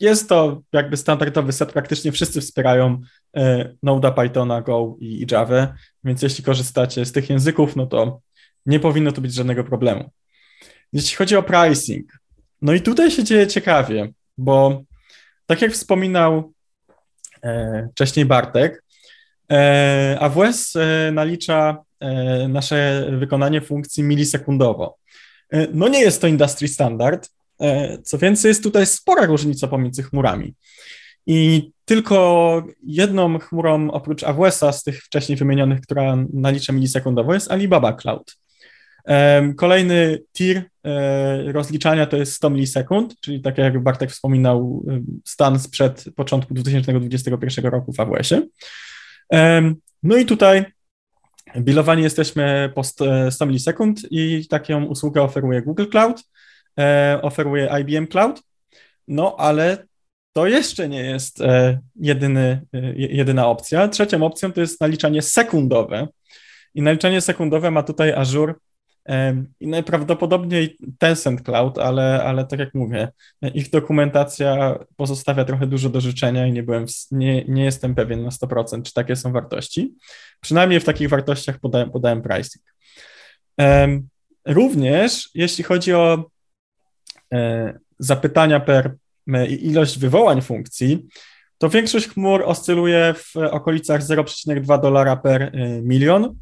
jest 0.00 0.28
to 0.28 0.62
jakby 0.72 0.96
standardowy 0.96 1.52
set, 1.52 1.72
praktycznie 1.72 2.12
wszyscy 2.12 2.40
wspierają 2.40 3.00
e, 3.36 3.74
Node, 3.82 4.12
Pythona, 4.12 4.62
Go 4.62 4.96
i, 5.00 5.22
i 5.22 5.26
Java, 5.30 5.74
więc 6.04 6.22
jeśli 6.22 6.44
korzystacie 6.44 7.04
z 7.04 7.12
tych 7.12 7.30
języków, 7.30 7.76
no 7.76 7.86
to 7.86 8.20
nie 8.66 8.80
powinno 8.80 9.12
tu 9.12 9.20
być 9.20 9.34
żadnego 9.34 9.64
problemu. 9.64 10.10
Jeśli 10.92 11.16
chodzi 11.16 11.36
o 11.36 11.42
pricing, 11.42 12.12
no 12.62 12.72
i 12.72 12.80
tutaj 12.80 13.10
się 13.10 13.24
dzieje 13.24 13.46
ciekawie, 13.46 14.12
bo 14.38 14.82
tak 15.46 15.62
jak 15.62 15.72
wspominał 15.72 16.52
e, 17.42 17.88
wcześniej 17.92 18.26
Bartek, 18.26 18.84
e, 19.52 20.16
AWS 20.20 20.76
e, 20.76 21.10
nalicza 21.12 21.84
e, 22.00 22.48
nasze 22.48 23.06
wykonanie 23.18 23.60
funkcji 23.60 24.02
milisekundowo. 24.02 24.96
E, 25.50 25.66
no 25.72 25.88
nie 25.88 26.00
jest 26.00 26.20
to 26.20 26.26
industry 26.26 26.68
standard, 26.68 27.30
co 28.02 28.18
więcej 28.18 28.48
jest 28.48 28.62
tutaj 28.62 28.86
spora 28.86 29.26
różnica 29.26 29.68
pomiędzy 29.68 30.02
chmurami. 30.02 30.54
I 31.26 31.70
tylko 31.84 32.62
jedną 32.86 33.38
chmurą 33.38 33.90
oprócz 33.90 34.24
AWS-a 34.24 34.72
z 34.72 34.82
tych 34.82 35.02
wcześniej 35.02 35.38
wymienionych, 35.38 35.80
która 35.80 36.16
nalicza 36.32 36.72
milisekundowo 36.72 37.34
jest 37.34 37.50
Alibaba 37.50 37.92
Cloud. 37.92 38.36
Kolejny 39.56 40.18
tier 40.32 40.62
e, 40.84 41.52
rozliczania 41.52 42.06
to 42.06 42.16
jest 42.16 42.32
100 42.32 42.50
milisekund, 42.50 43.20
czyli 43.20 43.40
tak 43.40 43.58
jak 43.58 43.82
Bartek 43.82 44.10
wspominał, 44.10 44.84
stan 45.24 45.58
sprzed 45.58 46.04
początku 46.16 46.54
2021 46.54 47.64
roku 47.64 47.92
w 47.92 48.00
AWS-ie. 48.00 48.42
No 50.02 50.16
i 50.16 50.26
tutaj 50.26 50.64
bilowani 51.58 52.02
jesteśmy 52.02 52.72
po 52.74 52.84
100 52.84 53.04
e, 53.44 53.46
milisekund 53.46 54.00
i 54.10 54.48
taką 54.48 54.84
usługę 54.84 55.22
oferuje 55.22 55.62
Google 55.62 55.86
Cloud, 55.90 56.24
e, 56.78 57.18
oferuje 57.22 57.70
IBM 57.80 58.06
Cloud, 58.06 58.42
no 59.08 59.36
ale 59.38 59.86
to 60.32 60.46
jeszcze 60.46 60.88
nie 60.88 61.00
jest 61.00 61.38
jedyny, 61.96 62.66
jedyna 62.96 63.48
opcja. 63.48 63.88
Trzecią 63.88 64.22
opcją 64.22 64.52
to 64.52 64.60
jest 64.60 64.80
naliczanie 64.80 65.22
sekundowe. 65.22 66.08
I 66.74 66.82
naliczanie 66.82 67.20
sekundowe 67.20 67.70
ma 67.70 67.82
tutaj 67.82 68.12
Azure 68.12 68.54
i 69.60 69.66
najprawdopodobniej 69.66 70.76
Tencent 70.98 71.42
Cloud, 71.42 71.78
ale, 71.78 72.24
ale 72.24 72.46
tak 72.46 72.60
jak 72.60 72.74
mówię, 72.74 73.08
ich 73.54 73.70
dokumentacja 73.70 74.78
pozostawia 74.96 75.44
trochę 75.44 75.66
dużo 75.66 75.88
do 75.88 76.00
życzenia 76.00 76.46
i 76.46 76.52
nie, 76.52 76.62
byłem, 76.62 76.86
nie, 77.10 77.44
nie 77.44 77.64
jestem 77.64 77.94
pewien 77.94 78.22
na 78.22 78.30
100%, 78.30 78.82
czy 78.82 78.92
takie 78.92 79.16
są 79.16 79.32
wartości. 79.32 79.94
Przynajmniej 80.40 80.80
w 80.80 80.84
takich 80.84 81.08
wartościach 81.08 81.58
podałem, 81.58 81.90
podałem 81.90 82.22
pricing. 82.22 82.64
Również 84.46 85.30
jeśli 85.34 85.64
chodzi 85.64 85.94
o 85.94 86.14
e, 86.14 86.24
zapytania 87.98 88.60
per 88.60 88.94
ilość 89.48 89.98
wywołań 89.98 90.42
funkcji, 90.42 91.06
to 91.58 91.68
większość 91.68 92.08
chmur 92.08 92.42
oscyluje 92.44 93.14
w 93.16 93.36
okolicach 93.36 94.00
0,2 94.00 94.80
dolara 94.82 95.16
per 95.16 95.42
e, 95.42 95.50
milion 95.82 96.34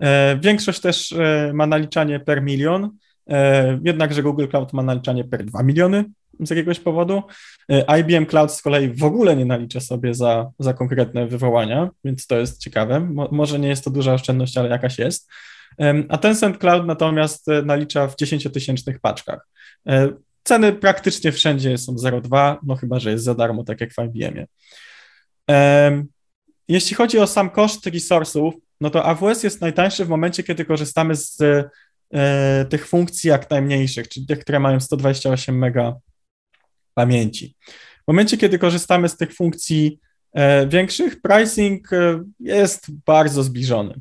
E, 0.00 0.38
większość 0.40 0.80
też 0.80 1.12
e, 1.12 1.50
ma 1.54 1.66
naliczanie 1.66 2.20
per 2.20 2.42
milion, 2.42 2.90
e, 3.30 3.80
jednakże 3.84 4.22
Google 4.22 4.46
Cloud 4.46 4.72
ma 4.72 4.82
naliczanie 4.82 5.24
per 5.24 5.44
2 5.44 5.62
miliony 5.62 6.04
z 6.40 6.50
jakiegoś 6.50 6.80
powodu. 6.80 7.22
IBM 8.00 8.26
Cloud 8.26 8.52
z 8.52 8.62
kolei 8.62 8.88
w 8.88 9.04
ogóle 9.04 9.36
nie 9.36 9.44
nalicza 9.44 9.80
sobie 9.80 10.14
za, 10.14 10.50
za 10.58 10.74
konkretne 10.74 11.26
wywołania, 11.26 11.90
więc 12.04 12.26
to 12.26 12.38
jest 12.38 12.60
ciekawe. 12.60 13.00
Mo, 13.00 13.28
może 13.32 13.58
nie 13.58 13.68
jest 13.68 13.84
to 13.84 13.90
duża 13.90 14.14
oszczędność, 14.14 14.56
ale 14.56 14.68
jakaś 14.68 14.98
jest. 14.98 15.30
A 16.08 16.18
Tencent 16.18 16.58
Cloud 16.58 16.86
natomiast 16.86 17.46
nalicza 17.64 18.08
w 18.08 18.16
10-tysięcznych 18.16 18.98
paczkach. 19.02 19.48
Ceny 20.48 20.72
praktycznie 20.72 21.32
wszędzie 21.32 21.78
są 21.78 21.94
0,2, 21.94 22.56
no 22.62 22.76
chyba, 22.76 22.98
że 22.98 23.10
jest 23.10 23.24
za 23.24 23.34
darmo, 23.34 23.64
tak 23.64 23.80
jak 23.80 23.92
w 23.92 23.98
IBM-ie. 23.98 24.46
Jeśli 26.68 26.96
chodzi 26.96 27.18
o 27.18 27.26
sam 27.26 27.50
koszt 27.50 27.86
resursów, 27.86 28.54
no 28.80 28.90
to 28.90 29.04
AWS 29.04 29.42
jest 29.42 29.60
najtańszy 29.60 30.04
w 30.04 30.08
momencie, 30.08 30.42
kiedy 30.42 30.64
korzystamy 30.64 31.16
z 31.16 31.38
e, 32.14 32.64
tych 32.64 32.88
funkcji 32.88 33.28
jak 33.28 33.50
najmniejszych, 33.50 34.08
czyli 34.08 34.26
tych, 34.26 34.38
które 34.38 34.60
mają 34.60 34.80
128 34.80 35.64
MB 35.64 35.94
pamięci. 36.94 37.56
W 38.04 38.08
momencie, 38.08 38.36
kiedy 38.36 38.58
korzystamy 38.58 39.08
z 39.08 39.16
tych 39.16 39.34
funkcji 39.34 40.00
e, 40.32 40.66
większych, 40.66 41.20
pricing 41.20 41.92
e, 41.92 42.24
jest 42.40 42.86
bardzo 43.06 43.42
zbliżony. 43.42 43.94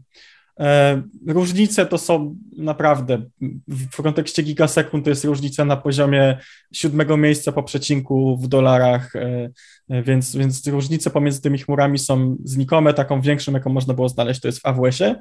E, 0.59 1.01
różnice 1.27 1.85
to 1.85 1.97
są 1.97 2.35
naprawdę, 2.57 3.21
w 3.67 4.01
kontekście 4.01 4.43
gigasekund 4.43 5.03
to 5.03 5.09
jest 5.09 5.25
różnica 5.25 5.65
na 5.65 5.77
poziomie 5.77 6.38
siódmego 6.73 7.17
miejsca 7.17 7.51
po 7.51 7.63
przecinku 7.63 8.38
w 8.38 8.47
dolarach, 8.47 9.15
e, 9.15 9.49
e, 9.89 10.03
więc, 10.03 10.35
więc 10.35 10.67
różnice 10.67 11.09
pomiędzy 11.09 11.41
tymi 11.41 11.57
chmurami 11.57 11.99
są 11.99 12.38
znikome. 12.43 12.93
Taką 12.93 13.21
większą, 13.21 13.51
jaką 13.51 13.69
można 13.69 13.93
było 13.93 14.09
znaleźć, 14.09 14.41
to 14.41 14.47
jest 14.47 14.61
w 14.61 14.65
AWS-ie. 14.65 15.15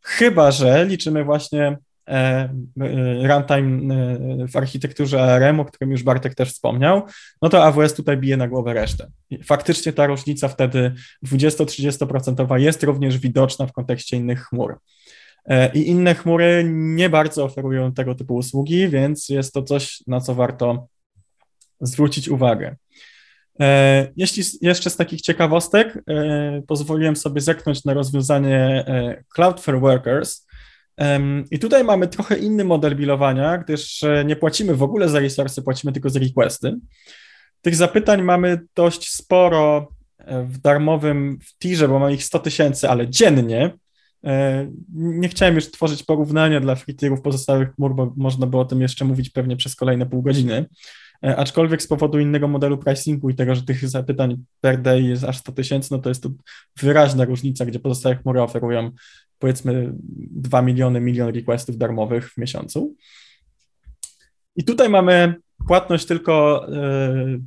Chyba, 0.00 0.50
że 0.50 0.86
liczymy 0.86 1.24
właśnie 1.24 1.76
runtime 3.22 3.94
w 4.48 4.56
architekturze 4.56 5.22
ARM, 5.22 5.60
o 5.60 5.64
którym 5.64 5.90
już 5.90 6.02
Bartek 6.02 6.34
też 6.34 6.52
wspomniał, 6.52 7.02
no 7.42 7.48
to 7.48 7.64
AWS 7.64 7.94
tutaj 7.94 8.16
bije 8.16 8.36
na 8.36 8.48
głowę 8.48 8.74
resztę. 8.74 9.10
Faktycznie 9.44 9.92
ta 9.92 10.06
różnica 10.06 10.48
wtedy 10.48 10.92
20-30% 11.26 12.56
jest 12.58 12.82
również 12.82 13.18
widoczna 13.18 13.66
w 13.66 13.72
kontekście 13.72 14.16
innych 14.16 14.44
chmur. 14.44 14.78
E, 15.44 15.72
I 15.72 15.88
inne 15.88 16.14
chmury 16.14 16.64
nie 16.68 17.10
bardzo 17.10 17.44
oferują 17.44 17.92
tego 17.92 18.14
typu 18.14 18.34
usługi, 18.34 18.88
więc 18.88 19.28
jest 19.28 19.54
to 19.54 19.62
coś, 19.62 20.02
na 20.06 20.20
co 20.20 20.34
warto 20.34 20.88
zwrócić 21.80 22.28
uwagę. 22.28 22.76
E, 23.60 24.08
jeśli 24.16 24.42
jeszcze 24.60 24.90
z 24.90 24.96
takich 24.96 25.20
ciekawostek, 25.20 26.02
e, 26.08 26.62
pozwoliłem 26.66 27.16
sobie 27.16 27.40
zerknąć 27.40 27.84
na 27.84 27.94
rozwiązanie 27.94 28.58
e, 28.58 29.24
Cloudflare 29.34 29.80
Workers. 29.80 30.45
I 31.50 31.58
tutaj 31.58 31.84
mamy 31.84 32.08
trochę 32.08 32.38
inny 32.38 32.64
model 32.64 32.96
bilowania, 32.96 33.58
gdyż 33.58 34.04
nie 34.24 34.36
płacimy 34.36 34.74
w 34.74 34.82
ogóle 34.82 35.08
za 35.08 35.20
resursy, 35.20 35.62
płacimy 35.62 35.92
tylko 35.92 36.10
za 36.10 36.20
requesty. 36.20 36.76
Tych 37.62 37.74
zapytań 37.74 38.22
mamy 38.22 38.60
dość 38.74 39.08
sporo 39.08 39.88
w 40.44 40.58
darmowym 40.58 41.38
w 41.42 41.88
bo 41.88 41.98
mamy 41.98 42.14
ich 42.14 42.24
100 42.24 42.38
tysięcy, 42.38 42.88
ale 42.88 43.08
dziennie. 43.08 43.78
Nie 44.92 45.28
chciałem 45.28 45.54
już 45.54 45.70
tworzyć 45.70 46.02
porównania 46.02 46.60
dla 46.60 46.74
free 46.74 46.96
pozostałych 47.22 47.74
chmur, 47.74 47.94
bo 47.94 48.12
można 48.16 48.46
by 48.46 48.58
o 48.58 48.64
tym 48.64 48.80
jeszcze 48.80 49.04
mówić 49.04 49.30
pewnie 49.30 49.56
przez 49.56 49.76
kolejne 49.76 50.06
pół 50.06 50.22
godziny. 50.22 50.66
E, 51.24 51.36
aczkolwiek 51.36 51.82
z 51.82 51.86
powodu 51.86 52.18
innego 52.18 52.48
modelu 52.48 52.78
pricingu 52.78 53.30
i 53.30 53.34
tego, 53.34 53.54
że 53.54 53.62
tych 53.62 53.88
zapytań 53.88 54.44
per 54.60 54.82
day 54.82 55.02
jest 55.02 55.24
aż 55.24 55.38
100 55.38 55.52
tysięcy, 55.52 55.88
no 55.90 55.98
to 55.98 56.08
jest 56.08 56.22
to 56.22 56.30
wyraźna 56.80 57.24
różnica, 57.24 57.66
gdzie 57.66 57.78
pozostałe 57.78 58.16
chmury 58.16 58.42
oferują 58.42 58.90
powiedzmy 59.38 59.92
2 60.30 60.62
miliony, 60.62 61.00
milion 61.00 61.34
requestów 61.34 61.78
darmowych 61.78 62.30
w 62.32 62.36
miesiącu. 62.36 62.94
I 64.56 64.64
tutaj 64.64 64.88
mamy 64.88 65.34
płatność 65.66 66.06
tylko 66.06 66.66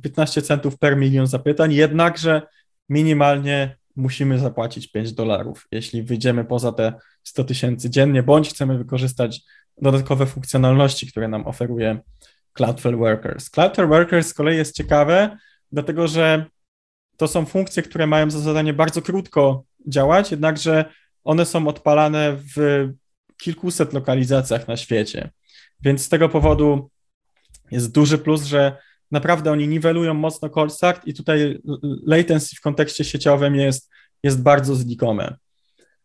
15 0.02 0.40
e, 0.40 0.44
centów 0.44 0.78
per 0.78 0.96
milion 0.96 1.26
zapytań, 1.26 1.72
jednakże 1.72 2.42
minimalnie 2.88 3.76
musimy 3.96 4.38
zapłacić 4.38 4.92
5 4.92 5.12
dolarów, 5.12 5.66
jeśli 5.72 6.02
wyjdziemy 6.02 6.44
poza 6.44 6.72
te 6.72 6.92
100 7.22 7.44
tysięcy 7.44 7.90
dziennie, 7.90 8.22
bądź 8.22 8.50
chcemy 8.50 8.78
wykorzystać 8.78 9.42
dodatkowe 9.82 10.26
funkcjonalności, 10.26 11.06
które 11.06 11.28
nam 11.28 11.46
oferuje 11.46 11.98
Cloudflare 12.52 12.96
Workers. 12.96 13.50
Cloudflare 13.50 13.88
Workers 13.88 14.26
z 14.28 14.34
kolei 14.34 14.56
jest 14.56 14.76
ciekawe, 14.76 15.38
dlatego 15.72 16.08
że 16.08 16.46
to 17.16 17.28
są 17.28 17.46
funkcje, 17.46 17.82
które 17.82 18.06
mają 18.06 18.30
za 18.30 18.38
zadanie 18.38 18.72
bardzo 18.72 19.02
krótko 19.02 19.64
działać, 19.88 20.30
jednakże 20.30 20.84
one 21.24 21.46
są 21.46 21.68
odpalane 21.68 22.36
w 22.56 22.88
kilkuset 23.42 23.92
lokalizacjach 23.92 24.68
na 24.68 24.76
świecie. 24.76 25.30
Więc 25.80 26.02
z 26.02 26.08
tego 26.08 26.28
powodu 26.28 26.90
jest 27.70 27.92
duży 27.92 28.18
plus, 28.18 28.44
że 28.44 28.76
naprawdę 29.10 29.52
oni 29.52 29.68
niwelują 29.68 30.14
mocno 30.14 30.48
call 30.48 30.68
i 31.06 31.14
tutaj 31.14 31.58
latency 32.06 32.56
w 32.56 32.60
kontekście 32.60 33.04
sieciowym 33.04 33.54
jest, 33.54 33.90
jest 34.22 34.42
bardzo 34.42 34.74
znikome. 34.74 35.36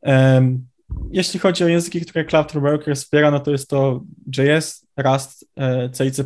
Um, 0.01 0.67
jeśli 1.11 1.39
chodzi 1.39 1.63
o 1.63 1.67
języki, 1.67 2.01
które 2.01 2.25
Cloudflare 2.25 2.63
Workers 2.63 3.03
wspiera, 3.03 3.31
no 3.31 3.39
to 3.39 3.51
jest 3.51 3.69
to 3.69 4.03
JS, 4.37 4.87
Rust, 4.97 5.45
e, 5.55 5.89
C 5.89 6.05
i 6.05 6.11
C++, 6.11 6.23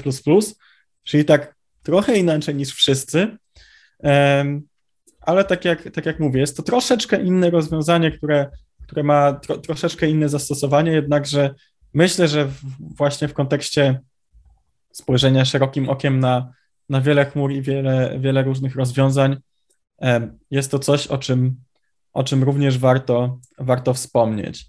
czyli 1.03 1.25
tak 1.25 1.55
trochę 1.83 2.17
inaczej 2.17 2.55
niż 2.55 2.73
wszyscy, 2.73 3.37
ale 5.21 5.43
tak 5.43 5.65
jak, 5.65 5.91
tak 5.91 6.05
jak 6.05 6.19
mówię, 6.19 6.39
jest 6.39 6.57
to 6.57 6.63
troszeczkę 6.63 7.21
inne 7.21 7.49
rozwiązanie, 7.49 8.11
które, 8.11 8.49
które 8.89 9.03
ma 9.03 9.33
tro, 9.33 9.57
troszeczkę 9.57 10.07
inne 10.07 10.29
zastosowanie, 10.29 10.91
jednakże 10.91 11.55
myślę, 11.93 12.27
że 12.27 12.45
w, 12.45 12.61
właśnie 12.97 13.27
w 13.27 13.33
kontekście 13.33 13.99
spojrzenia 14.91 15.45
szerokim 15.45 15.89
okiem 15.89 16.19
na, 16.19 16.53
na 16.89 17.01
wiele 17.01 17.25
chmur 17.25 17.51
i 17.51 17.61
wiele, 17.61 18.19
wiele 18.19 18.43
różnych 18.43 18.75
rozwiązań, 18.75 19.37
jest 20.51 20.71
to 20.71 20.79
coś, 20.79 21.07
o 21.07 21.17
czym 21.17 21.55
o 22.13 22.23
czym 22.23 22.43
również 22.43 22.77
warto, 22.77 23.39
warto 23.57 23.93
wspomnieć. 23.93 24.65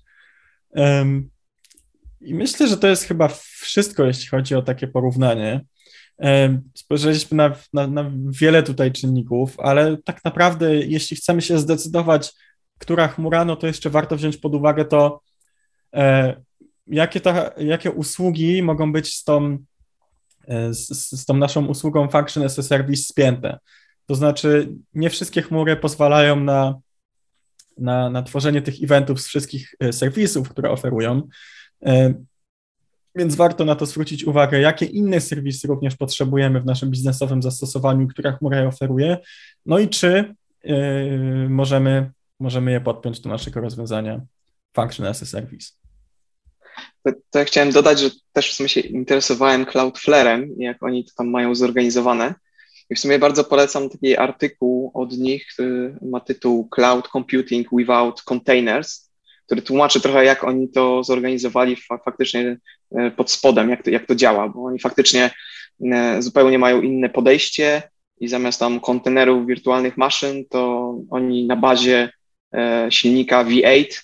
I 2.21 2.35
myślę, 2.35 2.69
że 2.69 2.77
to 2.77 2.87
jest 2.87 3.05
chyba 3.05 3.29
wszystko, 3.61 4.05
jeśli 4.05 4.29
chodzi 4.29 4.55
o 4.55 4.63
takie 4.63 4.89
porównanie. 4.89 5.61
Spojrzeliśmy 6.75 7.37
na, 7.37 7.57
na, 7.73 7.87
na, 7.87 8.11
wiele 8.41 8.63
tutaj 8.63 8.93
czynników, 8.93 9.61
ale 9.61 9.97
tak 10.05 10.25
naprawdę, 10.25 10.77
jeśli 10.77 11.17
chcemy 11.17 11.43
się 11.43 11.59
zdecydować, 11.59 12.33
która 12.81 13.09
chmura, 13.09 13.45
no 13.45 13.57
to 13.57 13.67
jeszcze 13.67 13.91
warto 13.91 14.17
wziąć 14.17 14.37
pod 14.37 14.55
uwagę 14.55 14.85
to, 14.85 15.21
e, 15.95 16.37
jakie, 16.87 17.21
ta, 17.21 17.51
jakie 17.59 17.91
usługi 17.91 18.63
mogą 18.63 18.93
być 18.93 19.15
z 19.15 19.25
tą, 19.25 19.59
e, 20.49 20.75
z, 20.75 20.89
z 21.21 21.25
tą 21.25 21.37
naszą 21.37 21.67
usługą 21.67 22.09
Function 22.09 22.43
as 22.43 22.59
a 22.59 22.63
Service 22.63 23.03
spięte. 23.03 23.59
To 24.07 24.15
znaczy, 24.15 24.69
nie 24.95 25.11
wszystkie 25.11 25.43
chmury 25.43 25.77
pozwalają 25.77 26.37
na 26.37 26.75
na, 27.79 28.11
na 28.11 28.23
tworzenie 28.23 28.63
tych 28.63 28.83
eventów 28.83 29.21
z 29.21 29.27
wszystkich 29.27 29.75
e, 29.81 29.93
serwisów, 29.93 30.49
które 30.49 30.71
oferują. 30.71 31.23
Więc 33.17 33.35
warto 33.35 33.65
na 33.65 33.75
to 33.75 33.87
zwrócić 33.87 34.25
uwagę, 34.25 34.61
jakie 34.61 34.87
inne 34.87 35.21
serwisy 35.21 35.69
również 35.69 35.97
potrzebujemy 35.97 36.61
w 36.61 36.67
naszym 36.67 36.91
biznesowym 36.91 37.43
zastosowaniu, 37.43 38.09
które 38.09 38.33
chmura 38.33 38.67
oferuje, 38.67 39.19
no 39.67 39.79
i 39.79 39.89
czy 39.89 40.35
e, 40.65 40.75
możemy, 41.49 42.11
możemy 42.41 42.73
je 42.73 42.81
podpiąć 42.81 43.21
do 43.21 43.29
naszego 43.29 43.61
rozwiązania 43.61 44.21
Function 44.75 45.07
as 45.07 45.23
a 45.23 45.27
Service. 45.27 45.73
To, 47.03 47.13
to 47.31 47.39
ja 47.39 47.45
chciałem 47.45 47.73
dodać, 47.73 48.01
że 48.01 48.11
też 48.33 48.51
w 48.51 48.55
sumie 48.55 48.69
się 48.69 48.81
interesowałem 48.81 49.65
Cloudflare'em, 49.65 50.49
jak 50.57 50.83
oni 50.83 51.05
to 51.05 51.11
tam 51.17 51.31
mają 51.31 51.55
zorganizowane. 51.55 52.35
I 52.91 52.95
w 52.95 53.01
sumie 53.01 53.19
bardzo 53.19 53.45
polecam 53.45 53.89
taki 53.91 54.17
artykuł 54.17 54.91
od 54.95 55.13
nich, 55.13 55.47
który 55.53 55.99
ma 56.03 56.21
tytuł 56.21 56.69
Cloud 56.69 57.09
Computing 57.09 57.69
Without 57.73 58.23
Containers, 58.23 59.11
który 59.47 59.63
tłumaczy 59.63 60.01
trochę, 60.01 60.25
jak 60.25 60.45
oni 60.45 60.69
to 60.69 61.05
zorganizowali 61.05 61.77
faktycznie 62.05 62.59
e, 62.97 63.11
pod 63.11 63.31
spodem, 63.31 63.71
jak 63.71 63.83
to, 63.83 63.91
jak 63.91 64.07
to 64.07 64.15
działa, 64.15 64.49
bo 64.49 64.65
oni 64.65 64.79
faktycznie 64.79 65.31
e, 65.93 66.23
zupełnie 66.23 66.59
mają 66.59 66.83
inne 66.83 67.09
podejście 67.09 67.83
i 68.21 68.29
zamiast 68.29 68.61
tam 68.61 68.81
kontenerów 68.81 69.47
wirtualnych 69.47 69.97
maszyn, 69.97 70.45
to 70.49 70.95
oni 71.11 71.47
na 71.47 71.57
bazie 71.57 72.13
silnika 72.91 73.45
V8 73.45 74.01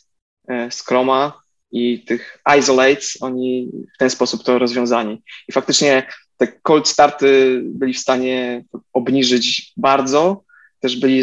z 0.70 0.82
Chroma 0.82 1.40
i 1.73 2.05
tych 2.05 2.39
isolates, 2.59 3.18
oni 3.20 3.70
w 3.94 3.98
ten 3.98 4.10
sposób 4.10 4.44
to 4.44 4.59
rozwiązani. 4.59 5.23
I 5.48 5.52
faktycznie 5.52 6.06
te 6.36 6.47
cold 6.47 6.89
starty 6.89 7.60
byli 7.64 7.94
w 7.94 7.98
stanie 7.98 8.64
obniżyć 8.93 9.73
bardzo, 9.77 10.44
też 10.81 10.97
byli 10.97 11.23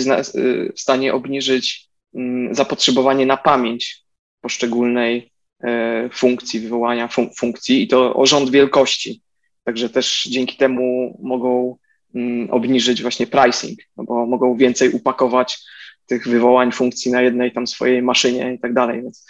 w 0.76 0.80
stanie 0.80 1.14
obniżyć 1.14 1.90
mm, 2.16 2.56
zapotrzebowanie 2.56 3.26
na 3.26 3.38
pamięć 3.38 4.04
poszczególnej 4.42 5.32
e, 5.64 6.10
funkcji, 6.14 6.60
wywołania 6.60 7.08
fun 7.08 7.30
funkcji 7.38 7.84
i 7.84 7.88
to 7.88 8.14
o 8.14 8.26
rząd 8.26 8.50
wielkości. 8.50 9.22
Także 9.64 9.90
też 9.90 10.24
dzięki 10.24 10.58
temu 10.58 11.18
mogą 11.24 11.78
mm, 12.16 12.52
obniżyć 12.52 13.02
właśnie 13.02 13.28
pricing, 13.28 13.80
no 13.98 14.04
bo 14.04 14.26
mogą 14.26 14.58
więcej 14.58 14.90
upakować 14.90 15.60
tych 16.06 16.28
wywołań 16.28 16.72
funkcji 16.72 17.12
na 17.12 17.22
jednej 17.22 17.52
tam 17.52 17.68
swojej 17.68 18.02
maszynie 18.02 18.54
i 18.54 18.60
tak 18.60 18.74
dalej. 18.74 19.02
Więc 19.02 19.28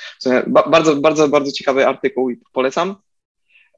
bardzo, 0.48 0.96
bardzo, 0.96 1.28
bardzo 1.28 1.52
ciekawy 1.52 1.88
artykuł 1.88 2.30
i 2.30 2.38
polecam. 2.54 2.96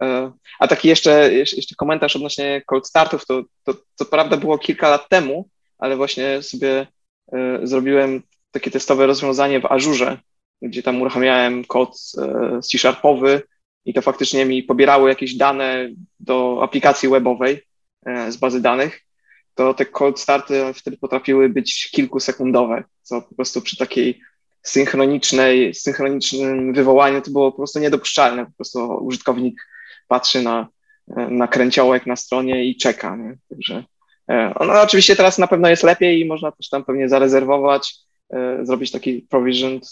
E, 0.02 0.32
a 0.60 0.68
taki 0.68 0.88
jeszcze, 0.88 1.34
jeszcze 1.34 1.76
komentarz 1.76 2.16
odnośnie 2.16 2.62
cold 2.66 2.88
startów, 2.88 3.26
to, 3.26 3.44
to, 3.64 3.74
to 3.98 4.06
prawda 4.06 4.38
było 4.38 4.58
kilka 4.58 4.90
lat 4.90 5.10
temu, 5.10 5.50
ale 5.78 5.98
właśnie 5.98 6.42
sobie 6.42 6.88
e, 7.32 7.60
zrobiłem 7.64 8.22
takie 8.52 8.72
testowe 8.72 9.08
rozwiązanie 9.08 9.60
w 9.60 9.66
Azure, 9.66 10.18
gdzie 10.62 10.84
tam 10.84 11.02
uruchamiałem 11.02 11.66
kod 11.66 11.98
e, 12.18 12.62
C-sharpowy 12.62 13.42
i 13.86 13.94
to 13.94 14.02
faktycznie 14.02 14.46
mi 14.46 14.64
pobierało 14.64 15.08
jakieś 15.08 15.36
dane 15.36 15.90
do 16.20 16.60
aplikacji 16.64 17.10
webowej 17.10 17.62
z 18.30 18.38
bazy 18.38 18.62
danych, 18.62 19.05
to 19.56 19.74
te 19.74 19.86
cold 19.86 20.20
starty 20.20 20.74
wtedy 20.74 20.98
potrafiły 20.98 21.50
być 21.50 21.90
kilkusekundowe, 21.92 22.84
co 23.02 23.22
po 23.22 23.36
prostu 23.36 23.62
przy 23.62 23.78
takiej 23.78 24.22
synchronicznej, 24.66 25.74
synchronicznym 25.74 26.74
wywołaniu 26.74 27.22
to 27.22 27.32
było 27.32 27.52
po 27.52 27.58
prostu 27.58 27.80
niedopuszczalne. 27.80 28.46
Po 28.46 28.52
prostu 28.52 29.06
użytkownik 29.06 29.62
patrzy 30.08 30.42
na, 30.42 30.68
na 31.08 31.48
kręciołek 31.48 32.06
na 32.06 32.16
stronie 32.16 32.66
i 32.66 32.78
czeka. 32.78 33.16
Nie? 33.16 33.38
Także 33.50 33.84
e, 34.30 34.54
no, 34.66 34.82
oczywiście 34.82 35.16
teraz 35.16 35.38
na 35.38 35.48
pewno 35.48 35.70
jest 35.70 35.84
lepiej 35.84 36.20
i 36.20 36.26
można 36.26 36.52
też 36.52 36.70
tam 36.70 36.86
pewnie 36.86 37.10
zarezerwować, 37.10 37.96
e, 38.34 38.66
zrobić 38.66 38.92
taki 38.92 39.22
provisioned 39.30 39.84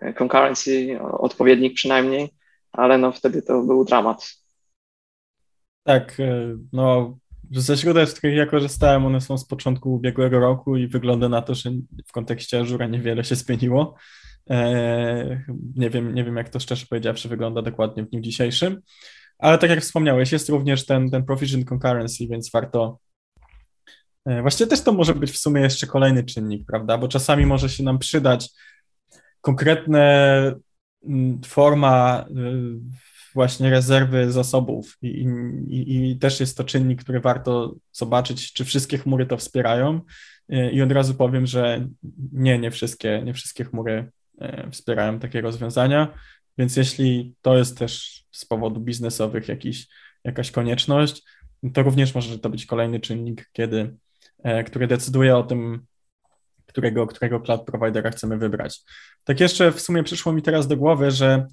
e, 0.00 0.12
concurrency, 0.12 0.98
odpowiednik 1.00 1.74
przynajmniej, 1.74 2.28
ale 2.72 2.98
no 2.98 3.12
wtedy 3.12 3.42
to 3.42 3.62
był 3.62 3.84
dramat. 3.84 4.34
Tak, 5.84 6.16
no 6.72 7.18
ze 7.50 7.76
źródeł, 7.76 8.06
z 8.06 8.14
których 8.14 8.36
ja 8.36 8.46
korzystałem, 8.46 9.06
one 9.06 9.20
są 9.20 9.38
z 9.38 9.46
początku 9.46 9.94
ubiegłego 9.94 10.40
roku 10.40 10.76
i 10.76 10.86
wygląda 10.86 11.28
na 11.28 11.42
to, 11.42 11.54
że 11.54 11.70
w 12.06 12.12
kontekście 12.12 12.60
Azure 12.60 12.88
niewiele 12.88 13.24
się 13.24 13.34
zmieniło. 13.34 13.94
Nie 15.76 15.90
wiem, 15.90 16.14
nie 16.14 16.24
wiem, 16.24 16.36
jak 16.36 16.48
to 16.48 16.60
szczerze 16.60 16.86
powiedziawszy 16.90 17.28
wygląda 17.28 17.62
dokładnie 17.62 18.02
w 18.02 18.10
dniu 18.10 18.20
dzisiejszym. 18.20 18.80
Ale 19.38 19.58
tak 19.58 19.70
jak 19.70 19.80
wspomniałeś, 19.80 20.32
jest 20.32 20.48
również 20.48 20.86
ten, 20.86 21.10
ten 21.10 21.24
provision 21.24 21.64
concurrency, 21.64 22.26
więc 22.30 22.50
warto. 22.50 22.98
E, 24.26 24.42
właściwie 24.42 24.70
też 24.70 24.80
to 24.80 24.92
może 24.92 25.14
być 25.14 25.30
w 25.30 25.38
sumie 25.38 25.62
jeszcze 25.62 25.86
kolejny 25.86 26.24
czynnik, 26.24 26.66
prawda? 26.66 26.98
Bo 26.98 27.08
czasami 27.08 27.46
może 27.46 27.68
się 27.68 27.82
nam 27.82 27.98
przydać 27.98 28.50
konkretne 29.40 30.54
mm, 31.04 31.40
forma 31.44 32.24
e, 32.28 32.34
właśnie 33.38 33.70
rezerwy 33.70 34.32
zasobów 34.32 34.98
i, 35.02 35.26
i, 35.68 36.10
i, 36.10 36.18
też 36.18 36.40
jest 36.40 36.56
to 36.56 36.64
czynnik, 36.64 37.02
który 37.02 37.20
warto 37.20 37.74
zobaczyć, 37.92 38.52
czy 38.52 38.64
wszystkie 38.64 38.98
chmury 38.98 39.26
to 39.26 39.36
wspierają. 39.36 40.00
I 40.72 40.82
od 40.82 40.92
razu 40.92 41.14
powiem, 41.14 41.46
że 41.46 41.88
nie, 42.32 42.58
nie 42.58 42.70
wszystkie, 42.70 43.22
nie 43.24 43.34
wszystkie 43.34 43.64
chmury 43.64 44.10
wspierają 44.70 45.18
takie 45.18 45.40
rozwiązania, 45.40 46.14
więc 46.58 46.76
jeśli 46.76 47.34
to 47.42 47.58
jest 47.58 47.78
też 47.78 48.24
z 48.32 48.44
powodu 48.44 48.80
biznesowych 48.80 49.48
jakiś, 49.48 49.86
jakaś 50.24 50.50
konieczność, 50.50 51.22
to 51.74 51.82
również 51.82 52.14
może 52.14 52.38
to 52.38 52.50
być 52.50 52.66
kolejny 52.66 53.00
czynnik, 53.00 53.50
kiedy, 53.52 53.96
który 54.66 54.86
decyduje 54.86 55.36
o 55.36 55.42
tym, 55.42 55.86
którego, 56.66 57.06
którego 57.06 57.40
cloud 57.40 57.64
providera 57.64 58.10
chcemy 58.10 58.38
wybrać. 58.38 58.80
Tak 59.24 59.40
jeszcze 59.40 59.72
w 59.72 59.80
sumie 59.80 60.02
przyszło 60.02 60.32
mi 60.32 60.42
teraz 60.42 60.66
do 60.66 60.76
głowy, 60.76 61.10
że 61.10 61.46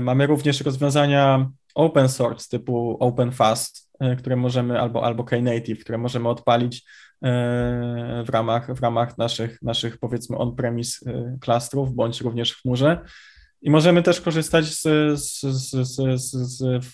mamy 0.00 0.26
również 0.26 0.60
rozwiązania 0.60 1.50
open 1.74 2.08
source 2.08 2.48
typu 2.48 2.96
OpenFast, 3.00 3.90
e, 4.00 4.16
które 4.16 4.36
możemy, 4.36 4.80
albo, 4.80 5.04
albo 5.04 5.24
Knative, 5.24 5.80
które 5.80 5.98
możemy 5.98 6.28
odpalić 6.28 6.84
e, 7.22 8.24
w 8.26 8.28
ramach, 8.28 8.74
w 8.74 8.80
ramach 8.80 9.18
naszych, 9.18 9.62
naszych 9.62 9.98
powiedzmy 9.98 10.36
on-premise 10.36 11.12
klastrów, 11.40 11.94
bądź 11.94 12.20
również 12.20 12.52
w 12.52 12.62
chmurze. 12.62 13.00
I 13.62 13.70
możemy 13.70 14.02
też 14.02 14.20
korzystać 14.20 14.64
z, 14.64 14.82
z, 15.20 15.40
z, 15.40 15.70
z, 16.20 16.30
z 16.30 16.84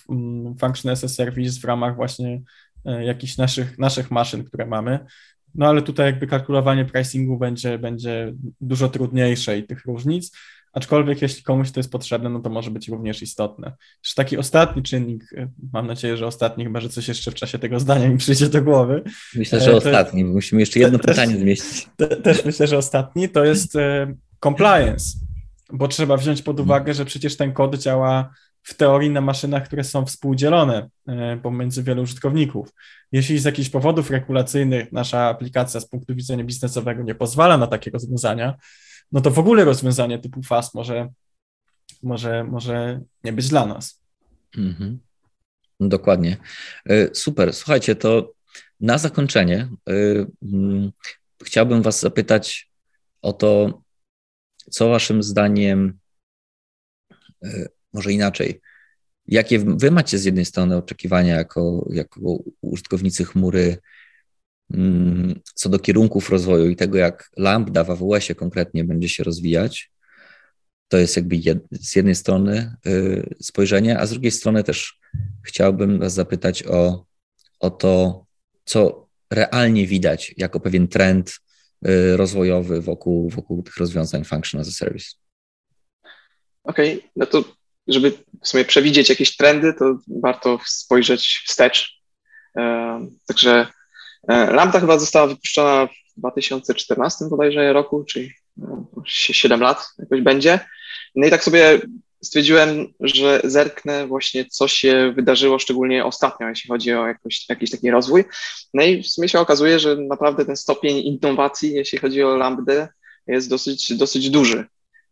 Function 0.61 0.93
as 0.93 1.05
a 1.05 1.09
Service 1.09 1.61
w 1.61 1.65
ramach 1.65 1.97
właśnie 1.97 2.43
jakichś 2.85 3.37
naszych, 3.37 3.79
naszych 3.79 4.11
maszyn, 4.11 4.45
które 4.45 4.67
mamy. 4.67 4.99
No 5.55 5.67
ale 5.67 5.83
tutaj 5.83 6.07
jakby 6.07 6.27
kalkulowanie 6.27 6.85
pricingu 6.85 7.39
będzie, 7.39 7.79
będzie 7.79 8.33
dużo 8.61 8.89
trudniejsze 8.89 9.59
i 9.59 9.67
tych 9.67 9.85
różnic, 9.85 10.37
aczkolwiek 10.73 11.23
jeśli 11.23 11.43
komuś 11.43 11.71
to 11.71 11.81
jest 11.81 11.93
potrzebne, 11.93 12.31
no 12.31 12.41
to 12.41 12.51
może 12.51 12.71
być 12.71 12.89
również 12.89 13.23
istotne. 13.23 13.73
Jeszcze 14.05 14.25
taki 14.25 14.37
ostatni 14.37 14.83
czynnik, 14.83 15.33
y, 15.33 15.49
mam 15.73 15.87
nadzieję, 15.87 16.17
że 16.17 16.27
ostatni, 16.27 16.65
chyba 16.65 16.81
że 16.81 16.89
coś 16.89 17.09
jeszcze 17.09 17.31
w 17.31 17.35
czasie 17.35 17.59
tego 17.59 17.81
zdania 17.81 18.09
mi 18.09 18.19
przyjdzie 18.19 18.49
do 18.49 18.63
głowy. 18.63 19.03
Myślę, 19.35 19.61
że 19.61 19.71
e, 19.73 19.77
ostatni, 19.77 20.25
bo 20.25 20.33
musimy 20.33 20.63
jeszcze 20.63 20.81
jedno 20.81 20.99
pytanie 20.99 21.37
zmieścić. 21.37 21.89
też 22.23 22.45
myślę, 22.45 22.67
że 22.67 22.79
ostatni 22.79 23.29
to 23.29 23.45
jest 23.45 23.77
e, 23.77 24.15
compliance, 24.45 25.19
bo 25.73 25.89
trzeba 25.89 26.17
wziąć 26.17 26.43
pod 26.43 26.61
uwagę, 26.61 26.95
że 26.95 27.05
przecież 27.05 27.37
ten 27.37 27.53
kod 27.53 27.77
działa 27.77 28.31
w 28.63 28.75
teorii 28.75 29.11
na 29.11 29.21
maszynach, 29.21 29.65
które 29.65 29.85
są 29.85 30.07
współdzielone 30.07 30.89
e, 31.09 31.37
pomiędzy 31.43 31.83
wielu 31.83 32.03
użytkowników. 32.03 32.69
Jeśli 33.13 33.39
z 33.39 33.45
jakichś 33.45 33.69
powodów 33.69 34.11
regulacyjnych 34.11 34.93
nasza 34.93 35.21
aplikacja 35.21 35.81
z 35.81 35.89
punktu 35.89 36.15
widzenia 36.15 36.45
biznesowego 36.45 37.03
nie 37.03 37.15
pozwala 37.15 37.59
na 37.59 37.67
takie 37.67 37.91
rozwiązania, 37.91 38.55
no 39.13 39.21
to 39.21 39.31
w 39.31 39.39
ogóle 39.39 39.65
rozwiązanie 39.65 40.19
typu 40.19 40.43
FAST 40.43 40.75
może, 40.75 41.09
może, 42.03 42.45
może 42.45 43.01
nie 43.25 43.33
być 43.33 43.49
dla 43.49 43.67
nas. 43.67 44.03
Mhm. 44.57 44.99
Dokładnie. 45.81 46.37
E, 46.87 47.15
super. 47.15 47.53
Słuchajcie, 47.53 47.97
to 47.97 48.33
na 48.81 48.99
zakończenie 48.99 49.69
e, 49.89 49.95
chciałbym 51.45 51.83
Was 51.83 52.01
zapytać 52.01 52.71
o 53.23 53.33
to, 53.33 53.83
co 54.71 54.89
Waszym 54.89 55.23
zdaniem 55.23 55.99
może 57.93 58.13
inaczej. 58.13 58.61
Jakie 59.27 59.59
wy 59.59 59.91
macie 59.91 60.19
z 60.19 60.25
jednej 60.25 60.45
strony 60.45 60.77
oczekiwania 60.77 61.37
jako, 61.37 61.89
jako 61.91 62.21
użytkownicy 62.61 63.25
chmury 63.25 63.79
co 65.55 65.69
do 65.69 65.79
kierunków 65.79 66.31
rozwoju 66.31 66.71
i 66.71 66.77
tego, 66.77 66.99
jak 66.99 67.31
Lambda 67.37 67.85
w 67.85 67.91
AWS-ie 67.91 68.35
konkretnie 68.35 68.85
będzie 68.85 69.09
się 69.09 69.25
rozwijać? 69.25 69.91
To 70.89 70.99
jest 70.99 71.17
jakby 71.17 71.37
jed, 71.37 71.59
z 71.73 71.97
jednej 71.97 72.15
strony 72.15 72.77
y, 72.87 73.35
spojrzenie, 73.43 73.99
a 73.99 74.07
z 74.07 74.11
drugiej 74.11 74.31
strony 74.31 74.65
też 74.65 74.99
chciałbym 75.43 75.99
Was 75.99 76.13
zapytać 76.13 76.63
o, 76.67 77.05
o 77.61 77.71
to, 77.71 78.25
co 78.65 79.07
realnie 79.31 79.87
widać 79.87 80.35
jako 80.37 80.61
pewien 80.61 80.89
trend 80.89 81.41
y, 81.89 82.17
rozwojowy 82.17 82.81
wokół, 82.81 83.31
wokół 83.31 83.63
tych 83.63 83.77
rozwiązań 83.77 84.25
Function 84.25 84.61
as 84.61 84.69
a 84.69 84.71
Service. 84.71 85.11
Okej, 86.65 86.99
okay, 86.99 87.11
no 87.17 87.27
to 87.27 87.45
żeby 87.89 88.13
w 88.43 88.49
sumie 88.49 88.65
przewidzieć 88.65 89.09
jakieś 89.09 89.37
trendy, 89.37 89.75
to 89.79 89.99
warto 90.23 90.59
spojrzeć 90.67 91.43
wstecz. 91.47 92.03
E, 92.57 93.07
także 93.27 93.67
Lambda 94.29 94.81
chyba 94.81 94.99
została 94.99 95.27
wypuszczona 95.27 95.87
w 95.87 96.21
2014 96.21 97.25
bodajże 97.31 97.73
roku, 97.73 98.05
czyli 98.05 98.33
7 99.07 99.61
no, 99.61 99.67
lat 99.67 99.85
jakoś 99.99 100.21
będzie. 100.21 100.61
No 101.15 101.27
i 101.27 101.31
tak 101.31 101.45
sobie 101.45 101.81
stwierdziłem, 102.23 102.87
że 103.01 103.41
zerknę 103.45 104.07
właśnie, 104.07 104.45
co 104.45 104.69
się 104.69 105.13
wydarzyło, 105.17 105.59
szczególnie 105.59 106.05
ostatnio, 106.05 106.49
jeśli 106.49 106.69
chodzi 106.69 106.95
o 106.95 107.07
jakoś, 107.07 107.49
jakiś 107.49 107.71
taki 107.71 107.91
rozwój. 107.91 108.25
No 108.75 108.83
i 108.83 109.03
w 109.03 109.09
sumie 109.09 109.29
się 109.29 109.41
okazuje, 109.41 109.79
że 109.79 109.97
naprawdę 109.97 110.45
ten 110.45 110.57
stopień 110.57 110.99
innowacji, 110.99 111.73
jeśli 111.73 111.99
chodzi 111.99 112.23
o 112.23 112.37
Lambda, 112.37 112.89
jest 113.27 113.51
dosyć, 113.51 113.97
dosyć 113.97 114.31
duży. 114.31 114.67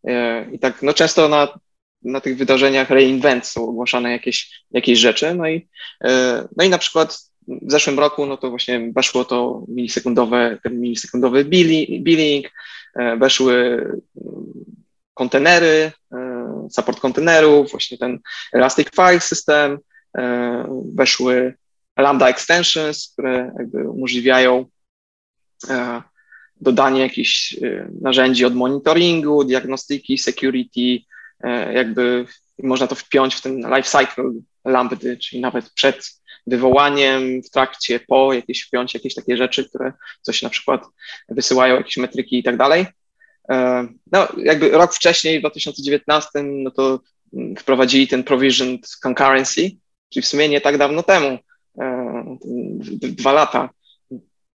E, 0.06 0.46
I 0.52 0.58
tak 0.58 0.82
no 0.82 0.92
często 0.92 1.28
na 1.28 1.58
na 2.02 2.20
tych 2.20 2.36
wydarzeniach 2.36 2.90
reinvent 2.90 3.46
są 3.46 3.68
ogłaszane 3.68 4.12
jakieś, 4.12 4.64
jakieś 4.70 4.98
rzeczy. 4.98 5.34
No 5.34 5.48
i, 5.48 5.68
e, 6.04 6.48
no 6.56 6.64
i 6.64 6.68
na 6.68 6.78
przykład 6.78 7.18
w 7.48 7.70
zeszłym 7.72 7.98
roku, 7.98 8.26
no 8.26 8.36
to 8.36 8.50
właśnie 8.50 8.92
weszło 8.92 9.24
to 9.24 9.64
milisekundowe, 9.68 10.58
ten 10.62 10.80
milisekundowy 10.80 11.44
billing, 11.44 12.46
e, 12.94 13.16
weszły 13.16 13.54
mm, 13.54 14.46
kontenery, 15.14 15.92
e, 16.12 16.68
support 16.70 17.00
kontenerów, 17.00 17.70
właśnie 17.70 17.98
ten 17.98 18.18
Elastic 18.52 18.88
File 18.90 19.20
System, 19.20 19.78
weszły 20.94 21.54
Lambda 21.96 22.28
Extensions, 22.28 23.10
które 23.12 23.52
jakby 23.58 23.90
umożliwiają 23.90 24.64
dodanie 26.60 27.00
jakichś 27.00 27.56
narzędzi 28.02 28.44
od 28.44 28.54
monitoringu, 28.54 29.44
diagnostyki, 29.44 30.18
security, 30.18 31.04
E, 31.40 31.72
jakby 31.72 32.26
można 32.62 32.86
to 32.86 32.94
wpiąć 32.94 33.34
w 33.34 33.40
ten 33.40 33.56
life 33.56 33.82
cycle 33.82 34.24
lambdy, 34.64 35.16
czyli 35.16 35.42
nawet 35.42 35.70
przed 35.70 36.17
wywołaniem, 36.48 37.42
w 37.42 37.50
trakcie, 37.50 38.00
po, 38.00 38.32
jakieś 38.32 38.62
wpiąć 38.62 38.94
jakieś 38.94 39.14
takie 39.14 39.36
rzeczy, 39.36 39.68
które 39.68 39.92
coś 40.22 40.42
na 40.42 40.50
przykład 40.50 40.82
wysyłają 41.28 41.76
jakieś 41.76 41.96
metryki 41.96 42.38
i 42.38 42.42
tak 42.42 42.56
dalej. 42.56 42.86
E, 43.50 43.88
no, 44.12 44.28
jakby 44.36 44.70
rok 44.70 44.94
wcześniej, 44.94 45.38
w 45.38 45.42
2019, 45.42 46.28
no 46.42 46.70
to 46.70 47.00
wprowadzili 47.58 48.08
ten 48.08 48.24
provisioned 48.24 48.88
concurrency, 49.02 49.70
czyli 50.08 50.22
w 50.22 50.28
sumie 50.28 50.48
nie 50.48 50.60
tak 50.60 50.78
dawno 50.78 51.02
temu, 51.02 51.38
e, 51.80 52.38
dwa 53.00 53.32
lata. 53.32 53.70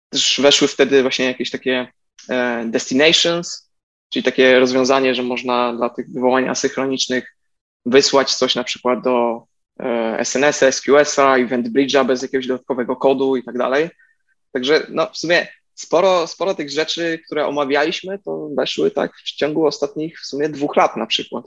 Też 0.09 0.41
weszły 0.43 0.69
wtedy 0.69 1.03
właśnie 1.03 1.25
jakieś 1.25 1.51
takie 1.51 1.89
destinations, 2.65 3.73
czyli 4.13 4.23
takie 4.23 4.59
rozwiązanie, 4.59 5.15
że 5.15 5.23
można 5.23 5.73
dla 5.73 5.89
tych 5.89 6.13
wywołań 6.13 6.49
asynchronicznych 6.49 7.37
wysłać 7.87 8.35
coś 8.35 8.55
na 8.55 8.65
przykład 8.65 9.05
do 9.05 9.43
e, 9.43 9.52
SNS-a, 10.19 10.73
SQS-a, 10.73 11.37
Event 11.37 11.69
Bridge'a 11.69 12.07
bez 12.07 12.23
jakiegoś 12.23 12.47
dodatkowego 12.47 12.97
kodu 12.97 13.37
i 13.37 13.45
tak 13.45 13.59
dalej. 13.59 13.91
Także 14.53 14.87
no, 14.89 15.07
w 15.07 15.19
sumie 15.19 15.47
sporo, 15.75 16.27
sporo 16.27 16.55
tych 16.55 16.71
rzeczy, 16.71 17.21
które 17.27 17.47
omawialiśmy, 17.47 18.19
to 18.19 18.49
weszły 18.57 18.91
tak 18.91 19.13
w 19.17 19.33
ciągu 19.33 19.67
ostatnich 19.67 20.21
w 20.21 20.27
sumie 20.27 20.49
dwóch 20.49 20.77
lat 20.77 20.97
na 20.97 21.07
przykład. 21.07 21.45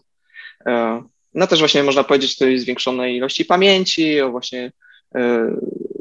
E, 0.66 1.04
no 1.34 1.48
też 1.48 1.60
właśnie 1.60 1.84
można 1.84 2.04
powiedzieć 2.04 2.42
o 2.42 2.46
zwiększonej 2.58 3.16
ilości 3.16 3.46
pamięci, 3.46 4.22
o 4.22 4.32
właśnie 4.32 4.72
e, 5.16 5.52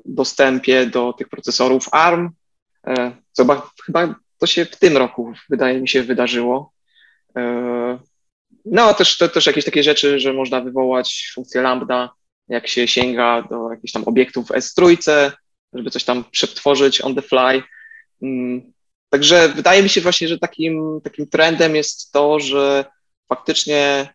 dostępie 0.04 0.86
do 0.86 1.12
tych 1.12 1.28
procesorów 1.28 1.88
ARM, 1.92 2.30
chyba, 3.36 3.70
chyba 3.86 4.14
to 4.38 4.46
się 4.46 4.64
w 4.64 4.76
tym 4.76 4.96
roku, 4.96 5.32
wydaje 5.50 5.80
mi 5.80 5.88
się, 5.88 6.02
wydarzyło. 6.02 6.72
No, 8.64 8.94
też, 8.94 9.18
to, 9.18 9.28
też 9.28 9.46
jakieś 9.46 9.64
takie 9.64 9.82
rzeczy, 9.82 10.20
że 10.20 10.32
można 10.32 10.60
wywołać 10.60 11.32
funkcję 11.34 11.62
lambda, 11.62 12.10
jak 12.48 12.68
się 12.68 12.88
sięga 12.88 13.42
do 13.42 13.70
jakichś 13.70 13.92
tam 13.92 14.04
obiektów 14.04 14.48
S3, 14.48 14.96
żeby 15.72 15.90
coś 15.90 16.04
tam 16.04 16.24
przetworzyć 16.30 17.00
on 17.00 17.14
the 17.14 17.22
fly. 17.22 17.62
Mm, 18.22 18.72
także 19.10 19.48
wydaje 19.48 19.82
mi 19.82 19.88
się 19.88 20.00
właśnie, 20.00 20.28
że 20.28 20.38
takim, 20.38 21.00
takim 21.04 21.26
trendem 21.26 21.76
jest 21.76 22.12
to, 22.12 22.40
że 22.40 22.84
faktycznie 23.28 24.08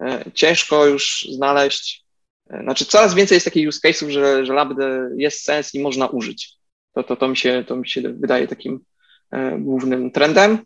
e, 0.00 0.24
ciężko 0.34 0.86
już 0.86 1.26
znaleźć, 1.32 2.04
e, 2.50 2.62
znaczy 2.62 2.84
coraz 2.84 3.14
więcej 3.14 3.36
jest 3.36 3.44
takich 3.44 3.68
use 3.68 3.80
case'ów, 3.88 4.10
że, 4.10 4.46
że 4.46 4.52
lambda 4.52 4.86
jest 5.16 5.44
sens 5.44 5.74
i 5.74 5.80
można 5.80 6.06
użyć. 6.06 6.52
To, 6.94 7.02
to, 7.02 7.16
to, 7.16 7.28
mi 7.28 7.36
się, 7.36 7.64
to 7.68 7.76
mi 7.76 7.88
się 7.88 8.00
wydaje 8.00 8.48
takim 8.48 8.84
E, 9.32 9.58
głównym 9.58 10.10
trendem. 10.10 10.58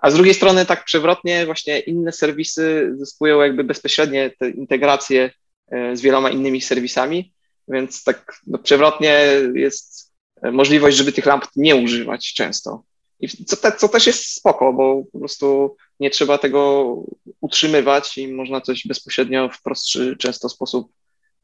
E, 0.00 0.06
a 0.06 0.10
z 0.10 0.14
drugiej 0.14 0.34
strony, 0.34 0.66
tak 0.66 0.84
przewrotnie, 0.84 1.46
właśnie 1.46 1.78
inne 1.78 2.12
serwisy 2.12 2.92
zyskują 2.96 3.40
jakby 3.40 3.64
bezpośrednie 3.64 4.30
te 4.38 4.50
integracje 4.50 5.30
e, 5.68 5.96
z 5.96 6.00
wieloma 6.00 6.30
innymi 6.30 6.60
serwisami, 6.60 7.32
więc 7.68 8.04
tak 8.04 8.40
no, 8.46 8.58
przewrotnie 8.58 9.26
jest 9.54 10.12
możliwość, 10.52 10.96
żeby 10.96 11.12
tych 11.12 11.26
lamp 11.26 11.44
nie 11.56 11.76
używać 11.76 12.34
często. 12.34 12.82
I 13.20 13.28
co, 13.28 13.56
te, 13.56 13.72
co 13.72 13.88
też 13.88 14.06
jest 14.06 14.26
spoko, 14.26 14.72
bo 14.72 15.04
po 15.12 15.18
prostu 15.18 15.76
nie 16.00 16.10
trzeba 16.10 16.38
tego 16.38 16.94
utrzymywać 17.40 18.18
i 18.18 18.28
można 18.28 18.60
coś 18.60 18.86
bezpośrednio 18.86 19.48
w 19.48 19.62
prostszy 19.62 20.16
często 20.16 20.48
sposób 20.48 20.92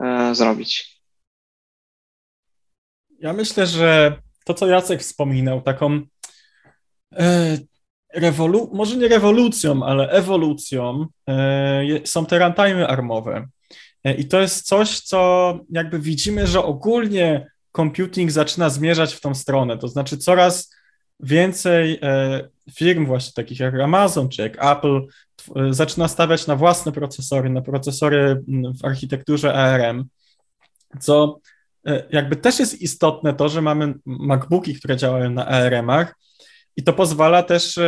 e, 0.01 0.35
zrobić. 0.35 1.01
Ja 3.19 3.33
myślę, 3.33 3.67
że 3.67 4.21
to, 4.45 4.55
co 4.55 4.67
Jacek 4.67 5.01
wspominał, 5.01 5.63
taką 5.63 6.01
e, 7.13 7.59
rewolu- 8.17 8.69
może 8.73 8.97
nie 8.97 9.09
rewolucją, 9.09 9.83
ale 9.83 10.09
ewolucją 10.11 11.07
e, 11.29 11.85
są 12.05 12.27
te 12.27 12.39
runtime 12.39 12.89
armowe. 12.89 13.49
E, 14.05 14.15
I 14.15 14.25
to 14.29 14.41
jest 14.41 14.67
coś, 14.67 15.01
co 15.01 15.61
jakby 15.71 15.99
widzimy, 15.99 16.47
że 16.47 16.65
ogólnie 16.65 17.51
computing 17.77 18.31
zaczyna 18.31 18.71
zmierzać 18.71 19.15
w 19.15 19.21
tą 19.21 19.35
stronę. 19.35 19.79
To 19.79 19.89
znaczy 19.89 20.19
coraz 20.19 20.75
więcej 21.21 21.99
e, 22.03 22.49
firm 22.75 23.07
właśnie 23.07 23.33
takich 23.33 23.61
jak 23.61 23.75
Amazon 23.75 24.29
czy 24.29 24.43
jak 24.43 24.65
Apple 24.65 25.01
zaczyna 25.71 26.09
stawiać 26.09 26.47
na 26.47 26.57
własne 26.57 26.93
procesory, 26.93 27.51
na 27.51 27.63
procesory 27.63 28.43
w 28.81 28.85
architekturze 28.85 29.55
ARM, 29.55 30.05
co 31.01 31.41
jakby 32.11 32.37
też 32.37 32.59
jest 32.59 32.83
istotne 32.83 33.35
to, 33.35 33.49
że 33.49 33.63
mamy 33.63 33.95
MacBooki, 34.07 34.75
które 34.75 34.97
działają 34.97 35.31
na 35.31 35.47
ARM-ach 35.47 36.15
i 36.77 36.83
to 36.83 36.93
pozwala 36.93 37.43
też 37.43 37.79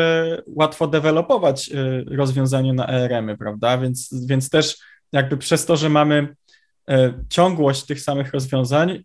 łatwo 0.47 0.87
dewelopować 0.87 1.71
rozwiązanie 2.07 2.73
na 2.73 2.87
ARM-y, 2.87 3.37
prawda? 3.37 3.79
Więc, 3.79 4.27
więc 4.27 4.51
też 4.51 4.77
jakby 5.13 5.37
przez 5.37 5.67
to, 5.67 5.77
że 5.77 5.89
mamy 5.89 6.35
e, 6.89 7.25
ciągłość 7.29 7.85
tych 7.87 8.01
samych 8.01 8.33
rozwiązań, 8.33 8.91
e, 8.91 9.05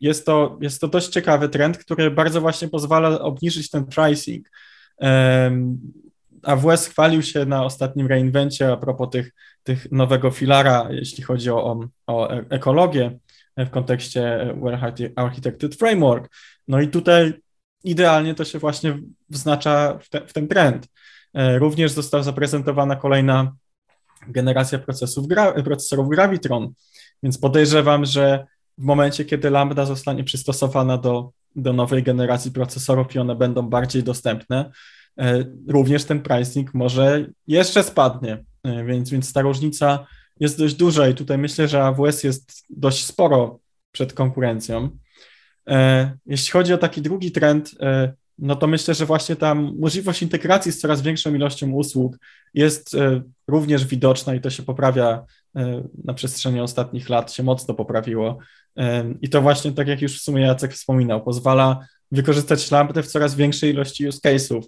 jest 0.00 0.26
to, 0.26 0.58
jest 0.60 0.80
to 0.80 0.88
dość 0.88 1.08
ciekawy 1.08 1.48
trend, 1.48 1.78
który 1.78 2.10
bardzo 2.10 2.40
właśnie 2.40 2.68
pozwala 2.68 3.20
obniżyć 3.20 3.70
ten 3.70 3.86
pricing. 3.86 4.50
AWS 6.42 6.86
chwalił 6.86 7.22
się 7.22 7.44
na 7.44 7.64
ostatnim 7.64 8.06
reinvencie 8.06 8.72
a 8.72 8.76
propos 8.76 9.10
tych, 9.10 9.32
tych 9.62 9.92
nowego 9.92 10.30
filara, 10.30 10.88
jeśli 10.90 11.24
chodzi 11.24 11.50
o, 11.50 11.80
o 12.06 12.30
ekologię 12.30 13.18
w 13.56 13.70
kontekście 13.70 14.54
Well 14.62 14.78
Architected 15.16 15.74
Framework. 15.74 16.34
No 16.68 16.80
i 16.80 16.88
tutaj 16.88 17.32
idealnie 17.84 18.34
to 18.34 18.44
się 18.44 18.58
właśnie 18.58 18.98
wznacza 19.30 19.98
w, 19.98 20.08
te, 20.08 20.26
w 20.26 20.32
ten 20.32 20.48
trend. 20.48 20.88
E, 21.34 21.58
również 21.58 21.92
została 21.92 22.22
zaprezentowana 22.22 22.96
kolejna 22.96 23.52
generacja 24.28 24.78
gra, 25.16 25.52
procesorów 25.52 26.08
Gravitron, 26.08 26.72
więc 27.22 27.38
podejrzewam, 27.38 28.04
że 28.04 28.46
w 28.78 28.82
momencie, 28.82 29.24
kiedy 29.24 29.50
Lambda 29.50 29.84
zostanie 29.84 30.24
przystosowana 30.24 30.98
do, 30.98 31.30
do 31.56 31.72
nowej 31.72 32.02
generacji 32.02 32.50
procesorów 32.50 33.14
i 33.14 33.18
one 33.18 33.36
będą 33.36 33.62
bardziej 33.62 34.02
dostępne, 34.02 34.70
e, 35.18 35.44
również 35.68 36.04
ten 36.04 36.22
pricing 36.22 36.74
może 36.74 37.26
jeszcze 37.46 37.82
spadnie, 37.82 38.44
e, 38.64 38.84
więc, 38.84 39.10
więc 39.10 39.32
ta 39.32 39.40
różnica 39.40 40.06
jest 40.40 40.58
dość 40.58 40.74
duża 40.74 41.08
i 41.08 41.14
tutaj 41.14 41.38
myślę, 41.38 41.68
że 41.68 41.84
AWS 41.84 42.24
jest 42.24 42.64
dość 42.70 43.04
sporo 43.04 43.58
przed 43.92 44.12
konkurencją. 44.12 44.90
E, 45.68 46.12
jeśli 46.26 46.50
chodzi 46.50 46.74
o 46.74 46.78
taki 46.78 47.02
drugi 47.02 47.32
trend, 47.32 47.74
no 48.38 48.56
to 48.56 48.66
myślę, 48.66 48.94
że 48.94 49.06
właśnie 49.06 49.36
ta 49.36 49.54
możliwość 49.54 50.22
integracji 50.22 50.72
z 50.72 50.80
coraz 50.80 51.02
większą 51.02 51.34
ilością 51.34 51.70
usług 51.70 52.18
jest 52.54 52.94
e, 52.94 53.22
również 53.48 53.86
widoczna 53.86 54.34
i 54.34 54.40
to 54.40 54.50
się 54.50 54.62
poprawia 54.62 55.24
e, 55.56 55.82
na 56.04 56.14
przestrzeni 56.14 56.60
ostatnich 56.60 57.08
lat, 57.08 57.32
się 57.32 57.42
mocno 57.42 57.74
poprawiło. 57.74 58.38
E, 58.76 59.14
I 59.20 59.28
to 59.28 59.42
właśnie, 59.42 59.72
tak 59.72 59.88
jak 59.88 60.02
już 60.02 60.18
w 60.18 60.22
sumie 60.22 60.42
Jacek 60.42 60.72
wspominał, 60.72 61.24
pozwala 61.24 61.86
wykorzystać 62.12 62.70
lampę 62.70 63.02
w 63.02 63.06
coraz 63.06 63.34
większej 63.34 63.70
ilości 63.70 64.08
use 64.08 64.20
case'ów. 64.24 64.62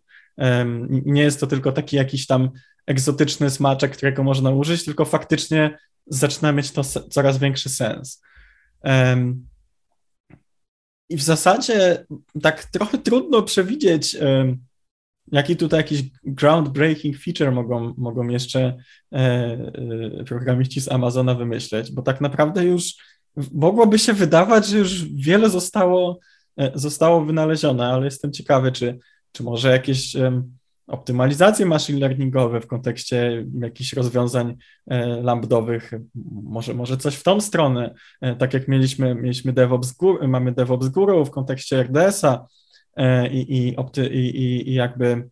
Nie 0.90 1.22
jest 1.22 1.40
to 1.40 1.46
tylko 1.46 1.72
taki 1.72 1.96
jakiś 1.96 2.26
tam 2.26 2.50
egzotyczny 2.86 3.50
smaczek, 3.50 3.96
którego 3.96 4.22
można 4.22 4.50
użyć, 4.50 4.84
tylko 4.84 5.04
faktycznie 5.04 5.78
zaczyna 6.06 6.52
mieć 6.52 6.70
to 6.70 6.82
coraz 6.84 7.38
większy 7.38 7.68
sens. 7.68 8.22
I 11.10 11.16
w 11.16 11.22
zasadzie 11.22 12.04
tak 12.42 12.64
trochę 12.64 12.98
trudno 12.98 13.42
przewidzieć, 13.42 14.16
jaki 15.32 15.56
tutaj 15.56 15.80
jakiś 15.80 16.02
groundbreaking 16.24 17.16
feature 17.18 17.52
mogą, 17.52 17.94
mogą 17.98 18.28
jeszcze 18.28 18.76
e, 19.12 19.16
e, 19.16 20.24
programiści 20.24 20.80
z 20.80 20.92
Amazona 20.92 21.34
wymyśleć, 21.34 21.92
bo 21.92 22.02
tak 22.02 22.20
naprawdę 22.20 22.64
już 22.64 22.94
mogłoby 23.52 23.98
się 23.98 24.12
wydawać, 24.12 24.66
że 24.66 24.78
już 24.78 25.04
wiele 25.04 25.50
zostało, 25.50 26.18
e, 26.56 26.72
zostało 26.74 27.24
wynalezione, 27.24 27.86
ale 27.86 28.04
jestem 28.04 28.32
ciekawy, 28.32 28.72
czy, 28.72 28.98
czy 29.32 29.42
może 29.42 29.70
jakieś 29.70 30.16
optymalizacje 30.90 31.66
machine 31.66 31.98
learningowe 32.00 32.60
w 32.60 32.66
kontekście 32.66 33.46
jakichś 33.60 33.92
rozwiązań 33.92 34.56
e, 34.86 35.06
lambdowych, 35.06 35.90
może, 36.42 36.74
może 36.74 36.96
coś 36.96 37.14
w 37.14 37.22
tą 37.22 37.40
stronę, 37.40 37.94
e, 38.20 38.36
tak 38.36 38.54
jak 38.54 38.68
mieliśmy, 38.68 39.14
mieliśmy 39.14 39.52
DevOps 39.52 39.94
mamy 40.28 40.52
DevOps 40.52 40.88
Guru 40.88 41.24
w 41.24 41.30
kontekście 41.30 41.80
RDS-a 41.82 42.46
e, 42.96 43.28
i, 43.28 43.68
i, 43.68 43.76
opty, 43.76 44.08
i, 44.08 44.70
i 44.70 44.74
jakby 44.74 45.28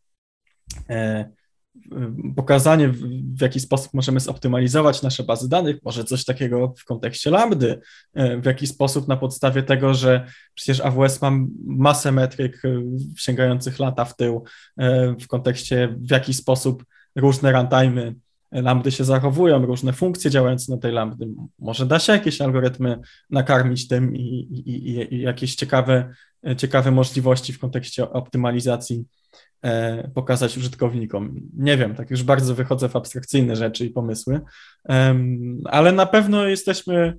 pokazanie, 2.36 2.88
w 2.88 3.40
jaki 3.40 3.60
sposób 3.60 3.94
możemy 3.94 4.20
zoptymalizować 4.20 5.02
nasze 5.02 5.22
bazy 5.22 5.48
danych, 5.48 5.76
może 5.82 6.04
coś 6.04 6.24
takiego 6.24 6.74
w 6.78 6.84
kontekście 6.84 7.30
lambdy, 7.30 7.80
w 8.14 8.44
jaki 8.44 8.66
sposób 8.66 9.08
na 9.08 9.16
podstawie 9.16 9.62
tego, 9.62 9.94
że 9.94 10.26
przecież 10.54 10.80
AWS 10.80 11.22
ma 11.22 11.30
masę 11.66 12.12
metryk 12.12 12.64
e, 12.64 12.82
sięgających 13.16 13.78
lata 13.78 14.04
w 14.04 14.16
tył, 14.16 14.44
e, 14.76 15.14
w 15.20 15.26
kontekście 15.26 15.96
w 16.00 16.10
jaki 16.10 16.34
sposób 16.34 16.84
różne 17.16 17.52
runtime'y 17.52 18.14
lambdy 18.52 18.90
się 18.90 19.04
zachowują, 19.04 19.66
różne 19.66 19.92
funkcje 19.92 20.30
działające 20.30 20.72
na 20.72 20.78
tej 20.78 20.92
lambdy. 20.92 21.28
Może 21.58 21.86
da 21.86 21.98
się 21.98 22.12
jakieś 22.12 22.40
algorytmy 22.40 22.98
nakarmić 23.30 23.88
tym 23.88 24.16
i, 24.16 24.22
i, 24.66 25.14
i 25.14 25.20
jakieś 25.20 25.54
ciekawe, 25.54 26.14
ciekawe 26.56 26.90
możliwości 26.90 27.52
w 27.52 27.58
kontekście 27.58 28.10
optymalizacji 28.10 29.04
E, 29.32 29.47
pokazać 30.14 30.56
użytkownikom. 30.56 31.40
Nie 31.56 31.76
wiem, 31.76 31.94
tak 31.94 32.10
już 32.10 32.22
bardzo 32.22 32.54
wychodzę 32.54 32.88
w 32.88 32.96
abstrakcyjne 32.96 33.56
rzeczy 33.56 33.86
i 33.86 33.90
pomysły, 33.90 34.40
ale 35.64 35.92
na 35.92 36.06
pewno 36.06 36.46
jesteśmy 36.46 37.18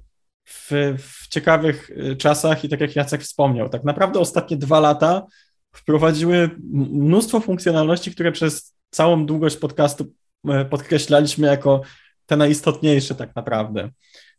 w, 0.49 0.95
w 0.98 1.28
ciekawych 1.28 1.91
e, 1.95 2.16
czasach 2.16 2.64
i 2.64 2.70
tak 2.70 2.82
jak 2.82 2.95
Jacek 2.95 3.22
wspomniał, 3.22 3.70
tak 3.70 3.84
naprawdę 3.84 4.20
ostatnie 4.20 4.57
dwa 4.57 4.80
lata 4.80 5.26
wprowadziły 5.72 6.49
mnóstwo 6.91 7.40
funkcjonalności, 7.40 8.11
które 8.11 8.32
przez 8.32 8.76
całą 8.91 9.26
długość 9.26 9.57
podcastu 9.57 10.14
e, 10.48 10.66
podkreślaliśmy 10.66 11.48
jako 11.48 11.82
te 12.26 12.38
najistotniejsze 12.38 13.16
tak 13.16 13.36
naprawdę. 13.36 13.90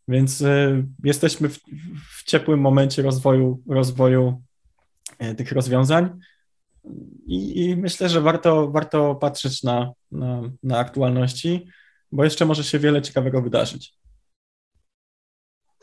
Więc 0.08 0.44
jesteśmy 1.04 1.48
w, 1.48 1.58
w 2.18 2.24
ciepłym 2.24 2.60
momencie 2.60 3.02
rozwoju, 3.02 3.62
rozwoju 3.68 4.42
tych 5.36 5.52
rozwiązań. 5.52 6.10
I, 7.26 7.64
I, 7.64 7.76
myślę, 7.76 8.08
że 8.08 8.20
warto, 8.20 8.70
warto 8.70 9.14
patrzeć 9.14 9.62
na, 9.62 9.92
na, 10.12 10.42
na 10.62 10.78
aktualności, 10.78 11.66
bo 12.12 12.24
jeszcze 12.24 12.46
może 12.46 12.64
się 12.64 12.78
wiele 12.78 13.02
ciekawego 13.02 13.42
wydarzyć. 13.42 13.94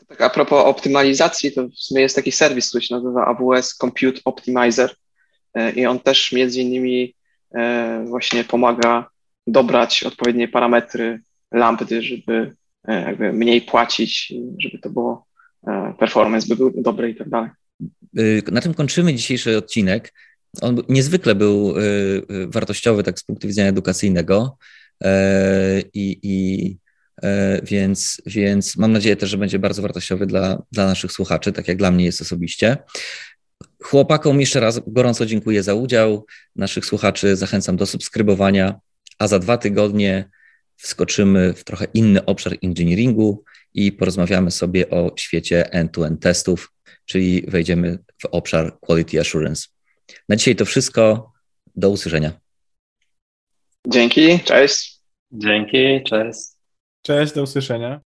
Tak 0.08 0.20
a 0.20 0.30
propos 0.30 0.64
optymalizacji, 0.64 1.52
to 1.52 1.68
w 1.68 1.74
sumie 1.74 2.00
jest 2.00 2.16
taki 2.16 2.32
serwis, 2.32 2.68
który 2.68 2.84
się 2.84 2.94
nazywa 2.94 3.26
AWS 3.26 3.74
Compute 3.74 4.20
Optimizer 4.24 4.94
e, 5.54 5.72
i 5.72 5.86
on 5.86 6.00
też 6.00 6.32
między 6.32 6.60
innymi 6.60 7.14
e, 7.54 8.04
właśnie 8.08 8.44
pomaga 8.44 9.08
dobrać 9.46 10.02
odpowiednie 10.02 10.48
parametry 10.48 11.20
lambdy, 11.52 12.02
żeby 12.02 12.54
e, 12.88 13.02
jakby 13.02 13.32
mniej 13.32 13.62
płacić, 13.62 14.32
żeby 14.58 14.78
to 14.78 14.90
było 14.90 15.28
performance 15.98 16.48
by 16.48 16.56
był 16.56 16.72
dobry 16.82 17.10
i 17.10 17.14
tak 17.14 17.28
dalej. 17.28 17.50
Na 18.52 18.60
tym 18.60 18.74
kończymy 18.74 19.14
dzisiejszy 19.14 19.58
odcinek 19.58 20.12
on 20.60 20.82
niezwykle 20.88 21.34
był 21.34 21.78
y, 21.78 21.82
y, 22.30 22.46
wartościowy 22.46 23.02
tak 23.02 23.18
z 23.18 23.24
punktu 23.24 23.48
widzenia 23.48 23.68
edukacyjnego 23.68 24.58
e, 25.04 25.80
i, 25.94 26.18
i 26.22 26.78
e, 27.22 27.60
więc, 27.62 28.22
więc 28.26 28.76
mam 28.76 28.92
nadzieję 28.92 29.16
też, 29.16 29.30
że 29.30 29.38
będzie 29.38 29.58
bardzo 29.58 29.82
wartościowy 29.82 30.26
dla, 30.26 30.62
dla 30.72 30.86
naszych 30.86 31.12
słuchaczy, 31.12 31.52
tak 31.52 31.68
jak 31.68 31.76
dla 31.76 31.90
mnie 31.90 32.04
jest 32.04 32.20
osobiście. 32.20 32.76
Chłopakom 33.82 34.40
jeszcze 34.40 34.60
raz 34.60 34.80
gorąco 34.86 35.26
dziękuję 35.26 35.62
za 35.62 35.74
udział. 35.74 36.26
Naszych 36.56 36.86
słuchaczy 36.86 37.36
zachęcam 37.36 37.76
do 37.76 37.86
subskrybowania, 37.86 38.80
a 39.18 39.28
za 39.28 39.38
dwa 39.38 39.58
tygodnie 39.58 40.30
wskoczymy 40.76 41.54
w 41.54 41.64
trochę 41.64 41.86
inny 41.94 42.24
obszar 42.24 42.56
engineeringu 42.62 43.44
i 43.74 43.92
porozmawiamy 43.92 44.50
sobie 44.50 44.90
o 44.90 45.12
świecie 45.16 45.72
end-to-end 45.72 46.20
testów, 46.20 46.72
czyli 47.06 47.44
wejdziemy 47.48 47.98
w 48.22 48.26
obszar 48.26 48.78
quality 48.80 49.20
assurance. 49.20 49.77
Na 50.28 50.36
dzisiaj 50.36 50.56
to 50.56 50.64
wszystko. 50.64 51.32
Do 51.76 51.90
usłyszenia. 51.90 52.32
Dzięki, 53.86 54.40
cześć. 54.40 55.00
Dzięki, 55.32 56.04
cześć. 56.04 56.40
Cześć, 57.02 57.32
do 57.34 57.42
usłyszenia. 57.42 58.00